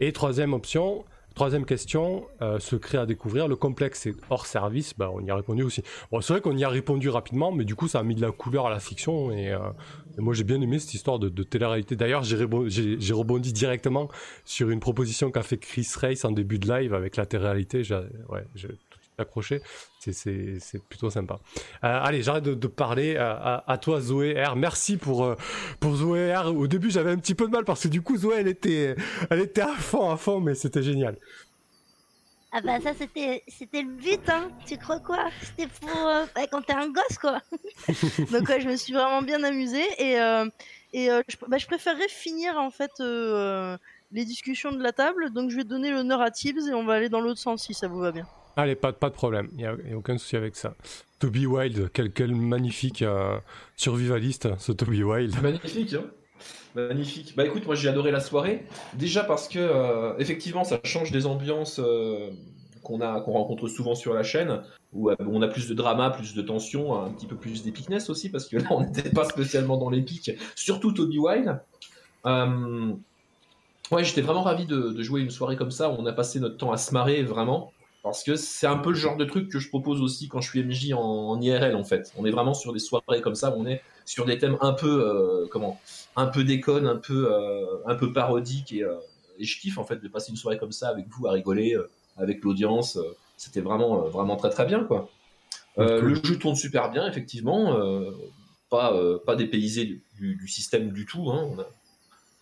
Et 0.00 0.12
troisième 0.12 0.52
option, 0.52 1.04
troisième 1.34 1.64
question, 1.64 2.26
euh, 2.40 2.58
secret 2.58 2.98
à 2.98 3.06
découvrir. 3.06 3.48
Le 3.48 3.56
complexe 3.56 4.06
est 4.06 4.14
hors 4.30 4.46
service. 4.46 4.94
Bah, 4.96 5.10
on 5.12 5.20
y 5.20 5.30
a 5.30 5.36
répondu 5.36 5.62
aussi. 5.62 5.82
Bon, 6.10 6.20
c'est 6.20 6.32
vrai 6.32 6.40
qu'on 6.40 6.56
y 6.56 6.64
a 6.64 6.68
répondu 6.68 7.08
rapidement, 7.08 7.52
mais 7.52 7.64
du 7.64 7.74
coup, 7.74 7.88
ça 7.88 8.00
a 8.00 8.02
mis 8.02 8.14
de 8.14 8.20
la 8.20 8.30
couleur 8.30 8.66
à 8.66 8.70
la 8.70 8.80
fiction. 8.80 9.30
Et, 9.30 9.50
euh, 9.50 9.58
moi, 10.18 10.34
j'ai 10.34 10.44
bien 10.44 10.60
aimé 10.60 10.78
cette 10.78 10.94
histoire 10.94 11.18
de, 11.18 11.42
télé-réalité. 11.42 11.96
D'ailleurs, 11.96 12.22
j'ai 12.22 12.36
rebo- 12.36 12.68
j'ai 12.68 13.00
j'ai 13.00 13.14
rebondi 13.14 13.52
directement 13.52 14.08
sur 14.44 14.70
une 14.70 14.80
proposition 14.80 15.30
qu'a 15.30 15.42
fait 15.42 15.58
Chris 15.58 15.88
Race 15.96 16.24
en 16.24 16.30
début 16.32 16.58
de 16.58 16.68
live 16.68 16.94
avec 16.94 17.16
la 17.16 17.26
télé-réalité. 17.26 17.82
Accroché. 19.22 19.62
C'est- 20.00 20.58
plutôt 20.88 21.10
sympa. 21.10 21.38
Euh, 21.84 22.00
allez, 22.02 22.22
j'arrête 22.22 22.44
de, 22.44 22.54
de 22.54 22.66
parler. 22.66 23.14
Euh, 23.16 23.32
à, 23.34 23.64
à 23.70 23.78
toi, 23.78 24.00
Zoé 24.00 24.42
R. 24.42 24.56
Merci 24.56 24.96
pour, 24.96 25.24
euh, 25.24 25.36
pour 25.80 25.94
Zoé 25.96 26.34
R. 26.34 26.54
Au 26.54 26.66
début, 26.66 26.90
j'avais 26.90 27.10
un 27.10 27.16
petit 27.18 27.34
peu 27.34 27.46
de 27.46 27.50
mal 27.52 27.64
parce 27.64 27.82
que 27.84 27.88
du 27.88 28.02
coup, 28.02 28.16
Zoé, 28.16 28.36
elle 28.40 28.48
était, 28.48 28.94
elle 29.30 29.40
était 29.40 29.62
à 29.62 29.74
fond, 29.74 30.10
à 30.10 30.16
fond, 30.16 30.40
mais 30.40 30.54
c'était 30.54 30.82
génial. 30.82 31.16
Ah 32.54 32.60
bah 32.60 32.78
ça 32.82 32.92
c'était 32.92 33.42
c'était 33.48 33.80
le 33.80 33.88
but 33.88 34.28
hein. 34.28 34.50
Tu 34.66 34.76
crois 34.76 35.00
quoi? 35.00 35.30
C'était 35.42 35.68
pour 35.80 35.88
euh, 36.06 36.26
bah, 36.34 36.42
quand 36.50 36.60
t'es 36.60 36.74
un 36.74 36.90
gosse 36.90 37.16
quoi. 37.18 37.40
Donc 38.30 38.46
ouais, 38.46 38.60
je 38.60 38.68
me 38.68 38.76
suis 38.76 38.92
vraiment 38.92 39.22
bien 39.22 39.42
amusée 39.42 39.86
et 39.98 40.20
euh, 40.20 40.44
et 40.92 41.10
euh, 41.10 41.22
je, 41.28 41.36
bah, 41.48 41.56
je 41.56 41.66
préférerais 41.66 42.08
finir 42.08 42.58
en 42.58 42.70
fait 42.70 42.90
les 42.98 44.24
discussions 44.26 44.70
de 44.70 44.82
la 44.82 44.92
table. 44.92 45.30
Donc 45.32 45.48
je 45.50 45.56
vais 45.56 45.64
donner 45.64 45.90
l'honneur 45.92 46.20
à 46.20 46.30
Tibbs 46.30 46.68
et 46.68 46.74
on 46.74 46.84
va 46.84 46.92
aller 46.92 47.08
dans 47.08 47.22
l'autre 47.22 47.40
sens 47.40 47.62
si 47.64 47.72
ça 47.72 47.88
vous 47.88 48.00
va 48.00 48.12
bien. 48.12 48.26
Allez, 48.56 48.74
pas, 48.74 48.92
de 48.92 49.14
problème, 49.14 49.48
il 49.52 49.58
n'y 49.58 49.66
a, 49.66 49.74
aucun 49.96 50.18
souci 50.18 50.36
avec 50.36 50.56
ça. 50.56 50.74
Toby 51.18 51.46
Wild, 51.46 51.90
quel, 51.92 52.34
magnifique 52.34 53.02
euh, 53.02 53.38
survivaliste, 53.76 54.48
ce 54.58 54.72
Toby 54.72 55.02
Wild. 55.02 55.40
Magnifique, 55.40 55.94
hein 55.94 56.04
Magnifique. 56.74 57.34
Bah 57.36 57.44
écoute, 57.44 57.66
moi 57.66 57.74
j'ai 57.74 57.88
adoré 57.88 58.10
la 58.10 58.20
soirée. 58.20 58.66
Déjà 58.94 59.24
parce 59.24 59.48
que, 59.48 59.58
euh, 59.58 60.16
effectivement, 60.18 60.64
ça 60.64 60.80
change 60.84 61.12
des 61.12 61.26
ambiances 61.26 61.78
euh, 61.78 62.30
qu'on 62.82 62.98
rencontre 62.98 63.68
souvent 63.68 63.94
sur 63.94 64.14
la 64.14 64.22
chaîne, 64.22 64.62
où 64.92 65.10
on 65.20 65.42
a 65.42 65.48
plus 65.48 65.68
de 65.68 65.74
drama, 65.74 66.10
plus 66.10 66.34
de 66.34 66.42
tension, 66.42 67.00
un 67.00 67.10
petit 67.10 67.26
peu 67.26 67.36
plus 67.36 67.62
d'épicness 67.62 68.10
aussi, 68.10 68.30
parce 68.30 68.48
que 68.48 68.56
là 68.56 68.66
on 68.70 68.80
n'était 68.80 69.10
pas 69.10 69.24
spécialement 69.24 69.76
dans 69.76 69.88
l'épique, 69.88 70.32
surtout 70.56 70.92
Toby 70.92 71.18
Wild. 71.18 71.60
Ouais, 73.90 74.04
j'étais 74.04 74.22
vraiment 74.22 74.42
ravi 74.42 74.64
de, 74.64 74.90
de, 74.90 75.02
jouer 75.02 75.20
une 75.20 75.30
soirée 75.30 75.56
comme 75.56 75.70
ça, 75.70 75.90
où 75.90 75.96
on 75.98 76.06
a 76.06 76.12
passé 76.12 76.40
notre 76.40 76.56
temps 76.56 76.72
à 76.72 76.78
se 76.78 76.94
marrer 76.94 77.22
vraiment. 77.22 77.72
Parce 78.02 78.24
que 78.24 78.34
c'est 78.34 78.66
un 78.66 78.78
peu 78.78 78.90
le 78.90 78.96
genre 78.96 79.16
de 79.16 79.24
truc 79.24 79.48
que 79.48 79.60
je 79.60 79.68
propose 79.68 80.02
aussi 80.02 80.28
quand 80.28 80.40
je 80.40 80.50
suis 80.50 80.62
MJ 80.62 80.92
en, 80.92 80.98
en, 81.00 81.40
IRL 81.40 81.76
en 81.76 81.84
fait. 81.84 82.12
On 82.18 82.26
est 82.26 82.32
vraiment 82.32 82.54
sur 82.54 82.72
des 82.72 82.80
soirées 82.80 83.20
comme 83.20 83.36
ça, 83.36 83.54
on 83.56 83.64
est 83.64 83.80
sur 84.04 84.24
des 84.24 84.38
thèmes 84.38 84.58
un 84.60 84.72
peu 84.72 85.06
euh, 85.06 85.46
comment, 85.50 85.80
un 86.16 86.26
peu 86.26 86.42
déconne, 86.42 86.86
un 86.86 86.96
peu 86.96 87.32
euh, 87.32 87.64
un 87.86 87.94
peu 87.94 88.12
parodique 88.12 88.72
et, 88.72 88.82
euh, 88.82 88.96
et, 89.38 89.44
je 89.44 89.60
kiffe 89.60 89.78
en 89.78 89.84
fait 89.84 90.02
de 90.02 90.08
passer 90.08 90.30
une 90.30 90.36
soirée 90.36 90.58
comme 90.58 90.72
ça 90.72 90.88
avec 90.88 91.06
vous 91.08 91.28
à 91.28 91.32
rigoler, 91.32 91.74
euh, 91.76 91.88
avec 92.16 92.42
l'audience. 92.42 92.98
C'était 93.36 93.60
vraiment 93.60 94.02
vraiment 94.08 94.36
très 94.36 94.50
très 94.50 94.66
bien 94.66 94.82
quoi. 94.84 95.08
Le 95.76 96.14
jeu 96.14 96.38
tourne 96.38 96.56
super 96.56 96.90
bien 96.90 97.08
effectivement, 97.08 97.76
pas 98.68 98.94
pas 99.24 99.36
dépaysé 99.36 99.84
du, 99.84 100.02
du, 100.16 100.36
du, 100.36 100.48
système 100.48 100.90
du 100.90 101.06
tout. 101.06 101.30
Hein. 101.30 101.48
On 101.50 101.58
a, 101.60 101.66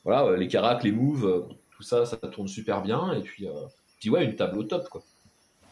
voilà 0.05 0.37
les 0.37 0.49
caracs, 0.49 0.83
les 0.85 0.93
moves, 0.93 1.47
tout 1.71 1.83
ça 1.83 2.07
ça 2.07 2.17
tourne 2.17 2.49
super 2.49 2.83
bien 2.83 3.13
et 3.13 3.21
puis 3.21 3.47
puis 3.99 4.11
ouais 4.11 4.25
une 4.25 4.37
table 4.37 4.59
au 4.59 4.65
top 4.65 4.89
quoi. 4.89 5.03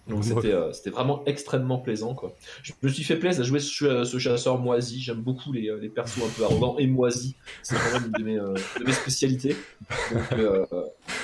Donc 0.08 0.24
c'était 0.24 0.52
euh, 0.52 0.72
vraiment 0.86 1.22
extrêmement 1.26 1.78
plaisant 1.78 2.14
quoi. 2.14 2.34
Je 2.62 2.72
me 2.82 2.88
suis 2.88 3.04
fait 3.04 3.16
plaisir 3.16 3.42
à 3.42 3.44
jouer 3.44 3.60
ce, 3.60 4.04
ce 4.04 4.18
chasseur 4.18 4.58
moisi. 4.58 5.00
J'aime 5.00 5.20
beaucoup 5.20 5.52
les, 5.52 5.70
les 5.80 5.88
persos 5.88 6.22
un 6.24 6.30
peu 6.36 6.44
arrogants 6.44 6.76
et 6.78 6.86
moisis. 6.86 7.34
C'est 7.62 7.76
vraiment 7.76 8.06
une 8.06 8.12
de 8.12 8.24
mes, 8.24 8.38
euh, 8.38 8.54
de 8.80 8.84
mes 8.84 8.92
spécialités. 8.92 9.56
Euh, 10.32 10.64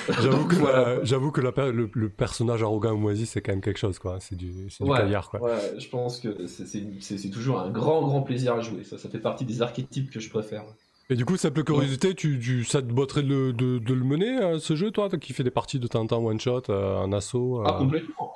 j'avoue 0.21 0.47
que 0.47 0.55
voilà. 0.55 0.99
que 1.31 1.41
la, 1.41 1.71
le, 1.71 1.89
le, 1.93 2.09
personnage 2.09 2.63
arrogant 2.63 2.93
et 2.95 2.99
moisi 2.99 3.25
c'est 3.25 3.41
quand 3.41 3.53
même 3.53 3.61
quelque 3.61 3.79
chose 3.79 3.99
quoi. 3.99 4.17
C'est 4.19 4.35
du 4.35 4.51
ouais, 4.51 4.87
du 4.87 4.91
caviar 4.91 5.29
quoi. 5.29 5.41
Ouais, 5.41 5.73
je 5.77 5.89
pense 5.89 6.19
que 6.19 6.45
c'est 6.47 7.29
toujours 7.31 7.59
un 7.59 7.69
grand 7.69 8.01
grand 8.05 8.21
plaisir 8.21 8.53
à 8.53 8.61
jouer. 8.61 8.83
Ça 8.83 8.97
ça 8.97 9.09
fait 9.09 9.19
partie 9.19 9.45
des 9.45 9.61
archétypes 9.61 10.11
que 10.11 10.19
je 10.19 10.29
préfère. 10.29 10.63
Et 11.09 11.15
du 11.15 11.23
coup, 11.23 11.37
simple 11.37 11.63
curiosité, 11.63 12.15
tu, 12.15 12.39
tu, 12.39 12.63
ça 12.63 12.81
te 12.81 12.91
botterait 12.91 13.21
de 13.21 13.27
le, 13.27 13.53
de, 13.53 13.77
de 13.77 13.93
le 13.93 14.03
mener, 14.03 14.41
euh, 14.41 14.57
ce 14.57 14.75
jeu, 14.75 14.89
toi, 14.89 15.07
qui 15.09 15.33
fait 15.33 15.43
des 15.43 15.51
parties 15.51 15.79
de 15.79 15.85
temps 15.85 16.01
en 16.01 16.07
temps 16.07 16.25
one-shot, 16.25 16.63
euh, 16.69 16.97
en 16.97 17.11
assaut 17.11 17.61
Ah, 17.63 17.73
complètement. 17.73 18.33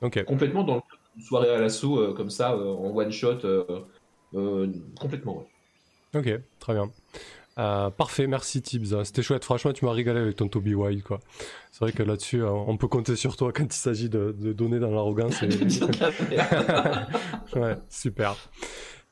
Okay. 0.00 0.24
Complètement 0.24 0.64
dans 0.64 0.82
une 1.16 1.22
soirée 1.22 1.50
à 1.50 1.60
l'assaut 1.60 1.98
euh, 1.98 2.12
comme 2.12 2.30
ça, 2.30 2.52
euh, 2.52 2.72
en 2.72 2.94
one 2.94 3.12
shot, 3.12 3.38
euh, 3.44 4.66
complètement. 4.98 5.36
Ouais. 5.36 6.20
Ok, 6.20 6.40
très 6.58 6.74
bien. 6.74 6.90
parfait, 7.56 8.26
merci 8.26 8.62
Tibbs. 8.62 9.04
C'était 9.04 9.22
chouette, 9.22 9.44
franchement, 9.44 9.72
tu 9.72 9.84
m'as 9.84 9.92
régalé 9.92 10.20
avec 10.20 10.36
ton 10.36 10.48
Toby 10.48 10.74
Wild. 10.74 11.02
quoi. 11.02 11.20
C'est 11.70 11.84
vrai 11.84 11.92
que 11.92 12.02
là-dessus, 12.02 12.42
on 12.42 12.76
peut 12.76 12.88
compter 12.88 13.16
sur 13.16 13.36
toi 13.36 13.52
quand 13.52 13.64
il 13.64 13.72
s'agit 13.72 14.08
de, 14.08 14.34
de, 14.38 14.52
donner 14.52 14.78
dans 14.78 14.90
l'arrogance. 14.90 15.42
Et... 15.42 15.48
ouais, 17.58 17.76
super. 17.88 18.36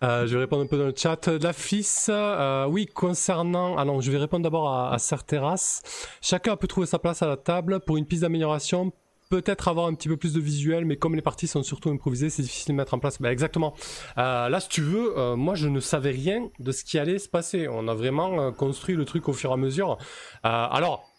Euh, 0.02 0.26
je 0.26 0.34
vais 0.34 0.40
répondre 0.40 0.62
un 0.62 0.66
peu 0.66 0.78
dans 0.78 0.86
le 0.86 0.94
chat. 0.96 1.28
La 1.28 1.52
FIS, 1.52 2.06
euh, 2.08 2.66
oui, 2.66 2.86
concernant... 2.86 3.76
Alors, 3.76 4.00
je 4.00 4.10
vais 4.10 4.18
répondre 4.18 4.42
d'abord 4.42 4.70
à, 4.70 4.94
à 4.94 4.98
Serteras. 4.98 5.82
Chacun 6.22 6.56
peut 6.56 6.66
trouver 6.66 6.86
sa 6.86 6.98
place 6.98 7.22
à 7.22 7.26
la 7.26 7.36
table 7.36 7.80
pour 7.80 7.98
une 7.98 8.06
piste 8.06 8.22
d'amélioration 8.22 8.92
peut-être 9.30 9.68
avoir 9.68 9.86
un 9.86 9.94
petit 9.94 10.08
peu 10.08 10.16
plus 10.16 10.34
de 10.34 10.40
visuel, 10.40 10.84
mais 10.84 10.96
comme 10.96 11.14
les 11.14 11.22
parties 11.22 11.46
sont 11.46 11.62
surtout 11.62 11.88
improvisées, 11.88 12.30
c'est 12.30 12.42
difficile 12.42 12.72
de 12.72 12.76
mettre 12.76 12.94
en 12.94 12.98
place. 12.98 13.22
Bah, 13.22 13.32
exactement. 13.32 13.74
Euh, 14.18 14.48
là, 14.48 14.60
si 14.60 14.68
tu 14.68 14.82
veux, 14.82 15.16
euh, 15.16 15.36
moi, 15.36 15.54
je 15.54 15.68
ne 15.68 15.80
savais 15.80 16.10
rien 16.10 16.50
de 16.58 16.72
ce 16.72 16.84
qui 16.84 16.98
allait 16.98 17.20
se 17.20 17.28
passer. 17.28 17.68
On 17.68 17.86
a 17.88 17.94
vraiment 17.94 18.40
euh, 18.40 18.50
construit 18.50 18.96
le 18.96 19.04
truc 19.04 19.28
au 19.28 19.32
fur 19.32 19.50
et 19.50 19.54
à 19.54 19.56
mesure. 19.56 19.98
alors, 20.42 21.09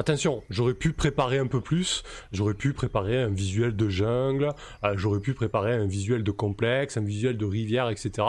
Attention, 0.00 0.42
j'aurais 0.48 0.72
pu 0.72 0.94
préparer 0.94 1.36
un 1.36 1.46
peu 1.46 1.60
plus, 1.60 2.04
j'aurais 2.32 2.54
pu 2.54 2.72
préparer 2.72 3.20
un 3.20 3.28
visuel 3.28 3.76
de 3.76 3.90
jungle, 3.90 4.54
euh, 4.82 4.94
j'aurais 4.96 5.20
pu 5.20 5.34
préparer 5.34 5.74
un 5.74 5.86
visuel 5.86 6.24
de 6.24 6.30
complexe, 6.30 6.96
un 6.96 7.04
visuel 7.04 7.36
de 7.36 7.44
rivière, 7.44 7.90
etc. 7.90 8.26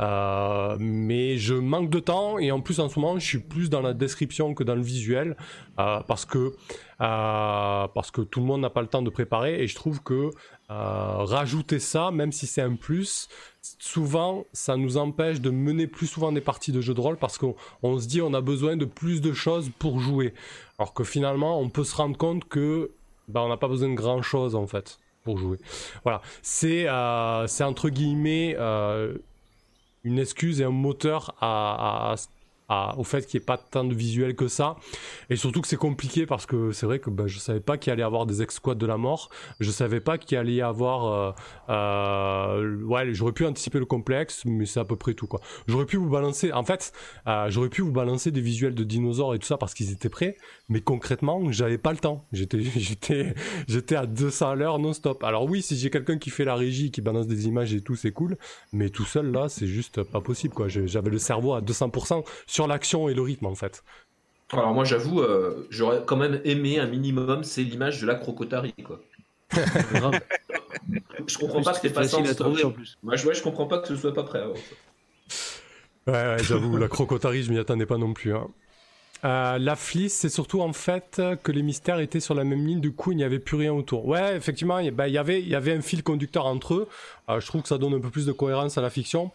Euh, 0.00 0.76
mais 0.80 1.38
je 1.38 1.54
manque 1.54 1.88
de 1.88 2.00
temps 2.00 2.40
et 2.40 2.50
en 2.50 2.60
plus 2.60 2.80
en 2.80 2.88
ce 2.88 2.98
moment 2.98 3.16
je 3.20 3.24
suis 3.24 3.38
plus 3.38 3.70
dans 3.70 3.80
la 3.80 3.94
description 3.94 4.54
que 4.54 4.64
dans 4.64 4.74
le 4.74 4.82
visuel 4.82 5.36
euh, 5.78 6.00
parce 6.08 6.24
que 6.24 6.56
parce 6.98 8.10
que 8.10 8.22
tout 8.22 8.40
le 8.40 8.46
monde 8.46 8.62
n'a 8.62 8.70
pas 8.70 8.80
le 8.80 8.88
temps 8.88 9.02
de 9.02 9.10
préparer 9.10 9.62
et 9.62 9.68
je 9.68 9.74
trouve 9.76 10.02
que 10.02 10.30
rajouter 10.68 11.78
ça, 11.78 12.10
même 12.10 12.32
si 12.32 12.46
c'est 12.48 12.62
un 12.62 12.74
plus, 12.74 13.28
souvent, 13.78 14.44
ça 14.52 14.76
nous 14.76 14.96
empêche 14.96 15.40
de 15.40 15.50
mener 15.50 15.86
plus 15.86 16.06
souvent 16.06 16.32
des 16.32 16.40
parties 16.40 16.72
de 16.72 16.80
jeu 16.80 16.94
de 16.94 17.00
rôle 17.00 17.16
parce 17.16 17.38
qu'on 17.38 17.98
se 17.98 18.06
dit 18.06 18.20
on 18.20 18.34
a 18.34 18.40
besoin 18.40 18.76
de 18.76 18.84
plus 18.84 19.20
de 19.20 19.32
choses 19.32 19.70
pour 19.78 20.00
jouer. 20.00 20.34
Alors 20.78 20.92
que 20.94 21.04
finalement, 21.04 21.60
on 21.60 21.68
peut 21.68 21.84
se 21.84 21.94
rendre 21.96 22.16
compte 22.16 22.44
que 22.44 22.90
bah, 23.28 23.42
on 23.42 23.48
n'a 23.48 23.56
pas 23.56 23.68
besoin 23.68 23.88
de 23.88 23.94
grand 23.94 24.22
chose 24.22 24.54
en 24.54 24.66
fait 24.66 24.98
pour 25.22 25.38
jouer. 25.38 25.58
Voilà, 26.02 26.20
c'est 26.42 26.86
euh, 26.86 27.46
entre 27.60 27.88
guillemets 27.88 28.54
euh, 28.58 29.16
une 30.04 30.18
excuse 30.18 30.60
et 30.60 30.64
un 30.64 30.70
moteur 30.70 31.34
à, 31.40 32.10
à, 32.10 32.12
à, 32.12 32.16
au 32.68 33.04
fait 33.04 33.26
qu'il 33.26 33.38
n'y 33.38 33.42
ait 33.42 33.46
pas 33.46 33.58
tant 33.58 33.84
de 33.84 33.94
visuel 33.94 34.34
que 34.34 34.48
ça. 34.48 34.76
Et 35.30 35.36
surtout 35.36 35.60
que 35.60 35.68
c'est 35.68 35.76
compliqué 35.76 36.26
parce 36.26 36.46
que 36.46 36.72
c'est 36.72 36.86
vrai 36.86 36.98
que 36.98 37.10
bah, 37.10 37.26
je 37.26 37.38
savais 37.38 37.60
pas 37.60 37.76
qu'il 37.76 37.92
allait 37.92 38.02
y 38.02 38.04
avoir 38.04 38.26
des 38.26 38.42
ex-squads 38.42 38.74
de 38.74 38.86
la 38.86 38.96
mort. 38.96 39.30
Je 39.60 39.70
savais 39.70 40.00
pas 40.00 40.18
qu'il 40.18 40.38
allait 40.38 40.54
y 40.54 40.62
avoir... 40.62 41.06
Euh, 41.06 41.32
euh, 41.68 42.82
ouais, 42.84 43.12
j'aurais 43.12 43.32
pu 43.32 43.44
anticiper 43.44 43.78
le 43.78 43.84
complexe, 43.84 44.44
mais 44.44 44.66
c'est 44.66 44.80
à 44.80 44.84
peu 44.84 44.96
près 44.96 45.14
tout. 45.14 45.26
quoi. 45.26 45.40
J'aurais 45.66 45.86
pu 45.86 45.96
vous 45.96 46.08
balancer... 46.08 46.52
En 46.52 46.64
fait, 46.64 46.92
euh, 47.26 47.50
j'aurais 47.50 47.68
pu 47.68 47.82
vous 47.82 47.92
balancer 47.92 48.30
des 48.30 48.40
visuels 48.40 48.74
de 48.74 48.84
dinosaures 48.84 49.34
et 49.34 49.38
tout 49.38 49.46
ça 49.46 49.58
parce 49.58 49.74
qu'ils 49.74 49.92
étaient 49.92 50.08
prêts. 50.08 50.36
Mais 50.68 50.80
concrètement, 50.80 51.52
j'avais 51.52 51.78
pas 51.78 51.92
le 51.92 51.98
temps. 51.98 52.26
J'étais, 52.32 52.60
j'étais, 52.76 53.34
j'étais 53.68 53.96
à 53.96 54.06
200 54.06 54.50
à 54.50 54.54
l'heure 54.54 54.78
non-stop. 54.78 55.22
Alors 55.22 55.44
oui, 55.44 55.62
si 55.62 55.76
j'ai 55.76 55.90
quelqu'un 55.90 56.18
qui 56.18 56.30
fait 56.30 56.44
la 56.44 56.54
régie, 56.54 56.90
qui 56.90 57.00
balance 57.02 57.26
des 57.26 57.46
images 57.46 57.74
et 57.74 57.82
tout, 57.82 57.96
c'est 57.96 58.12
cool. 58.12 58.36
Mais 58.72 58.88
tout 58.88 59.04
seul, 59.04 59.30
là, 59.30 59.48
c'est 59.48 59.66
juste 59.66 60.02
pas 60.02 60.20
possible. 60.20 60.54
quoi. 60.54 60.68
J'avais 60.68 61.10
le 61.10 61.18
cerveau 61.18 61.54
à 61.54 61.60
200% 61.60 62.24
sur 62.54 62.68
l'action 62.68 63.08
et 63.08 63.14
le 63.14 63.22
rythme 63.22 63.46
en 63.46 63.56
fait. 63.56 63.82
Alors 64.52 64.72
moi 64.72 64.84
j'avoue, 64.84 65.20
euh, 65.20 65.66
j'aurais 65.70 66.02
quand 66.06 66.16
même 66.16 66.40
aimé 66.44 66.78
un 66.78 66.86
minimum, 66.86 67.42
c'est 67.42 67.64
l'image 67.64 68.00
de 68.00 68.06
la 68.06 68.14
crocotarie 68.14 68.74
quoi. 68.84 69.00
je 71.26 71.38
comprends 71.38 71.62
pas 71.62 71.72
que 71.72 71.76
c'était 71.78 71.92
pas 71.92 72.02
facile 72.02 72.28
à 72.28 72.34
trouver 72.34 72.62
en 72.64 72.70
plus. 72.70 72.96
Moi 73.02 73.16
je, 73.16 73.26
ouais, 73.26 73.34
je 73.34 73.42
comprends 73.42 73.66
pas 73.66 73.78
que 73.78 73.88
ce 73.88 73.96
soit 73.96 74.14
pas 74.14 74.22
prêt. 74.22 74.38
Alors. 74.38 74.56
Ouais, 76.06 76.12
ouais 76.12 76.36
j'avoue, 76.42 76.76
la 76.76 76.86
crocotarie 76.86 77.42
je 77.42 77.50
m'y 77.50 77.58
attendais 77.58 77.86
pas 77.86 77.98
non 77.98 78.12
plus. 78.12 78.32
Hein. 78.36 78.46
Euh, 79.24 79.58
la 79.58 79.74
flisse, 79.74 80.14
c'est 80.14 80.28
surtout 80.28 80.60
en 80.60 80.72
fait 80.72 81.20
que 81.42 81.50
les 81.50 81.62
mystères 81.62 81.98
étaient 81.98 82.20
sur 82.20 82.34
la 82.34 82.44
même 82.44 82.64
ligne, 82.64 82.80
du 82.80 82.92
coup 82.92 83.10
il 83.10 83.16
n'y 83.16 83.24
avait 83.24 83.40
plus 83.40 83.56
rien 83.56 83.72
autour. 83.72 84.06
Ouais, 84.06 84.36
effectivement, 84.36 84.78
il 84.78 84.92
bah, 84.92 85.08
y, 85.08 85.18
avait, 85.18 85.42
y 85.42 85.56
avait 85.56 85.72
un 85.72 85.80
fil 85.80 86.04
conducteur 86.04 86.46
entre 86.46 86.74
eux. 86.74 86.88
Euh, 87.30 87.40
je 87.40 87.46
trouve 87.46 87.62
que 87.62 87.68
ça 87.68 87.78
donne 87.78 87.94
un 87.94 88.00
peu 88.00 88.10
plus 88.10 88.26
de 88.26 88.32
cohérence 88.32 88.78
à 88.78 88.82
la 88.82 88.90
fiction. 88.90 89.32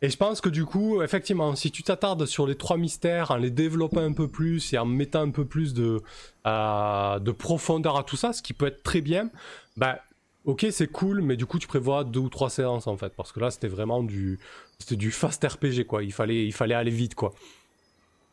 Et 0.00 0.10
je 0.10 0.16
pense 0.16 0.40
que 0.40 0.48
du 0.48 0.64
coup, 0.64 1.02
effectivement, 1.02 1.56
si 1.56 1.72
tu 1.72 1.82
t'attardes 1.82 2.24
sur 2.26 2.46
les 2.46 2.54
trois 2.54 2.76
mystères 2.76 3.32
en 3.32 3.36
les 3.36 3.50
développant 3.50 4.00
un 4.00 4.12
peu 4.12 4.28
plus 4.28 4.72
et 4.72 4.78
en 4.78 4.84
mettant 4.84 5.22
un 5.22 5.30
peu 5.30 5.44
plus 5.44 5.74
de, 5.74 6.00
euh, 6.46 7.18
de 7.18 7.32
profondeur 7.32 7.96
à 7.96 8.04
tout 8.04 8.16
ça, 8.16 8.32
ce 8.32 8.40
qui 8.40 8.52
peut 8.52 8.66
être 8.66 8.82
très 8.84 9.00
bien, 9.00 9.28
bah 9.76 10.00
ok 10.44 10.66
c'est 10.70 10.86
cool, 10.86 11.20
mais 11.20 11.36
du 11.36 11.46
coup 11.46 11.58
tu 11.58 11.66
prévois 11.66 12.04
deux 12.04 12.20
ou 12.20 12.28
trois 12.28 12.48
séances 12.48 12.86
en 12.86 12.96
fait, 12.96 13.12
parce 13.16 13.32
que 13.32 13.40
là 13.40 13.50
c'était 13.50 13.68
vraiment 13.68 14.04
du, 14.04 14.38
c'était 14.78 14.96
du 14.96 15.10
fast 15.10 15.44
RPG 15.44 15.84
quoi. 15.86 16.04
Il 16.04 16.12
fallait, 16.12 16.46
il 16.46 16.52
fallait 16.52 16.74
aller 16.74 16.92
vite 16.92 17.16
quoi. 17.16 17.34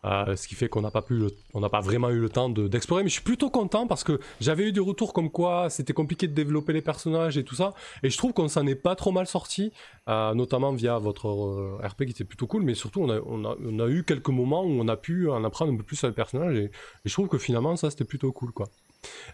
Euh, 0.06 0.36
ce 0.36 0.48
qui 0.48 0.54
fait 0.54 0.70
qu'on 0.70 0.82
n'a 0.82 0.92
pas 0.92 1.02
pu, 1.02 1.20
n'a 1.56 1.70
pas 1.70 1.82
vraiment 1.82 2.10
eu 2.10 2.20
le 2.20 2.30
temps 2.30 2.50
d'explorer. 2.50 3.02
De, 3.02 3.06
mais 3.06 3.10
je 3.10 3.16
suis 3.16 3.24
plutôt 3.24 3.50
content 3.50 3.88
parce 3.88 4.04
que 4.04 4.20
j'avais 4.40 4.68
eu 4.68 4.72
des 4.72 4.80
retours 4.80 5.14
comme 5.14 5.32
quoi 5.32 5.70
c'était 5.70 5.94
compliqué 5.94 6.28
de 6.28 6.34
développer 6.34 6.74
les 6.74 6.82
personnages 6.82 7.38
et 7.38 7.44
tout 7.44 7.56
ça. 7.56 7.74
Et 8.04 8.10
je 8.10 8.18
trouve 8.18 8.32
qu'on 8.32 8.48
s'en 8.48 8.68
est 8.68 8.76
pas 8.76 8.96
trop 8.96 9.12
mal 9.12 9.26
sorti, 9.26 9.72
euh, 10.08 10.34
notamment 10.36 10.74
via 10.74 11.00
votre 11.00 11.28
euh, 11.28 11.80
RP 11.84 12.06
qui 12.06 12.12
était 12.12 12.24
plutôt 12.24 12.46
cool. 12.46 12.62
Mais 12.62 12.76
surtout, 12.76 13.02
on 13.02 13.80
a, 13.80 13.88
eu 13.88 14.04
quelques 14.04 14.30
moments 14.30 14.64
où 14.64 14.70
on 14.80 14.88
a 14.88 14.98
pu 14.98 15.30
en 15.30 15.44
apprendre 15.44 15.74
un 15.74 15.78
peu 15.78 15.84
plus 15.84 15.96
sur 15.96 16.08
les 16.08 16.14
personnages. 16.14 16.56
Et, 16.56 16.66
et 16.66 16.72
je 17.06 17.14
trouve 17.14 17.28
que 17.28 17.40
finalement, 17.40 17.76
ça 17.76 17.90
c'était 17.90 18.06
plutôt 18.06 18.32
cool, 18.32 18.52
quoi. 18.52 18.68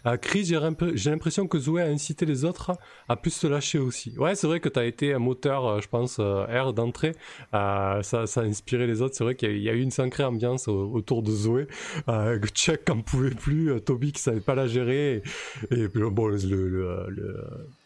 Euh, 0.06 0.16
Chris, 0.16 0.44
j'ai 0.44 1.10
l'impression 1.10 1.46
que 1.46 1.58
Zoé 1.58 1.82
a 1.82 1.86
incité 1.86 2.26
les 2.26 2.44
autres 2.44 2.72
à 3.08 3.16
plus 3.16 3.30
se 3.30 3.46
lâcher 3.46 3.78
aussi. 3.78 4.16
Ouais, 4.18 4.34
c'est 4.34 4.46
vrai 4.46 4.60
que 4.60 4.68
tu 4.68 4.78
as 4.78 4.84
été 4.84 5.14
un 5.14 5.18
moteur, 5.18 5.66
euh, 5.66 5.80
je 5.80 5.88
pense, 5.88 6.18
euh, 6.18 6.44
R 6.44 6.72
d'entrée. 6.72 7.14
Euh, 7.54 8.02
ça, 8.02 8.22
a 8.22 8.40
inspiré 8.40 8.86
les 8.86 9.02
autres. 9.02 9.14
C'est 9.14 9.24
vrai 9.24 9.34
qu'il 9.34 9.58
y, 9.58 9.68
a 9.68 9.72
eu 9.72 9.80
une 9.80 9.90
sacrée 9.90 10.24
ambiance 10.24 10.68
autour 10.68 11.22
de 11.22 11.30
Zoé. 11.30 11.66
Euh, 12.08 12.38
Chuck 12.54 12.88
en 12.90 13.00
pouvait 13.00 13.30
plus, 13.30 13.80
Toby 13.80 14.12
qui 14.12 14.20
savait 14.20 14.40
pas 14.40 14.54
la 14.54 14.66
gérer. 14.66 15.22
Et, 15.70 15.82
et 15.82 15.88
bon, 15.88 16.28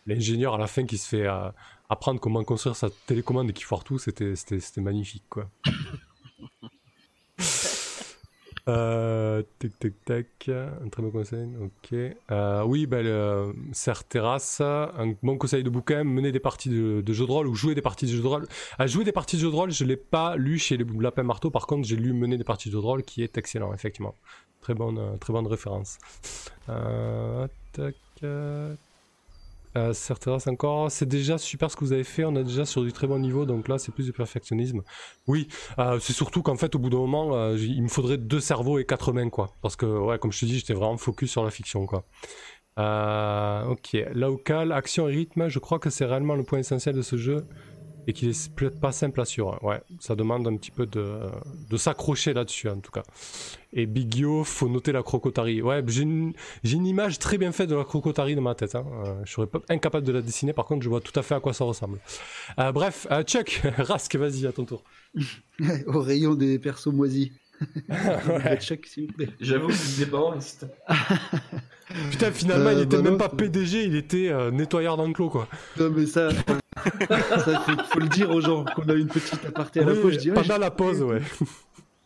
l'ingénieur 0.06 0.54
à 0.54 0.58
la 0.58 0.66
fin 0.66 0.86
qui 0.86 0.98
se 0.98 1.08
fait 1.08 1.26
apprendre 1.88 2.20
comment 2.20 2.42
construire 2.44 2.76
sa 2.76 2.88
télécommande 3.06 3.50
et 3.50 3.52
qui 3.52 3.64
foire 3.64 3.84
tout, 3.84 3.98
c'était 3.98 4.34
magnifique, 4.78 5.24
quoi. 5.28 5.48
Euh, 8.68 9.42
tac, 9.60 9.78
tac, 9.78 9.92
tac. 10.04 10.48
Un 10.48 10.88
très 10.88 11.02
bon 11.02 11.10
conseil. 11.10 11.48
Ok. 11.60 11.98
Euh, 12.30 12.64
oui, 12.64 12.86
ben, 12.86 13.04
le 13.04 13.54
Serre 13.72 14.04
Terrasse, 14.04 14.60
un 14.60 15.14
bon 15.22 15.38
conseil 15.38 15.62
de 15.62 15.70
bouquin, 15.70 16.02
mener 16.02 16.32
des 16.32 16.40
parties 16.40 16.70
de, 16.70 17.00
de 17.00 17.12
jeux 17.12 17.26
de 17.26 17.30
rôle 17.30 17.46
ou 17.46 17.54
jouer 17.54 17.74
des 17.74 17.82
parties 17.82 18.06
de 18.06 18.10
jeux 18.10 18.22
de 18.22 18.26
rôle. 18.26 18.46
À 18.78 18.86
jouer 18.86 19.04
des 19.04 19.12
parties 19.12 19.36
de 19.36 19.42
jeux 19.42 19.50
de 19.50 19.54
rôle, 19.54 19.70
je 19.70 19.84
l'ai 19.84 19.96
pas 19.96 20.36
lu 20.36 20.58
chez 20.58 20.76
les 20.76 20.84
Lapins 20.98 21.22
Marteau. 21.22 21.50
Par 21.50 21.66
contre, 21.66 21.86
j'ai 21.86 21.96
lu 21.96 22.12
mener 22.12 22.38
des 22.38 22.44
parties 22.44 22.68
de 22.68 22.74
jeux 22.74 22.80
de 22.80 22.86
rôle 22.86 23.02
qui 23.04 23.22
est 23.22 23.38
excellent, 23.38 23.72
effectivement. 23.72 24.14
Très 24.60 24.74
bonne, 24.74 24.98
euh, 24.98 25.16
très 25.16 25.32
bonne 25.32 25.46
référence. 25.46 25.98
Euh, 26.68 27.46
tac. 27.72 27.94
Euh, 29.76 29.92
encore, 30.46 30.90
c'est 30.90 31.06
déjà 31.06 31.38
super 31.38 31.70
ce 31.70 31.76
que 31.76 31.84
vous 31.84 31.92
avez 31.92 32.04
fait, 32.04 32.24
on 32.24 32.34
est 32.36 32.44
déjà 32.44 32.64
sur 32.64 32.82
du 32.82 32.92
très 32.92 33.06
bon 33.06 33.18
niveau, 33.18 33.44
donc 33.44 33.68
là 33.68 33.78
c'est 33.78 33.92
plus 33.92 34.06
du 34.06 34.12
perfectionnisme. 34.12 34.82
Oui, 35.26 35.48
euh, 35.78 35.98
c'est 36.00 36.12
surtout 36.12 36.42
qu'en 36.42 36.56
fait 36.56 36.74
au 36.74 36.78
bout 36.78 36.90
d'un 36.90 36.98
moment, 36.98 37.36
euh, 37.36 37.56
il 37.58 37.82
me 37.82 37.88
faudrait 37.88 38.18
deux 38.18 38.40
cerveaux 38.40 38.78
et 38.78 38.84
quatre 38.84 39.12
mains, 39.12 39.28
quoi. 39.28 39.50
Parce 39.62 39.76
que, 39.76 39.86
ouais, 39.86 40.18
comme 40.18 40.32
je 40.32 40.40
te 40.40 40.46
dis, 40.46 40.58
j'étais 40.58 40.74
vraiment 40.74 40.96
focus 40.96 41.30
sur 41.30 41.44
la 41.44 41.50
fiction, 41.50 41.86
quoi. 41.86 42.04
Ok, 43.68 43.96
local, 44.14 44.72
action 44.72 45.08
et 45.08 45.12
rythme, 45.12 45.48
je 45.48 45.58
crois 45.58 45.78
que 45.78 45.90
c'est 45.90 46.04
réellement 46.04 46.34
le 46.34 46.44
point 46.44 46.58
essentiel 46.58 46.94
de 46.94 47.02
ce 47.02 47.16
jeu 47.16 47.46
et 48.06 48.12
qu'il 48.12 48.28
est 48.28 48.54
peut-être 48.54 48.80
pas 48.80 48.92
simple 48.92 49.20
à 49.20 49.24
suivre. 49.24 49.58
Ouais, 49.62 49.80
ça 50.00 50.14
demande 50.14 50.46
un 50.46 50.56
petit 50.56 50.70
peu 50.70 50.86
de, 50.86 51.18
s'accrocher 51.76 52.32
là-dessus 52.32 52.68
en 52.68 52.78
tout 52.78 52.92
cas. 52.92 53.02
Et 53.72 53.86
Big 53.86 54.14
Yo, 54.14 54.44
faut 54.44 54.68
noter 54.68 54.92
la 54.92 55.02
crocotarie. 55.02 55.60
Ouais, 55.60 55.82
j'ai 55.86 56.02
une, 56.02 56.32
j'ai 56.62 56.76
une 56.76 56.86
image 56.86 57.18
très 57.18 57.36
bien 57.36 57.52
faite 57.52 57.68
de 57.68 57.74
la 57.74 57.84
crocotarie 57.84 58.34
dans 58.34 58.42
ma 58.42 58.54
tête. 58.54 58.74
Hein. 58.74 58.86
Euh, 59.04 59.14
je 59.24 59.32
serais 59.32 59.46
pas 59.46 59.60
incapable 59.68 60.06
de 60.06 60.12
la 60.12 60.22
dessiner, 60.22 60.52
par 60.52 60.64
contre, 60.64 60.82
je 60.82 60.88
vois 60.88 61.00
tout 61.00 61.18
à 61.18 61.22
fait 61.22 61.34
à 61.34 61.40
quoi 61.40 61.52
ça 61.52 61.64
ressemble. 61.64 61.98
Euh, 62.58 62.72
bref, 62.72 63.06
euh, 63.10 63.22
Chuck, 63.22 63.62
Rask, 63.78 64.14
vas-y, 64.16 64.46
à 64.46 64.52
ton 64.52 64.64
tour. 64.64 64.82
Au 65.86 66.00
rayon 66.00 66.34
des 66.34 66.58
persos 66.58 66.92
moisis. 66.92 67.30
Ouais. 67.88 68.58
Check, 68.60 68.86
s'il 68.86 69.06
vous 69.06 69.12
plaît. 69.12 69.28
J'avoue 69.40 69.68
que 69.68 69.72
c'est 69.74 70.06
pas 70.10 70.18
honte. 70.18 70.64
Putain, 72.10 72.32
finalement, 72.32 72.70
il 72.70 72.78
Euh, 72.78 72.82
était 72.82 72.96
bah 72.96 73.02
même 73.02 73.12
non, 73.12 73.18
pas 73.18 73.28
PDG, 73.28 73.84
il 73.84 73.96
était 73.96 74.28
euh, 74.28 74.50
nettoyeur 74.50 74.96
d'enclos, 74.96 75.30
quoi. 75.30 75.48
Non, 75.78 75.90
mais 75.90 76.04
ça, 76.06 76.30
ça 77.08 77.60
faut, 77.60 77.72
faut 77.84 78.00
le 78.00 78.08
dire 78.08 78.30
aux 78.30 78.40
gens 78.40 78.64
qu'on 78.64 78.88
a 78.88 78.94
une 78.94 79.06
petite 79.06 79.44
aparté 79.46 79.80
à 79.80 79.84
la 79.84 79.94
pause. 79.94 80.14
Je 80.14 80.18
dis, 80.18 80.28
ouais, 80.30 80.34
pendant 80.34 80.58
la 80.58 80.70
pause, 80.70 81.02
ouais. 81.02 81.22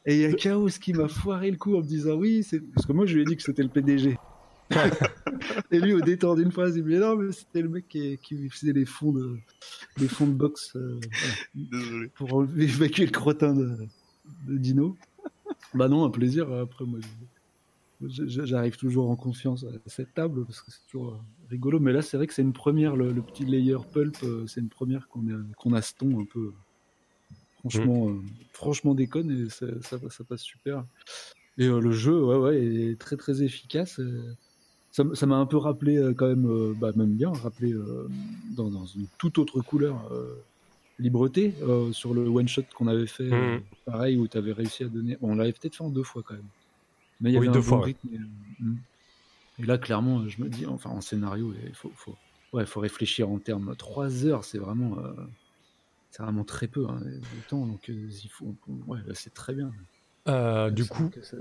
Et 0.06 0.14
il 0.16 0.20
y 0.20 0.24
a 0.26 0.32
Chaos 0.34 0.68
qui 0.80 0.92
m'a 0.92 1.08
foiré 1.08 1.50
le 1.50 1.56
coup 1.56 1.74
en 1.76 1.78
me 1.80 1.86
disant 1.86 2.14
oui, 2.14 2.42
c'est 2.42 2.60
parce 2.60 2.86
que 2.86 2.92
moi 2.92 3.04
je 3.06 3.14
lui 3.14 3.22
ai 3.22 3.24
dit 3.24 3.36
que 3.36 3.42
c'était 3.42 3.62
le 3.62 3.68
PDG. 3.68 4.16
et 5.70 5.80
lui 5.80 5.92
au 5.94 6.00
détour 6.00 6.36
d'une 6.36 6.52
phrase, 6.52 6.76
il 6.76 6.84
me 6.84 6.90
dit 6.94 6.98
non 6.98 7.16
mais 7.16 7.32
c'était 7.32 7.60
le 7.60 7.68
mec 7.68 7.86
qui, 7.88 8.18
qui 8.22 8.48
faisait 8.48 8.72
les 8.72 8.84
fonds 8.86 9.12
de 9.12 9.36
les 9.98 10.08
fonds 10.08 10.26
de 10.26 10.32
boxe 10.32 10.72
euh, 10.76 10.98
voilà, 11.54 12.06
pour 12.14 12.32
enlever- 12.34 12.64
évacuer 12.64 13.04
le 13.06 13.10
crottin 13.10 13.52
de, 13.52 13.76
de 14.48 14.56
Dino. 14.58 14.96
Bah 15.74 15.88
non, 15.88 16.04
un 16.04 16.10
plaisir. 16.10 16.52
Après 16.52 16.84
moi, 16.84 16.98
j'arrive 18.02 18.76
toujours 18.76 19.10
en 19.10 19.16
confiance 19.16 19.64
à 19.64 19.68
cette 19.86 20.14
table 20.14 20.44
parce 20.46 20.60
que 20.62 20.70
c'est 20.70 20.86
toujours 20.90 21.14
euh, 21.14 21.18
rigolo. 21.50 21.80
Mais 21.80 21.92
là 21.92 22.02
c'est 22.02 22.16
vrai 22.16 22.26
que 22.26 22.34
c'est 22.34 22.42
une 22.42 22.52
première, 22.52 22.96
le, 22.96 23.12
le 23.12 23.22
petit 23.22 23.44
layer 23.44 23.78
pulp, 23.92 24.16
euh, 24.22 24.46
c'est 24.46 24.60
une 24.60 24.68
première 24.68 25.08
qu'on 25.08 25.26
a 25.28 25.38
qu'on 25.56 25.72
a 25.72 25.82
ce 25.82 25.94
ton 25.94 26.20
un 26.20 26.24
peu. 26.24 26.52
Franchement, 27.60 28.08
euh, 28.08 28.20
franchement 28.52 28.94
déconne 28.94 29.30
et 29.30 29.50
ça, 29.50 29.66
ça, 29.82 29.98
ça 30.08 30.24
passe 30.24 30.40
super. 30.42 30.84
Et 31.58 31.66
euh, 31.66 31.78
le 31.78 31.92
jeu, 31.92 32.24
ouais, 32.24 32.36
ouais, 32.36 32.64
est 32.64 32.98
très 32.98 33.16
très 33.16 33.42
efficace. 33.42 34.00
euh. 34.00 34.34
Ça 34.92 35.04
m'a 35.26 35.36
un 35.36 35.46
peu 35.46 35.56
rappelé 35.56 35.98
euh, 35.98 36.12
quand 36.14 36.26
même, 36.26 36.46
euh, 36.50 36.74
bah, 36.76 36.90
même 36.96 37.14
bien 37.14 37.30
rappelé 37.30 37.72
euh, 37.72 38.08
dans, 38.56 38.70
dans 38.70 38.86
une 38.86 39.06
toute 39.18 39.38
autre 39.38 39.60
couleur. 39.60 40.10
Libreté 41.00 41.56
euh, 41.62 41.92
sur 41.92 42.14
le 42.14 42.28
one 42.28 42.48
shot 42.48 42.64
qu'on 42.74 42.86
avait 42.88 43.06
fait, 43.08 43.24
euh, 43.24 43.58
Mhm. 43.58 43.70
pareil 43.86 44.18
où 44.18 44.28
tu 44.28 44.38
avais 44.38 44.52
réussi 44.52 44.84
à 44.84 44.88
donner. 44.88 45.16
Bon, 45.18 45.32
on 45.32 45.36
l'avait 45.36 45.52
peut-être 45.52 45.76
fait 45.76 45.84
en 45.84 45.90
deux 45.90 46.04
fois 46.04 46.22
quand 46.24 46.34
même, 46.34 46.50
mais 47.20 47.30
il 47.30 47.34
y 47.34 47.36
Oui, 47.36 47.48
avait 47.48 47.48
deux 47.48 47.60
un 47.60 47.62
fois, 47.62 47.78
bon 47.78 47.80
ouais. 47.80 47.88
rythme. 47.88 48.08
Et, 48.12 48.18
euh, 48.18 48.26
mhm. 48.60 48.82
et 49.58 49.64
là, 49.66 49.78
clairement, 49.78 50.26
je 50.28 50.40
me 50.42 50.48
dis, 50.50 50.66
enfin 50.66 50.90
en 50.90 51.00
scénario, 51.00 51.54
il 51.54 51.74
faut, 51.74 51.92
faut, 51.94 52.18
ouais, 52.52 52.66
faut 52.66 52.80
réfléchir 52.80 53.30
en 53.30 53.38
termes. 53.40 53.76
Trois 53.76 54.24
heures, 54.26 54.44
c'est 54.44 54.58
vraiment, 54.58 54.98
euh, 54.98 55.14
c'est 56.10 56.22
vraiment 56.22 56.44
très 56.44 56.68
peu 56.68 56.88
hein, 56.88 57.00
de 57.04 57.40
temps, 57.42 57.66
donc 57.66 57.90
euh, 57.90 58.08
il 58.10 58.28
faut, 58.30 58.58
ouais, 58.68 59.00
là, 59.04 59.14
c'est 59.14 59.34
très 59.34 59.54
bien. 59.54 59.74
Euh, 60.28 60.70
du 60.70 60.86
coup, 60.86 61.10
que 61.10 61.22
ça- 61.22 61.36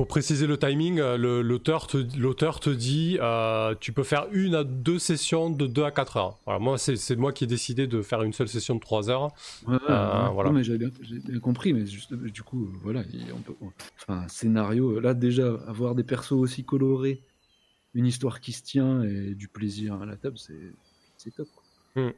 Pour 0.00 0.06
préciser 0.06 0.46
le 0.46 0.56
timing, 0.56 0.98
euh, 0.98 1.18
l'auteur 1.42 1.86
te, 1.86 1.98
te 1.98 2.70
dit 2.70 3.18
euh, 3.20 3.74
tu 3.80 3.92
peux 3.92 4.02
faire 4.02 4.28
une 4.32 4.54
à 4.54 4.64
deux 4.64 4.98
sessions 4.98 5.50
de 5.50 5.66
2 5.66 5.84
à 5.84 5.90
4 5.90 6.16
heures. 6.16 6.38
Voilà, 6.46 6.58
moi, 6.58 6.78
c'est 6.78 7.16
moi 7.16 7.34
qui 7.34 7.44
ai 7.44 7.46
décidé 7.46 7.86
de 7.86 8.00
faire 8.00 8.22
une 8.22 8.32
seule 8.32 8.48
session 8.48 8.74
de 8.76 8.80
3 8.80 9.10
heures. 9.10 9.30
Ouais, 9.68 9.76
Euh, 9.90 10.24
ouais. 10.28 10.32
voilà. 10.32 10.52
Bien, 10.52 10.62
j'ai 10.62 10.78
bien 10.78 11.38
compris, 11.40 11.74
mais 11.74 11.84
juste, 11.84 12.14
du 12.14 12.42
coup, 12.42 12.70
voilà, 12.82 13.02
il- 13.12 13.30
on 13.34 13.40
peut, 13.42 13.52
on- 13.60 13.72
enfin, 14.00 14.26
scénario, 14.28 15.00
là 15.00 15.12
déjà, 15.12 15.52
avoir 15.68 15.94
des 15.94 16.02
persos 16.02 16.32
aussi 16.32 16.64
colorés, 16.64 17.20
une 17.92 18.06
histoire 18.06 18.40
qui 18.40 18.52
se 18.52 18.62
tient 18.62 19.02
et 19.02 19.34
du 19.34 19.48
plaisir 19.48 20.00
à 20.00 20.06
la 20.06 20.16
table, 20.16 20.38
c'est, 20.38 21.30
top. 21.36 21.46
quoi. 21.54 22.02
Mm. 22.02 22.12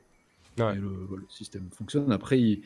Ouais. 0.60 0.76
Et 0.76 0.78
le, 0.78 1.08
système 1.30 1.68
fonctionne. 1.76 2.12
Après, 2.12 2.40
il- 2.40 2.62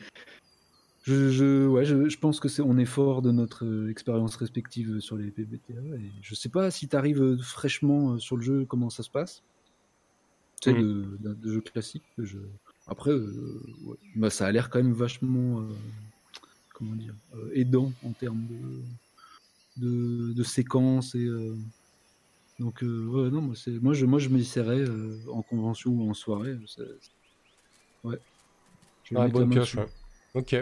je, 1.07 1.29
je, 1.31 1.65
ouais, 1.67 1.85
je, 1.85 2.09
je 2.09 2.17
pense 2.17 2.41
que 2.41 2.49
c'est, 2.49 2.61
on 2.61 2.77
est 2.77 2.85
fort 2.85 3.21
de 3.21 3.31
notre 3.31 3.65
euh, 3.65 3.89
expérience 3.89 4.35
respective 4.35 4.99
sur 4.99 5.15
les 5.15 5.31
PBTA. 5.31 5.73
Et 5.97 6.11
je 6.21 6.35
sais 6.35 6.49
pas 6.49 6.69
si 6.69 6.89
tu 6.89 6.97
arrives 6.97 7.37
fraîchement 7.41 8.13
euh, 8.13 8.17
sur 8.19 8.35
le 8.35 8.43
jeu, 8.43 8.65
comment 8.65 8.89
ça 8.89 9.03
se 9.03 9.09
passe. 9.09 9.41
Tu 10.61 10.71
sais, 10.71 10.77
Mm. 10.77 10.81
de, 10.81 11.17
de, 11.21 11.33
de 11.33 11.51
jeux 11.53 11.61
classiques. 11.61 12.03
que 12.17 12.25
Je... 12.25 12.39
Après, 12.87 13.11
euh, 13.11 13.63
ouais. 13.85 13.95
bah, 14.17 14.29
ça 14.29 14.47
a 14.47 14.51
l'air 14.51 14.69
quand 14.69 14.79
même 14.83 14.91
vachement, 14.91 15.61
euh, 15.61 15.67
comment 16.73 16.95
dire, 16.95 17.15
euh, 17.35 17.51
aidant 17.53 17.93
en 18.03 18.11
termes 18.11 18.45
de, 19.77 20.33
de, 20.33 20.43
séquences 20.43 21.15
et. 21.15 21.23
euh, 21.25 21.55
donc, 22.59 22.83
euh, 22.83 23.05
ouais, 23.05 23.29
non, 23.29 23.41
moi, 23.41 23.55
c'est, 23.55 23.79
moi, 23.79 23.93
je, 23.93 24.05
moi, 24.05 24.19
je 24.19 24.27
m'y 24.29 24.43
serais 24.43 24.79
euh, 24.81 25.15
en 25.31 25.41
convention 25.41 25.91
ou 25.91 26.09
en 26.09 26.13
soirée. 26.13 26.57
c'est- 26.65 26.81
c'est- 27.01 27.11
Ouais. 28.03 28.19
La 29.11 29.27
bonne 29.29 29.49
pioche, 29.49 29.75
ouais. 29.75 29.87
Ok. 30.33 30.55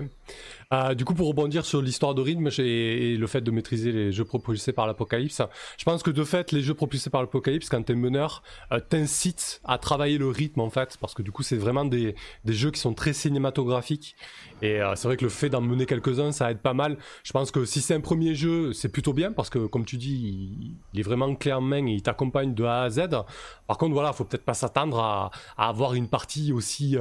Euh, 0.74 0.94
du 0.96 1.06
coup, 1.06 1.14
pour 1.14 1.28
rebondir 1.28 1.66
sur 1.66 1.82
l'histoire 1.82 2.16
de 2.16 2.22
rythme 2.22 2.50
et 2.60 3.18
le 3.18 3.28
fait 3.28 3.42
de 3.42 3.52
maîtriser 3.52 3.92
les 3.92 4.12
jeux 4.12 4.24
propulsés 4.24 4.74
par 4.74 4.88
l'Apocalypse, 4.88 5.42
je 5.78 5.84
pense 5.84 6.02
que 6.02 6.12
de 6.12 6.24
fait, 6.24 6.52
les 6.52 6.62
jeux 6.62 6.74
propulsés 6.74 7.10
par 7.10 7.22
l'Apocalypse, 7.22 7.68
quand 7.70 7.84
t'es 7.84 7.96
meneur, 7.96 8.42
euh, 8.72 8.80
t'incitent 8.80 9.62
à 9.66 9.78
travailler 9.78 10.18
le 10.18 10.30
rythme 10.30 10.62
en 10.62 10.70
fait, 10.70 10.98
parce 11.02 11.14
que 11.14 11.22
du 11.22 11.32
coup, 11.32 11.44
c'est 11.44 11.58
vraiment 11.58 11.84
des, 11.86 12.16
des 12.46 12.54
jeux 12.54 12.72
qui 12.72 12.80
sont 12.80 12.94
très 12.94 13.14
cinématographiques. 13.14 14.16
Et 14.62 14.82
euh, 14.82 14.96
c'est 14.96 15.08
vrai 15.08 15.18
que 15.18 15.26
le 15.26 15.30
fait 15.30 15.50
d'en 15.50 15.62
mener 15.62 15.86
quelques-uns, 15.86 16.32
ça 16.32 16.52
aide 16.52 16.60
pas 16.60 16.74
mal. 16.74 16.98
Je 17.24 17.32
pense 17.34 17.52
que 17.52 17.66
si 17.66 17.82
c'est 17.82 17.94
un 17.94 18.02
premier 18.02 18.34
jeu, 18.34 18.72
c'est 18.72 18.90
plutôt 18.90 19.14
bien, 19.14 19.34
parce 19.34 19.50
que 19.50 19.68
comme 19.68 19.86
tu 19.86 19.98
dis, 19.98 20.78
il, 20.94 21.00
est 21.00 21.04
vraiment 21.04 21.36
clé 21.36 21.52
en 21.52 21.62
main 21.62 21.86
et 21.86 21.92
il 21.92 22.02
t'accompagne 22.02 22.54
de 22.54 22.64
A 22.64 22.84
à 22.84 22.90
Z. 22.90 23.10
Par 23.68 23.78
contre, 23.78 23.94
voilà, 23.94 24.14
faut 24.14 24.24
peut-être 24.24 24.46
pas 24.46 24.54
s'attendre 24.54 25.00
à, 25.00 25.32
à 25.58 25.68
avoir 25.70 25.96
une 25.96 26.08
partie 26.08 26.54
aussi. 26.54 26.98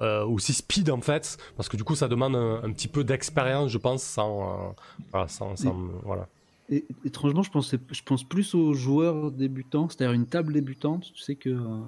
euh, 0.00 0.24
aussi 0.24 0.52
speed 0.52 0.90
en 0.90 1.00
fait, 1.00 1.36
parce 1.56 1.68
que 1.68 1.76
du 1.76 1.84
coup 1.84 1.87
ça 1.94 2.08
demande 2.08 2.36
un, 2.36 2.62
un 2.62 2.72
petit 2.72 2.88
peu 2.88 3.04
d'expérience, 3.04 3.70
je 3.70 3.78
pense, 3.78 4.02
sans, 4.02 4.42
euh, 4.42 4.72
voilà, 5.12 5.28
sans, 5.28 5.56
sans- 5.56 5.76
voilà. 6.04 6.28
Et, 6.70 6.84
étrangement, 7.04 7.42
je 7.42 7.50
pense, 7.50 7.70
je 7.72 8.02
pense 8.04 8.24
plus 8.24 8.54
aux 8.54 8.74
joueurs 8.74 9.30
débutants, 9.30 9.88
c'est-à-dire 9.88 10.12
une 10.12 10.26
table 10.26 10.52
débutante, 10.52 11.10
tu 11.14 11.22
sais, 11.22 11.34
que, 11.34 11.48
euh, 11.48 11.80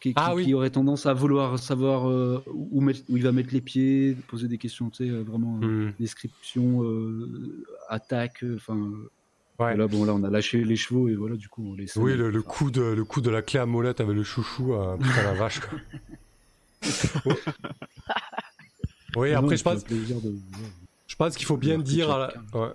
qui, 0.00 0.12
Ah 0.16 0.30
qui- 0.30 0.36
oui. 0.36 0.44
qui 0.46 0.54
aurait 0.54 0.70
tendance 0.70 1.06
à 1.06 1.12
vouloir 1.14 1.58
savoir 1.58 2.08
euh, 2.08 2.42
où, 2.48 2.80
mettre- 2.80 3.02
où 3.08 3.16
il 3.16 3.22
va 3.22 3.30
mettre 3.32 3.52
les 3.52 3.60
pieds, 3.60 4.16
poser 4.28 4.48
des 4.48 4.58
questions, 4.58 4.90
tu 4.90 5.04
sais, 5.04 5.10
vraiment 5.10 5.58
Hmm, 5.58 5.90
description, 6.00 6.82
euh, 6.82 7.64
attaque, 7.88 8.44
enfin. 8.56 8.90
ouais. 9.60 9.76
Là, 9.76 9.86
bon, 9.86 10.04
là, 10.04 10.12
on 10.14 10.24
a 10.24 10.30
lâché 10.30 10.64
les 10.64 10.74
chevaux 10.76 11.06
et 11.08 11.14
voilà, 11.14 11.36
du 11.36 11.48
coup, 11.48 11.62
on 11.70 11.74
les. 11.74 11.86
Oui, 11.98 12.16
le, 12.16 12.42
coup 12.42 12.70
de 12.72 12.80
le 12.82 13.04
coup 13.04 13.20
de 13.20 13.30
la 13.30 13.42
clé 13.42 13.60
à 13.60 13.66
molette 13.66 14.00
avec 14.00 14.16
le 14.16 14.22
chouchou, 14.24 14.72
euh, 14.74 14.96
putain 15.00 15.22
la 15.22 15.34
vache. 15.34 15.60
Quoi. 15.60 15.78
oui, 19.16 19.32
après 19.32 19.56
je 19.56 19.62
pense, 19.64 19.84
de- 19.84 19.96
je 21.06 21.16
pense 21.16 21.36
qu'il 21.36 21.46
faut 21.46 21.56
bien 21.56 21.78
dire, 21.78 22.10
à 22.10 22.18
la, 22.18 22.58
ouais. 22.60 22.72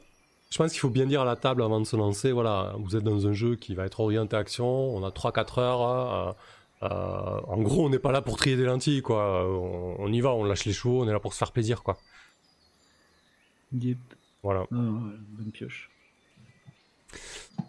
je 0.51 0.57
pense 0.57 0.71
qu'il 0.71 0.79
faut 0.79 0.89
bien 0.89 1.05
dire 1.05 1.21
à 1.21 1.25
la 1.25 1.35
table 1.35 1.63
avant 1.63 1.79
de 1.79 1.85
se 1.85 1.95
lancer, 1.95 2.31
voilà, 2.31 2.75
vous 2.79 2.95
êtes 2.95 3.03
dans 3.03 3.27
un 3.27 3.33
jeu 3.33 3.55
qui 3.55 3.75
va 3.75 3.85
être 3.85 3.99
orienté 3.99 4.35
action, 4.35 4.67
on 4.67 5.03
a 5.05 5.09
3-4 5.11 5.59
heures. 5.59 5.81
euh, 5.81 6.31
euh, 6.83 7.39
en 7.47 7.61
gros, 7.61 7.85
on 7.85 7.89
n'est 7.89 7.99
pas 7.99 8.11
là 8.11 8.21
pour 8.21 8.37
trier 8.37 8.57
des 8.57 8.65
lentilles, 8.65 9.01
quoi. 9.01 9.45
On, 9.47 9.95
on 9.97 10.11
y 10.13 10.19
va, 10.21 10.33
on 10.33 10.43
lâche 10.43 10.65
les 10.65 10.73
chevaux, 10.73 11.03
on 11.03 11.07
est 11.07 11.11
là 11.11 11.19
pour 11.19 11.33
se 11.33 11.37
faire 11.39 11.51
plaisir, 11.51 11.81
quoi. 11.83 11.97
Yep. 13.73 13.97
Voilà. 14.43 14.61
Ah, 14.71 14.75
bonne 14.75 15.51
pioche. 15.51 15.89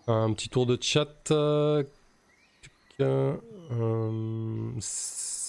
Un 0.08 0.32
petit 0.32 0.48
tour 0.48 0.66
de 0.66 0.76
chat. 0.80 1.30
Euh, 1.30 1.82
euh, 3.00 4.70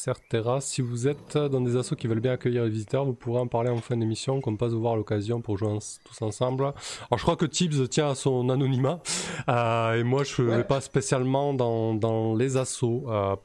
Certera, 0.07 0.61
si 0.61 0.79
vous 0.81 1.09
êtes 1.09 1.38
dans 1.38 1.59
des 1.59 1.75
assos 1.75 1.97
qui 1.97 2.07
veulent 2.07 2.21
bien 2.21 2.31
accueillir 2.31 2.63
les 2.63 2.69
visiteurs, 2.69 3.03
vous 3.03 3.13
pourrez 3.13 3.41
en 3.41 3.47
parler 3.47 3.69
en 3.69 3.75
fin 3.81 3.97
d'émission, 3.97 4.39
qu'on 4.39 4.55
passe 4.55 4.71
voir 4.71 4.95
l'occasion 4.95 5.41
pour 5.41 5.57
jouer 5.57 5.67
en- 5.67 5.79
tous 5.79 6.21
ensemble. 6.21 6.63
Alors 6.63 7.17
je 7.17 7.23
crois 7.23 7.35
que 7.35 7.45
Tibbs 7.45 7.89
tient 7.89 8.11
à 8.11 8.15
son 8.15 8.47
anonymat. 8.47 9.01
Euh, 9.49 9.95
et 9.99 10.03
moi, 10.03 10.23
je 10.23 10.43
ne 10.43 10.47
vais 10.55 10.63
pas 10.63 10.79
spécialement 10.79 11.53
dans, 11.53 11.93
dans 11.93 12.35
les 12.35 12.55
assauts. 12.55 13.03
Euh, 13.09 13.35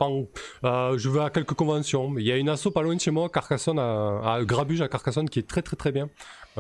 euh, 0.63 0.97
je 0.99 1.09
vais 1.11 1.19
à 1.23 1.31
quelques 1.31 1.55
conventions. 1.55 2.15
Il 2.17 2.25
y 2.25 2.31
a 2.31 2.37
une 2.37 2.49
asso 2.49 2.69
pas 2.73 2.83
loin 2.83 2.95
de 2.95 3.01
chez 3.01 3.11
moi, 3.11 3.29
Carcassonne, 3.29 3.81
à, 3.81 4.21
à 4.35 4.45
Grabuge 4.45 4.83
à 4.83 4.89
Carcassonne, 4.89 5.29
qui 5.29 5.41
est 5.41 5.49
très 5.49 5.63
très 5.63 5.75
très 5.77 5.91
bien. 5.91 6.09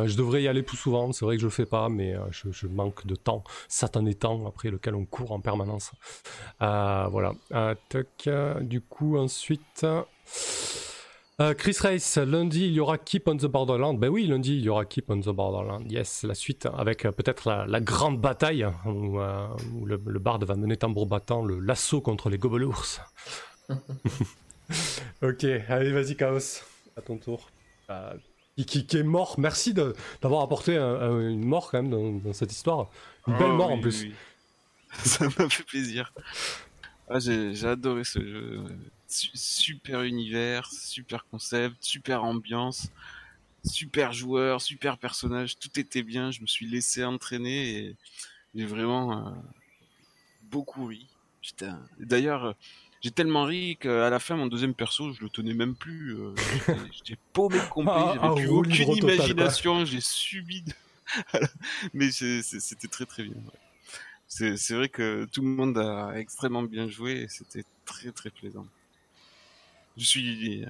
Je 0.03 0.17
devrais 0.17 0.43
y 0.43 0.49
aller 0.49 0.63
plus 0.63 0.79
souvent. 0.79 1.13
C'est 1.13 1.25
vrai 1.27 1.37
que 1.37 1.43
je 1.43 1.47
le 1.47 1.51
fais 1.53 1.67
pas, 1.67 1.91
mais 1.91 2.17
je, 2.31 2.51
je 2.51 2.67
manque 2.67 3.07
de 3.07 3.15
temps, 3.15 3.45
satané 3.69 4.15
temps 4.15 4.47
après 4.47 4.71
lequel 4.71 4.95
on 4.95 5.05
court 5.05 5.33
en 5.33 5.41
permanence. 5.41 5.93
Voilà. 6.61 7.35
Tac, 7.91 8.29
du 8.63 8.81
coup, 8.81 9.17
ensuite. 9.19 9.87
Euh, 11.41 11.55
Chris 11.55 11.77
Race, 11.81 12.19
lundi 12.19 12.67
il 12.67 12.73
y 12.75 12.81
aura 12.81 12.99
Keep 12.99 13.27
on 13.27 13.37
the 13.37 13.47
Borderland. 13.47 13.99
Ben 13.99 14.09
oui, 14.09 14.27
lundi 14.27 14.57
il 14.59 14.63
y 14.63 14.69
aura 14.69 14.85
Keep 14.85 15.11
on 15.11 15.21
the 15.21 15.31
Borderland. 15.31 15.91
Yes, 15.91 16.23
la 16.25 16.35
suite 16.35 16.67
avec 16.77 17.05
euh, 17.07 17.11
peut-être 17.11 17.49
la, 17.49 17.67
la 17.67 17.81
grande 17.81 18.21
bataille 18.21 18.67
où, 18.85 19.19
euh, 19.19 19.49
où 19.75 19.87
le, 19.87 20.01
le 20.05 20.19
barde 20.19 20.45
va 20.45 20.55
mener 20.57 20.77
tambour 20.77 21.07
battant 21.07 21.43
le- 21.43 21.59
l'assaut 21.59 22.01
contre 22.03 22.29
les 22.29 22.39
gobelours. 22.39 22.85
ok, 25.23 25.45
allez, 25.69 25.93
vas-y, 25.93 26.17
Chaos, 26.17 26.63
à 26.97 27.01
ton 27.01 27.17
tour. 27.17 27.51
Euh, 27.91 28.13
qui, 28.57 28.67
qui- 28.67 28.87
qui 28.87 28.99
est 28.99 29.03
mort, 29.03 29.37
merci 29.39 29.73
de- 29.75 29.95
d'avoir 30.21 30.43
apporté 30.43 30.77
un- 30.77 30.95
un- 31.01 31.29
une 31.31 31.45
mort 31.45 31.71
quand 31.71 31.83
même 31.83 31.91
dans, 31.91 32.13
dans 32.13 32.33
cette 32.33 32.53
histoire. 32.53 32.91
Une 33.27 33.39
belle 33.39 33.51
Oh, 33.53 33.57
mort 33.57 33.71
en 33.71 33.81
plus. 33.81 34.03
oui. 34.03 34.15
Ça 35.05 35.25
m'a 35.39 35.49
fait 35.49 35.65
plaisir. 35.65 36.13
Ah, 37.09 37.19
j'ai 37.19 37.55
j'ai 37.55 37.67
adoré 37.67 38.05
ce 38.05 38.19
jeu. 38.21 38.63
Su- 39.13 39.31
super 39.35 40.03
univers, 40.03 40.71
super 40.73 41.25
concept, 41.31 41.77
super 41.85 42.25
ambiance, 42.25 42.91
super 43.65 44.13
joueur, 44.13 44.63
super 44.63 44.97
personnage. 44.97 45.59
Tout 45.59 45.79
était 45.79 46.03
bien. 46.03 46.31
Je 46.31 46.41
me 46.41 46.47
suis 46.47 46.67
laissé 46.67 47.05
entraîner 47.05 47.77
et 47.77 47.97
j'ai 48.55 48.65
vraiment 48.65 49.29
euh, 49.29 49.31
beaucoup 50.43 50.87
ri. 50.87 51.09
D'ailleurs, 51.99 52.55
j'ai 53.03 53.11
tellement 53.11 53.45
ri 53.45 53.77
qu'à 53.79 54.09
la 54.11 54.19
fin, 54.19 54.37
mon 54.37 54.47
deuxième 54.47 54.75
perso, 54.75 55.13
je 55.13 55.21
le 55.23 55.29
tenais 55.29 55.55
même 55.55 55.75
plus. 55.75 56.17
euh, 56.19 56.35
j'étais- 56.93 57.19
paumé 57.33 57.59
complet. 57.71 57.93
Ah, 57.95 58.15
J'avais 58.15 58.35
plus 58.35 58.49
aucune 58.51 58.87
imagination. 59.19 59.85
J'ai 59.85 60.01
subi. 60.01 60.63
de- 60.63 60.73
Mais 61.93 62.11
c'était 62.11 62.89
très 62.89 63.05
très 63.07 63.25
bien. 63.25 63.35
ouais. 63.35 64.57
C'est 64.57 64.75
vrai 64.75 64.89
que 64.89 65.27
tout 65.31 65.43
le 65.43 65.49
monde 65.49 65.77
a 65.77 66.13
extrêmement 66.17 66.63
bien 66.63 66.89
joué 66.89 67.13
et 67.23 67.29
c'était 67.29 67.65
très 67.85 68.13
très 68.13 68.31
plaisant. 68.31 68.67
Je 69.97 70.05
suis 70.05 70.65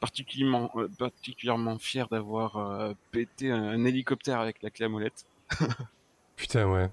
particulièrement, 0.00 0.70
euh, 0.76 0.88
particulièrement 0.98 1.78
fier 1.78 2.08
d'avoir 2.08 2.56
euh, 2.56 2.92
pété 3.10 3.50
un, 3.50 3.84
hélicoptère 3.84 4.40
avec 4.40 4.62
la 4.62 4.70
clé 4.70 4.86
à 4.86 4.88
molette. 4.88 5.24
Putain, 6.36 6.70
ouais. 6.70 6.90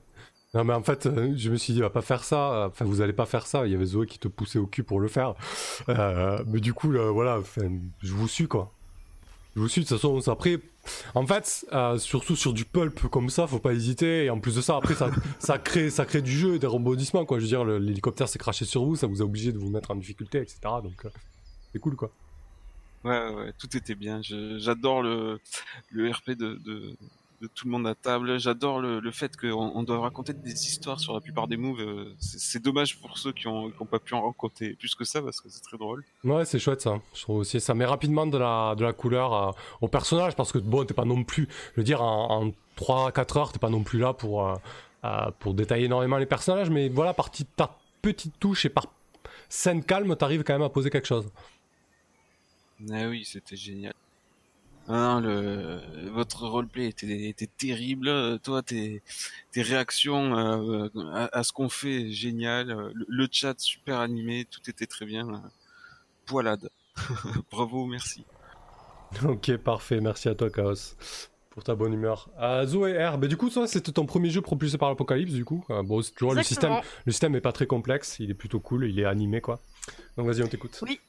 Non, 0.53 0.63
mais 0.63 0.73
en 0.73 0.83
fait, 0.83 1.07
euh, 1.07 1.33
je 1.35 1.49
me 1.49 1.55
suis 1.55 1.73
dit, 1.73 1.81
va 1.81 1.89
pas 1.89 2.01
faire 2.01 2.23
ça. 2.23 2.67
Enfin, 2.67 2.85
vous 2.85 3.01
allez 3.01 3.13
pas 3.13 3.25
faire 3.25 3.47
ça. 3.47 3.65
Il 3.65 3.71
y 3.71 3.75
avait 3.75 3.85
Zoé 3.85 4.05
qui 4.05 4.19
te 4.19 4.27
poussait 4.27 4.59
au 4.59 4.67
cul 4.67 4.83
pour 4.83 4.99
le 4.99 5.07
faire. 5.07 5.33
Euh, 5.89 6.43
mais 6.45 6.59
du 6.59 6.73
coup, 6.73 6.91
là, 6.91 7.11
voilà, 7.11 7.41
je 8.01 8.13
vous 8.13 8.27
suis, 8.27 8.47
quoi. 8.47 8.71
Je 9.55 9.61
vous 9.61 9.67
suis, 9.67 9.81
de 9.83 9.87
toute 9.87 9.97
façon, 9.97 10.19
après. 10.31 10.59
En 11.15 11.25
fait, 11.25 11.65
euh, 11.71 11.97
surtout 11.97 12.35
sur 12.35 12.53
du 12.53 12.65
pulp 12.65 13.07
comme 13.07 13.29
ça, 13.29 13.47
faut 13.47 13.59
pas 13.59 13.73
hésiter. 13.73 14.25
Et 14.25 14.29
en 14.29 14.39
plus 14.39 14.55
de 14.55 14.61
ça, 14.61 14.75
après, 14.75 14.95
ça, 14.95 15.09
ça, 15.39 15.57
crée, 15.57 15.89
ça 15.89 16.05
crée 16.05 16.21
du 16.21 16.31
jeu 16.31 16.55
et 16.55 16.59
des 16.59 16.67
rebondissements, 16.67 17.25
quoi. 17.25 17.39
Je 17.39 17.43
veux 17.43 17.49
dire, 17.49 17.65
l'hélicoptère 17.65 18.27
s'est 18.27 18.39
craché 18.39 18.65
sur 18.65 18.83
vous, 18.83 18.95
ça 18.95 19.07
vous 19.07 19.21
a 19.21 19.25
obligé 19.25 19.51
de 19.51 19.57
vous 19.57 19.69
mettre 19.69 19.91
en 19.91 19.95
difficulté, 19.95 20.39
etc. 20.39 20.59
Donc, 20.83 21.05
euh, 21.05 21.09
c'est 21.73 21.79
cool, 21.79 21.95
quoi. 21.95 22.11
Ouais, 23.03 23.29
ouais, 23.33 23.53
tout 23.59 23.75
était 23.75 23.95
bien. 23.95 24.21
J'adore 24.21 25.01
le, 25.01 25.39
le 25.91 26.09
RP 26.09 26.29
de, 26.31 26.55
de, 26.63 26.95
de 27.41 27.47
tout 27.53 27.65
le 27.65 27.71
monde 27.71 27.85
à 27.85 27.95
table. 27.95 28.39
J'adore 28.39 28.79
le, 28.79 29.01
le 29.01 29.11
fait 29.11 29.35
qu'on 29.35 29.73
on 29.75 29.83
doit 29.83 29.99
raconter 29.99 30.31
des 30.31 30.53
histoires 30.53 31.01
sur 31.01 31.13
la 31.13 31.19
plupart 31.19 31.49
des 31.49 31.57
moves. 31.57 31.81
Euh, 31.81 32.13
C'est 32.19 32.63
dommage 32.63 32.97
pour 33.01 33.17
ceux 33.17 33.33
qui 33.33 33.47
ont, 33.47 33.71
qui 33.71 33.81
ont 33.81 33.85
pas 33.85 33.99
pu 33.99 34.13
en 34.13 34.25
raconter 34.25 34.75
plus 34.75 34.95
que 34.95 35.03
ça 35.03 35.21
parce 35.21 35.41
que 35.41 35.49
c'est 35.49 35.61
très 35.61 35.77
drôle. 35.77 36.05
Ouais, 36.23 36.45
c'est 36.45 36.59
chouette 36.59 36.79
ça. 36.79 37.01
Je 37.13 37.21
trouve 37.23 37.37
aussi 37.39 37.59
ça 37.59 37.73
met 37.73 37.83
rapidement 37.83 38.25
de 38.25 38.37
la, 38.37 38.73
de 38.75 38.85
la 38.85 38.93
couleur 38.93 39.33
euh, 39.33 39.51
au 39.81 39.89
personnage 39.89 40.37
parce 40.37 40.53
que 40.53 40.59
bon, 40.59 40.85
t'es 40.85 40.93
pas 40.93 41.03
non 41.03 41.25
plus, 41.25 41.49
je 41.75 41.81
veux 41.81 41.83
dire, 41.83 42.01
en, 42.01 42.45
en 42.47 42.53
3-4 42.81 43.37
heures, 43.37 43.51
t'es 43.51 43.59
pas 43.59 43.69
non 43.69 43.83
plus 43.83 43.99
là 43.99 44.13
pour, 44.13 44.47
euh, 44.47 45.31
pour 45.39 45.53
détailler 45.55 45.85
énormément 45.87 46.17
les 46.17 46.25
personnages, 46.25 46.69
mais 46.69 46.87
voilà, 46.87 47.13
par, 47.13 47.31
par 47.57 47.77
petite 48.01 48.39
touche 48.39 48.63
et 48.63 48.69
par 48.69 48.85
scène 49.49 49.83
calme, 49.83 50.15
t'arrives 50.15 50.43
quand 50.43 50.53
même 50.53 50.61
à 50.61 50.69
poser 50.69 50.89
quelque 50.89 51.07
chose. 51.07 51.29
Ah 52.91 53.07
oui, 53.07 53.23
c'était 53.25 53.55
génial. 53.55 53.93
Ah 54.89 54.91
non, 55.15 55.19
le, 55.21 56.09
votre 56.09 56.45
roleplay 56.45 56.87
était, 56.87 57.29
était 57.29 57.47
terrible. 57.47 58.39
Toi, 58.43 58.61
tes, 58.61 59.01
tes 59.51 59.61
réactions 59.61 60.37
euh, 60.37 60.89
à, 61.13 61.37
à 61.37 61.43
ce 61.43 61.53
qu'on 61.53 61.69
fait, 61.69 62.11
génial. 62.11 62.67
Le, 62.67 63.05
le 63.07 63.27
chat, 63.31 63.57
super 63.59 63.99
animé, 63.99 64.45
tout 64.45 64.59
était 64.69 64.85
très 64.85 65.05
bien. 65.05 65.41
Poilade. 66.25 66.69
Bravo, 67.51 67.85
merci. 67.85 68.25
ok, 69.23 69.57
parfait, 69.57 70.01
merci 70.01 70.27
à 70.27 70.35
toi, 70.35 70.49
Chaos, 70.49 70.95
pour 71.49 71.63
ta 71.63 71.75
bonne 71.75 71.93
humeur. 71.93 72.29
Euh, 72.41 72.65
Zoé 72.65 73.01
R, 73.05 73.17
bah, 73.17 73.27
du 73.27 73.37
coup, 73.37 73.49
ça, 73.49 73.65
c'était 73.67 73.93
ton 73.93 74.05
premier 74.05 74.29
jeu 74.29 74.41
propulsé 74.41 74.77
par 74.77 74.89
l'Apocalypse, 74.89 75.33
du 75.33 75.45
coup. 75.45 75.63
Euh, 75.69 75.81
bon, 75.81 76.01
c'est 76.01 76.11
toujours 76.11 76.33
le 76.33 76.43
système, 76.43 76.81
le 77.05 77.11
système 77.11 77.35
est 77.35 77.41
pas 77.41 77.53
très 77.53 77.67
complexe, 77.67 78.17
il 78.19 78.29
est 78.29 78.35
plutôt 78.35 78.59
cool, 78.59 78.89
il 78.89 78.99
est 78.99 79.05
animé, 79.05 79.39
quoi. 79.39 79.61
Donc 80.17 80.27
vas-y, 80.27 80.43
on 80.43 80.47
t'écoute. 80.47 80.77
Oui. 80.81 80.99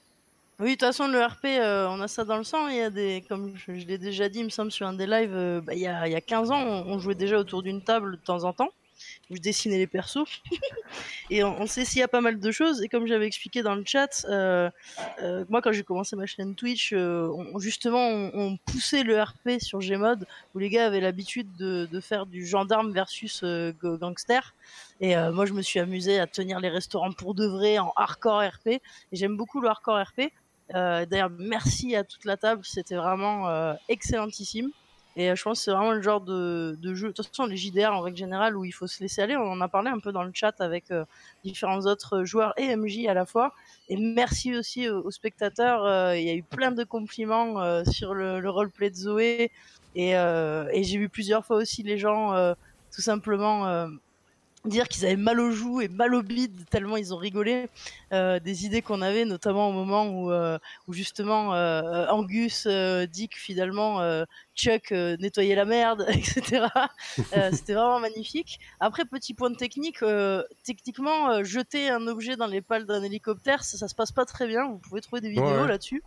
Oui, 0.60 0.66
de 0.66 0.70
toute 0.74 0.82
façon, 0.82 1.08
le 1.08 1.20
RP, 1.20 1.46
euh, 1.46 1.88
on 1.90 2.00
a 2.00 2.06
ça 2.06 2.24
dans 2.24 2.36
le 2.36 2.44
sang. 2.44 2.68
Il 2.68 2.76
y 2.76 2.80
a 2.80 2.88
des, 2.88 3.24
comme 3.28 3.56
je, 3.56 3.72
l'ai 3.72 3.98
déjà 3.98 4.28
dit, 4.28 4.38
il 4.38 4.44
me 4.44 4.50
semble, 4.50 4.70
sur 4.70 4.86
un 4.86 4.92
des 4.92 5.06
lives, 5.06 5.34
euh, 5.34 5.60
bah, 5.60 5.74
il, 5.74 5.80
y 5.80 5.88
a, 5.88 6.06
il 6.06 6.12
y 6.12 6.16
a 6.16 6.20
15 6.20 6.52
ans, 6.52 6.62
on, 6.64 6.96
jouait 7.00 7.16
déjà 7.16 7.38
autour 7.38 7.64
d'une 7.64 7.82
table 7.82 8.12
de 8.12 8.24
temps 8.24 8.44
en 8.44 8.52
temps. 8.52 8.68
où 9.30 9.34
Je 9.34 9.40
dessinais 9.40 9.78
les 9.78 9.88
persos. 9.88 10.42
et 11.30 11.42
on, 11.42 11.60
on 11.60 11.66
sait 11.66 11.84
s'il 11.84 11.98
y 11.98 12.04
a 12.04 12.08
pas 12.08 12.20
mal 12.20 12.38
de 12.38 12.50
choses. 12.52 12.82
Et 12.84 12.88
comme 12.88 13.08
j'avais 13.08 13.26
expliqué 13.26 13.64
dans 13.64 13.74
le 13.74 13.82
chat, 13.84 14.24
euh, 14.28 14.70
moi, 15.48 15.60
quand 15.60 15.72
j'ai 15.72 15.82
commencé 15.82 16.14
ma 16.14 16.26
chaîne 16.26 16.54
Twitch, 16.54 16.94
justement, 17.58 18.06
on, 18.32 18.56
poussait 18.64 19.02
le 19.02 19.20
RP 19.20 19.58
sur 19.58 19.80
Gmod, 19.80 20.24
où 20.54 20.60
les 20.60 20.70
gars 20.70 20.86
avaient 20.86 21.00
l'habitude 21.00 21.48
de, 21.56 21.88
de 21.90 22.00
faire 22.00 22.26
du 22.26 22.46
gendarme 22.46 22.92
versus 22.92 23.42
gangster. 23.82 24.54
Et 25.00 25.16
moi, 25.32 25.46
je 25.46 25.52
me 25.52 25.62
suis 25.62 25.80
amusé 25.80 26.20
à 26.20 26.28
tenir 26.28 26.60
les 26.60 26.68
restaurants 26.68 27.12
pour 27.12 27.34
de 27.34 27.44
vrai 27.44 27.78
en 27.78 27.92
hardcore 27.96 28.40
RP. 28.40 28.68
Et 28.68 28.80
j'aime 29.12 29.36
beaucoup 29.36 29.60
le 29.60 29.68
hardcore 29.68 30.00
RP. 30.00 30.30
Euh, 30.74 31.04
D'ailleurs, 31.06 31.30
merci 31.30 31.94
à 31.96 32.04
toute 32.04 32.24
la 32.24 32.36
table, 32.36 32.62
c'était 32.64 32.96
vraiment 32.96 33.48
euh, 33.48 33.74
excellentissime. 33.88 34.70
Et 35.16 35.30
euh, 35.30 35.36
je 35.36 35.42
pense 35.44 35.58
que 35.60 35.64
c'est 35.64 35.70
vraiment 35.70 35.92
le 35.92 36.02
genre 36.02 36.20
de, 36.20 36.76
de 36.80 36.94
jeu, 36.94 37.08
de 37.08 37.12
toute 37.12 37.26
façon 37.28 37.46
les 37.46 37.56
JDR 37.56 37.92
en 37.92 38.00
règle 38.00 38.16
générale, 38.16 38.56
où 38.56 38.64
il 38.64 38.72
faut 38.72 38.86
se 38.88 39.00
laisser 39.00 39.22
aller. 39.22 39.36
On 39.36 39.52
en 39.52 39.60
a 39.60 39.68
parlé 39.68 39.90
un 39.90 40.00
peu 40.00 40.10
dans 40.10 40.24
le 40.24 40.32
chat 40.34 40.60
avec 40.60 40.90
euh, 40.90 41.04
différents 41.44 41.80
autres 41.86 42.24
joueurs 42.24 42.52
et 42.56 42.74
MJ 42.74 43.06
à 43.06 43.14
la 43.14 43.24
fois. 43.26 43.52
Et 43.88 43.96
merci 43.96 44.56
aussi 44.56 44.88
aux, 44.88 45.02
aux 45.02 45.10
spectateurs. 45.12 45.84
euh, 45.84 46.16
Il 46.16 46.24
y 46.24 46.30
a 46.30 46.34
eu 46.34 46.42
plein 46.42 46.72
de 46.72 46.82
compliments 46.84 47.60
euh, 47.60 47.84
sur 47.84 48.14
le, 48.14 48.40
le 48.40 48.50
roleplay 48.50 48.90
de 48.90 48.96
Zoé. 48.96 49.52
Et, 49.94 50.16
euh, 50.16 50.66
et 50.72 50.82
j'ai 50.82 50.98
vu 50.98 51.08
plusieurs 51.08 51.44
fois 51.46 51.56
aussi 51.58 51.84
les 51.84 51.98
gens 51.98 52.32
euh, 52.34 52.54
tout 52.92 53.02
simplement 53.02 53.86
dire 54.64 54.88
qu'ils 54.88 55.04
avaient 55.04 55.16
mal 55.16 55.40
aux 55.40 55.50
joues 55.50 55.80
et 55.80 55.88
mal 55.88 56.14
au 56.14 56.22
bide 56.22 56.64
tellement 56.70 56.96
ils 56.96 57.12
ont 57.12 57.18
rigolé 57.18 57.68
euh, 58.12 58.40
des 58.40 58.64
idées 58.64 58.80
qu'on 58.82 59.02
avait 59.02 59.24
notamment 59.24 59.68
au 59.68 59.72
moment 59.72 60.06
où, 60.06 60.30
euh, 60.30 60.58
où 60.88 60.92
justement 60.94 61.54
euh, 61.54 62.06
Angus 62.08 62.64
euh, 62.66 63.06
dit 63.06 63.28
que 63.28 63.36
finalement 63.38 64.00
euh, 64.00 64.24
Chuck 64.54 64.92
euh, 64.92 65.16
nettoyait 65.18 65.54
la 65.54 65.64
merde 65.64 66.06
etc 66.10 66.66
Euh, 67.36 67.50
c'était 67.52 67.74
vraiment 67.74 68.00
magnifique. 68.00 68.58
Après 68.80 69.04
petit 69.04 69.34
point 69.34 69.50
de 69.50 69.56
technique 69.56 70.02
euh, 70.02 70.42
techniquement 70.64 71.30
euh, 71.30 71.44
jeter 71.44 71.90
un 71.90 72.06
objet 72.06 72.36
dans 72.36 72.46
les 72.46 72.60
pales 72.62 72.86
d'un 72.86 73.02
hélicoptère 73.02 73.64
ça, 73.64 73.76
ça 73.78 73.88
se 73.88 73.94
passe 73.94 74.12
pas 74.12 74.24
très 74.24 74.46
bien. 74.46 74.66
Vous 74.66 74.78
pouvez 74.78 75.00
trouver 75.00 75.20
des 75.20 75.30
vidéos 75.30 75.44
Ouais, 75.44 75.62
ouais. 75.62 75.68
là-dessus 75.68 76.02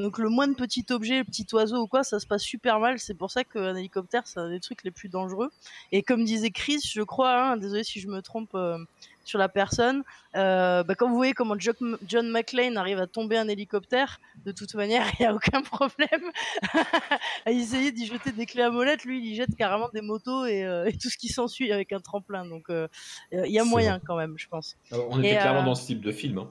donc 0.00 0.18
le 0.18 0.28
moins 0.28 0.48
de 0.48 0.54
petit 0.54 0.84
objet, 0.90 1.22
petit 1.24 1.46
oiseau 1.52 1.82
ou 1.82 1.86
quoi, 1.86 2.02
ça 2.04 2.18
se 2.20 2.26
passe 2.26 2.42
super 2.42 2.78
mal. 2.80 2.98
C'est 2.98 3.14
pour 3.14 3.30
ça 3.30 3.44
qu'un 3.44 3.76
hélicoptère, 3.76 4.22
c'est 4.26 4.40
un 4.40 4.48
des 4.50 4.60
trucs 4.60 4.82
les 4.84 4.90
plus 4.90 5.08
dangereux. 5.08 5.50
Et 5.92 6.02
comme 6.02 6.24
disait 6.24 6.50
Chris, 6.50 6.80
je 6.92 7.02
crois, 7.02 7.52
hein, 7.52 7.56
désolé 7.56 7.84
si 7.84 8.00
je 8.00 8.08
me 8.08 8.20
trompe 8.22 8.50
euh, 8.54 8.78
sur 9.24 9.38
la 9.38 9.48
personne, 9.48 10.02
euh, 10.34 10.82
bah, 10.82 10.94
quand 10.96 11.08
vous 11.08 11.14
voyez 11.14 11.34
comment 11.34 11.56
Jo- 11.58 11.72
John 12.08 12.28
McClane 12.30 12.76
arrive 12.76 12.98
à 12.98 13.06
tomber 13.06 13.36
un 13.38 13.46
hélicoptère, 13.48 14.18
de 14.44 14.52
toute 14.52 14.74
manière, 14.74 15.04
il 15.20 15.22
n'y 15.22 15.26
a 15.26 15.34
aucun 15.34 15.62
problème 15.62 16.30
à 17.46 17.50
essayer 17.50 17.92
d'y 17.92 18.06
jeter 18.06 18.32
des 18.32 18.46
clés 18.46 18.62
à 18.62 18.70
molette. 18.70 19.04
Lui, 19.04 19.18
il 19.18 19.26
y 19.26 19.34
jette 19.36 19.54
carrément 19.56 19.88
des 19.92 20.00
motos 20.00 20.46
et, 20.46 20.64
euh, 20.64 20.86
et 20.86 20.96
tout 20.96 21.10
ce 21.10 21.16
qui 21.18 21.28
s'ensuit 21.28 21.70
avec 21.72 21.92
un 21.92 22.00
tremplin. 22.00 22.44
Donc 22.46 22.70
euh, 22.70 22.88
il 23.32 23.50
y 23.52 23.58
a 23.58 23.64
moyen 23.64 24.00
quand 24.04 24.16
même, 24.16 24.34
je 24.36 24.48
pense. 24.48 24.76
Alors, 24.90 25.08
on 25.10 25.18
était 25.22 25.34
Et, 25.34 25.38
clairement 25.38 25.60
euh, 25.62 25.64
dans 25.64 25.74
ce 25.74 25.86
type 25.86 26.00
de 26.00 26.12
film. 26.12 26.38
hein. 26.38 26.50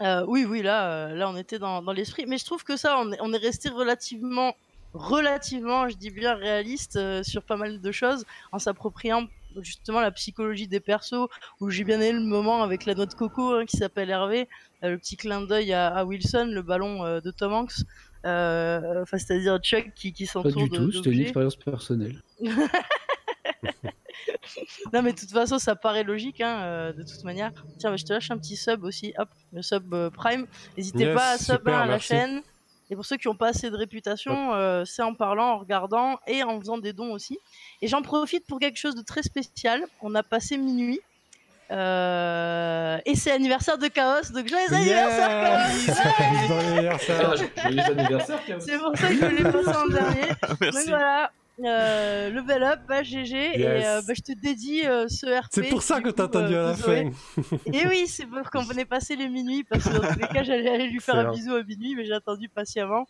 Euh, 0.00 0.24
oui, 0.26 0.44
oui, 0.44 0.62
là, 0.62 0.90
euh, 0.90 1.14
là, 1.14 1.28
on 1.28 1.36
était 1.36 1.58
dans, 1.58 1.82
dans 1.82 1.92
l'esprit. 1.92 2.24
Mais 2.26 2.38
je 2.38 2.44
trouve 2.44 2.64
que 2.64 2.76
ça, 2.76 2.98
on 2.98 3.12
est, 3.12 3.18
on 3.20 3.32
est 3.32 3.38
resté 3.38 3.68
relativement, 3.68 4.56
relativement, 4.92 5.88
je 5.88 5.96
dis 5.96 6.10
bien 6.10 6.34
réaliste 6.34 6.96
euh, 6.96 7.22
sur 7.22 7.42
pas 7.42 7.56
mal 7.56 7.80
de 7.80 7.92
choses, 7.92 8.24
en 8.52 8.58
s'appropriant 8.58 9.26
justement 9.60 10.00
la 10.00 10.10
psychologie 10.10 10.66
des 10.66 10.80
persos. 10.80 11.28
Où 11.60 11.70
j'ai 11.70 11.84
bien 11.84 12.00
aimé 12.00 12.18
le 12.18 12.26
moment 12.26 12.62
avec 12.62 12.86
la 12.86 12.94
noix 12.94 13.06
de 13.06 13.14
coco 13.14 13.54
hein, 13.54 13.66
qui 13.66 13.76
s'appelle 13.76 14.10
Hervé, 14.10 14.48
euh, 14.82 14.90
le 14.90 14.98
petit 14.98 15.16
clin 15.16 15.42
d'œil 15.42 15.72
à, 15.72 15.88
à 15.94 16.04
Wilson, 16.04 16.50
le 16.50 16.62
ballon 16.62 17.20
de 17.20 17.30
Tom 17.30 17.52
Hanks. 17.52 17.84
Enfin, 18.24 19.18
c'est-à-dire 19.18 19.58
Chuck 19.58 19.92
qui, 19.94 20.12
qui 20.12 20.24
Pas 20.24 20.32
s'entoure 20.32 20.64
du 20.64 20.70
de 20.70 20.76
tout, 20.76 20.92
c'était 20.92 21.10
une 21.10 21.20
expérience 21.20 21.56
personnelle. 21.56 22.20
non, 24.92 25.02
mais 25.02 25.12
de 25.12 25.18
toute 25.18 25.30
façon, 25.30 25.58
ça 25.58 25.76
paraît 25.76 26.04
logique, 26.04 26.40
hein, 26.40 26.60
euh, 26.62 26.92
de 26.92 27.02
toute 27.02 27.24
manière. 27.24 27.52
Tiens, 27.78 27.90
bah, 27.90 27.96
je 27.96 28.04
te 28.04 28.12
lâche 28.12 28.30
un 28.30 28.38
petit 28.38 28.56
sub 28.56 28.84
aussi. 28.84 29.12
Hop, 29.18 29.28
le 29.52 29.62
sub 29.62 29.92
euh, 29.94 30.10
Prime. 30.10 30.46
N'hésitez 30.76 31.04
Yes, 31.04 31.14
pas 31.14 31.30
à 31.30 31.38
sub 31.38 31.56
super, 31.58 31.74
à 31.74 31.80
la 31.80 31.92
merci. 31.92 32.08
chaîne. 32.08 32.42
Et 32.90 32.96
pour 32.96 33.04
ceux 33.06 33.16
qui 33.16 33.28
n'ont 33.28 33.34
pas 33.36 33.48
assez 33.48 33.70
de 33.70 33.76
réputation, 33.76 34.52
euh, 34.54 34.84
c'est 34.84 35.02
en 35.02 35.14
parlant, 35.14 35.52
en 35.52 35.58
regardant 35.58 36.18
et 36.26 36.42
en 36.42 36.60
faisant 36.60 36.76
des 36.78 36.92
dons 36.92 37.12
aussi. 37.12 37.38
Et 37.80 37.88
j'en 37.88 38.02
profite 38.02 38.46
pour 38.46 38.58
quelque 38.60 38.76
chose 38.78 38.94
de 38.94 39.02
très 39.02 39.22
spécial. 39.22 39.82
On 40.02 40.14
a 40.14 40.22
passé 40.22 40.58
minuit. 40.58 41.00
Euh, 41.70 42.98
et 43.06 43.14
c'est 43.16 43.30
l'anniversaire 43.30 43.78
de 43.78 43.88
Chaos, 43.88 44.30
donc 44.34 44.46
joyeux 44.46 44.72
anniversaire 44.74 45.28
Chaos 45.28 46.46
Bon 46.48 46.58
anniversaire. 46.58 47.32
Ah, 47.32 47.62
Joyeux 47.62 47.80
anniversaire, 47.98 48.44
Chaos. 48.46 48.60
C'est 48.60 48.78
pour 48.78 48.96
ça 48.96 49.08
que 49.08 49.14
je 49.14 49.26
l'ai 49.26 49.42
passé 49.50 49.68
en 49.76 49.88
dernier. 49.88 50.28
Donc 50.48 50.60
Merci. 50.60 50.88
voilà, 50.90 51.30
euh, 51.62 52.30
level 52.30 52.62
up, 52.62 52.80
bah, 52.88 53.02
GG, 53.02 53.60
et 53.60 53.66
euh, 53.66 54.02
bah, 54.06 54.14
je 54.16 54.22
te 54.22 54.32
dédie 54.32 54.82
euh, 54.84 55.06
ce 55.08 55.26
RP. 55.26 55.50
C'est 55.52 55.68
pour 55.68 55.82
ça 55.82 56.00
que 56.00 56.08
t'as 56.10 56.24
attendu 56.24 56.54
à 56.54 56.62
la 56.62 56.74
fin. 56.74 57.10
Et 57.72 57.86
oui, 57.86 58.06
c'est 58.06 58.26
pour 58.26 58.50
qu'on 58.50 58.62
venait 58.62 58.84
passer 58.84 59.16
les 59.16 59.28
minuit, 59.28 59.64
parce 59.64 59.84
que 59.84 59.96
dans 59.96 60.12
tous 60.12 60.18
les 60.18 60.28
cas, 60.28 60.42
j'allais 60.42 60.68
aller 60.68 60.88
lui 60.88 61.00
faire 61.00 61.16
un 61.16 61.30
bisou 61.30 61.54
à 61.54 61.62
minuit, 61.62 61.94
mais 61.94 62.04
j'ai 62.04 62.14
attendu 62.14 62.48
patiemment. 62.48 63.06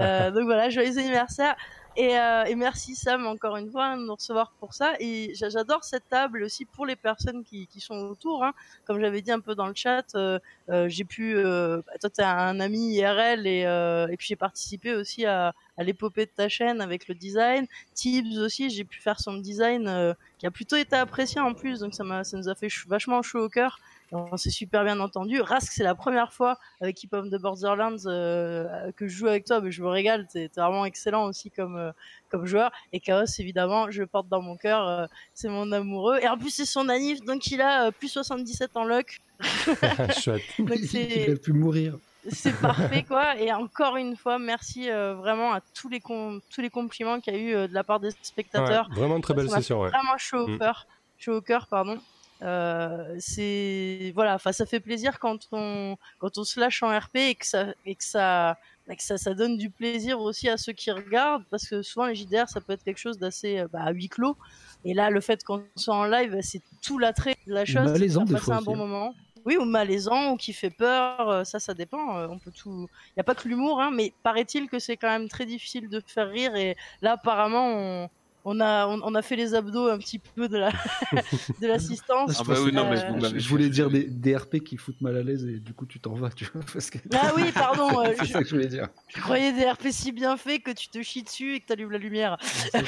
Euh, 0.00 0.30
donc 0.30 0.44
voilà, 0.44 0.70
joyeux 0.70 0.98
anniversaire. 0.98 1.56
Et, 1.96 2.18
euh, 2.18 2.42
et 2.46 2.56
merci 2.56 2.96
Sam 2.96 3.24
encore 3.26 3.56
une 3.56 3.70
fois 3.70 3.94
de 3.96 4.02
nous 4.02 4.14
recevoir 4.16 4.50
pour 4.58 4.74
ça. 4.74 4.94
Et 4.98 5.32
j'a- 5.36 5.48
j'adore 5.48 5.84
cette 5.84 6.08
table 6.08 6.42
aussi 6.42 6.64
pour 6.64 6.86
les 6.86 6.96
personnes 6.96 7.44
qui, 7.44 7.68
qui 7.68 7.80
sont 7.80 7.94
autour. 8.10 8.42
Hein. 8.42 8.52
Comme 8.84 9.00
j'avais 9.00 9.22
dit 9.22 9.30
un 9.30 9.38
peu 9.38 9.54
dans 9.54 9.68
le 9.68 9.74
chat, 9.76 10.04
euh, 10.16 10.40
euh, 10.70 10.88
j'ai 10.88 11.04
pu. 11.04 11.36
Euh, 11.36 11.82
bah, 11.86 11.92
toi, 12.00 12.10
t'es 12.10 12.22
un 12.24 12.58
ami 12.58 12.94
IRL 12.96 13.46
et, 13.46 13.64
euh, 13.66 14.08
et 14.08 14.16
puis 14.16 14.26
j'ai 14.26 14.34
participé 14.36 14.92
aussi 14.94 15.24
à, 15.24 15.54
à 15.76 15.84
l'épopée 15.84 16.26
de 16.26 16.32
ta 16.34 16.48
chaîne 16.48 16.80
avec 16.80 17.06
le 17.06 17.14
design. 17.14 17.66
Tibbs 17.94 18.38
aussi, 18.40 18.70
j'ai 18.70 18.84
pu 18.84 19.00
faire 19.00 19.20
son 19.20 19.34
design 19.34 20.14
qui 20.38 20.46
a 20.46 20.50
plutôt 20.50 20.76
été 20.76 20.96
apprécié 20.96 21.40
en 21.40 21.54
plus, 21.54 21.78
donc 21.80 21.94
ça, 21.94 22.24
ça 22.24 22.36
nous 22.36 22.48
a 22.48 22.54
fait 22.56 22.68
ch- 22.70 22.86
vachement 22.88 23.22
chaud 23.22 23.44
au 23.44 23.48
cœur. 23.48 23.78
On 24.16 24.36
s'est 24.36 24.50
super 24.50 24.84
bien 24.84 25.00
entendu. 25.00 25.40
Rask, 25.40 25.72
c'est 25.72 25.82
la 25.82 25.94
première 25.96 26.32
fois 26.32 26.56
avec 26.80 26.96
Keep 26.96 27.12
of 27.14 27.30
the 27.30 27.34
Borderlands 27.40 28.06
euh, 28.06 28.92
que 28.92 29.08
je 29.08 29.16
joue 29.16 29.26
avec 29.26 29.44
toi, 29.44 29.60
mais 29.60 29.70
je 29.72 29.82
me 29.82 29.88
régale. 29.88 30.26
T'es, 30.32 30.48
vraiment 30.56 30.84
excellent 30.84 31.24
aussi 31.24 31.50
comme 31.50 31.76
euh, 31.76 31.90
comme 32.30 32.46
joueur. 32.46 32.70
Et 32.92 33.00
Chaos, 33.00 33.24
évidemment, 33.38 33.90
je 33.90 34.00
le 34.02 34.06
porte 34.06 34.28
dans 34.28 34.40
mon 34.40 34.56
cœur. 34.56 34.86
euh, 34.88 35.06
c'est 35.34 35.48
mon 35.48 35.70
amoureux. 35.72 36.18
Et 36.22 36.28
en 36.28 36.38
plus, 36.38 36.50
c'est 36.50 36.64
son 36.64 36.88
anniv, 36.88 37.20
donc 37.24 37.46
il 37.48 37.60
a 37.60 37.86
euh, 37.86 37.90
plus 37.90 38.08
77 38.08 38.70
en 38.76 38.84
luck. 38.84 39.20
Chouette. 40.20 40.42
Donc 40.58 40.76
Il 40.76 40.88
c'est 40.88 41.32
a 41.32 41.36
pu 41.36 41.52
mourir. 41.52 41.96
c'est 42.28 42.58
parfait 42.60 43.02
quoi 43.08 43.36
et 43.36 43.52
encore 43.52 43.96
une 43.96 44.16
fois 44.16 44.38
merci 44.38 44.88
euh, 44.90 45.14
vraiment 45.14 45.52
à 45.52 45.60
tous 45.74 45.88
les 45.88 46.00
com- 46.00 46.40
tous 46.50 46.60
les 46.62 46.70
compliments 46.70 47.20
qu'il 47.20 47.34
y 47.34 47.36
a 47.36 47.40
eu 47.40 47.54
euh, 47.54 47.68
de 47.68 47.74
la 47.74 47.84
part 47.84 48.00
des 48.00 48.10
spectateurs 48.22 48.86
Ouais, 48.90 48.94
vraiment 48.96 49.16
une 49.16 49.22
très 49.22 49.34
belle 49.34 49.50
session, 49.50 49.80
ouais. 49.82 49.90
vraiment 49.90 50.16
chaud 50.16 50.44
au 50.44 50.48
Mm. 50.48 50.58
cœur 50.58 50.86
chaud 51.18 51.36
au 51.36 51.40
cœur 51.42 51.66
pardon 51.66 51.98
Euh, 52.42 53.14
c'est 53.20 54.12
voilà 54.14 54.34
enfin 54.34 54.50
ça 54.50 54.66
fait 54.66 54.80
plaisir 54.80 55.20
quand 55.20 55.48
on 55.52 55.96
quand 56.18 56.36
on 56.36 56.44
se 56.44 56.58
lâche 56.58 56.82
en 56.82 56.88
RP 56.88 57.16
et 57.16 57.34
que 57.36 57.46
ça 57.46 57.66
et 57.86 57.94
que 57.94 58.02
ça 58.02 58.58
que 58.88 59.02
ça, 59.02 59.16
ça 59.16 59.34
donne 59.34 59.56
du 59.56 59.70
plaisir 59.70 60.20
aussi 60.20 60.48
à 60.48 60.56
ceux 60.56 60.72
qui 60.72 60.90
regardent 60.90 61.44
parce 61.48 61.68
que 61.68 61.80
souvent 61.82 62.06
les 62.06 62.16
JDR 62.16 62.48
ça 62.48 62.60
peut 62.60 62.72
être 62.72 62.82
quelque 62.82 62.98
chose 62.98 63.18
d'assez 63.18 63.60
euh, 63.60 63.68
bah, 63.72 63.82
à 63.84 63.92
huis 63.92 64.08
clos 64.08 64.36
et 64.84 64.94
là 64.94 65.10
le 65.10 65.20
fait 65.20 65.44
qu'on 65.44 65.62
soit 65.76 65.94
en 65.94 66.06
live 66.06 66.36
c'est 66.42 66.60
tout 66.82 66.98
l'attrait 66.98 67.36
de 67.46 67.54
la 67.54 67.64
chose 67.64 67.92
malaisant, 67.92 68.24
des 68.24 68.32
passer 68.32 68.44
fois 68.44 68.54
un 68.56 68.58
aussi, 68.58 68.66
bon 68.66 68.74
hein. 68.74 68.78
moment 68.78 69.14
oui, 69.46 69.58
ou 69.58 69.66
malaisant, 69.66 70.32
ou 70.32 70.36
qui 70.38 70.54
fait 70.54 70.70
peur, 70.70 71.28
euh, 71.28 71.44
ça, 71.44 71.60
ça 71.60 71.74
dépend. 71.74 72.24
On 72.30 72.38
peut 72.38 72.50
tout. 72.50 72.88
Il 73.08 73.18
n'y 73.18 73.20
a 73.20 73.24
pas 73.24 73.34
que 73.34 73.46
l'humour, 73.46 73.78
hein, 73.78 73.90
mais 73.92 74.14
paraît-il 74.22 74.70
que 74.70 74.78
c'est 74.78 74.96
quand 74.96 75.10
même 75.10 75.28
très 75.28 75.44
difficile 75.44 75.90
de 75.90 76.02
faire 76.06 76.30
rire. 76.30 76.56
Et 76.56 76.78
là, 77.02 77.12
apparemment, 77.12 77.68
on, 77.68 78.08
on 78.44 78.60
a, 78.60 78.86
on, 78.86 79.00
on 79.02 79.14
a 79.14 79.22
fait 79.22 79.36
les 79.36 79.54
abdos 79.54 79.88
un 79.88 79.98
petit 79.98 80.18
peu 80.18 80.48
de 80.48 80.58
la, 80.58 80.70
de 81.60 81.66
l'assistance. 81.66 82.36
Ah 82.38 82.44
bah 82.46 82.56
oui, 82.62 82.72
non, 82.72 82.90
mais 82.90 83.02
Euh, 83.02 83.28
vous 83.30 83.38
Je, 83.38 83.48
voulais 83.48 83.68
dire 83.68 83.90
des, 83.90 84.04
des 84.04 84.36
RP 84.36 84.58
qui 84.58 84.76
foutent 84.76 85.00
mal 85.00 85.16
à 85.16 85.22
l'aise 85.22 85.44
et 85.44 85.58
du 85.58 85.72
coup 85.72 85.86
tu 85.86 86.00
t'en 86.00 86.14
vas, 86.14 86.30
tu 86.30 86.44
vois. 86.52 86.62
Parce 86.72 86.90
que... 86.90 86.98
Ah 87.14 87.32
oui, 87.36 87.50
pardon. 87.52 88.00
euh, 88.04 88.12
c'est 88.18 88.26
je, 88.26 88.32
ça 88.32 88.42
que 88.42 88.48
je 88.48 88.54
voulais 88.54 88.66
dire. 88.66 88.88
je 89.08 89.20
croyais 89.20 89.52
des 89.52 89.68
RP 89.68 89.88
si 89.90 90.12
bien 90.12 90.36
faits 90.36 90.62
que 90.62 90.70
tu 90.70 90.88
te 90.88 91.02
chies 91.02 91.22
dessus 91.22 91.54
et 91.56 91.60
que 91.60 91.66
tu 91.66 91.72
allumes 91.72 91.90
la 91.90 91.98
lumière. 91.98 92.36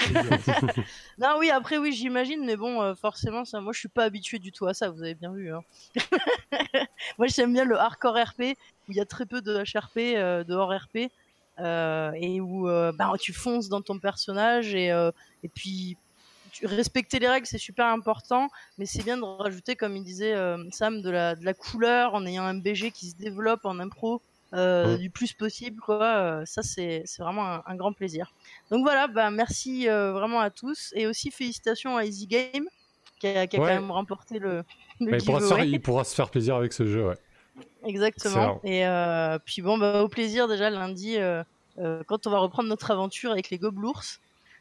Non, 1.18 1.36
oui, 1.38 1.50
après, 1.50 1.78
oui, 1.78 1.92
j'imagine, 1.92 2.44
mais 2.44 2.56
bon, 2.56 2.82
euh, 2.82 2.94
forcément, 2.94 3.44
ça, 3.44 3.60
moi, 3.60 3.72
je 3.72 3.78
suis 3.78 3.88
pas 3.88 4.04
habitué 4.04 4.38
du 4.38 4.52
tout 4.52 4.66
à 4.66 4.74
ça, 4.74 4.90
vous 4.90 5.02
avez 5.02 5.14
bien 5.14 5.32
vu. 5.32 5.50
Hein. 5.50 5.62
moi, 7.18 7.26
j'aime 7.26 7.52
bien 7.52 7.64
le 7.64 7.78
hardcore 7.78 8.16
RP, 8.16 8.40
où 8.88 8.92
il 8.92 8.96
y 8.96 9.00
a 9.00 9.06
très 9.06 9.24
peu 9.24 9.40
de 9.40 9.56
HRP, 9.56 10.16
euh, 10.16 10.44
de 10.44 10.54
hors 10.54 10.72
RP, 10.74 10.96
euh, 10.96 11.08
et 11.58 12.40
où 12.40 12.68
euh, 12.68 12.92
bah, 12.92 13.12
tu 13.18 13.32
fonces 13.32 13.68
dans 13.68 13.82
ton 13.82 13.98
personnage, 13.98 14.74
et, 14.74 14.90
euh, 14.90 15.10
et 15.42 15.48
puis 15.48 15.96
respecter 16.62 17.18
les 17.18 17.28
règles, 17.28 17.46
c'est 17.46 17.58
super 17.58 17.86
important, 17.86 18.48
mais 18.78 18.86
c'est 18.86 19.02
bien 19.02 19.18
de 19.18 19.22
rajouter, 19.22 19.76
comme 19.76 19.94
il 19.96 20.04
disait 20.04 20.34
euh, 20.34 20.56
Sam, 20.70 21.02
de 21.02 21.10
la, 21.10 21.34
de 21.34 21.44
la 21.44 21.52
couleur 21.54 22.14
en 22.14 22.24
ayant 22.24 22.44
un 22.44 22.54
BG 22.54 22.90
qui 22.92 23.10
se 23.10 23.16
développe 23.16 23.64
en 23.64 23.78
impro. 23.78 24.22
euh, 24.54 24.96
du 24.96 25.10
plus 25.10 25.32
possible 25.32 25.80
quoi 25.80 26.04
euh, 26.04 26.42
ça 26.46 26.62
c'est 26.62 27.02
c'est 27.04 27.20
vraiment 27.20 27.44
un, 27.54 27.62
un 27.66 27.74
grand 27.74 27.92
plaisir 27.92 28.32
donc 28.70 28.84
voilà, 28.84 29.08
bah 29.08 29.28
merci 29.32 29.88
euh, 29.88 30.12
vraiment 30.12 30.38
à 30.38 30.50
tous 30.50 30.92
et 30.94 31.08
aussi 31.08 31.32
félicitations 31.32 31.96
à 31.96 32.04
Easy 32.04 32.28
Game 32.28 32.66
qui 33.18 33.26
a, 33.26 33.48
qui 33.48 33.56
a 33.56 33.60
Ouais. 33.60 33.66
quand 33.68 33.74
même 33.80 33.90
remporté 33.90 34.38
le, 34.38 34.62
le 35.00 35.10
Bah, 35.10 35.16
il, 35.18 35.24
pourra 35.24 35.40
se 35.40 35.46
faire, 35.48 35.56
giveaway. 35.58 35.76
il 35.76 35.80
pourra 35.82 36.04
se 36.04 36.14
faire 36.14 36.30
plaisir 36.30 36.54
avec 36.54 36.72
ce 36.72 36.86
jeu, 36.86 37.08
ouais. 37.08 37.16
Exactement. 37.84 38.60
Et 38.64 38.86
euh, 38.86 39.38
puis 39.44 39.62
bon, 39.62 39.78
bah, 39.78 40.02
au 40.02 40.08
plaisir 40.08 40.48
déjà 40.48 40.70
lundi 40.70 41.16
euh, 41.16 41.42
euh, 41.78 42.02
quand 42.06 42.26
on 42.26 42.30
va 42.30 42.38
reprendre 42.38 42.68
notre 42.68 42.90
aventure 42.90 43.30
avec 43.30 43.50
les 43.50 43.58
Goblours. 43.58 44.02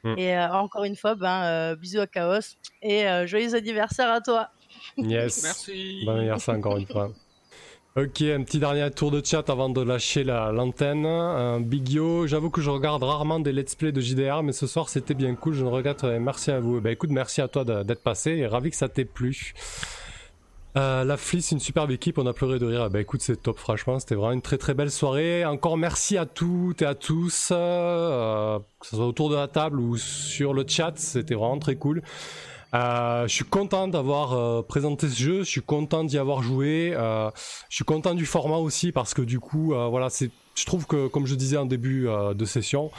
Mm. 0.03 0.13
Et 0.17 0.37
euh, 0.37 0.51
encore 0.53 0.83
une 0.83 0.95
fois, 0.95 1.15
ben 1.15 1.43
euh, 1.43 1.75
bisous 1.75 1.99
à 1.99 2.07
Chaos 2.07 2.39
et 2.81 3.07
euh, 3.07 3.25
joyeux 3.25 3.55
anniversaire 3.55 4.11
à 4.11 4.21
toi. 4.21 4.49
Yes. 4.97 5.43
Merci. 5.43 6.03
Bon 6.05 6.17
anniversaire 6.17 6.55
encore 6.55 6.77
une 6.77 6.85
fois. 6.87 7.11
Ok, 7.97 8.21
un 8.23 8.43
petit 8.43 8.59
dernier 8.59 8.91
tour 8.91 9.09
de 9.09 9.25
chat 9.25 9.49
avant 9.49 9.69
de 9.69 9.81
lâcher 9.81 10.25
la- 10.25 10.51
l'antenne. 10.51 11.05
Un 11.05 11.61
Big 11.61 11.87
Yo, 11.89 12.27
j'avoue 12.27 12.49
que 12.49 12.59
je 12.59 12.69
regarde 12.69 13.01
rarement 13.03 13.39
des 13.39 13.53
let's 13.53 13.73
play 13.73 13.93
de 13.93 14.01
JDR, 14.01 14.43
mais 14.43 14.51
ce 14.51 14.67
soir 14.67 14.89
c'était 14.89 15.13
bien 15.13 15.33
cool, 15.35 15.53
je 15.53 15.63
ne 15.63 15.69
regrette 15.69 16.01
rien. 16.01 16.19
Merci 16.19 16.51
à 16.51 16.59
vous. 16.59 16.81
Bah 16.81 16.91
écoute, 16.91 17.09
merci 17.09 17.39
à 17.39 17.47
toi 17.47 17.63
d'être 17.63 18.03
passé 18.03 18.31
et 18.31 18.47
ravi 18.47 18.69
que 18.69 18.75
ça 18.75 18.89
t'ait 18.89 19.05
plu. 19.05 19.53
Euh, 20.77 21.05
la 21.05 21.15
Fliss, 21.15 21.51
une 21.51 21.59
superbe 21.59 21.91
équipe, 21.91 22.17
on 22.17 22.25
a 22.25 22.33
pleuré 22.33 22.59
de 22.59 22.65
rire. 22.65 22.89
Bah 22.89 22.99
écoute, 22.99 23.21
c'est 23.21 23.41
top, 23.41 23.57
franchement, 23.57 23.97
c'était 23.97 24.15
vraiment 24.15 24.33
une 24.33 24.41
très 24.41 24.57
très 24.57 24.73
belle 24.73 24.91
soirée. 24.91 25.45
Encore 25.45 25.77
merci 25.77 26.17
à 26.17 26.25
toutes 26.25 26.81
et 26.81 26.85
à 26.85 26.95
tous, 26.95 27.49
euh, 27.51 28.59
que 28.79 28.87
ce 28.87 28.97
soit 28.97 29.07
autour 29.07 29.29
de 29.29 29.35
la 29.35 29.47
table 29.47 29.79
ou 29.79 29.95
sur 29.95 30.53
le 30.53 30.65
chat, 30.67 30.91
c'était 30.97 31.35
vraiment 31.35 31.59
très 31.59 31.75
cool. 31.75 32.01
Euh, 32.73 33.25
je 33.25 33.33
suis 33.33 33.45
content 33.45 33.87
d'avoir 33.87 34.33
euh, 34.33 34.61
présenté 34.61 35.07
ce 35.07 35.17
jeu, 35.17 35.39
je 35.43 35.49
suis 35.49 35.61
content 35.61 36.03
d'y 36.03 36.17
avoir 36.17 36.43
joué, 36.43 36.91
euh, 36.93 37.29
je 37.69 37.75
suis 37.75 37.85
content 37.85 38.13
du 38.13 38.25
format 38.25 38.57
aussi 38.57 38.91
parce 38.91 39.13
que 39.13 39.21
du 39.21 39.39
coup, 39.39 39.73
voilà, 39.89 40.09
c'est, 40.09 40.29
je 40.55 40.65
trouve 40.65 40.85
que 40.87 41.07
comme 41.07 41.25
je 41.25 41.35
disais 41.35 41.55
en 41.55 41.65
début 41.65 42.07
de 42.35 42.45
session, 42.45 42.91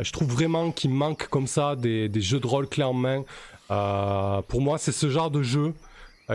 je 0.00 0.10
trouve 0.12 0.28
vraiment 0.28 0.70
qu'il 0.70 0.90
manque 0.90 1.28
comme 1.28 1.46
ça 1.46 1.76
des, 1.76 2.08
des 2.08 2.20
jeux 2.22 2.40
de 2.40 2.46
rôle 2.46 2.68
clés 2.68 2.84
en 2.84 2.94
main. 2.94 3.24
Pour 3.68 4.62
moi, 4.62 4.78
c'est 4.78 4.92
ce 4.92 5.10
genre 5.10 5.30
de 5.30 5.42
jeu 5.42 5.74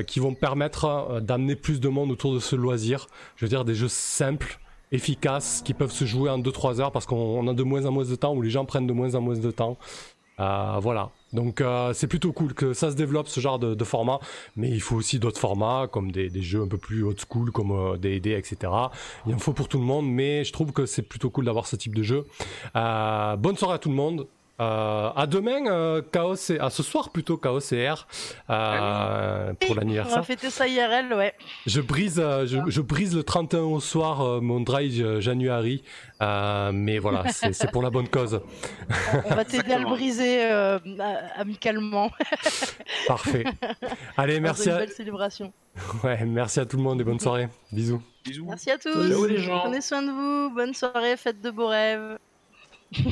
qui 0.02 0.20
vont 0.20 0.34
permettre 0.34 0.86
euh, 0.86 1.20
d'amener 1.20 1.56
plus 1.56 1.80
de 1.80 1.90
monde 1.90 2.12
autour 2.12 2.34
de 2.34 2.40
ce 2.40 2.56
loisir. 2.56 3.06
Je 3.36 3.46
veux 3.46 3.50
dire 3.50 3.66
des 3.66 3.76
jeux 3.76 3.90
simples, 3.90 4.60
efficaces, 4.92 5.62
qui 5.64 5.74
peuvent 5.74 5.92
se 5.92 6.06
jouer 6.06 6.30
en 6.30 6.40
2-3 6.40 6.82
heures 6.82 6.92
parce 6.92 7.06
qu'on 7.06 7.16
on 7.16 7.48
a 7.48 7.54
de 7.54 7.64
moins 7.64 7.86
en 7.86 7.92
moins 7.92 8.06
de 8.06 8.16
temps 8.16 8.34
ou 8.34 8.42
les 8.42 8.50
gens 8.50 8.66
prennent 8.66 8.88
de 8.88 8.94
moins 8.94 9.14
en 9.16 9.22
moins 9.22 9.38
de 9.38 9.52
temps. 9.52 9.78
Euh, 10.40 10.80
voilà. 10.82 11.12
Donc 11.34 11.62
euh, 11.62 11.94
c'est 11.94 12.08
plutôt 12.08 12.32
cool 12.32 12.54
que 12.54 12.74
ça 12.74 12.92
se 12.92 12.96
développe 12.96 13.28
ce 13.28 13.40
genre 13.40 13.60
de, 13.60 13.84
format, 13.84 14.20
mais 14.56 14.70
il 14.70 14.82
faut 14.82 14.96
aussi 14.96 15.20
d'autres 15.20 15.40
formats 15.40 15.88
comme 15.92 16.12
des, 16.12 16.30
jeux 16.42 16.62
un 16.62 16.68
peu 16.68 16.78
plus 16.78 17.04
old 17.04 17.20
school 17.20 17.52
comme 17.52 17.72
euh, 17.72 17.98
D&D, 17.98 18.32
etc. 18.32 18.72
Il 19.28 19.34
en 19.34 19.40
faut 19.40 19.54
pour 19.54 19.68
tout 19.68 19.80
le 19.80 19.84
monde, 19.84 20.08
mais 20.08 20.44
je 20.44 20.54
trouve 20.54 20.72
que 20.72 20.86
c'est 20.86 21.02
plutôt 21.02 21.30
cool 21.30 21.46
d'avoir 21.46 21.66
ce 21.66 21.76
type 21.76 21.96
de 21.96 22.04
jeu. 22.04 22.26
Euh, 22.76 23.36
bonne 23.36 23.58
soirée 23.58 23.76
à 23.76 23.80
tout 23.80 23.90
le 23.90 23.96
monde. 23.96 24.28
Euh, 24.62 25.10
à 25.16 25.26
demain, 25.26 25.66
euh, 25.66 26.04
Chaos 26.12 26.36
et 26.52 26.60
à 26.60 26.70
ce 26.70 26.84
soir 26.84 27.10
plutôt 27.10 27.38
Chaos 27.38 27.60
et 27.72 27.90
R 27.90 28.06
euh, 28.52 29.54
pour 29.60 29.72
On 29.72 29.74
va 29.74 29.80
l'anniversaire. 29.82 30.24
fêter 30.26 30.52
ça 30.52 30.68
IRL, 30.68 31.12
ouais. 31.14 31.34
Je 31.66 31.82
brise, 31.82 32.20
euh, 32.20 32.46
je, 32.46 32.60
je 32.68 32.82
brise 32.82 33.16
le 33.16 33.24
31 33.24 33.62
au 33.62 33.80
soir 33.80 34.22
euh, 34.22 34.42
mon 34.42 34.60
drive 34.62 35.04
euh, 35.04 35.20
January, 35.22 35.84
euh, 36.22 36.72
mais 36.72 37.00
voilà, 37.00 37.24
c'est 37.32 37.72
pour 37.72 37.82
la 37.82 37.90
bonne 37.90 38.08
cause. 38.08 38.42
On 39.26 39.34
va 39.34 39.44
t'aider 39.44 39.74
à 39.74 39.80
le 39.80 39.86
briser 39.86 40.44
euh, 40.52 40.78
amicalement. 41.36 42.12
Parfait. 43.08 43.46
Allez, 44.18 44.40
merci 44.40 44.68
une 44.70 44.76
à, 44.76 44.78
belle 44.78 44.90
célébration. 44.92 45.52
ouais, 46.04 46.24
merci 46.26 46.60
à 46.60 46.68
tout 46.68 46.78
le 46.78 46.84
monde 46.84 47.02
et 47.02 47.04
bonne 47.04 47.20
soirée. 47.20 47.50
Bisous. 47.72 48.04
Bisous. 48.24 48.46
Merci 48.48 48.70
à 48.70 48.78
tous. 48.78 49.10
Ciao 49.10 49.26
les 49.26 49.40
gens. 49.40 49.62
Prenez 49.62 49.82
soin 49.82 50.04
de 50.04 50.12
vous. 50.12 50.54
Bonne 50.54 50.76
soirée. 50.76 51.18
Faites 51.18 51.42
de 51.42 51.50
beaux 51.50 51.68
rêves. 51.68 52.20